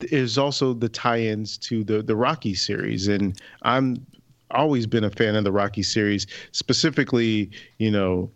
is 0.00 0.36
also 0.36 0.74
the 0.74 0.90
tie-ins 0.90 1.56
to 1.58 1.82
the 1.84 2.02
the 2.02 2.16
Rocky 2.16 2.54
series, 2.54 3.08
and 3.08 3.40
I'm 3.62 4.04
always 4.50 4.86
been 4.86 5.04
a 5.04 5.10
fan 5.10 5.36
of 5.36 5.44
the 5.44 5.52
Rocky 5.52 5.82
series. 5.82 6.26
Specifically, 6.52 7.50
you 7.78 7.90
know, 7.90 8.30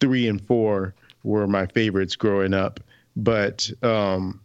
three 0.00 0.28
and 0.28 0.44
four 0.46 0.94
were 1.22 1.46
my 1.46 1.66
favorites 1.66 2.16
growing 2.16 2.54
up. 2.54 2.80
But 3.16 3.70
um, 3.82 4.40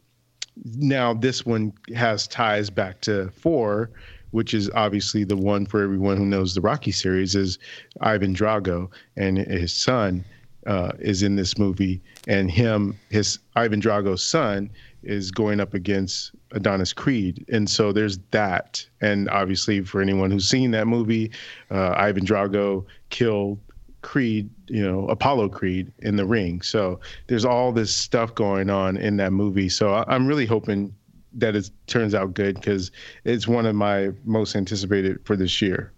now 0.76 1.14
this 1.14 1.46
one 1.46 1.74
has 1.96 2.28
ties 2.28 2.70
back 2.70 3.02
to 3.02 3.30
four, 3.32 3.89
which 4.32 4.54
is 4.54 4.70
obviously 4.72 5.24
the 5.24 5.38
one 5.38 5.66
for 5.66 5.82
everyone 5.82 6.18
who 6.18 6.26
knows 6.26 6.56
the 6.56 6.62
Rocky 6.62 6.91
series 6.91 7.36
is 7.36 7.58
Ivan 8.02 8.36
Drago 8.36 8.91
and 9.16 9.38
his 9.38 9.74
son 9.74 10.26
uh, 10.66 10.91
is 11.00 11.22
in 11.24 11.36
this 11.36 11.58
movie, 11.58 12.02
and 12.28 12.50
him, 12.50 12.97
his 13.09 13.39
Ivan 13.55 13.80
Drago's 13.80 14.26
son, 14.26 14.70
is 15.05 15.32
going 15.32 15.59
up 15.59 15.73
against 15.73 16.32
Adonis 16.51 16.93
Creed, 16.93 17.45
and 17.49 17.69
so 17.69 17.91
there's 17.91 18.19
that. 18.32 18.86
And 19.01 19.29
obviously, 19.29 19.82
for 19.82 20.01
anyone 20.01 20.32
who's 20.32 20.49
seen 20.49 20.71
that 20.71 20.87
movie, 20.87 21.32
uh, 21.71 21.93
Ivan 21.97 22.25
Drago 22.25 22.86
killed 23.09 23.59
Creed, 24.01 24.49
you 24.67 24.86
know, 24.86 25.07
Apollo 25.07 25.49
Creed 25.49 25.91
in 25.99 26.15
the 26.15 26.25
ring. 26.25 26.61
So 26.61 26.99
there's 27.27 27.43
all 27.43 27.71
this 27.71 27.93
stuff 27.93 28.36
going 28.36 28.69
on 28.69 28.97
in 28.97 29.17
that 29.17 29.33
movie. 29.33 29.67
So 29.67 30.05
I'm 30.07 30.27
really 30.27 30.45
hoping 30.45 30.93
that 31.33 31.55
it 31.55 31.69
turns 31.87 32.13
out 32.13 32.33
good 32.33 32.55
because 32.55 32.91
it's 33.23 33.47
one 33.47 33.65
of 33.65 33.75
my 33.75 34.11
most 34.23 34.55
anticipated 34.55 35.19
for 35.25 35.36
this 35.36 35.61
year. 35.61 35.91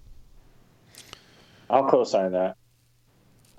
I'll 1.69 1.89
co-sign 1.89 2.31
that. 2.31 2.55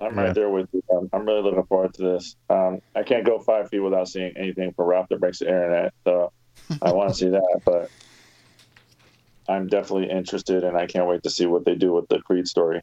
I'm 0.01 0.15
yeah. 0.15 0.21
right 0.23 0.35
there 0.35 0.49
with 0.49 0.69
you. 0.71 0.83
I'm, 0.91 1.09
I'm, 1.11 1.25
really 1.25 1.41
looking 1.41 1.65
forward 1.65 1.93
to 1.95 2.01
this. 2.01 2.35
Um, 2.49 2.81
I 2.95 3.03
can't 3.03 3.25
go 3.25 3.39
five 3.39 3.69
feet 3.69 3.79
without 3.79 4.07
seeing 4.07 4.35
anything 4.37 4.73
for 4.73 4.85
Ralph 4.85 5.09
that 5.09 5.19
breaks 5.19 5.39
the 5.39 5.47
internet. 5.47 5.93
So 6.05 6.31
I 6.81 6.91
want 6.93 7.09
to 7.09 7.15
see 7.15 7.29
that, 7.29 7.61
but 7.65 7.89
I'm 9.49 9.67
definitely 9.67 10.09
interested, 10.09 10.63
and 10.63 10.77
I 10.77 10.85
can't 10.85 11.07
wait 11.07 11.23
to 11.23 11.29
see 11.29 11.45
what 11.45 11.65
they 11.65 11.75
do 11.75 11.93
with 11.93 12.07
the 12.07 12.19
Creed 12.19 12.47
story. 12.47 12.81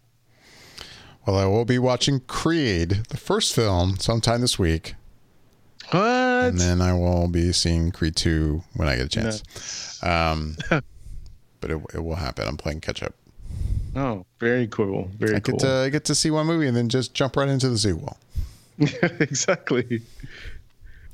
Well, 1.27 1.37
I 1.37 1.47
will 1.47 1.65
be 1.65 1.79
watching 1.79 2.21
Creed, 2.21 3.03
the 3.09 3.17
first 3.17 3.55
film, 3.55 3.97
sometime 3.99 4.41
this 4.41 4.59
week. 4.59 4.95
What? 5.91 6.03
And 6.03 6.59
then 6.59 6.81
I 6.81 6.93
will 6.93 7.29
be 7.29 7.53
seeing 7.53 7.93
Creed 7.93 8.17
2 8.17 8.63
when 8.75 8.89
I 8.89 8.97
get 8.97 9.07
a 9.07 9.09
chance. 9.09 10.03
No. 10.03 10.11
Um, 10.11 10.57
but 11.61 11.71
it, 11.71 11.81
it 11.95 12.05
will 12.05 12.17
happen. 12.17 12.47
I'm 12.47 12.57
playing 12.57 12.81
catch 12.81 13.03
up. 13.03 13.15
Oh, 13.97 14.27
very 14.39 14.67
cool. 14.69 15.11
Very 15.19 15.37
I 15.37 15.41
cool. 15.41 15.57
Get 15.57 15.67
to, 15.67 15.73
I 15.73 15.89
get 15.89 16.05
to 16.05 16.15
see 16.15 16.31
one 16.31 16.47
movie 16.47 16.67
and 16.67 16.77
then 16.77 16.89
just 16.89 17.15
jump 17.15 17.37
right 17.37 17.49
into 17.49 17.71
the 17.71 17.79
sequel. 17.79 18.19
exactly. 18.79 20.03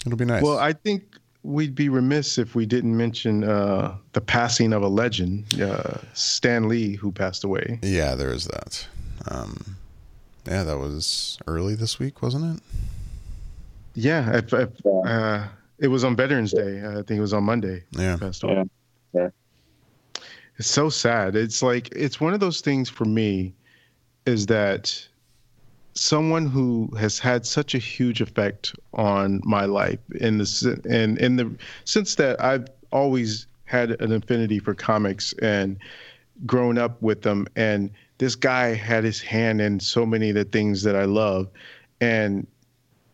It'll 0.05 0.19
be 0.19 0.25
nice. 0.25 0.43
Well, 0.43 0.59
I 0.59 0.73
think 0.73 1.05
we'd 1.45 1.77
be 1.77 1.89
remiss 1.89 2.39
if 2.39 2.57
we 2.57 2.67
didn't 2.67 2.97
mention 2.97 3.45
uh, 3.45 3.97
the 4.13 4.21
passing 4.21 4.73
of 4.73 4.83
a 4.83 4.89
legend, 4.89 5.61
uh, 5.61 5.99
Stan 6.13 6.69
Lee, 6.69 6.97
who 6.97 7.13
passed 7.13 7.45
away. 7.45 7.79
Yeah, 7.83 8.17
there 8.17 8.33
is 8.33 8.47
that. 8.47 8.87
Um, 9.29 9.77
yeah, 10.47 10.65
that 10.65 10.79
was 10.79 11.39
early 11.47 11.77
this 11.77 12.01
week, 12.01 12.21
wasn't 12.21 12.57
it? 12.57 12.63
Yeah, 13.95 14.39
if, 14.39 14.53
if, 14.53 14.71
uh, 14.87 15.47
it 15.79 15.89
was 15.89 16.03
on 16.03 16.17
Veterans 16.17 16.53
Day. 16.53 16.83
I 16.85 16.95
think 17.03 17.11
it 17.11 17.21
was 17.21 17.33
on 17.33 17.45
Monday. 17.45 17.85
Yeah. 17.93 18.17
Passed 18.17 18.43
away. 18.43 18.65
Yeah. 19.13 19.29
It's 20.59 20.69
so 20.69 20.91
sad. 20.91 21.35
It's 21.37 21.63
like 21.63 21.89
it's 21.95 22.21
one 22.21 22.35
of 22.35 22.41
those 22.41 22.61
things 22.61 22.89
for 22.89 23.05
me, 23.05 23.55
is 24.27 24.47
that 24.47 25.07
someone 25.95 26.47
who 26.47 26.89
has 26.99 27.19
had 27.19 27.45
such 27.47 27.75
a 27.75 27.79
huge 27.79 28.21
effect 28.21 28.75
on 28.95 29.41
my 29.45 29.65
life 29.65 29.99
in 30.21 30.39
the 30.39 30.81
and 30.89 31.19
in 31.19 31.37
the 31.37 31.55
sense 31.85 32.15
that 32.17 32.43
I've 32.43 32.67
always 32.93 33.47
had 33.65 34.01
an 34.03 34.13
affinity 34.13 34.59
for 34.59 34.75
comics 34.75 35.35
and 35.43 35.79
grown 36.47 36.79
up 36.79 37.01
with 37.03 37.23
them 37.23 37.47
and 37.57 37.91
this 38.19 38.35
guy 38.35 38.75
had 38.75 39.05
his 39.05 39.21
hand 39.21 39.61
in 39.61 39.81
so 39.81 40.05
many 40.05 40.31
of 40.31 40.35
the 40.35 40.45
things 40.45 40.83
that 40.83 40.97
I 40.97 41.05
love 41.05 41.49
and 42.01 42.47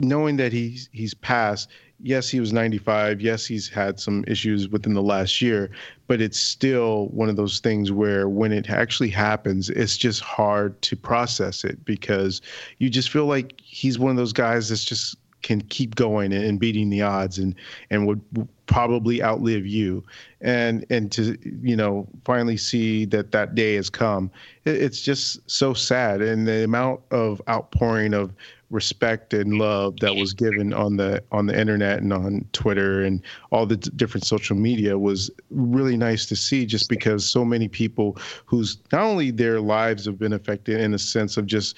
knowing 0.01 0.37
that 0.37 0.53
he's 0.53 0.89
he's 0.93 1.15
passed 1.15 1.69
yes, 2.01 2.29
he 2.29 2.41
was 2.41 2.53
95. 2.53 3.21
Yes, 3.21 3.47
he's 3.47 3.69
had 3.69 3.99
some 3.99 4.25
issues 4.27 4.69
within 4.69 4.95
the 4.95 5.03
last 5.03 5.41
year, 5.43 5.71
but 6.07 6.21
it's 6.21 6.39
still 6.39 7.09
one 7.09 7.29
of 7.29 7.37
those 7.37 7.61
things 7.61 7.93
where 7.93 8.29
when 8.29 8.53
it 8.53 8.71
actually 8.71 9.11
happens, 9.11 9.71
it's 9.71 9.97
just 9.97 10.21
hard 10.21 10.81
to 10.83 10.97
process 10.97 11.65
it 11.65 11.85
because 11.85 12.41
you 12.79 12.91
just 12.91 13.11
feel 13.11 13.27
like 13.27 13.61
he's 13.61 13.99
one 13.99 14.11
of 14.11 14.17
those 14.17 14.33
guys 14.33 14.69
that's 14.69 14.85
just 14.85 15.17
can 15.43 15.61
keep 15.63 15.95
going 15.95 16.33
and 16.33 16.59
beating 16.59 16.91
the 16.91 17.01
odds 17.01 17.39
and 17.39 17.55
and 17.91 18.07
would 18.07 18.21
probably 18.67 19.23
outlive 19.23 19.67
you 19.67 20.03
and 20.41 20.85
and 20.91 21.13
to 21.13 21.39
you 21.63 21.77
know 21.77 22.07
finally 22.25 22.57
see 22.57 23.05
that 23.05 23.31
that 23.31 23.55
day 23.55 23.77
has 23.77 23.89
come 23.89 24.31
it's 24.65 25.01
just 25.01 25.39
so 25.49 25.73
sad 25.73 26.21
and 26.21 26.47
the 26.47 26.65
amount 26.65 27.01
of 27.13 27.41
outpouring 27.49 28.15
of 28.15 28.33
respect 28.71 29.33
and 29.33 29.59
love 29.59 29.99
that 30.01 30.15
was 30.15 30.35
given 30.35 30.75
on 30.75 30.97
the 30.97 31.23
on 31.33 31.47
the 31.47 31.59
internet 31.59 32.01
and 32.03 32.13
on 32.13 32.45
Twitter 32.53 33.03
and 33.03 33.23
all 33.51 33.65
the 33.65 33.79
d- 33.79 33.91
different 33.97 34.27
social 34.27 34.57
media 34.57 34.99
was 34.99 35.31
really 35.51 35.97
nice 35.97 36.27
to 36.27 36.37
see 36.37 36.67
just 36.67 36.91
because 36.91 37.25
so 37.25 37.45
many 37.45 37.67
people 37.67 38.19
whose 38.45 38.79
not 38.93 39.03
only 39.03 39.31
their 39.31 39.61
lives 39.61 40.05
have 40.05 40.19
been 40.19 40.35
affected 40.35 40.81
in 40.81 40.93
a 40.93 40.99
sense 40.99 41.39
of 41.39 41.47
just 41.47 41.77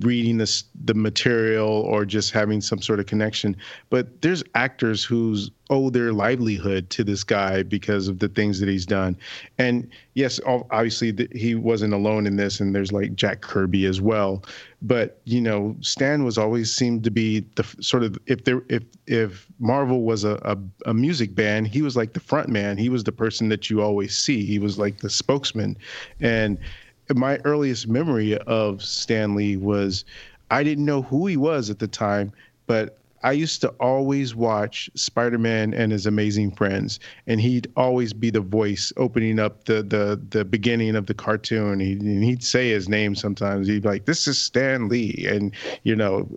reading 0.00 0.36
this 0.36 0.64
the 0.84 0.94
material 0.94 1.68
or 1.68 2.04
just 2.04 2.32
having 2.32 2.60
some 2.60 2.82
sort 2.82 2.98
of 2.98 3.06
connection 3.06 3.56
but 3.88 4.20
there's 4.22 4.42
actors 4.54 5.04
whose 5.04 5.50
owe 5.72 5.88
their 5.88 6.12
livelihood 6.12 6.90
to 6.90 7.02
this 7.02 7.24
guy 7.24 7.62
because 7.62 8.06
of 8.06 8.18
the 8.18 8.28
things 8.28 8.60
that 8.60 8.68
he's 8.68 8.84
done. 8.84 9.16
And 9.56 9.88
yes, 10.12 10.38
obviously 10.44 11.26
he 11.32 11.54
wasn't 11.54 11.94
alone 11.94 12.26
in 12.26 12.36
this, 12.36 12.60
and 12.60 12.74
there's 12.74 12.92
like 12.92 13.14
Jack 13.14 13.40
Kirby 13.40 13.86
as 13.86 13.98
well. 13.98 14.44
But 14.82 15.22
you 15.24 15.40
know, 15.40 15.74
Stan 15.80 16.24
was 16.24 16.36
always 16.36 16.74
seemed 16.74 17.04
to 17.04 17.10
be 17.10 17.40
the 17.54 17.64
sort 17.80 18.02
of 18.02 18.18
if 18.26 18.44
there 18.44 18.62
if 18.68 18.82
if 19.06 19.46
Marvel 19.60 20.02
was 20.02 20.24
a, 20.24 20.38
a, 20.44 20.58
a 20.90 20.92
music 20.92 21.34
band, 21.34 21.68
he 21.68 21.80
was 21.80 21.96
like 21.96 22.12
the 22.12 22.20
front 22.20 22.50
man. 22.50 22.76
He 22.76 22.90
was 22.90 23.04
the 23.04 23.12
person 23.12 23.48
that 23.48 23.70
you 23.70 23.80
always 23.80 24.16
see. 24.16 24.44
He 24.44 24.58
was 24.58 24.78
like 24.78 24.98
the 24.98 25.08
spokesman. 25.08 25.78
And 26.20 26.58
my 27.14 27.38
earliest 27.44 27.88
memory 27.88 28.36
of 28.36 28.82
Stan 28.82 29.34
Lee 29.34 29.56
was 29.56 30.04
I 30.50 30.62
didn't 30.62 30.84
know 30.84 31.00
who 31.00 31.26
he 31.26 31.38
was 31.38 31.70
at 31.70 31.78
the 31.78 31.88
time, 31.88 32.30
but 32.66 32.98
I 33.22 33.32
used 33.32 33.60
to 33.60 33.68
always 33.80 34.34
watch 34.34 34.90
Spider 34.94 35.38
Man 35.38 35.72
and 35.74 35.92
his 35.92 36.06
amazing 36.06 36.52
friends, 36.52 36.98
and 37.26 37.40
he'd 37.40 37.70
always 37.76 38.12
be 38.12 38.30
the 38.30 38.40
voice 38.40 38.92
opening 38.96 39.38
up 39.38 39.64
the 39.64 39.82
the 39.82 40.20
the 40.30 40.44
beginning 40.44 40.96
of 40.96 41.06
the 41.06 41.14
cartoon. 41.14 41.80
He'd, 41.80 42.02
and 42.02 42.24
he'd 42.24 42.42
say 42.42 42.70
his 42.70 42.88
name 42.88 43.14
sometimes. 43.14 43.68
He'd 43.68 43.82
be 43.82 43.88
like, 43.88 44.06
"This 44.06 44.26
is 44.26 44.38
Stan 44.38 44.88
Lee," 44.88 45.26
and 45.28 45.54
you 45.84 45.94
know, 45.94 46.28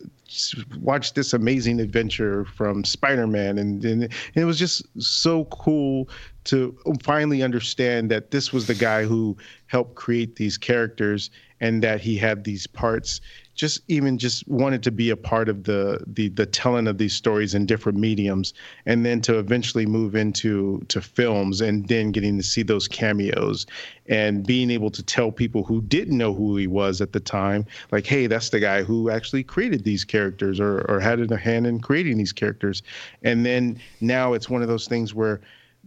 watch 0.80 1.14
this 1.14 1.34
amazing 1.34 1.80
adventure 1.80 2.46
from 2.46 2.84
Spider 2.84 3.28
Man, 3.28 3.58
and 3.58 3.84
and 3.84 4.14
it 4.36 4.46
was 4.46 4.60
just 4.60 4.86
so 5.02 5.46
cool 5.46 6.08
to 6.46 6.78
finally 7.02 7.42
understand 7.42 8.12
that 8.12 8.32
this 8.32 8.54
was 8.54 8.68
the 8.68 8.76
guy 8.76 9.04
who 9.04 9.36
helped 9.68 9.96
create 9.96 10.36
these 10.36 10.58
characters 10.58 11.32
and 11.60 11.82
that 11.82 12.02
he 12.02 12.18
had 12.18 12.44
these 12.44 12.68
parts 12.68 13.22
just 13.56 13.82
even 13.88 14.18
just 14.18 14.48
wanted 14.48 14.84
to 14.84 14.92
be 14.92 15.10
a 15.10 15.18
part 15.18 15.50
of 15.50 15.64
the 15.64 16.04
the 16.08 16.30
the 16.30 16.46
telling 16.46 16.88
of 16.88 16.98
these 16.98 17.14
stories 17.14 17.56
in 17.56 17.66
different 17.66 17.98
mediums 17.98 18.54
and 18.86 19.06
then 19.06 19.22
to 19.22 19.40
eventually 19.40 19.86
move 19.86 20.16
into 20.16 20.84
to 20.88 21.02
films 21.02 21.62
and 21.62 21.88
then 21.88 22.12
getting 22.12 22.38
to 22.38 22.44
see 22.44 22.64
those 22.64 22.88
cameos 22.88 23.66
and 24.08 24.46
being 24.46 24.70
able 24.70 24.92
to 24.92 25.02
tell 25.02 25.32
people 25.32 25.64
who 25.64 25.82
didn't 25.84 26.18
know 26.18 26.34
who 26.34 26.56
he 26.58 26.68
was 26.68 27.02
at 27.02 27.14
the 27.14 27.20
time 27.20 27.66
like 27.92 28.06
hey 28.06 28.28
that's 28.28 28.50
the 28.50 28.60
guy 28.60 28.84
who 28.84 29.10
actually 29.10 29.44
created 29.44 29.84
these 29.84 30.04
characters 30.04 30.60
or 30.60 30.86
or 30.90 31.00
had 31.00 31.20
a 31.32 31.38
hand 31.38 31.68
in 31.68 31.80
creating 31.80 32.18
these 32.18 32.34
characters. 32.34 32.84
And 33.24 33.46
then 33.46 33.80
now 34.02 34.34
it's 34.34 34.50
one 34.50 34.62
of 34.62 34.68
those 34.68 34.88
things 34.88 35.14
where 35.14 35.42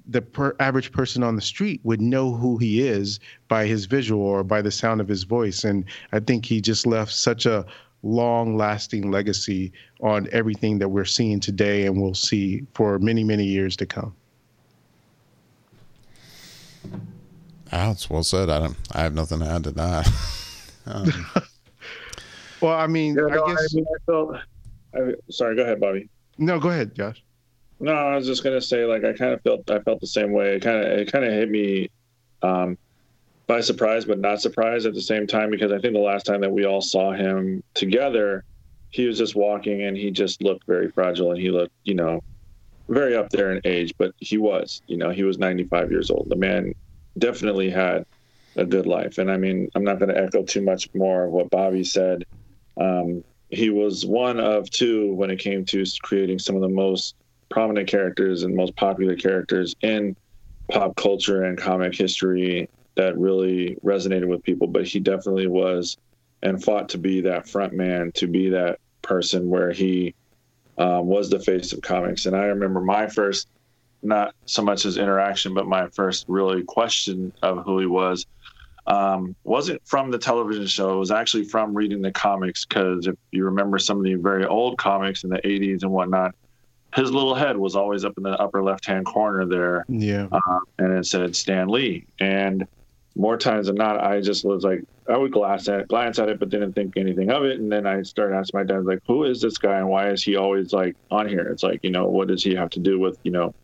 the 0.09 0.23
per 0.23 0.57
average 0.59 0.91
person 0.91 1.23
on 1.23 1.37
the 1.37 1.43
street 1.43 1.81
would 1.85 2.01
know 2.01 2.35
who 2.35 2.57
he 2.57 2.87
is 2.87 3.21
by 3.49 3.67
his 3.67 3.85
visual 3.85 4.23
or 4.23 4.43
by 4.43 4.63
the 4.63 4.71
sound 4.71 5.01
of 5.01 5.09
his 5.09 5.25
voice. 5.25 5.65
And 5.65 5.85
I 6.13 6.21
think 6.21 6.47
he 6.47 6.61
just 6.61 6.87
left 6.87 7.13
such 7.13 7.45
a 7.45 7.67
long 8.03 8.57
lasting 8.57 9.11
legacy 9.11 9.73
on 10.01 10.29
everything 10.33 10.79
that 10.79 10.89
we're 10.89 11.05
seeing 11.05 11.41
today 11.41 11.87
and 11.87 12.01
we'll 12.01 12.15
see 12.15 12.65
for 12.73 12.99
many, 12.99 13.23
many 13.23 13.45
years 13.45 13.77
to 13.77 13.87
come. 13.87 14.15
Oh, 17.71 17.91
it's 17.91 18.09
well 18.09 18.23
said. 18.23 18.49
I 18.49 18.61
don't. 18.61 18.77
I 18.93 19.03
have 19.03 19.15
nothing 19.15 19.41
to 19.41 19.47
add 19.47 19.65
to 19.65 19.71
that. 19.73 20.11
um. 20.87 21.27
well, 22.63 22.79
I 22.79 22.87
mean, 22.87 23.15
yeah, 23.15 23.35
no, 23.35 23.45
I 23.45 23.53
guess. 23.53 23.75
I 23.75 23.77
mean, 23.77 23.87
I 23.87 23.99
felt, 24.07 24.37
I, 24.95 25.15
sorry, 25.29 25.55
go 25.55 25.63
ahead, 25.63 25.79
Bobby. 25.79 26.09
No, 26.39 26.59
go 26.59 26.71
ahead, 26.71 26.95
Josh. 26.95 27.23
No, 27.81 27.93
I 27.93 28.17
was 28.17 28.27
just 28.27 28.43
gonna 28.43 28.61
say 28.61 28.85
like 28.85 29.05
I 29.05 29.13
kind 29.13 29.33
of 29.33 29.43
felt 29.43 29.71
I 29.71 29.79
felt 29.81 30.01
the 30.01 30.07
same 30.07 30.33
way. 30.33 30.57
It 30.57 30.63
kind 30.63 30.79
of 30.85 30.99
it 30.99 31.13
kind 31.13 31.25
of 31.25 31.33
hit 31.33 31.51
me 31.51 31.89
um, 32.43 32.77
by 33.47 33.61
surprise, 33.61 34.05
but 34.05 34.19
not 34.19 34.41
surprise 34.41 34.85
at 34.87 34.95
the 34.95 35.01
same 35.03 35.27
time 35.27 35.51
because 35.51 35.73
I 35.73 35.79
think 35.79 35.95
the 35.95 36.01
last 36.01 36.27
time 36.27 36.41
that 36.41 36.51
we 36.51 36.65
all 36.67 36.81
saw 36.81 37.13
him 37.13 37.63
together, 37.75 38.45
he 38.91 39.07
was 39.07 39.19
just 39.19 39.37
walking 39.37 39.83
and 39.83 39.97
he 39.97 40.11
just 40.11 40.43
looked 40.43 40.67
very 40.67 40.91
fragile 40.91 41.31
and 41.33 41.41
he 41.41 41.51
looked 41.51 41.73
you 41.85 41.95
know 41.95 42.21
very 42.89 43.17
up 43.17 43.31
there 43.31 43.53
in 43.53 43.61
age, 43.65 43.93
but 43.99 44.13
he 44.19 44.39
was 44.39 44.83
you 44.89 44.97
know 44.97 45.11
he 45.11 45.23
was 45.23 45.39
95 45.39 45.93
years 45.93 46.11
old. 46.11 46.27
The 46.31 46.37
man 46.37 46.73
definitely 47.19 47.71
had 47.71 48.05
a 48.57 48.65
good 48.65 48.87
life, 48.87 49.19
and 49.19 49.31
I 49.31 49.37
mean 49.37 49.69
I'm 49.77 49.85
not 49.85 50.01
to 50.01 50.19
echo 50.19 50.43
too 50.43 50.63
much 50.63 50.89
more 50.95 51.25
of 51.27 51.33
what 51.33 51.51
Bobby 51.51 51.85
said. 51.85 52.25
Um, 52.81 53.23
he 53.51 53.71
was 53.71 54.05
one 54.05 54.41
of 54.41 54.69
two 54.71 55.15
when 55.15 55.31
it 55.31 55.39
came 55.39 55.65
to 55.67 55.85
creating 56.03 56.39
some 56.41 56.57
of 56.57 56.63
the 56.63 56.69
most 56.69 57.15
prominent 57.51 57.89
characters 57.89 58.43
and 58.43 58.55
most 58.55 58.77
popular 58.77 59.17
characters 59.17 59.75
in 59.83 60.17
pop 60.71 60.97
culture 60.97 61.45
and 61.45 61.57
comic 61.59 61.95
history 61.95 62.69
that 62.97 63.17
really 63.19 63.77
resonated 63.85 64.27
with 64.27 64.43
people. 64.43 64.67
But 64.67 64.87
he 64.87 65.01
definitely 65.01 65.47
was 65.47 65.97
and 66.43 66.63
fought 66.63 66.89
to 66.91 66.99
be 66.99 67.21
that 67.23 67.49
front 67.49 67.73
man, 67.73 68.13
to 68.13 68.27
be 68.27 68.51
that 68.51 68.79
person 69.03 69.49
where 69.49 69.73
he 69.73 70.15
um, 70.77 71.07
was 71.07 71.31
the 71.31 71.41
face 71.41 71.73
of 71.73 71.81
comics. 71.81 72.27
And 72.27 72.37
I 72.37 72.45
remember 72.45 72.81
my 72.81 73.09
first, 73.09 73.49
not 74.03 74.35
so 74.47 74.63
much 74.63 74.85
his 74.85 74.99
interaction, 74.99 75.55
but 75.55 75.67
my 75.67 75.89
first 75.89 76.25
really 76.29 76.63
question 76.63 77.33
of 77.43 77.65
who 77.65 77.81
he 77.81 77.87
was. 77.87 78.27
Um, 78.87 79.37
wasn't 79.45 79.87
from 79.87 80.11
the 80.11 80.19
television 80.19 80.67
show. 80.67 80.95
It 80.95 80.99
was 80.99 81.11
actually 81.11 81.45
from 81.45 81.75
reading 81.75 82.01
the 82.01 82.13
comics. 82.13 82.65
Because 82.65 83.07
if 83.07 83.17
you 83.33 83.45
remember 83.45 83.79
some 83.79 83.99
of 83.99 84.05
the 84.05 84.15
very 84.15 84.47
old 84.47 84.79
comics 84.79 85.25
in 85.25 85.31
the 85.31 85.41
80s 85.43 85.83
and 85.83 85.91
whatnot, 85.91 86.35
his 86.99 87.13
little 87.13 87.35
head 87.35 87.57
was 87.57 87.77
always 87.77 88.05
up 88.05 88.15
in 88.17 88.25
the 88.25 88.31
upper 88.31 88.63
left 88.63 88.85
hand 88.85 89.07
corner 89.07 89.47
there. 89.47 89.85
Yeah. 89.89 90.27
Uh, 90.33 90.61
and 90.79 90.93
it 90.93 91.07
said 91.07 91.37
Stan 91.37 91.69
Lee. 91.69 92.07
And 92.19 92.67
more 93.15 93.37
times 93.37 93.69
than 93.69 93.77
not, 93.77 94.03
I 94.03 94.21
just 94.21 94.45
was 94.45 94.65
like, 94.65 94.83
I 95.09 95.17
would 95.17 95.33
glance 95.33 95.69
at 95.69 95.89
glance 95.89 96.19
at 96.19 96.29
it, 96.29 96.39
but 96.39 96.51
didn't 96.51 96.75
think 96.75 96.97
anything 96.97 97.31
of 97.31 97.45
it. 97.45 97.61
And 97.61 97.71
then 97.71 97.87
I 97.87 98.03
started 98.03 98.37
asking 98.37 98.59
my 98.59 98.65
dad, 98.65 98.85
like, 98.85 99.01
who 99.07 99.25
is 99.25 99.41
this 99.41 99.59
guy 99.59 99.79
and 99.79 99.89
why 99.89 100.11
is 100.11 100.23
he 100.23 100.37
always 100.37 100.73
like 100.73 100.97
on 101.11 101.29
here? 101.29 101.49
It's 101.49 101.63
like, 101.63 101.81
you 101.83 101.91
know, 101.91 102.07
what 102.07 102.29
does 102.29 102.43
he 102.43 102.55
have 102.55 102.71
to 102.71 102.81
do 102.81 102.99
with, 102.99 103.19
you 103.23 103.31
know, 103.31 103.55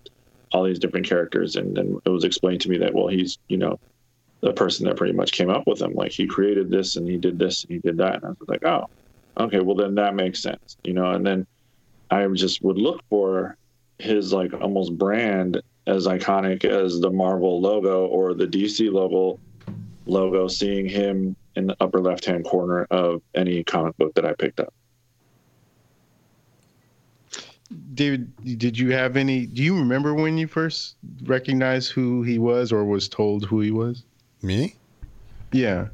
all 0.53 0.65
these 0.65 0.79
different 0.79 1.07
characters? 1.07 1.57
And 1.57 1.77
then 1.77 2.01
it 2.05 2.09
was 2.09 2.25
explained 2.25 2.63
to 2.63 2.71
me 2.71 2.79
that, 2.79 2.95
well, 2.95 3.09
he's, 3.09 3.39
you 3.49 3.59
know, 3.59 3.79
the 4.41 4.53
person 4.53 4.87
that 4.87 4.97
pretty 4.97 5.13
much 5.13 5.33
came 5.33 5.51
up 5.51 5.67
with 5.67 5.81
him. 5.81 5.95
Like 5.95 6.13
he 6.13 6.27
created 6.27 6.71
this 6.71 6.97
and 6.97 7.09
he 7.09 7.17
did 7.17 7.39
this 7.39 7.65
and 7.65 7.73
he 7.73 7.79
did 7.79 7.97
that. 7.99 8.17
And 8.17 8.25
I 8.25 8.29
was 8.29 8.49
like, 8.49 8.65
oh, 8.65 8.89
okay, 9.39 9.61
well 9.61 9.77
then 9.77 9.95
that 9.97 10.15
makes 10.15 10.41
sense, 10.41 10.77
you 10.85 10.93
know. 10.95 11.11
And 11.13 11.27
then 11.27 11.47
I 12.15 12.27
just 12.29 12.63
would 12.63 12.79
look 12.79 13.03
for 13.11 13.57
his 13.99 14.33
like 14.33 14.53
almost 14.53 14.97
brand 14.97 15.61
as 15.87 16.07
iconic 16.07 16.65
as 16.65 17.01
the 17.01 17.11
Marvel 17.11 17.61
logo 17.61 18.07
or 18.07 18.35
the 18.35 18.47
DC 18.47 18.91
logo 18.93 19.41
logo, 20.07 20.49
seeing 20.49 20.89
him 20.89 21.35
in 21.57 21.67
the 21.67 21.77
upper 21.81 22.01
left 22.01 22.25
hand 22.25 22.45
corner 22.45 22.85
of 22.91 23.23
any 23.35 23.65
comic 23.65 23.97
book 23.97 24.15
that 24.15 24.25
I 24.25 24.33
picked 24.35 24.61
up. 24.61 24.73
David, 27.95 28.31
did 28.59 28.79
you 28.79 28.93
have 28.93 29.17
any? 29.17 29.47
Do 29.47 29.63
you 29.63 29.77
remember 29.77 30.15
when 30.15 30.39
you 30.39 30.47
first 30.47 30.97
recognized 31.25 31.91
who 31.91 32.23
he 32.23 32.39
was, 32.39 32.71
or 32.71 32.85
was 32.85 33.09
told 33.09 33.45
who 33.45 33.61
he 33.61 33.71
was? 33.71 34.05
Me? 34.43 34.77
Yeah. 35.53 35.89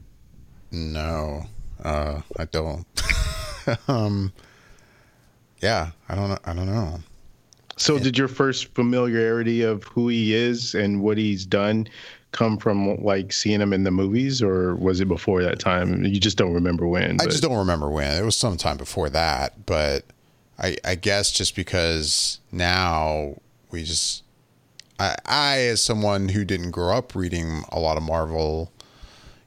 No, 0.71 1.47
uh, 1.83 2.21
I 2.39 2.45
don't. 2.47 2.85
um, 3.89 4.33
yeah, 5.61 5.91
I 6.09 6.15
don't. 6.15 6.31
know. 6.31 6.39
I 6.45 6.55
don't 6.55 6.67
know. 6.67 7.01
So, 7.77 7.99
did 7.99 8.19
your 8.19 8.29
first 8.29 8.75
familiarity 8.75 9.63
of 9.63 9.85
who 9.85 10.09
he 10.09 10.35
is 10.35 10.75
and 10.75 11.03
what 11.03 11.17
he's 11.17 11.47
done 11.47 11.89
come 12.33 12.59
from 12.59 13.03
like 13.03 13.33
seeing 13.33 13.61
him 13.61 13.73
in 13.73 13.85
the 13.85 13.91
movies, 13.91 14.43
or 14.43 14.77
was 14.77 15.01
it 15.01 15.09
before 15.09 15.43
that 15.43 15.59
time? 15.59 16.05
You 16.05 16.21
just 16.21 16.37
don't 16.37 16.53
remember 16.53 16.87
when. 16.87 17.21
I 17.21 17.25
just 17.25 17.43
don't 17.43 17.57
remember 17.57 17.89
when. 17.89 18.11
It 18.21 18.25
was 18.25 18.37
sometime 18.37 18.77
before 18.77 19.09
that, 19.11 19.67
but 19.67 20.05
I, 20.59 20.77
I 20.85 20.95
guess 20.95 21.33
just 21.33 21.57
because 21.57 22.39
now 22.53 23.37
we 23.71 23.83
just, 23.85 24.25
I, 24.99 25.17
I 25.25 25.59
as 25.61 25.83
someone 25.83 26.29
who 26.29 26.45
didn't 26.45 26.73
grow 26.73 26.97
up 26.97 27.15
reading 27.15 27.65
a 27.71 27.81
lot 27.81 27.97
of 27.97 28.03
Marvel, 28.03 28.71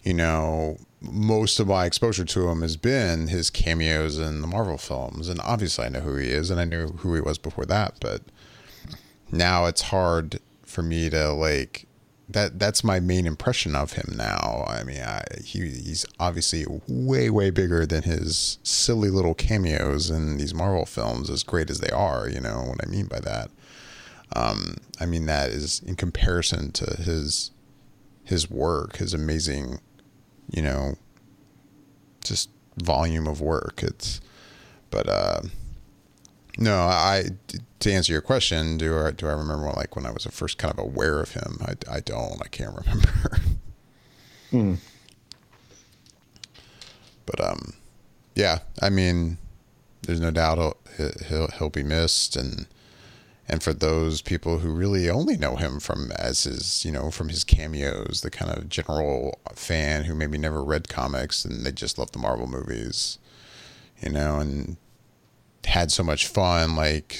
you 0.03 0.13
know, 0.13 0.77
most 1.03 1.59
of 1.59 1.67
my 1.67 1.85
exposure 1.85 2.25
to 2.25 2.49
him 2.49 2.61
has 2.61 2.77
been 2.77 3.27
his 3.27 3.49
cameos 3.49 4.17
in 4.17 4.41
the 4.41 4.47
Marvel 4.47 4.77
films, 4.77 5.29
and 5.29 5.39
obviously 5.41 5.85
I 5.85 5.89
know 5.89 5.99
who 5.99 6.15
he 6.15 6.29
is, 6.29 6.49
and 6.49 6.59
I 6.59 6.65
knew 6.65 6.87
who 6.87 7.13
he 7.15 7.21
was 7.21 7.37
before 7.37 7.65
that, 7.65 7.95
but 7.99 8.21
now 9.31 9.65
it's 9.65 9.83
hard 9.83 10.39
for 10.63 10.81
me 10.81 11.09
to 11.09 11.31
like 11.31 11.87
that 12.29 12.57
that's 12.57 12.83
my 12.83 12.99
main 12.99 13.27
impression 13.27 13.75
of 13.75 13.93
him 13.93 14.13
now. 14.15 14.65
I 14.67 14.83
mean, 14.83 15.01
I, 15.01 15.23
he 15.43 15.69
he's 15.69 16.05
obviously 16.19 16.65
way 16.87 17.29
way 17.29 17.49
bigger 17.49 17.85
than 17.85 18.03
his 18.03 18.59
silly 18.63 19.09
little 19.09 19.33
cameos 19.33 20.09
in 20.09 20.37
these 20.37 20.53
Marvel 20.53 20.85
films, 20.85 21.29
as 21.29 21.43
great 21.43 21.69
as 21.69 21.79
they 21.79 21.91
are. 21.91 22.27
You 22.29 22.39
know 22.39 22.63
what 22.67 22.79
I 22.83 22.89
mean 22.89 23.07
by 23.07 23.19
that. 23.19 23.51
Um, 24.35 24.77
I 24.99 25.05
mean 25.05 25.25
that 25.27 25.49
is 25.49 25.81
in 25.85 25.95
comparison 25.95 26.71
to 26.73 26.95
his 27.01 27.51
his 28.23 28.49
work, 28.49 28.97
his 28.97 29.13
amazing, 29.13 29.79
you 30.53 30.61
know, 30.61 30.95
just 32.23 32.49
volume 32.77 33.27
of 33.27 33.41
work. 33.41 33.83
It's, 33.83 34.21
but 34.89 35.09
uh, 35.09 35.41
no, 36.57 36.77
I 36.81 37.31
to 37.79 37.91
answer 37.91 38.13
your 38.13 38.21
question, 38.21 38.77
do 38.77 38.97
I 38.97 39.11
do 39.11 39.27
I 39.27 39.33
remember 39.33 39.71
like 39.75 39.95
when 39.95 40.05
I 40.05 40.11
was 40.11 40.25
first 40.25 40.57
kind 40.57 40.71
of 40.71 40.79
aware 40.79 41.19
of 41.19 41.31
him? 41.31 41.57
I, 41.61 41.75
I 41.91 41.99
don't. 41.99 42.41
I 42.41 42.47
can't 42.47 42.75
remember. 42.75 43.39
Hmm. 44.51 44.75
But 47.25 47.43
um, 47.43 47.73
yeah. 48.35 48.59
I 48.81 48.91
mean, 48.91 49.39
there's 50.03 50.21
no 50.21 50.29
doubt 50.29 50.77
he'll 50.97 51.11
he'll, 51.27 51.47
he'll 51.57 51.69
be 51.71 51.81
missed, 51.81 52.35
and 52.35 52.67
and 53.47 53.61
for 53.61 53.73
those 53.73 54.21
people 54.21 54.59
who 54.59 54.71
really 54.71 55.09
only 55.09 55.35
know 55.37 55.55
him 55.57 55.79
from 55.79 56.11
as 56.13 56.43
his 56.43 56.85
you 56.85 56.91
know 56.91 57.11
from 57.11 57.29
his 57.29 57.43
cameos, 57.43 58.21
the 58.21 58.31
kind 58.31 58.51
of 58.51 58.69
general 58.69 59.39
fan 59.53 60.05
who 60.05 60.15
maybe 60.15 60.37
never 60.37 60.63
read 60.63 60.89
comics 60.89 61.43
and 61.43 61.65
they 61.65 61.71
just 61.71 61.97
love 61.97 62.11
the 62.11 62.19
Marvel 62.19 62.47
movies, 62.47 63.19
you 64.01 64.09
know, 64.09 64.39
and 64.39 64.77
had 65.65 65.91
so 65.91 66.03
much 66.03 66.27
fun, 66.27 66.75
like 66.75 67.17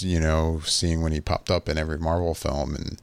you 0.00 0.20
know, 0.20 0.60
seeing 0.64 1.02
when 1.02 1.12
he 1.12 1.20
popped 1.20 1.50
up 1.50 1.68
in 1.68 1.78
every 1.78 1.98
Marvel 1.98 2.34
film, 2.34 2.74
and 2.74 3.00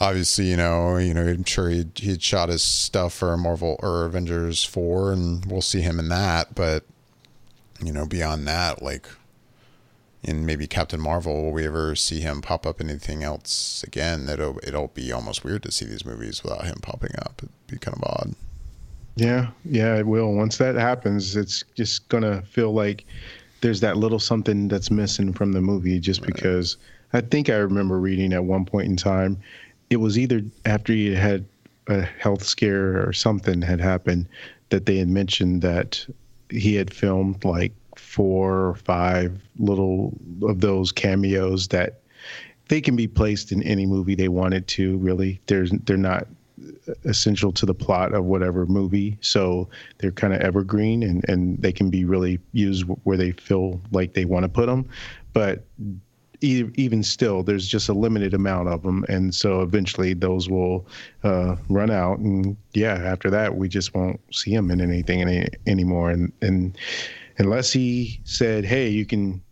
obviously, 0.00 0.46
you 0.46 0.56
know, 0.56 0.96
you 0.96 1.14
know, 1.14 1.26
I'm 1.26 1.44
sure 1.44 1.70
he 1.70 1.86
he'd 1.96 2.22
shot 2.22 2.48
his 2.48 2.62
stuff 2.62 3.14
for 3.14 3.36
Marvel 3.36 3.76
or 3.80 4.04
Avengers 4.04 4.64
four, 4.64 5.12
and 5.12 5.44
we'll 5.46 5.62
see 5.62 5.80
him 5.80 5.98
in 5.98 6.08
that. 6.08 6.54
But 6.54 6.84
you 7.82 7.92
know, 7.92 8.06
beyond 8.06 8.46
that, 8.48 8.82
like 8.82 9.06
in 10.26 10.44
maybe 10.44 10.66
Captain 10.66 11.00
Marvel, 11.00 11.44
will 11.44 11.52
we 11.52 11.66
ever 11.66 11.94
see 11.94 12.20
him 12.20 12.42
pop 12.42 12.66
up 12.66 12.80
in 12.80 12.90
anything 12.90 13.22
else 13.22 13.82
again? 13.86 14.28
It'll 14.28 14.58
it'll 14.62 14.88
be 14.88 15.12
almost 15.12 15.44
weird 15.44 15.62
to 15.62 15.72
see 15.72 15.86
these 15.86 16.04
movies 16.04 16.42
without 16.42 16.66
him 16.66 16.78
popping 16.82 17.12
up. 17.18 17.34
It'd 17.38 17.50
be 17.68 17.78
kind 17.78 17.96
of 17.96 18.02
odd. 18.04 18.34
Yeah, 19.14 19.48
yeah, 19.64 19.96
it 19.96 20.06
will. 20.06 20.34
Once 20.34 20.58
that 20.58 20.74
happens, 20.74 21.36
it's 21.36 21.64
just 21.74 22.08
gonna 22.08 22.42
feel 22.42 22.72
like 22.72 23.06
there's 23.60 23.80
that 23.80 23.96
little 23.96 24.18
something 24.18 24.68
that's 24.68 24.90
missing 24.90 25.32
from 25.32 25.52
the 25.52 25.62
movie 25.62 25.98
just 25.98 26.20
right. 26.20 26.34
because 26.34 26.76
I 27.12 27.20
think 27.22 27.48
I 27.48 27.56
remember 27.56 27.98
reading 27.98 28.32
at 28.32 28.44
one 28.44 28.66
point 28.66 28.88
in 28.88 28.96
time 28.96 29.40
it 29.90 29.96
was 29.96 30.18
either 30.18 30.42
after 30.64 30.92
he 30.92 31.14
had 31.14 31.44
a 31.88 32.02
health 32.02 32.42
scare 32.42 33.06
or 33.06 33.12
something 33.12 33.62
had 33.62 33.80
happened 33.80 34.26
that 34.70 34.86
they 34.86 34.96
had 34.96 35.08
mentioned 35.08 35.62
that 35.62 36.04
he 36.50 36.74
had 36.74 36.92
filmed 36.92 37.44
like 37.44 37.72
four 37.98 38.66
or 38.66 38.74
five 38.74 39.40
little 39.58 40.16
of 40.42 40.60
those 40.60 40.92
cameos 40.92 41.68
that 41.68 42.00
they 42.68 42.80
can 42.80 42.96
be 42.96 43.06
placed 43.06 43.52
in 43.52 43.62
any 43.62 43.86
movie 43.86 44.14
they 44.14 44.28
wanted 44.28 44.66
to 44.66 44.96
really 44.98 45.40
there's 45.46 45.70
they're 45.84 45.96
not 45.96 46.26
essential 47.04 47.52
to 47.52 47.66
the 47.66 47.74
plot 47.74 48.14
of 48.14 48.24
whatever 48.24 48.66
movie. 48.66 49.18
So 49.20 49.68
they're 49.98 50.12
kind 50.12 50.32
of 50.32 50.40
evergreen 50.40 51.02
and, 51.02 51.24
and 51.28 51.60
they 51.60 51.72
can 51.72 51.90
be 51.90 52.04
really 52.04 52.38
used 52.52 52.84
where 53.04 53.16
they 53.16 53.32
feel 53.32 53.80
like 53.90 54.14
they 54.14 54.24
want 54.24 54.44
to 54.44 54.48
put 54.48 54.66
them. 54.66 54.88
But 55.32 55.64
even 56.42 57.02
still, 57.02 57.42
there's 57.42 57.66
just 57.66 57.88
a 57.88 57.94
limited 57.94 58.34
amount 58.34 58.68
of 58.68 58.82
them, 58.82 59.06
and 59.08 59.34
so 59.34 59.62
eventually 59.62 60.12
those 60.12 60.50
will 60.50 60.86
uh, 61.24 61.56
run 61.70 61.90
out. 61.90 62.18
And 62.18 62.56
yeah, 62.74 62.94
after 62.94 63.30
that, 63.30 63.56
we 63.56 63.68
just 63.68 63.94
won't 63.94 64.20
see 64.34 64.52
him 64.52 64.70
in 64.70 64.82
anything 64.82 65.22
any, 65.22 65.48
anymore. 65.66 66.10
And 66.10 66.32
and 66.42 66.76
unless 67.38 67.72
he 67.72 68.20
said, 68.24 68.64
"Hey, 68.64 68.88
you 68.88 69.06
can 69.06 69.42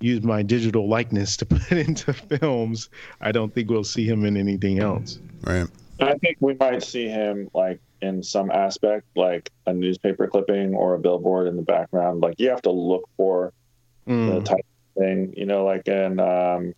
use 0.00 0.22
my 0.22 0.42
digital 0.42 0.88
likeness 0.88 1.36
to 1.38 1.46
put 1.46 1.72
into 1.72 2.12
films," 2.12 2.88
I 3.20 3.32
don't 3.32 3.54
think 3.54 3.70
we'll 3.70 3.84
see 3.84 4.06
him 4.06 4.24
in 4.24 4.36
anything 4.36 4.78
else. 4.80 5.18
Right. 5.42 5.66
I 6.00 6.14
think 6.14 6.36
we 6.40 6.54
might 6.54 6.82
see 6.82 7.08
him 7.08 7.48
like 7.54 7.80
in 8.02 8.22
some 8.22 8.50
aspect, 8.50 9.06
like 9.16 9.50
a 9.66 9.72
newspaper 9.72 10.26
clipping 10.26 10.74
or 10.74 10.94
a 10.94 10.98
billboard 10.98 11.46
in 11.46 11.56
the 11.56 11.62
background. 11.62 12.20
Like 12.20 12.38
you 12.38 12.50
have 12.50 12.62
to 12.62 12.70
look 12.70 13.08
for 13.16 13.52
mm. 14.06 14.34
the 14.34 14.40
type 14.42 14.58
of 14.58 15.02
thing, 15.02 15.32
you 15.36 15.46
know, 15.46 15.64
like 15.64 15.88
in 15.88 16.20
um, 16.20 16.74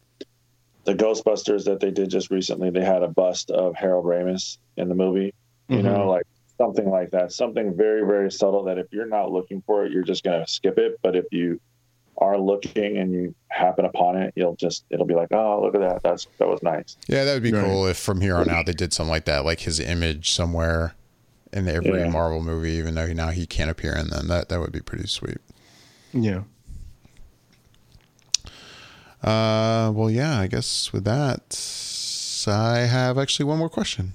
the 0.85 0.95
Ghostbusters 0.95 1.65
that 1.65 1.81
they 1.81 1.91
did 1.91 2.11
just 2.11 2.31
recently. 2.31 2.71
They 2.71 2.85
had 2.85 3.03
a 3.03 3.09
bust 3.09 3.51
of 3.51 3.75
Harold 3.75 4.07
Ramis 4.07 4.59
in 4.77 4.89
the 4.89 4.95
movie, 4.95 5.35
you 5.69 5.79
mm-hmm. 5.79 5.87
know, 5.87 6.09
like 6.09 6.27
something 6.59 6.91
like 6.91 7.13
that. 7.13 7.33
Something 7.33 7.77
very, 7.77 8.07
very 8.07 8.31
subtle 8.31 8.65
that 8.65 8.79
if 8.79 8.87
you're 8.91 9.07
not 9.07 9.31
looking 9.31 9.63
for 9.63 9.87
it, 9.87 9.93
you're 9.93 10.03
just 10.03 10.25
going 10.25 10.45
to 10.45 10.51
skip 10.51 10.79
it. 10.79 10.99
But 11.03 11.17
if 11.17 11.25
you 11.31 11.61
are 12.19 12.37
looking 12.37 12.99
and 12.99 13.13
you 13.13 13.35
happen 13.49 13.85
upon 13.85 14.17
it, 14.17 14.33
you'll 14.37 14.57
just 14.57 14.85
it'll 14.91 15.07
be 15.07 15.15
like, 15.15 15.29
oh, 15.33 15.63
look 15.63 15.75
at 15.75 15.81
that. 15.81 16.03
That's 16.03 16.27
that 16.39 16.49
was 16.49 16.63
nice. 16.63 16.97
Yeah, 17.07 17.25
that 17.25 17.35
would 17.35 17.43
be 17.43 17.53
right. 17.53 17.65
cool 17.65 17.87
if 17.87 17.97
from 17.97 18.21
here 18.21 18.37
on 18.37 18.51
out 18.51 18.67
they 18.67 18.73
did 18.73 18.93
something 18.93 19.11
like 19.11 19.25
that, 19.27 19.45
like 19.45 19.61
his 19.61 19.81
image 19.81 20.31
somewhere 20.33 20.95
in 21.53 21.69
every 21.69 22.01
yeah. 22.01 22.11
Marvel 22.11 22.43
movie, 22.43 22.73
even 22.73 22.95
though 22.95 23.07
now 23.13 23.31
he 23.31 23.47
can't 23.47 23.71
appear 23.71 23.97
in 23.97 24.09
them. 24.09 24.29
That 24.29 24.49
that 24.49 24.61
would 24.61 24.73
be 24.73 24.81
pretty 24.81 25.07
sweet. 25.07 25.39
Yeah. 26.13 26.43
Uh, 29.23 29.91
well, 29.93 30.11
yeah. 30.11 30.39
I 30.39 30.47
guess 30.47 30.93
with 30.93 31.05
that, 31.05 31.59
I 32.47 32.79
have 32.79 33.19
actually 33.19 33.47
one 33.47 33.59
more 33.59 33.69
question. 33.69 34.13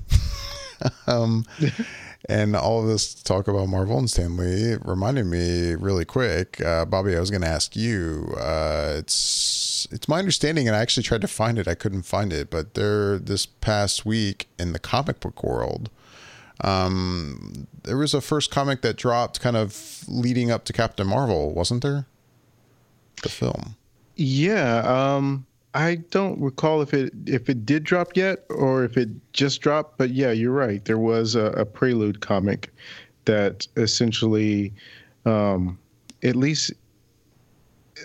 um, 1.08 1.46
and 2.30 2.56
all 2.56 2.82
of 2.82 2.88
this 2.88 3.14
talk 3.14 3.48
about 3.48 3.68
Marvel 3.68 3.98
and 3.98 4.10
Stan 4.10 4.38
Lee 4.38 4.78
reminded 4.84 5.26
me 5.26 5.76
really 5.76 6.06
quick, 6.06 6.62
uh, 6.62 6.86
Bobby. 6.86 7.16
I 7.16 7.20
was 7.20 7.30
going 7.30 7.42
to 7.42 7.48
ask 7.48 7.76
you. 7.76 8.34
Uh, 8.40 8.96
it's 8.98 9.88
it's 9.92 10.08
my 10.08 10.20
understanding, 10.20 10.68
and 10.68 10.76
I 10.76 10.80
actually 10.80 11.04
tried 11.04 11.22
to 11.22 11.28
find 11.28 11.60
it. 11.60 11.68
I 11.68 11.76
couldn't 11.76 12.04
find 12.04 12.32
it, 12.32 12.50
but 12.50 12.76
there 12.76 13.18
this 13.18 13.46
past 13.46 14.06
week 14.06 14.48
in 14.58 14.72
the 14.74 14.80
comic 14.80 15.20
book 15.20 15.44
world, 15.44 15.90
um, 16.62 17.68
there 17.84 17.98
was 17.98 18.14
a 18.14 18.22
first 18.22 18.52
comic 18.52 18.82
that 18.82 18.96
dropped, 18.96 19.42
kind 19.42 19.58
of 19.58 20.04
leading 20.08 20.50
up 20.50 20.64
to 20.66 20.74
Captain 20.74 21.08
Marvel, 21.08 21.54
wasn't 21.54 21.84
there? 21.84 22.06
The 23.22 23.30
film. 23.30 23.76
Yeah. 24.16 24.78
Um, 24.80 25.46
I 25.74 25.96
don't 26.12 26.40
recall 26.40 26.82
if 26.82 26.94
it 26.94 27.14
if 27.26 27.50
it 27.50 27.66
did 27.66 27.84
drop 27.84 28.16
yet 28.16 28.46
or 28.50 28.84
if 28.84 28.96
it 28.98 29.10
just 29.34 29.62
dropped, 29.62 29.98
but 29.98 30.12
yeah, 30.12 30.32
you're 30.32 30.52
right. 30.52 30.84
There 30.86 31.00
was 31.00 31.36
a, 31.36 31.46
a 31.54 31.66
prelude 31.66 32.22
comic 32.22 32.72
that 33.26 33.68
essentially, 33.76 34.74
um, 35.26 35.80
at 36.22 36.36
least 36.36 36.74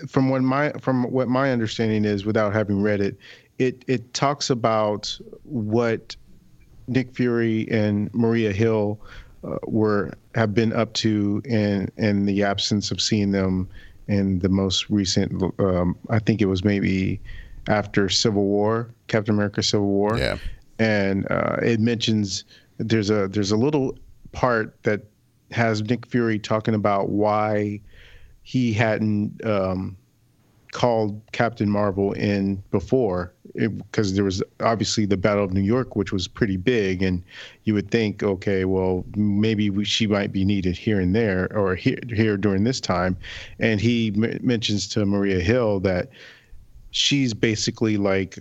from 0.07 0.29
what 0.29 0.41
my 0.41 0.71
from 0.73 1.03
what 1.11 1.27
my 1.27 1.51
understanding 1.51 2.05
is, 2.05 2.25
without 2.25 2.53
having 2.53 2.81
read 2.81 3.01
it, 3.01 3.17
it 3.59 3.85
it 3.87 4.13
talks 4.15 4.49
about 4.49 5.15
what 5.43 6.15
Nick 6.87 7.13
Fury 7.13 7.67
and 7.69 8.11
Maria 8.15 8.51
Hill 8.51 8.99
uh, 9.43 9.57
were 9.67 10.13
have 10.33 10.55
been 10.55 10.73
up 10.73 10.93
to 10.93 11.41
in 11.45 11.91
in 11.97 12.25
the 12.25 12.41
absence 12.43 12.89
of 12.89 12.99
seeing 12.99 13.31
them 13.31 13.69
in 14.07 14.39
the 14.39 14.49
most 14.49 14.89
recent. 14.89 15.43
Um, 15.59 15.95
I 16.09 16.17
think 16.17 16.41
it 16.41 16.47
was 16.47 16.63
maybe 16.63 17.21
after 17.69 18.09
Civil 18.09 18.43
War, 18.43 18.93
Captain 19.07 19.33
America: 19.33 19.63
Civil 19.63 19.87
War. 19.87 20.17
Yeah, 20.17 20.37
and 20.79 21.25
uh, 21.31 21.57
it 21.61 21.79
mentions 21.79 22.43
there's 22.77 23.09
a 23.09 23.29
there's 23.29 23.51
a 23.51 23.57
little 23.57 23.97
part 24.33 24.81
that 24.83 25.03
has 25.51 25.81
Nick 25.83 26.05
Fury 26.05 26.37
talking 26.37 26.75
about 26.75 27.09
why 27.09 27.79
he 28.43 28.73
hadn't 28.73 29.43
um, 29.45 29.97
called 30.71 31.21
Captain 31.31 31.69
Marvel 31.69 32.13
in 32.13 32.61
before. 32.71 33.33
Because 33.55 34.13
there 34.13 34.23
was 34.23 34.43
obviously 34.59 35.05
the 35.05 35.17
Battle 35.17 35.43
of 35.43 35.51
New 35.51 35.61
York, 35.61 35.95
which 35.95 36.13
was 36.13 36.27
pretty 36.27 36.55
big, 36.55 37.01
and 37.01 37.23
you 37.63 37.73
would 37.73 37.89
think, 37.89 38.21
okay, 38.21 38.63
well, 38.63 39.03
maybe 39.15 39.71
we, 39.71 39.83
she 39.83 40.05
might 40.05 40.31
be 40.31 40.45
needed 40.45 40.77
here 40.77 40.99
and 40.99 41.15
there 41.15 41.51
or 41.57 41.75
here 41.75 41.99
here 42.13 42.37
during 42.37 42.63
this 42.63 42.79
time, 42.79 43.17
and 43.57 43.81
he 43.81 44.13
m- 44.15 44.39
mentions 44.41 44.87
to 44.89 45.05
Maria 45.05 45.39
Hill 45.39 45.79
that 45.81 46.09
she's 46.91 47.33
basically 47.33 47.97
like 47.97 48.39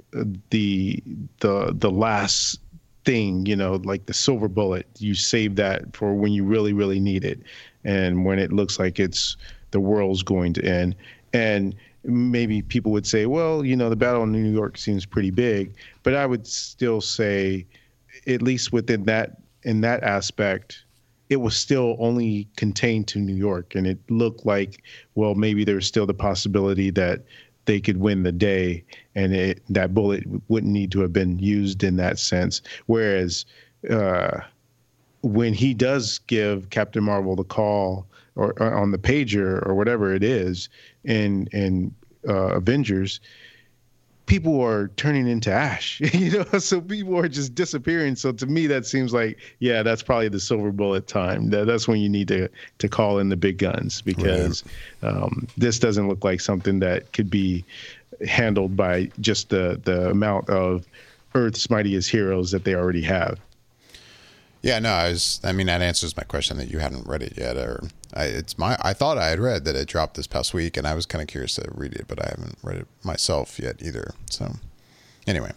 the 0.51 1.03
the 1.41 1.73
the 1.75 1.91
last 1.91 2.61
thing, 3.05 3.47
you 3.47 3.57
know, 3.57 3.81
like 3.85 4.07
the 4.07 4.15
silver 4.15 4.49
bullet. 4.49 4.87
You 4.99 5.15
save 5.15 5.57
that 5.57 5.97
for 5.97 6.15
when 6.15 6.33
you 6.33 6.45
really 6.45 6.73
really 6.73 7.01
need 7.01 7.25
it, 7.25 7.41
and 7.85 8.25
when 8.25 8.39
it 8.39 8.53
looks 8.53 8.79
like 8.79 8.99
it's 8.99 9.37
the 9.71 9.81
world's 9.81 10.23
going 10.23 10.53
to 10.55 10.65
end, 10.65 10.95
and 11.33 11.75
maybe 12.05 12.63
people 12.63 12.93
would 12.93 13.07
say, 13.07 13.27
well, 13.27 13.65
you 13.65 13.77
know, 13.77 13.91
the 13.91 13.97
battle 13.97 14.23
in 14.23 14.33
New 14.33 14.51
York 14.51 14.79
seems 14.79 15.05
pretty 15.05 15.31
big, 15.31 15.75
but 16.03 16.15
I 16.15 16.25
would 16.27 16.47
still 16.47 17.01
say, 17.01 17.67
at 18.27 18.41
least 18.41 18.73
within 18.73 19.05
that 19.05 19.39
in 19.65 19.81
that 19.83 20.03
aspect, 20.03 20.85
it 21.29 21.37
was 21.37 21.57
still 21.57 21.97
only 21.99 22.49
contained 22.57 23.09
to 23.09 23.19
New 23.19 23.35
York, 23.35 23.75
and 23.75 23.87
it 23.87 23.99
looked 24.09 24.47
like, 24.47 24.83
well, 25.15 25.35
maybe 25.35 25.65
there's 25.65 25.87
still 25.87 26.07
the 26.07 26.15
possibility 26.15 26.91
that 26.91 27.25
they 27.69 27.81
could 27.81 27.99
win 27.99 28.23
the 28.23 28.33
day, 28.33 28.83
and 29.15 29.35
it, 29.35 29.63
that 29.69 29.93
bullet 29.93 30.25
wouldn't 30.49 30.73
need 30.73 30.91
to 30.91 31.01
have 31.01 31.13
been 31.13 31.39
used 31.39 31.85
in 31.85 31.97
that 31.97 32.19
sense. 32.19 32.63
Whereas 32.87 33.45
uh, 33.91 34.41
when 35.23 35.53
he 35.53 35.75
does 35.75 36.19
give 36.27 36.71
Captain 36.71 37.05
Marvel 37.05 37.37
the 37.37 37.45
call 37.45 38.07
or, 38.37 38.55
or 38.57 38.75
on 38.75 38.91
the 38.91 38.97
pager 38.97 39.65
or 39.67 39.75
whatever 39.75 40.15
it 40.15 40.25
is 40.25 40.71
in 41.05 41.47
in 41.53 41.95
uh, 42.27 42.57
Avengers, 42.57 43.21
people 44.29 44.61
are 44.61 44.89
turning 44.89 45.27
into 45.27 45.51
ash, 45.51 46.01
you 46.13 46.31
know. 46.31 46.59
So 46.61 46.81
people 46.81 47.19
are 47.19 47.27
just 47.27 47.57
disappearing. 47.57 48.15
So 48.15 48.31
to 48.31 48.47
me, 48.47 48.69
that 48.69 48.87
seems 48.87 49.13
like 49.13 49.39
yeah, 49.59 49.83
that's 49.83 50.03
probably 50.03 50.29
the 50.29 50.39
silver 50.39 50.71
bullet 50.71 51.09
time. 51.09 51.51
That, 51.51 51.67
that's 51.67 51.89
when 51.89 52.01
you 52.01 52.09
need 52.09 52.29
to 52.29 52.49
to 52.79 52.89
call 52.89 53.19
in 53.19 53.31
the 53.31 53.37
big 53.37 53.59
guns 53.59 54.01
because 54.03 54.63
right. 55.03 55.11
um, 55.11 55.49
this 55.57 55.81
doesn't 55.81 56.09
look 56.09 56.23
like 56.23 56.41
something 56.41 56.79
that 56.79 57.13
could 57.13 57.31
be 57.31 57.65
handled 58.27 58.77
by 58.77 59.11
just 59.19 59.49
the 59.49 59.81
the 59.83 60.11
amount 60.11 60.49
of 60.49 60.87
Earth's 61.35 61.69
mightiest 61.69 62.11
heroes 62.11 62.53
that 62.53 62.63
they 62.65 62.75
already 62.75 63.03
have. 63.03 63.41
Yeah, 64.63 64.79
no, 64.79 64.91
I 64.91 65.09
was. 65.11 65.41
I 65.43 65.53
mean, 65.53 65.67
that 65.67 65.83
answers 65.83 66.17
my 66.17 66.25
question 66.25 66.59
that 66.59 66.71
you 66.71 66.79
hadn't 66.79 67.07
read 67.07 67.23
it 67.23 67.35
yet, 67.37 67.57
or 67.57 67.83
I, 68.15 68.25
it's 68.25 68.59
my. 68.59 68.77
I 68.83 68.95
thought 68.95 69.19
I 69.19 69.29
had 69.29 69.39
read 69.39 69.65
that 69.65 69.77
it 69.77 69.89
dropped 69.89 70.15
this 70.15 70.27
past 70.27 70.55
week, 70.55 70.77
and 70.77 70.87
I 70.87 70.95
was 70.95 71.07
kind 71.07 71.23
of 71.23 71.29
curious 71.29 71.55
to 71.57 71.69
read 71.75 71.93
it, 71.93 72.07
but 72.09 72.23
I 72.23 72.29
haven't 72.31 72.59
read 72.63 72.79
it 72.79 72.87
myself 73.03 73.59
yet 73.59 73.83
either. 73.83 74.15
So, 74.31 74.55
anyway, 75.27 75.53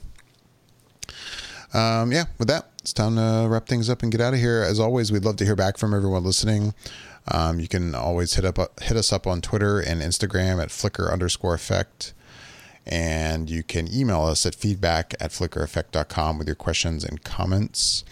um, 1.73 2.11
yeah, 2.11 2.25
with 2.37 2.47
that, 2.49 2.67
it's 2.81 2.93
time 2.93 3.15
to 3.15 3.47
wrap 3.49 3.67
things 3.67 3.89
up 3.89 4.03
and 4.03 4.11
get 4.11 4.21
out 4.21 4.33
of 4.33 4.39
here. 4.39 4.61
As 4.61 4.79
always, 4.79 5.11
we'd 5.11 5.23
love 5.23 5.37
to 5.37 5.45
hear 5.45 5.55
back 5.55 5.77
from 5.77 5.93
everyone 5.93 6.23
listening. 6.23 6.73
Um, 7.27 7.59
you 7.59 7.67
can 7.67 7.95
always 7.95 8.33
hit 8.33 8.45
up 8.45 8.57
hit 8.81 8.97
us 8.97 9.13
up 9.13 9.27
on 9.27 9.41
Twitter 9.41 9.79
and 9.79 10.01
Instagram 10.01 10.61
at 10.61 10.69
Flickr 10.69 11.11
underscore 11.11 11.53
effect. 11.53 12.13
And 12.85 13.49
you 13.49 13.61
can 13.61 13.93
email 13.93 14.23
us 14.23 14.45
at 14.45 14.55
feedback 14.55 15.13
at 15.19 15.29
flickreffect.com 15.31 16.39
with 16.39 16.47
your 16.47 16.55
questions 16.55 17.03
and 17.03 17.23
comments. 17.23 18.03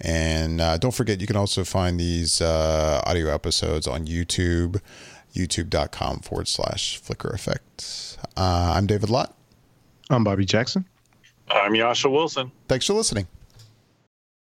And 0.00 0.60
uh, 0.60 0.78
don't 0.78 0.94
forget, 0.94 1.20
you 1.20 1.26
can 1.26 1.36
also 1.36 1.64
find 1.64 2.00
these 2.00 2.40
uh, 2.40 3.02
audio 3.04 3.32
episodes 3.32 3.86
on 3.86 4.06
YouTube, 4.06 4.80
youtube.com 5.34 6.20
forward 6.20 6.48
slash 6.48 6.98
flicker 6.98 7.28
effect. 7.28 8.16
Uh, 8.36 8.72
I'm 8.76 8.86
David 8.86 9.10
Lott. 9.10 9.36
I'm 10.08 10.24
Bobby 10.24 10.44
Jackson. 10.44 10.84
I'm 11.48 11.72
Jascha 11.72 12.10
Wilson. 12.10 12.50
Thanks 12.68 12.86
for 12.86 12.94
listening. 12.94 13.26